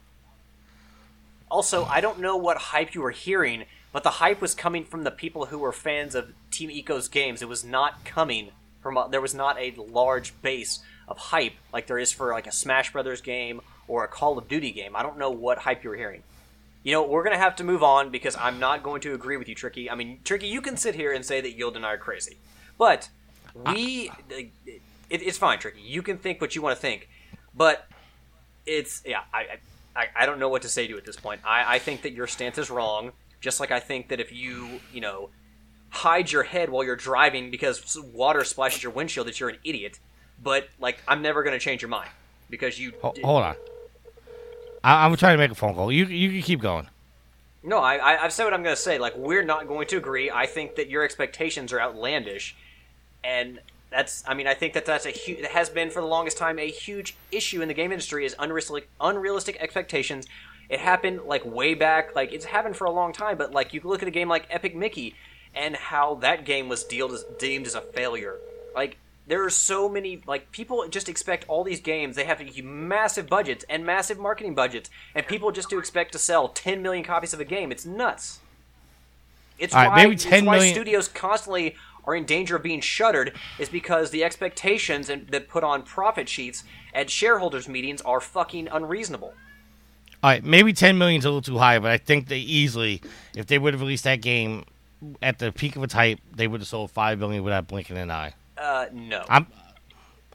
Also, 1.50 1.86
I 1.86 2.02
don't 2.02 2.20
know 2.20 2.36
what 2.36 2.58
hype 2.58 2.94
you 2.94 3.02
were 3.02 3.12
hearing, 3.12 3.64
but 3.98 4.04
the 4.04 4.12
hype 4.12 4.42
was 4.42 4.54
coming 4.54 4.86
from 4.86 5.06
the 5.06 5.10
people 5.10 5.48
who 5.48 5.58
were 5.58 5.72
fans 5.72 6.14
of 6.14 6.32
Team 6.52 6.70
Ico's 6.70 7.08
games. 7.08 7.42
It 7.42 7.50
was 7.50 7.64
not 7.64 8.06
coming 8.06 8.52
from 8.80 8.96
a, 8.96 9.08
there 9.10 9.22
was 9.22 9.34
not 9.34 9.58
a 9.58 9.74
large 9.76 10.40
base 10.44 10.82
of 11.08 11.18
hype 11.18 11.54
like 11.74 11.88
there 11.88 11.98
is 11.98 12.12
for 12.12 12.32
like 12.32 12.46
a 12.46 12.52
Smash 12.52 12.94
Brothers 12.94 13.22
game 13.22 13.60
or 13.88 14.04
a 14.04 14.08
Call 14.08 14.38
of 14.38 14.48
Duty 14.48 14.72
game. 14.72 14.96
I 14.96 15.02
don't 15.02 15.18
know 15.18 15.32
what 15.32 15.58
hype 15.58 15.84
you 15.84 15.90
were 15.90 15.96
hearing. 15.96 16.22
You 16.84 16.92
know, 16.92 17.08
we're 17.08 17.24
gonna 17.24 17.40
have 17.40 17.56
to 17.56 17.64
move 17.64 17.82
on 17.82 18.12
because 18.12 18.38
I'm 18.38 18.60
not 18.60 18.84
going 18.84 19.02
to 19.02 19.16
agree 19.16 19.36
with 19.36 19.50
you, 19.50 19.56
Tricky. 19.56 19.90
I 19.90 19.96
mean, 19.96 20.20
Tricky, 20.24 20.46
you 20.46 20.62
can 20.62 20.78
sit 20.78 20.94
here 20.94 21.12
and 21.12 21.26
say 21.26 21.42
that 21.42 21.54
Yield 21.58 21.76
and 21.76 21.84
I 21.84 21.94
are 21.94 21.98
crazy, 21.98 22.38
but 22.78 23.10
we, 23.66 24.10
uh, 24.10 24.44
it, 24.70 24.82
it's 25.10 25.40
fine, 25.40 25.58
Tricky. 25.58 25.82
You 25.82 26.04
can 26.04 26.20
think 26.20 26.40
what 26.40 26.54
you 26.54 26.62
want 26.62 26.76
to 26.76 26.80
think, 26.80 27.10
but 27.56 27.88
it's 28.68 29.02
yeah. 29.08 29.22
I, 29.34 29.58
I 29.96 30.06
I 30.16 30.26
don't 30.28 30.38
know 30.38 30.50
what 30.50 30.62
to 30.62 30.70
say 30.70 30.86
to 30.86 30.90
you 30.92 31.00
at 31.00 31.06
this 31.06 31.18
point. 31.18 31.42
I 31.44 31.78
I 31.78 31.80
think 31.80 32.04
that 32.04 32.12
your 32.12 32.28
stance 32.28 32.60
is 32.60 32.70
wrong. 32.70 33.12
Just 33.42 33.60
like 33.60 33.72
I 33.72 33.80
think 33.80 34.10
that 34.10 34.20
if 34.20 34.32
you 34.32 34.82
you 34.94 35.02
know 35.02 35.30
hide 35.90 36.32
your 36.32 36.44
head 36.44 36.70
while 36.70 36.84
you're 36.84 36.96
driving 36.96 37.50
because 37.50 37.98
water 38.14 38.44
splashes 38.44 38.84
your 38.84 38.92
windshield, 38.92 39.28
that 39.28 39.40
you're 39.40 39.50
an 39.50 39.58
idiot. 39.64 40.00
But 40.42 40.70
like, 40.80 41.02
I'm 41.08 41.22
never 41.22 41.44
gonna 41.44 41.60
change 41.60 41.82
your 41.82 41.90
mind 41.90 42.10
because 42.50 42.80
you. 42.80 42.94
Ho- 43.02 43.14
hold 43.24 43.44
on. 43.44 43.56
I, 44.84 45.06
I'm 45.06 45.16
trying 45.16 45.36
to 45.36 45.38
make 45.38 45.52
a 45.52 45.56
phone 45.56 45.74
call. 45.74 45.92
You 45.92 46.06
you 46.06 46.30
can 46.32 46.42
keep 46.42 46.62
going. 46.62 46.88
No, 47.64 47.80
I, 47.80 47.96
I 47.96 48.24
I've 48.24 48.34
said 48.34 48.46
what 48.46 48.54
I'm 48.54 48.64
gonna 48.64 48.76
say. 48.76 48.98
Like, 49.00 49.16
we're 49.18 49.44
not 49.44 49.68
going 49.68 49.88
to 49.88 49.98
agree. 49.98 50.30
I 50.32 50.46
think 50.46 50.76
that 50.76 50.90
your 50.90 51.04
expectations 51.04 51.74
are 51.74 51.82
outlandish, 51.82 52.56
and 53.24 53.60
that's. 53.90 54.24
I 54.28 54.34
mean, 54.34 54.48
I 54.48 54.54
think 54.54 54.74
that 54.74 54.86
that's 54.86 55.06
a 55.06 55.12
huge. 55.12 55.40
It 55.40 55.52
has 55.52 55.70
been 55.70 55.90
for 55.90 56.02
the 56.02 56.08
longest 56.08 56.38
time 56.38 56.60
a 56.60 56.70
huge 56.70 57.16
issue 57.32 57.62
in 57.62 57.68
the 57.68 57.74
game 57.74 57.92
industry 57.92 58.26
is 58.26 58.36
unrealistic 58.38 58.90
unrealistic 59.02 59.58
expectations. 59.60 60.28
It 60.70 60.80
happened 60.80 61.22
like 61.26 61.46
way 61.46 61.74
back. 61.74 62.16
Like 62.16 62.34
it's 62.34 62.46
happened 62.46 62.76
for 62.76 62.86
a 62.86 62.92
long 62.92 63.14
time. 63.14 63.38
But 63.38 63.52
like 63.54 63.74
you 63.74 63.82
look 63.84 64.02
at 64.02 64.08
a 64.08 64.12
game 64.12 64.28
like 64.28 64.48
Epic 64.50 64.76
Mickey 64.76 65.16
and 65.56 65.76
how 65.76 66.16
that 66.16 66.46
game 66.46 66.70
was 66.70 66.84
deemed 66.84 67.12
as, 67.12 67.26
deemed 67.40 67.68
as 67.68 67.76
a 67.76 67.82
failure. 67.82 68.38
Like 68.76 68.98
there 69.28 69.44
are 69.44 69.50
so 69.50 69.90
many 69.90 70.22
like 70.26 70.52
people 70.52 70.88
just 70.90 71.10
expect 71.10 71.46
all 71.48 71.64
these 71.64 71.82
games 71.82 72.16
they 72.16 72.24
have 72.24 72.42
massive 72.64 73.28
budgets 73.28 73.66
and 73.70 73.86
massive 73.86 74.18
marketing 74.18 74.56
budgets 74.56 74.90
and 75.14 75.28
people 75.28 75.52
just 75.52 75.70
do 75.70 75.78
expect 75.78 76.14
to 76.14 76.18
sell 76.18 76.48
10 76.48 76.82
million 76.82 77.04
copies 77.04 77.34
of 77.34 77.40
a 77.40 77.46
game 77.46 77.72
it's 77.72 77.86
nuts 77.86 78.40
it's 79.60 79.74
All 79.74 79.82
right, 79.82 79.90
why, 79.90 79.96
maybe 80.04 80.16
it's 80.16 80.24
10 80.24 80.46
why 80.46 80.56
million- 80.58 80.74
studios 80.74 81.08
constantly 81.08 81.76
are 82.06 82.16
in 82.16 82.24
danger 82.24 82.56
of 82.56 82.64
being 82.64 82.80
shuttered 82.80 83.34
is 83.60 83.68
because 83.68 84.12
the 84.12 84.24
expectations 84.24 85.10
and, 85.10 85.28
that 85.28 85.50
put 85.50 85.64
on 85.64 85.84
profit 85.84 86.30
sheets 86.30 86.64
at 86.94 87.10
shareholders 87.10 87.68
meetings 87.68 88.02
are 88.02 88.22
fucking 88.22 88.70
unreasonable 88.70 89.34
All 90.24 90.32
right, 90.32 90.44
maybe 90.44 90.74
10 90.74 90.98
million 90.98 91.20
is 91.20 91.26
a 91.26 91.30
little 91.30 91.42
too 91.42 91.58
high, 91.58 91.78
but 91.80 91.92
I 91.92 91.98
think 91.98 92.28
they 92.28 92.40
easily, 92.40 93.02
if 93.36 93.46
they 93.46 93.60
would 93.60 93.74
have 93.74 93.82
released 93.82 94.04
that 94.06 94.22
game 94.22 94.66
at 95.22 95.38
the 95.38 95.52
peak 95.52 95.76
of 95.76 95.84
its 95.84 95.94
hype, 95.94 96.20
they 96.36 96.48
would 96.48 96.62
have 96.62 96.68
sold 96.68 96.90
5 96.92 97.20
million 97.20 97.44
without 97.44 97.68
blinking 97.68 97.98
an 97.98 98.10
eye. 98.10 98.34
uh 98.58 98.88
no 98.92 99.24
I'm, 99.30 99.46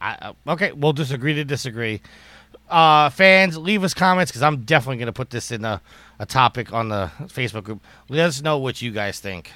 I, 0.00 0.14
uh, 0.14 0.32
okay, 0.52 0.72
we'll 0.72 0.92
disagree 0.92 1.34
to 1.34 1.44
disagree. 1.44 2.00
Uh, 2.68 3.10
fans, 3.10 3.56
leave 3.58 3.84
us 3.84 3.92
comments 3.92 4.30
because 4.30 4.42
I'm 4.42 4.62
definitely 4.62 4.96
going 4.96 5.06
to 5.06 5.12
put 5.12 5.30
this 5.30 5.50
in 5.50 5.64
a, 5.64 5.80
a 6.18 6.26
topic 6.26 6.72
on 6.72 6.88
the 6.88 7.10
Facebook 7.22 7.64
group. 7.64 7.82
Let 8.08 8.26
us 8.26 8.42
know 8.42 8.58
what 8.58 8.80
you 8.82 8.92
guys 8.92 9.20
think. 9.20 9.52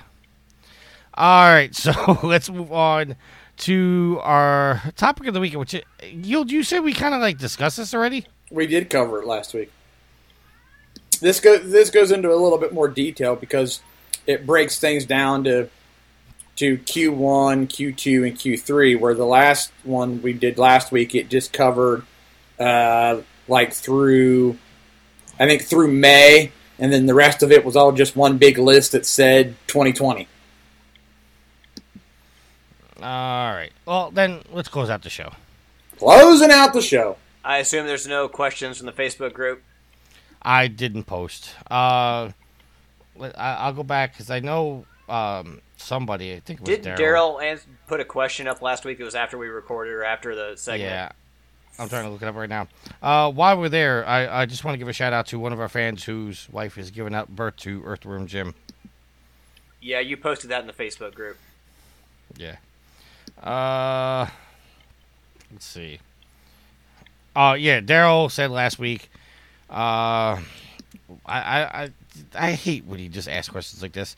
All 1.15 1.48
right, 1.48 1.74
so 1.74 2.19
let's 2.23 2.51
move 2.51 2.73
on 2.73 3.16
to 3.59 4.20
our 4.23 4.82
topic 4.97 5.27
of 5.28 5.35
the 5.35 5.40
week, 5.40 5.55
which 5.55 5.74
you 6.03 6.44
you 6.47 6.62
said 6.62 6.81
we 6.81 6.93
kind 6.93 7.15
of 7.15 7.20
like 7.20 7.39
discussed 7.39 7.78
this 7.78 7.94
already. 7.94 8.27
We 8.51 8.66
did 8.66 8.90
cover 8.90 9.23
it 9.23 9.27
last 9.27 9.55
week. 9.55 9.73
This 11.19 11.41
go 11.41 11.59
this 11.59 11.91
goes 11.91 12.11
into 12.11 12.33
a 12.33 12.37
little 12.37 12.59
bit 12.59 12.73
more 12.73 12.89
detail 12.89 13.37
because 13.37 13.81
it 14.27 14.47
breaks 14.47 14.79
things 14.79 15.05
down 15.05 15.45
to 15.45 15.69
to 16.57 16.79
Q1, 16.79 17.69
Q2, 17.69 18.27
and 18.27 18.37
Q3. 18.37 18.99
Where 18.99 19.15
the 19.15 19.27
last 19.27 19.73
one 19.85 20.23
we 20.23 20.33
did 20.33 20.59
last 20.59 20.93
week, 20.93 21.15
it 21.15 21.29
just 21.29 21.53
covered 21.53 22.05
uh, 22.59 23.21
like 23.49 23.73
through 23.73 24.59
I 25.39 25.47
think 25.47 25.63
through 25.63 25.93
May, 25.93 26.53
and 26.79 26.93
then 26.93 27.07
the 27.07 27.15
rest 27.15 27.43
of 27.43 27.53
it 27.53 27.65
was 27.65 27.77
all 27.77 27.93
just 27.93 28.17
one 28.17 28.39
big 28.39 28.59
list 28.59 28.93
that 28.93 29.07
said 29.07 29.57
2020. 29.67 30.29
All 32.99 33.03
right. 33.03 33.73
Well, 33.85 34.11
then 34.11 34.41
let's 34.51 34.69
close 34.69 34.89
out 34.89 35.03
the 35.03 35.11
show. 35.11 35.33
Closing 35.99 36.51
out 36.51 36.73
the 36.73 36.83
show. 36.83 37.17
i 37.45 37.59
assume 37.59 37.87
there's 37.87 38.07
no 38.07 38.29
questions 38.29 38.77
from 38.77 38.87
the 38.87 38.93
facebook 38.93 39.33
group 39.33 39.63
I 40.47 40.68
didn't 40.68 41.05
post. 41.05 41.51
Uh, 41.68 42.31
I, 43.20 43.31
I'll 43.36 43.73
go 43.73 43.82
back 43.82 44.12
because 44.12 44.31
I 44.31 44.39
know 44.39 44.86
um, 45.09 45.60
somebody. 45.77 46.35
I 46.35 46.40
think 46.40 46.62
did 46.62 46.85
Daryl. 46.85 47.60
put 47.89 47.98
a 47.98 48.05
question 48.05 48.47
up 48.47 48.62
last 48.62 48.85
week 48.85 49.01
it 49.01 49.05
was 49.05 49.16
after 49.16 49.36
we 49.36 49.48
recorded 49.48 49.93
or 49.93 50.05
after 50.05 50.36
the 50.36 50.56
segment 50.56 50.90
Yeah. 50.90 51.10
I'm 51.78 51.89
trying 51.90 52.05
to 52.05 52.10
look 52.10 52.23
it 52.23 52.28
up 52.28 52.36
right 52.36 52.48
now. 52.48 52.68
Uh, 53.02 53.31
while 53.31 53.59
we're 53.59 53.68
there, 53.68 54.06
I, 54.06 54.43
I 54.43 54.47
just 54.47 54.64
want 54.64 54.74
to 54.74 54.78
give 54.78 54.89
a 54.89 54.94
shout 54.94 55.12
out 55.12 55.27
to 55.27 55.39
one 55.39 55.52
of 55.52 55.60
our 55.60 55.68
fans 55.68 56.05
whose 56.05 56.48
wife 56.51 56.78
is 56.78 56.90
giving 56.90 57.14
out 57.14 57.35
birth 57.35 57.56
to 57.59 57.82
Earthworm 57.85 58.27
Jim. 58.27 58.55
Yeah, 59.82 60.01
you 60.01 60.16
posted 60.16 60.51
that 60.51 60.62
in 60.62 60.68
the 60.68 60.73
Facebook 60.73 61.14
group. 61.14 61.36
Yeah. 62.39 62.56
Uh, 63.43 64.28
let's 65.52 65.66
see. 65.66 65.98
Uh, 67.35 67.56
yeah, 67.59 67.81
Daryl 67.81 68.31
said 68.31 68.51
last 68.51 68.78
week. 68.78 69.10
Uh, 69.69 70.41
I, 71.25 71.41
I 71.41 71.63
I 71.83 71.91
I 72.35 72.53
hate 72.53 72.85
when 72.85 72.99
he 72.99 73.09
just 73.09 73.29
asks 73.29 73.49
questions 73.51 73.83
like 73.83 73.93
this. 73.93 74.17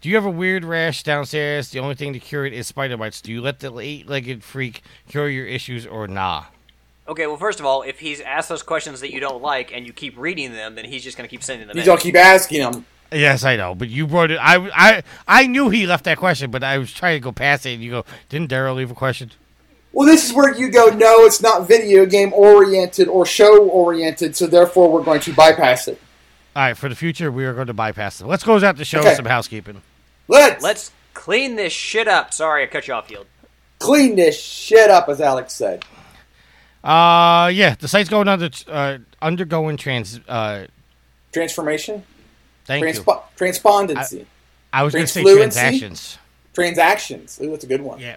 Do 0.00 0.08
you 0.08 0.14
have 0.14 0.24
a 0.24 0.30
weird 0.30 0.64
rash 0.64 1.02
downstairs? 1.02 1.70
The 1.70 1.78
only 1.78 1.94
thing 1.94 2.12
to 2.14 2.18
cure 2.18 2.46
it 2.46 2.52
is 2.54 2.66
spider 2.66 2.96
bites. 2.96 3.20
Do 3.20 3.30
you 3.32 3.42
let 3.42 3.60
the 3.60 3.76
eight-legged 3.78 4.42
freak 4.42 4.82
cure 5.08 5.28
your 5.28 5.46
issues 5.46 5.86
or 5.86 6.06
nah? 6.08 6.44
Okay, 7.06 7.26
well, 7.26 7.36
first 7.36 7.60
of 7.60 7.66
all, 7.66 7.82
if 7.82 7.98
he's 8.00 8.20
asked 8.20 8.48
those 8.48 8.62
questions 8.62 9.00
that 9.00 9.12
you 9.12 9.20
don't 9.20 9.42
like 9.42 9.74
and 9.74 9.86
you 9.86 9.92
keep 9.92 10.16
reading 10.16 10.52
them, 10.52 10.74
then 10.74 10.86
he's 10.86 11.02
just 11.04 11.18
going 11.18 11.28
to 11.28 11.30
keep 11.30 11.42
sending 11.42 11.66
them 11.68 11.76
You 11.76 11.82
in. 11.82 11.88
all 11.90 11.96
keep 11.98 12.16
asking 12.16 12.60
them. 12.62 12.86
Yes, 13.12 13.42
I 13.44 13.56
know, 13.56 13.74
but 13.74 13.88
you 13.88 14.06
brought 14.06 14.30
it. 14.30 14.36
I, 14.40 14.56
I, 14.72 15.02
I 15.26 15.46
knew 15.48 15.68
he 15.68 15.86
left 15.86 16.04
that 16.04 16.16
question, 16.16 16.50
but 16.50 16.62
I 16.62 16.78
was 16.78 16.92
trying 16.92 17.16
to 17.16 17.20
go 17.20 17.32
past 17.32 17.66
it. 17.66 17.74
And 17.74 17.82
you 17.82 17.90
go, 17.90 18.04
didn't 18.28 18.50
Daryl 18.50 18.76
leave 18.76 18.90
a 18.92 18.94
question? 18.94 19.32
Well, 19.92 20.06
this 20.06 20.24
is 20.26 20.32
where 20.32 20.54
you 20.54 20.70
go. 20.70 20.86
No, 20.86 21.24
it's 21.24 21.42
not 21.42 21.66
video 21.66 22.06
game 22.06 22.32
oriented 22.32 23.08
or 23.08 23.26
show 23.26 23.68
oriented, 23.68 24.36
so 24.36 24.46
therefore 24.46 24.90
we're 24.92 25.02
going 25.02 25.20
to 25.22 25.32
bypass 25.32 25.88
it. 25.88 26.00
All 26.54 26.62
right, 26.62 26.76
for 26.76 26.88
the 26.88 26.94
future, 26.94 27.30
we 27.32 27.44
are 27.44 27.54
going 27.54 27.66
to 27.68 27.74
bypass 27.74 28.20
it. 28.20 28.26
Let's 28.26 28.42
close 28.44 28.62
out 28.62 28.76
the 28.76 28.84
show 28.84 28.98
Okay. 29.00 29.08
with 29.10 29.16
some 29.16 29.24
housekeeping. 29.26 29.82
Let's 30.28 30.62
Let's 30.62 30.92
clean 31.14 31.56
this 31.56 31.72
shit 31.72 32.06
up. 32.08 32.32
Sorry, 32.32 32.62
I 32.62 32.66
cut 32.66 32.86
you 32.88 32.94
off, 32.94 33.10
Yield. 33.10 33.26
clean 33.80 34.14
this 34.16 34.40
shit 34.40 34.90
up, 34.90 35.08
as 35.08 35.20
Alex 35.20 35.52
said. 35.54 35.84
Uh, 36.82 37.50
yeah, 37.52 37.74
the 37.78 37.88
site's 37.88 38.08
going 38.08 38.28
under 38.28 38.48
uh, 38.68 38.98
undergoing 39.20 39.76
trans. 39.76 40.18
Uh, 40.28 40.66
Transformation, 41.32 42.02
thank 42.64 42.84
you. 42.84 43.04
Transpondency, 43.36 44.26
I 44.72 44.82
was 44.82 44.92
going 44.94 45.06
to 45.06 45.12
say 45.12 45.22
transactions. 45.22 46.18
transactions. 46.54 47.38
Ooh, 47.42 47.50
that's 47.50 47.64
a 47.64 47.66
good 47.68 47.82
one. 47.82 48.00
Yeah. 48.00 48.16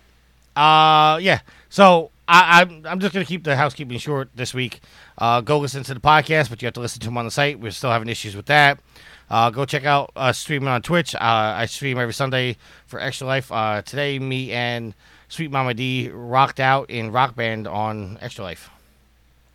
Uh, 0.56 1.20
yeah. 1.22 1.40
So 1.70 2.12
I, 2.28 2.62
I'm 2.62 2.86
I'm 2.86 3.00
just 3.00 3.14
gonna 3.14 3.26
keep 3.26 3.44
the 3.44 3.56
housekeeping 3.56 3.98
short 3.98 4.30
this 4.36 4.54
week. 4.54 4.82
Uh, 5.18 5.42
go 5.42 5.60
listen 5.60 5.84
to 5.84 5.94
the 5.94 6.00
podcast, 6.00 6.50
but 6.50 6.62
you 6.62 6.66
have 6.68 6.74
to 6.76 6.80
listen 6.80 7.00
to 7.02 7.08
them 7.08 7.18
on 7.18 7.26
the 7.26 7.32
site. 7.32 7.60
We're 7.60 7.72
still 7.72 7.92
having 7.92 8.10
issues 8.10 8.36
with 8.36 8.46
that. 8.48 8.80
Uh, 9.30 9.50
go 9.50 9.66
check 9.66 9.86
out 9.86 10.12
uh, 10.16 10.32
streaming 10.32 10.70
on 10.70 10.82
Twitch. 10.82 11.16
Uh, 11.16 11.20
I 11.22 11.66
stream 11.66 11.98
every 11.98 12.14
Sunday 12.14 12.58
for 12.86 13.00
Extra 13.00 13.26
Life. 13.28 13.52
Uh, 13.52 13.82
today, 13.82 14.20
me 14.20 14.52
and 14.52 14.94
Sweet 15.28 15.52
Mama 15.52 15.74
D 15.74 16.10
rocked 16.14 16.60
out 16.60 16.90
in 16.90 17.12
Rock 17.12 17.36
Band 17.36 17.68
on 17.68 18.18
Extra 18.22 18.44
Life. 18.44 18.70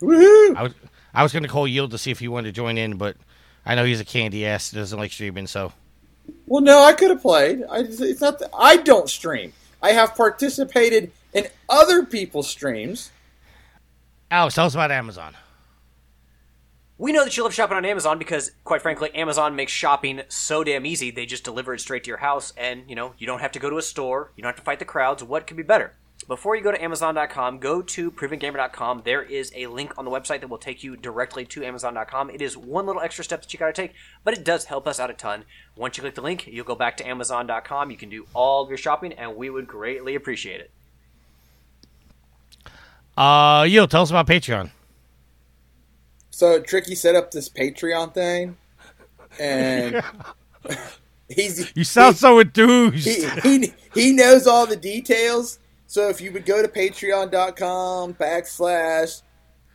Woohoo! 0.00 0.56
I 0.56 0.62
was 0.62 0.74
I 1.14 1.22
was 1.22 1.32
gonna 1.32 1.48
call 1.48 1.66
Yield 1.66 1.92
to 1.92 1.98
see 1.98 2.10
if 2.10 2.18
he 2.18 2.28
wanted 2.28 2.48
to 2.48 2.52
join 2.52 2.76
in, 2.76 2.96
but 2.96 3.16
I 3.64 3.74
know 3.74 3.84
he's 3.84 4.00
a 4.00 4.04
candy 4.04 4.46
ass 4.46 4.70
doesn't 4.70 4.98
like 4.98 5.12
streaming. 5.12 5.46
So 5.46 5.72
Well, 6.46 6.62
no, 6.62 6.82
I 6.82 6.92
could 6.92 7.10
have 7.10 7.22
played. 7.22 7.62
I, 7.70 7.78
it's 7.80 8.20
not. 8.20 8.38
That, 8.40 8.50
I 8.56 8.76
don't 8.78 9.08
stream. 9.08 9.52
I 9.82 9.92
have 9.92 10.14
participated 10.14 11.12
in 11.32 11.48
other 11.68 12.04
people's 12.04 12.48
streams. 12.48 13.10
Alex, 14.30 14.54
tell 14.54 14.66
us 14.66 14.74
about 14.74 14.90
Amazon. 14.90 15.34
We 16.98 17.12
know 17.12 17.24
that 17.24 17.36
you 17.36 17.44
love 17.44 17.54
shopping 17.54 17.76
on 17.76 17.84
Amazon 17.84 18.18
because, 18.18 18.50
quite 18.64 18.82
frankly, 18.82 19.14
Amazon 19.14 19.54
makes 19.54 19.70
shopping 19.70 20.22
so 20.28 20.64
damn 20.64 20.84
easy. 20.84 21.12
They 21.12 21.26
just 21.26 21.44
deliver 21.44 21.72
it 21.72 21.80
straight 21.80 22.02
to 22.04 22.08
your 22.08 22.18
house, 22.18 22.52
and 22.56 22.82
you 22.88 22.96
know 22.96 23.14
you 23.18 23.26
don't 23.26 23.38
have 23.40 23.52
to 23.52 23.60
go 23.60 23.70
to 23.70 23.78
a 23.78 23.82
store. 23.82 24.32
You 24.34 24.42
don't 24.42 24.48
have 24.48 24.56
to 24.56 24.62
fight 24.62 24.80
the 24.80 24.84
crowds. 24.84 25.22
What 25.22 25.46
could 25.46 25.56
be 25.56 25.62
better? 25.62 25.94
Before 26.28 26.54
you 26.54 26.62
go 26.62 26.70
to 26.70 26.82
Amazon.com, 26.84 27.58
go 27.58 27.80
to 27.80 28.10
ProvenGamer.com. 28.10 29.00
There 29.06 29.22
is 29.22 29.50
a 29.56 29.66
link 29.66 29.96
on 29.96 30.04
the 30.04 30.10
website 30.10 30.40
that 30.40 30.48
will 30.50 30.58
take 30.58 30.84
you 30.84 30.94
directly 30.94 31.46
to 31.46 31.64
Amazon.com. 31.64 32.28
It 32.28 32.42
is 32.42 32.54
one 32.54 32.84
little 32.84 33.00
extra 33.00 33.24
step 33.24 33.40
that 33.40 33.52
you 33.54 33.58
got 33.58 33.68
to 33.68 33.72
take, 33.72 33.94
but 34.24 34.36
it 34.36 34.44
does 34.44 34.66
help 34.66 34.86
us 34.86 35.00
out 35.00 35.08
a 35.08 35.14
ton. 35.14 35.44
Once 35.74 35.96
you 35.96 36.02
click 36.02 36.14
the 36.14 36.20
link, 36.20 36.46
you'll 36.46 36.66
go 36.66 36.74
back 36.74 36.98
to 36.98 37.08
Amazon.com. 37.08 37.90
You 37.90 37.96
can 37.96 38.10
do 38.10 38.26
all 38.34 38.62
of 38.62 38.68
your 38.68 38.76
shopping, 38.76 39.14
and 39.14 39.36
we 39.36 39.48
would 39.48 39.66
greatly 39.66 40.14
appreciate 40.14 40.60
it. 40.60 40.70
Uh, 43.16 43.64
Yield, 43.66 43.90
tell 43.90 44.02
us 44.02 44.10
about 44.10 44.26
Patreon. 44.26 44.70
So 46.30 46.60
Tricky 46.60 46.94
set 46.94 47.16
up 47.16 47.30
this 47.30 47.48
Patreon 47.48 48.12
thing, 48.12 48.54
and 49.40 50.02
he's 51.30 51.72
You 51.74 51.84
sound 51.84 52.16
so 52.16 52.38
enthused. 52.38 53.08
he, 53.08 53.26
he 53.42 53.72
he 53.94 54.12
knows 54.12 54.46
all 54.46 54.66
the 54.66 54.76
details. 54.76 55.58
So 55.88 56.10
if 56.10 56.20
you 56.20 56.30
would 56.32 56.44
go 56.44 56.60
to 56.60 56.68
patreon.com 56.68 58.14
backslash 58.14 59.22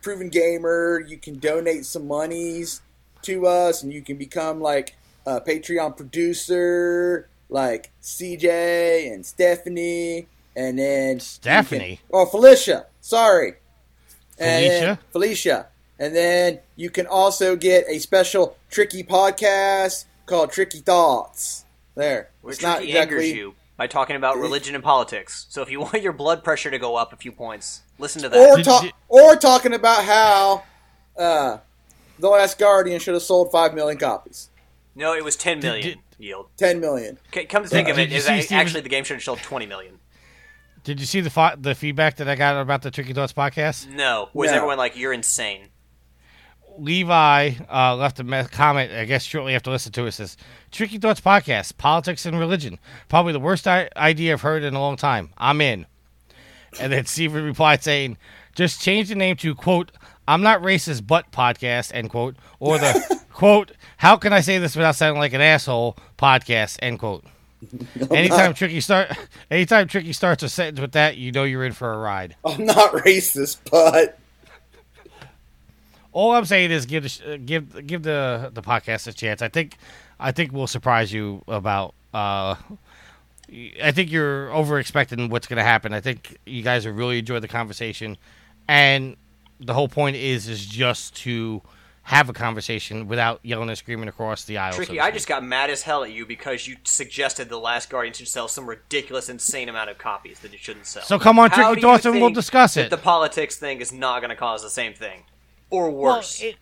proven 0.00 0.28
gamer, 0.28 1.00
you 1.00 1.18
can 1.18 1.40
donate 1.40 1.84
some 1.84 2.06
monies 2.06 2.82
to 3.22 3.48
us 3.48 3.82
and 3.82 3.92
you 3.92 4.00
can 4.00 4.16
become 4.16 4.60
like 4.60 4.94
a 5.26 5.40
Patreon 5.40 5.96
producer, 5.96 7.28
like 7.48 7.90
CJ 8.00 9.12
and 9.12 9.26
Stephanie, 9.26 10.28
and 10.54 10.78
then 10.78 11.18
Stephanie? 11.18 11.96
Can, 11.96 12.20
oh, 12.20 12.26
Felicia. 12.26 12.86
Sorry. 13.00 13.54
And 14.38 14.64
then- 14.64 14.70
Felicia? 14.70 15.00
Felicia. 15.10 15.66
And 15.98 16.14
then 16.14 16.60
you 16.76 16.90
can 16.90 17.06
also 17.06 17.56
get 17.56 17.86
a 17.88 17.98
special 17.98 18.56
tricky 18.70 19.02
podcast 19.02 20.04
called 20.26 20.52
Tricky 20.52 20.78
Thoughts. 20.78 21.64
There. 21.96 22.30
Where 22.40 22.52
It's 22.52 22.62
not 22.62 22.78
Tricky 22.78 22.90
exactly 22.92 23.34
you 23.34 23.54
by 23.76 23.86
talking 23.86 24.16
about 24.16 24.36
religion 24.38 24.74
and 24.74 24.84
politics. 24.84 25.46
So 25.48 25.62
if 25.62 25.70
you 25.70 25.80
want 25.80 26.02
your 26.02 26.12
blood 26.12 26.44
pressure 26.44 26.70
to 26.70 26.78
go 26.78 26.96
up 26.96 27.12
a 27.12 27.16
few 27.16 27.32
points, 27.32 27.82
listen 27.98 28.22
to 28.22 28.28
that. 28.28 28.38
or 28.38 28.56
Did 28.56 28.64
talk 28.64 28.84
you- 28.84 28.90
or 29.08 29.36
talking 29.36 29.72
about 29.74 30.04
how 30.04 30.62
uh, 31.16 31.58
the 32.18 32.28
Last 32.28 32.58
Guardian 32.58 33.00
should 33.00 33.14
have 33.14 33.22
sold 33.22 33.50
five 33.52 33.74
million 33.74 33.98
copies. 33.98 34.50
no, 34.94 35.14
it 35.14 35.24
was 35.24 35.36
10 35.36 35.60
million 35.60 35.82
did- 35.82 35.98
yield. 36.18 36.46
Ten 36.56 36.78
million. 36.80 37.18
Okay, 37.28 37.44
come 37.46 37.62
to 37.64 37.68
think 37.68 37.88
of 37.88 37.96
Did 37.96 38.08
it, 38.08 38.10
you 38.12 38.18
is 38.18 38.24
see 38.26 38.38
a- 38.38 38.42
Steven- 38.42 38.60
actually 38.60 38.80
the 38.82 38.88
game 38.88 39.04
should 39.04 39.14
have 39.14 39.22
sold 39.24 39.38
20 39.40 39.66
million. 39.66 39.98
Did 40.84 41.00
you 41.00 41.06
see 41.06 41.20
the 41.22 41.30
fi- 41.30 41.54
the 41.58 41.74
feedback 41.74 42.16
that 42.16 42.28
I 42.28 42.34
got 42.34 42.60
about 42.60 42.82
the 42.82 42.90
Tricky 42.90 43.14
Thoughts 43.14 43.32
podcast? 43.32 43.88
No. 43.88 44.28
Was 44.34 44.50
No. 44.50 44.56
everyone 44.58 44.76
like, 44.78 44.96
you're 44.98 45.14
insane? 45.14 45.68
Levi 46.78 47.52
uh, 47.72 47.96
left 47.96 48.20
a 48.20 48.48
comment, 48.50 48.92
I 48.92 49.04
guess, 49.04 49.22
shortly 49.24 49.54
after 49.54 49.70
listening 49.70 49.92
to 49.92 50.06
it. 50.06 50.12
Says, 50.12 50.36
Tricky 50.70 50.98
Thoughts 50.98 51.20
podcast, 51.20 51.76
politics 51.76 52.26
and 52.26 52.38
religion. 52.38 52.78
Probably 53.08 53.32
the 53.32 53.40
worst 53.40 53.66
I- 53.66 53.88
idea 53.96 54.32
I've 54.32 54.42
heard 54.42 54.64
in 54.64 54.74
a 54.74 54.80
long 54.80 54.96
time. 54.96 55.30
I'm 55.38 55.60
in. 55.60 55.86
And 56.80 56.92
then 56.92 57.06
Steven 57.06 57.44
replied 57.44 57.82
saying, 57.82 58.16
just 58.54 58.80
change 58.80 59.08
the 59.08 59.14
name 59.14 59.36
to, 59.36 59.54
quote, 59.54 59.92
I'm 60.26 60.42
not 60.42 60.62
racist, 60.62 61.06
but 61.06 61.30
podcast, 61.30 61.92
end 61.94 62.10
quote. 62.10 62.36
Or 62.58 62.78
the, 62.78 63.20
quote, 63.32 63.72
how 63.98 64.16
can 64.16 64.32
I 64.32 64.40
say 64.40 64.58
this 64.58 64.74
without 64.74 64.96
sounding 64.96 65.20
like 65.20 65.32
an 65.32 65.40
asshole 65.40 65.96
podcast, 66.18 66.78
end 66.82 66.98
quote. 66.98 67.24
Anytime 68.10 68.52
Tricky 68.52 68.80
start, 68.80 69.10
anytime 69.50 69.88
Tricky 69.88 70.12
starts 70.12 70.42
a 70.42 70.50
sentence 70.50 70.80
with 70.80 70.92
that, 70.92 71.16
you 71.16 71.32
know 71.32 71.44
you're 71.44 71.64
in 71.64 71.72
for 71.72 71.92
a 71.92 71.96
ride. 71.96 72.36
I'm 72.44 72.66
not 72.66 72.92
racist, 72.92 73.58
but 73.70 74.18
All 76.14 76.32
I'm 76.32 76.44
saying 76.44 76.70
is 76.70 76.86
give 76.86 77.02
the 77.02 77.34
uh, 77.34 77.38
give 77.44 77.86
give 77.86 78.04
the 78.04 78.50
the 78.54 78.62
podcast 78.62 79.08
a 79.08 79.12
chance. 79.12 79.42
I 79.42 79.48
think 79.48 79.76
I 80.18 80.30
think 80.30 80.52
we'll 80.52 80.68
surprise 80.68 81.12
you 81.12 81.42
about. 81.48 81.92
Uh, 82.14 82.54
I 83.82 83.90
think 83.90 84.10
you're 84.10 84.50
over 84.52 84.78
expecting 84.78 85.28
what's 85.28 85.48
going 85.48 85.58
to 85.58 85.64
happen. 85.64 85.92
I 85.92 86.00
think 86.00 86.38
you 86.46 86.62
guys 86.62 86.86
will 86.86 86.94
really 86.94 87.18
enjoy 87.18 87.40
the 87.40 87.48
conversation, 87.48 88.16
and 88.68 89.16
the 89.58 89.74
whole 89.74 89.88
point 89.88 90.14
is 90.16 90.48
is 90.48 90.64
just 90.64 91.16
to 91.16 91.60
have 92.04 92.28
a 92.28 92.32
conversation 92.32 93.08
without 93.08 93.40
yelling 93.42 93.68
and 93.68 93.76
screaming 93.76 94.08
across 94.08 94.44
the 94.44 94.58
aisle. 94.58 94.74
Tricky, 94.74 94.94
to 94.94 95.00
I 95.00 95.10
just 95.10 95.26
got 95.26 95.42
mad 95.42 95.68
as 95.68 95.82
hell 95.82 96.04
at 96.04 96.12
you 96.12 96.26
because 96.26 96.68
you 96.68 96.76
suggested 96.84 97.48
The 97.48 97.58
Last 97.58 97.90
Guardian 97.90 98.14
should 98.14 98.28
sell 98.28 98.46
some 98.46 98.68
ridiculous, 98.68 99.28
insane 99.28 99.68
amount 99.68 99.90
of 99.90 99.98
copies 99.98 100.38
that 100.40 100.54
it 100.54 100.60
shouldn't 100.60 100.86
sell. 100.86 101.02
So 101.02 101.18
come 101.18 101.40
on, 101.40 101.50
How 101.50 101.56
Tricky 101.56 101.80
do 101.80 101.86
you 101.86 101.92
Thoughts, 101.92 102.04
and 102.04 102.20
we'll 102.20 102.30
discuss 102.30 102.76
it. 102.76 102.90
The 102.90 102.98
politics 102.98 103.56
thing 103.56 103.80
is 103.80 103.92
not 103.92 104.20
going 104.20 104.30
to 104.30 104.36
cause 104.36 104.62
the 104.62 104.70
same 104.70 104.94
thing. 104.94 105.24
Or 105.74 105.90
Well, 105.90 106.16
worse. 106.16 106.40
it- 106.40 106.56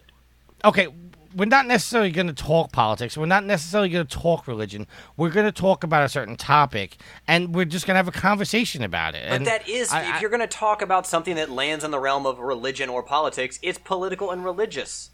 okay, 0.65 0.89
we're 1.35 1.45
not 1.47 1.67
necessarily 1.67 2.11
going 2.11 2.27
to 2.29 2.33
talk 2.33 2.73
politics. 2.73 3.17
We're 3.17 3.27
not 3.27 3.45
necessarily 3.45 3.89
going 3.89 4.07
to 4.07 4.19
talk 4.19 4.47
religion. 4.47 4.87
We're 5.17 5.31
going 5.31 5.47
to 5.47 5.53
talk 5.53 5.85
about 5.85 6.03
a 6.03 6.09
certain 6.09 6.37
topic, 6.37 6.97
and 7.29 7.55
we're 7.55 7.65
just 7.65 7.87
going 7.87 7.95
to 7.95 7.99
have 7.99 8.09
a 8.09 8.13
conversation 8.13 8.83
about 8.83 9.15
it. 9.15 9.25
But 9.29 9.35
and 9.37 9.47
that 9.47 9.69
is, 9.69 9.93
I- 9.93 10.15
if 10.17 10.21
you're 10.21 10.31
going 10.31 10.41
to 10.41 10.47
talk 10.47 10.83
about 10.83 11.07
something 11.07 11.37
that 11.37 11.51
lands 11.51 11.85
in 11.85 11.91
the 11.91 11.99
realm 11.99 12.27
of 12.27 12.39
religion 12.39 12.89
or 12.89 13.03
politics, 13.03 13.59
it's 13.63 13.79
political 13.79 14.31
and 14.31 14.45
religious. 14.45 15.11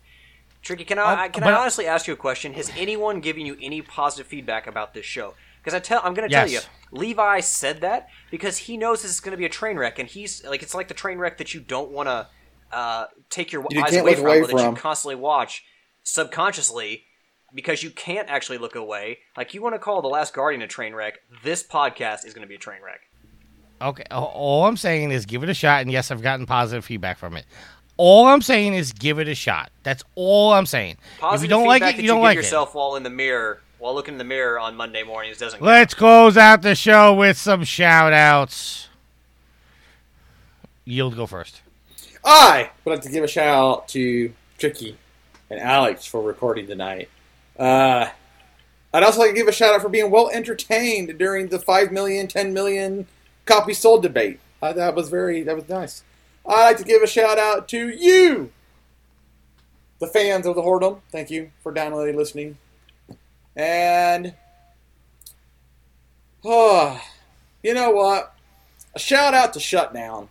Tricky, 0.62 0.85
can 0.85 0.99
I, 0.99 1.03
oh, 1.03 1.16
I 1.23 1.29
can 1.29 1.45
I 1.45 1.53
honestly 1.53 1.87
ask 1.87 2.07
you 2.09 2.15
a 2.15 2.16
question? 2.16 2.55
Has 2.55 2.70
anyone 2.77 3.20
given 3.20 3.47
you 3.47 3.57
any 3.62 3.81
positive 3.81 4.27
feedback 4.27 4.66
about 4.66 4.93
this 4.93 5.07
show? 5.07 5.35
Because 5.62 5.73
I 5.75 5.79
tell, 5.81 6.01
I'm 6.03 6.15
going 6.15 6.29
to 6.29 6.35
tell 6.35 6.49
you, 6.49 6.61
Levi 6.91 7.41
said 7.41 7.81
that 7.83 8.09
because 8.31 8.57
he 8.59 8.77
knows 8.77 9.03
this 9.03 9.11
is 9.12 9.20
going 9.20 9.33
to 9.33 9.37
be 9.37 9.45
a 9.45 9.49
train 9.51 9.77
wreck, 9.77 9.99
and 10.01 10.09
he's 10.09 10.45
like, 10.45 10.62
it's 10.62 10.75
like 10.75 10.89
the 10.89 10.95
train 10.95 11.19
wreck 11.19 11.39
that 11.39 11.55
you 11.55 11.61
don't 11.61 11.91
want 11.91 12.09
to 12.09 12.27
uh, 12.73 13.07
take 13.31 13.53
your 13.53 13.65
You 13.70 13.82
eyes 13.82 13.97
away 13.97 14.15
from, 14.15 14.27
away 14.27 14.40
or 14.40 14.47
that 14.47 14.70
you 14.70 14.77
constantly 14.77 15.16
watch 15.16 15.65
subconsciously 16.03 17.05
because 17.55 17.82
you 17.82 17.90
can't 17.90 18.28
actually 18.28 18.59
look 18.59 18.74
away. 18.74 19.19
Like 19.36 19.55
you 19.55 19.62
want 19.62 19.74
to 19.74 19.78
call 19.78 20.03
the 20.03 20.09
Last 20.09 20.35
Guardian 20.35 20.62
a 20.62 20.66
train 20.66 20.95
wreck, 20.95 21.19
this 21.43 21.62
podcast 21.62 22.27
is 22.27 22.35
going 22.35 22.43
to 22.43 22.49
be 22.49 22.55
a 22.57 22.59
train 22.59 22.82
wreck. 22.85 23.01
Okay, 23.81 24.05
all- 24.11 24.32
all 24.35 24.65
I'm 24.66 24.77
saying 24.77 25.11
is 25.12 25.24
give 25.24 25.43
it 25.43 25.49
a 25.49 25.55
shot, 25.55 25.82
and 25.82 25.90
yes, 25.93 26.11
I've 26.11 26.23
gotten 26.23 26.47
positive 26.47 26.85
feedback 26.85 27.19
from 27.19 27.36
it. 27.36 27.47
All 27.97 28.27
I'm 28.27 28.43
saying 28.43 28.74
is 28.74 28.93
give 28.93 29.19
it 29.19 29.28
a 29.28 29.35
shot. 29.35 29.70
That's 29.82 30.05
all 30.15 30.53
I'm 30.53 30.66
saying. 30.66 30.99
Positive 31.19 31.39
if 31.39 31.43
you 31.45 31.49
don't 31.49 31.66
like 31.66 31.82
feedback 31.82 31.95
it, 31.95 31.97
that 31.97 32.03
you 32.03 32.09
don't 32.09 32.19
give 32.19 32.24
like 32.24 32.36
yourself 32.36 32.74
while 32.74 32.97
in 32.97 33.03
the 33.03 33.11
mirror, 33.11 33.61
while 33.78 33.95
looking 33.95 34.15
in 34.15 34.19
the 34.19 34.24
mirror 34.24 34.59
on 34.59 34.77
Monday 34.77 35.03
mornings 35.03 35.39
doesn't. 35.39 35.62
Let's 35.62 35.95
close 35.95 36.36
out 36.36 36.62
the 36.62 36.74
show 36.74 37.15
with 37.15 37.36
some 37.39 37.65
shout 37.65 38.12
outs. 38.12 38.89
You'll 40.85 41.11
go 41.11 41.27
first. 41.27 41.61
I 42.31 42.69
would 42.85 42.93
like 42.93 43.01
to 43.05 43.09
give 43.09 43.25
a 43.25 43.27
shout 43.27 43.49
out 43.49 43.89
to 43.89 44.35
Tricky 44.59 44.99
and 45.49 45.59
Alex 45.59 46.05
for 46.05 46.21
recording 46.21 46.67
tonight. 46.67 47.09
Uh, 47.59 48.09
I'd 48.93 49.03
also 49.03 49.21
like 49.21 49.31
to 49.31 49.35
give 49.35 49.49
a 49.49 49.53
shout 49.53 49.75
out 49.75 49.81
for 49.81 49.89
being 49.89 50.11
well 50.11 50.29
entertained 50.29 51.17
during 51.17 51.49
the 51.49 51.59
5 51.59 51.91
million, 51.91 52.29
10 52.29 52.53
million 52.53 53.07
copy 53.47 53.73
sold 53.73 54.03
debate. 54.03 54.41
Uh, 54.61 54.75
that 54.75 54.95
was 54.95 55.09
very, 55.09 55.43
that 55.43 55.57
was 55.57 55.71
nice. 55.71 56.05
I'd 56.45 56.67
like 56.67 56.77
to 56.77 56.85
give 56.85 57.03
a 57.03 57.07
shout 57.07 57.39
out 57.39 57.67
to 57.69 57.89
you, 57.89 58.53
the 59.99 60.07
fans 60.07 60.47
of 60.47 60.55
the 60.55 60.61
Whoredom. 60.61 61.01
Thank 61.11 61.31
you 61.31 61.51
for 61.63 61.73
downloading, 61.73 62.19
listening. 62.19 62.59
And, 63.57 64.35
oh, 66.45 67.03
you 67.63 67.73
know 67.73 67.91
what? 67.91 68.35
A 68.95 68.99
shout 68.99 69.33
out 69.33 69.55
to 69.55 69.61
Shutdown 69.61 70.29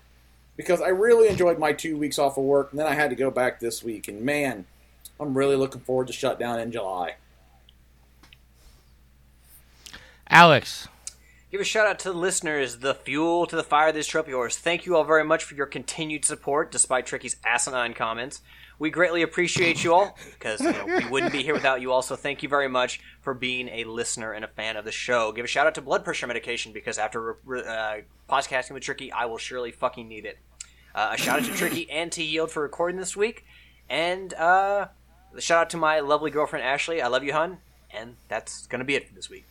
because 0.58 0.82
I 0.82 0.90
really 0.90 1.30
enjoyed 1.30 1.58
my 1.58 1.72
two 1.72 1.98
weeks 1.98 2.20
off 2.20 2.38
of 2.38 2.44
work, 2.44 2.72
and 2.72 2.80
then 2.80 2.88
I 2.88 2.94
had 2.94 3.10
to 3.12 3.16
go 3.16 3.32
back 3.32 3.60
this 3.60 3.82
week. 3.82 4.08
And 4.10 4.22
man, 4.22 4.66
I'm 5.20 5.38
really 5.38 5.56
looking 5.56 5.82
forward 5.82 6.08
to 6.08 6.14
shutdown 6.14 6.60
in 6.60 6.72
July. 6.72 7.16
Alex, 10.30 10.90
Give 11.50 11.62
a 11.62 11.64
shout 11.64 11.88
out 11.88 12.00
to 12.00 12.12
the 12.12 12.18
listeners, 12.18 12.80
the 12.80 12.94
fuel 12.94 13.46
to 13.46 13.56
the 13.56 13.64
fire 13.64 13.88
of 13.88 13.94
this 13.94 14.06
trope 14.06 14.28
yours. 14.28 14.58
Thank 14.58 14.86
you 14.86 14.98
all 14.98 15.06
very 15.06 15.24
much 15.24 15.46
for 15.46 15.56
your 15.56 15.66
continued 15.66 16.26
support, 16.26 16.74
despite 16.74 17.06
Tricky's 17.06 17.38
asinine 17.46 17.94
comments. 17.94 18.42
We 18.80 18.90
greatly 18.90 19.22
appreciate 19.22 19.82
you 19.82 19.94
all 19.94 20.18
because 20.34 20.60
you 20.60 20.74
know, 20.74 20.86
we 20.86 21.06
wouldn't 21.10 21.32
be 21.32 21.44
here 21.44 21.54
without 21.54 21.80
you 21.80 21.94
all. 21.94 22.02
So 22.02 22.18
thank 22.18 22.44
you 22.44 22.50
very 22.50 22.68
much 22.68 23.00
for 23.22 23.34
being 23.34 23.70
a 23.70 23.86
listener 23.86 24.34
and 24.34 24.44
a 24.44 24.50
fan 24.50 24.76
of 24.76 24.84
the 24.84 24.92
show. 24.92 25.32
Give 25.32 25.46
a 25.46 25.48
shout 25.48 25.66
out 25.66 25.76
to 25.76 25.82
blood 25.82 26.04
pressure 26.04 26.28
medication 26.28 26.74
because 26.74 26.98
after 26.98 27.38
uh, 27.48 28.02
podcasting 28.30 28.72
with 28.72 28.84
Tricky, 28.84 29.10
I 29.14 29.26
will 29.26 29.38
surely 29.38 29.72
fucking 29.72 30.06
need 30.06 30.26
it. 30.26 30.38
Uh, 30.98 31.12
a 31.14 31.18
shout 31.18 31.40
out 31.40 31.46
to 31.46 31.54
Tricky 31.54 31.88
and 31.92 32.12
to 32.14 32.24
Yield 32.24 32.50
for 32.50 32.64
recording 32.64 32.98
this 32.98 33.16
week, 33.16 33.46
and 33.88 34.34
uh, 34.34 34.88
a 35.36 35.42
shout 35.42 35.62
out 35.62 35.70
to 35.70 35.78
my 35.78 36.00
lovely 36.00 36.32
girlfriend 36.32 36.66
Ashley. 36.66 37.04
I 37.04 37.08
love 37.08 37.24
you, 37.24 37.34
hun. 37.34 37.60
And 37.92 38.16
that's 38.30 38.66
gonna 38.66 38.84
be 38.84 38.96
it 38.96 39.08
for 39.08 39.14
this 39.14 39.30
week. 39.30 39.46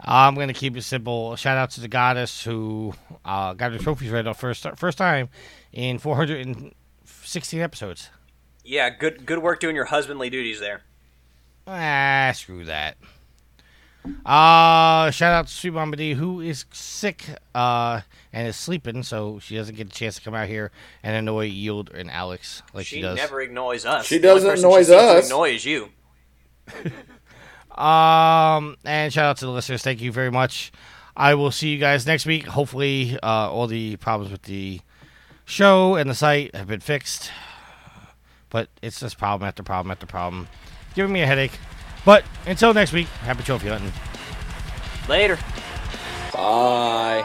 I'm 0.00 0.34
gonna 0.34 0.54
keep 0.54 0.74
it 0.74 0.82
simple. 0.82 1.36
Shout 1.36 1.58
out 1.58 1.72
to 1.72 1.82
the 1.82 1.88
goddess 1.88 2.42
who 2.42 2.94
uh, 3.22 3.52
got 3.52 3.72
her 3.72 3.78
trophies 3.78 4.10
right 4.10 4.26
off 4.26 4.40
first 4.40 4.66
first 4.76 4.96
time 4.96 5.28
in 5.74 5.98
416 5.98 7.60
episodes. 7.60 8.08
Yeah, 8.64 8.88
good 8.88 9.26
good 9.26 9.40
work 9.40 9.60
doing 9.60 9.76
your 9.76 9.84
husbandly 9.84 10.30
duties 10.30 10.58
there. 10.58 10.84
Ah, 11.66 12.32
screw 12.34 12.64
that. 12.64 12.96
Uh, 14.24 15.10
shout 15.10 15.32
out 15.32 15.46
to 15.48 15.52
Sweet 15.52 15.72
Mama 15.72 15.96
D, 15.96 16.14
who 16.14 16.40
is 16.40 16.64
sick 16.72 17.24
uh, 17.54 18.00
and 18.32 18.48
is 18.48 18.56
sleeping, 18.56 19.02
so 19.02 19.38
she 19.38 19.56
doesn't 19.56 19.76
get 19.76 19.86
a 19.88 19.90
chance 19.90 20.16
to 20.16 20.22
come 20.22 20.34
out 20.34 20.48
here 20.48 20.70
and 21.02 21.14
annoy 21.16 21.46
Yield 21.46 21.90
and 21.94 22.10
Alex 22.10 22.62
like 22.74 22.86
she, 22.86 22.96
She 22.96 23.02
does. 23.02 23.16
never 23.16 23.40
annoys 23.40 23.84
us. 23.84 24.06
She 24.06 24.18
The 24.18 24.28
only 24.28 24.40
doesn't 24.40 24.50
person 24.50 24.64
annoys 24.66 24.86
she 24.86 24.92
seems 24.92 25.02
us. 25.24 25.26
Annoy 25.30 25.50
is 25.54 25.64
you. 25.64 25.88
Um, 27.76 28.76
and 28.86 29.12
shout 29.12 29.26
out 29.26 29.36
to 29.38 29.44
the 29.44 29.50
listeners. 29.52 29.82
Thank 29.82 30.00
you 30.00 30.10
very 30.10 30.30
much. 30.30 30.72
I 31.14 31.34
will 31.34 31.50
see 31.50 31.68
you 31.68 31.78
guys 31.78 32.06
next 32.06 32.24
week. 32.24 32.46
Hopefully, 32.46 33.18
uh, 33.22 33.50
all 33.50 33.66
the 33.66 33.96
problems 33.96 34.32
with 34.32 34.42
the 34.44 34.80
show 35.44 35.94
and 35.94 36.08
the 36.08 36.14
site 36.14 36.54
have 36.54 36.68
been 36.68 36.80
fixed. 36.80 37.30
But 38.48 38.70
it's 38.80 39.00
just 39.00 39.18
problem 39.18 39.46
after 39.46 39.62
problem 39.62 39.90
after 39.90 40.06
problem, 40.06 40.48
giving 40.94 41.12
me 41.12 41.20
a 41.20 41.26
headache. 41.26 41.58
But 42.06 42.24
until 42.46 42.72
next 42.72 42.92
week, 42.92 43.08
happy 43.08 43.42
trophy 43.42 43.68
hunting. 43.68 43.92
Later. 45.08 45.36
Bye. 46.32 47.24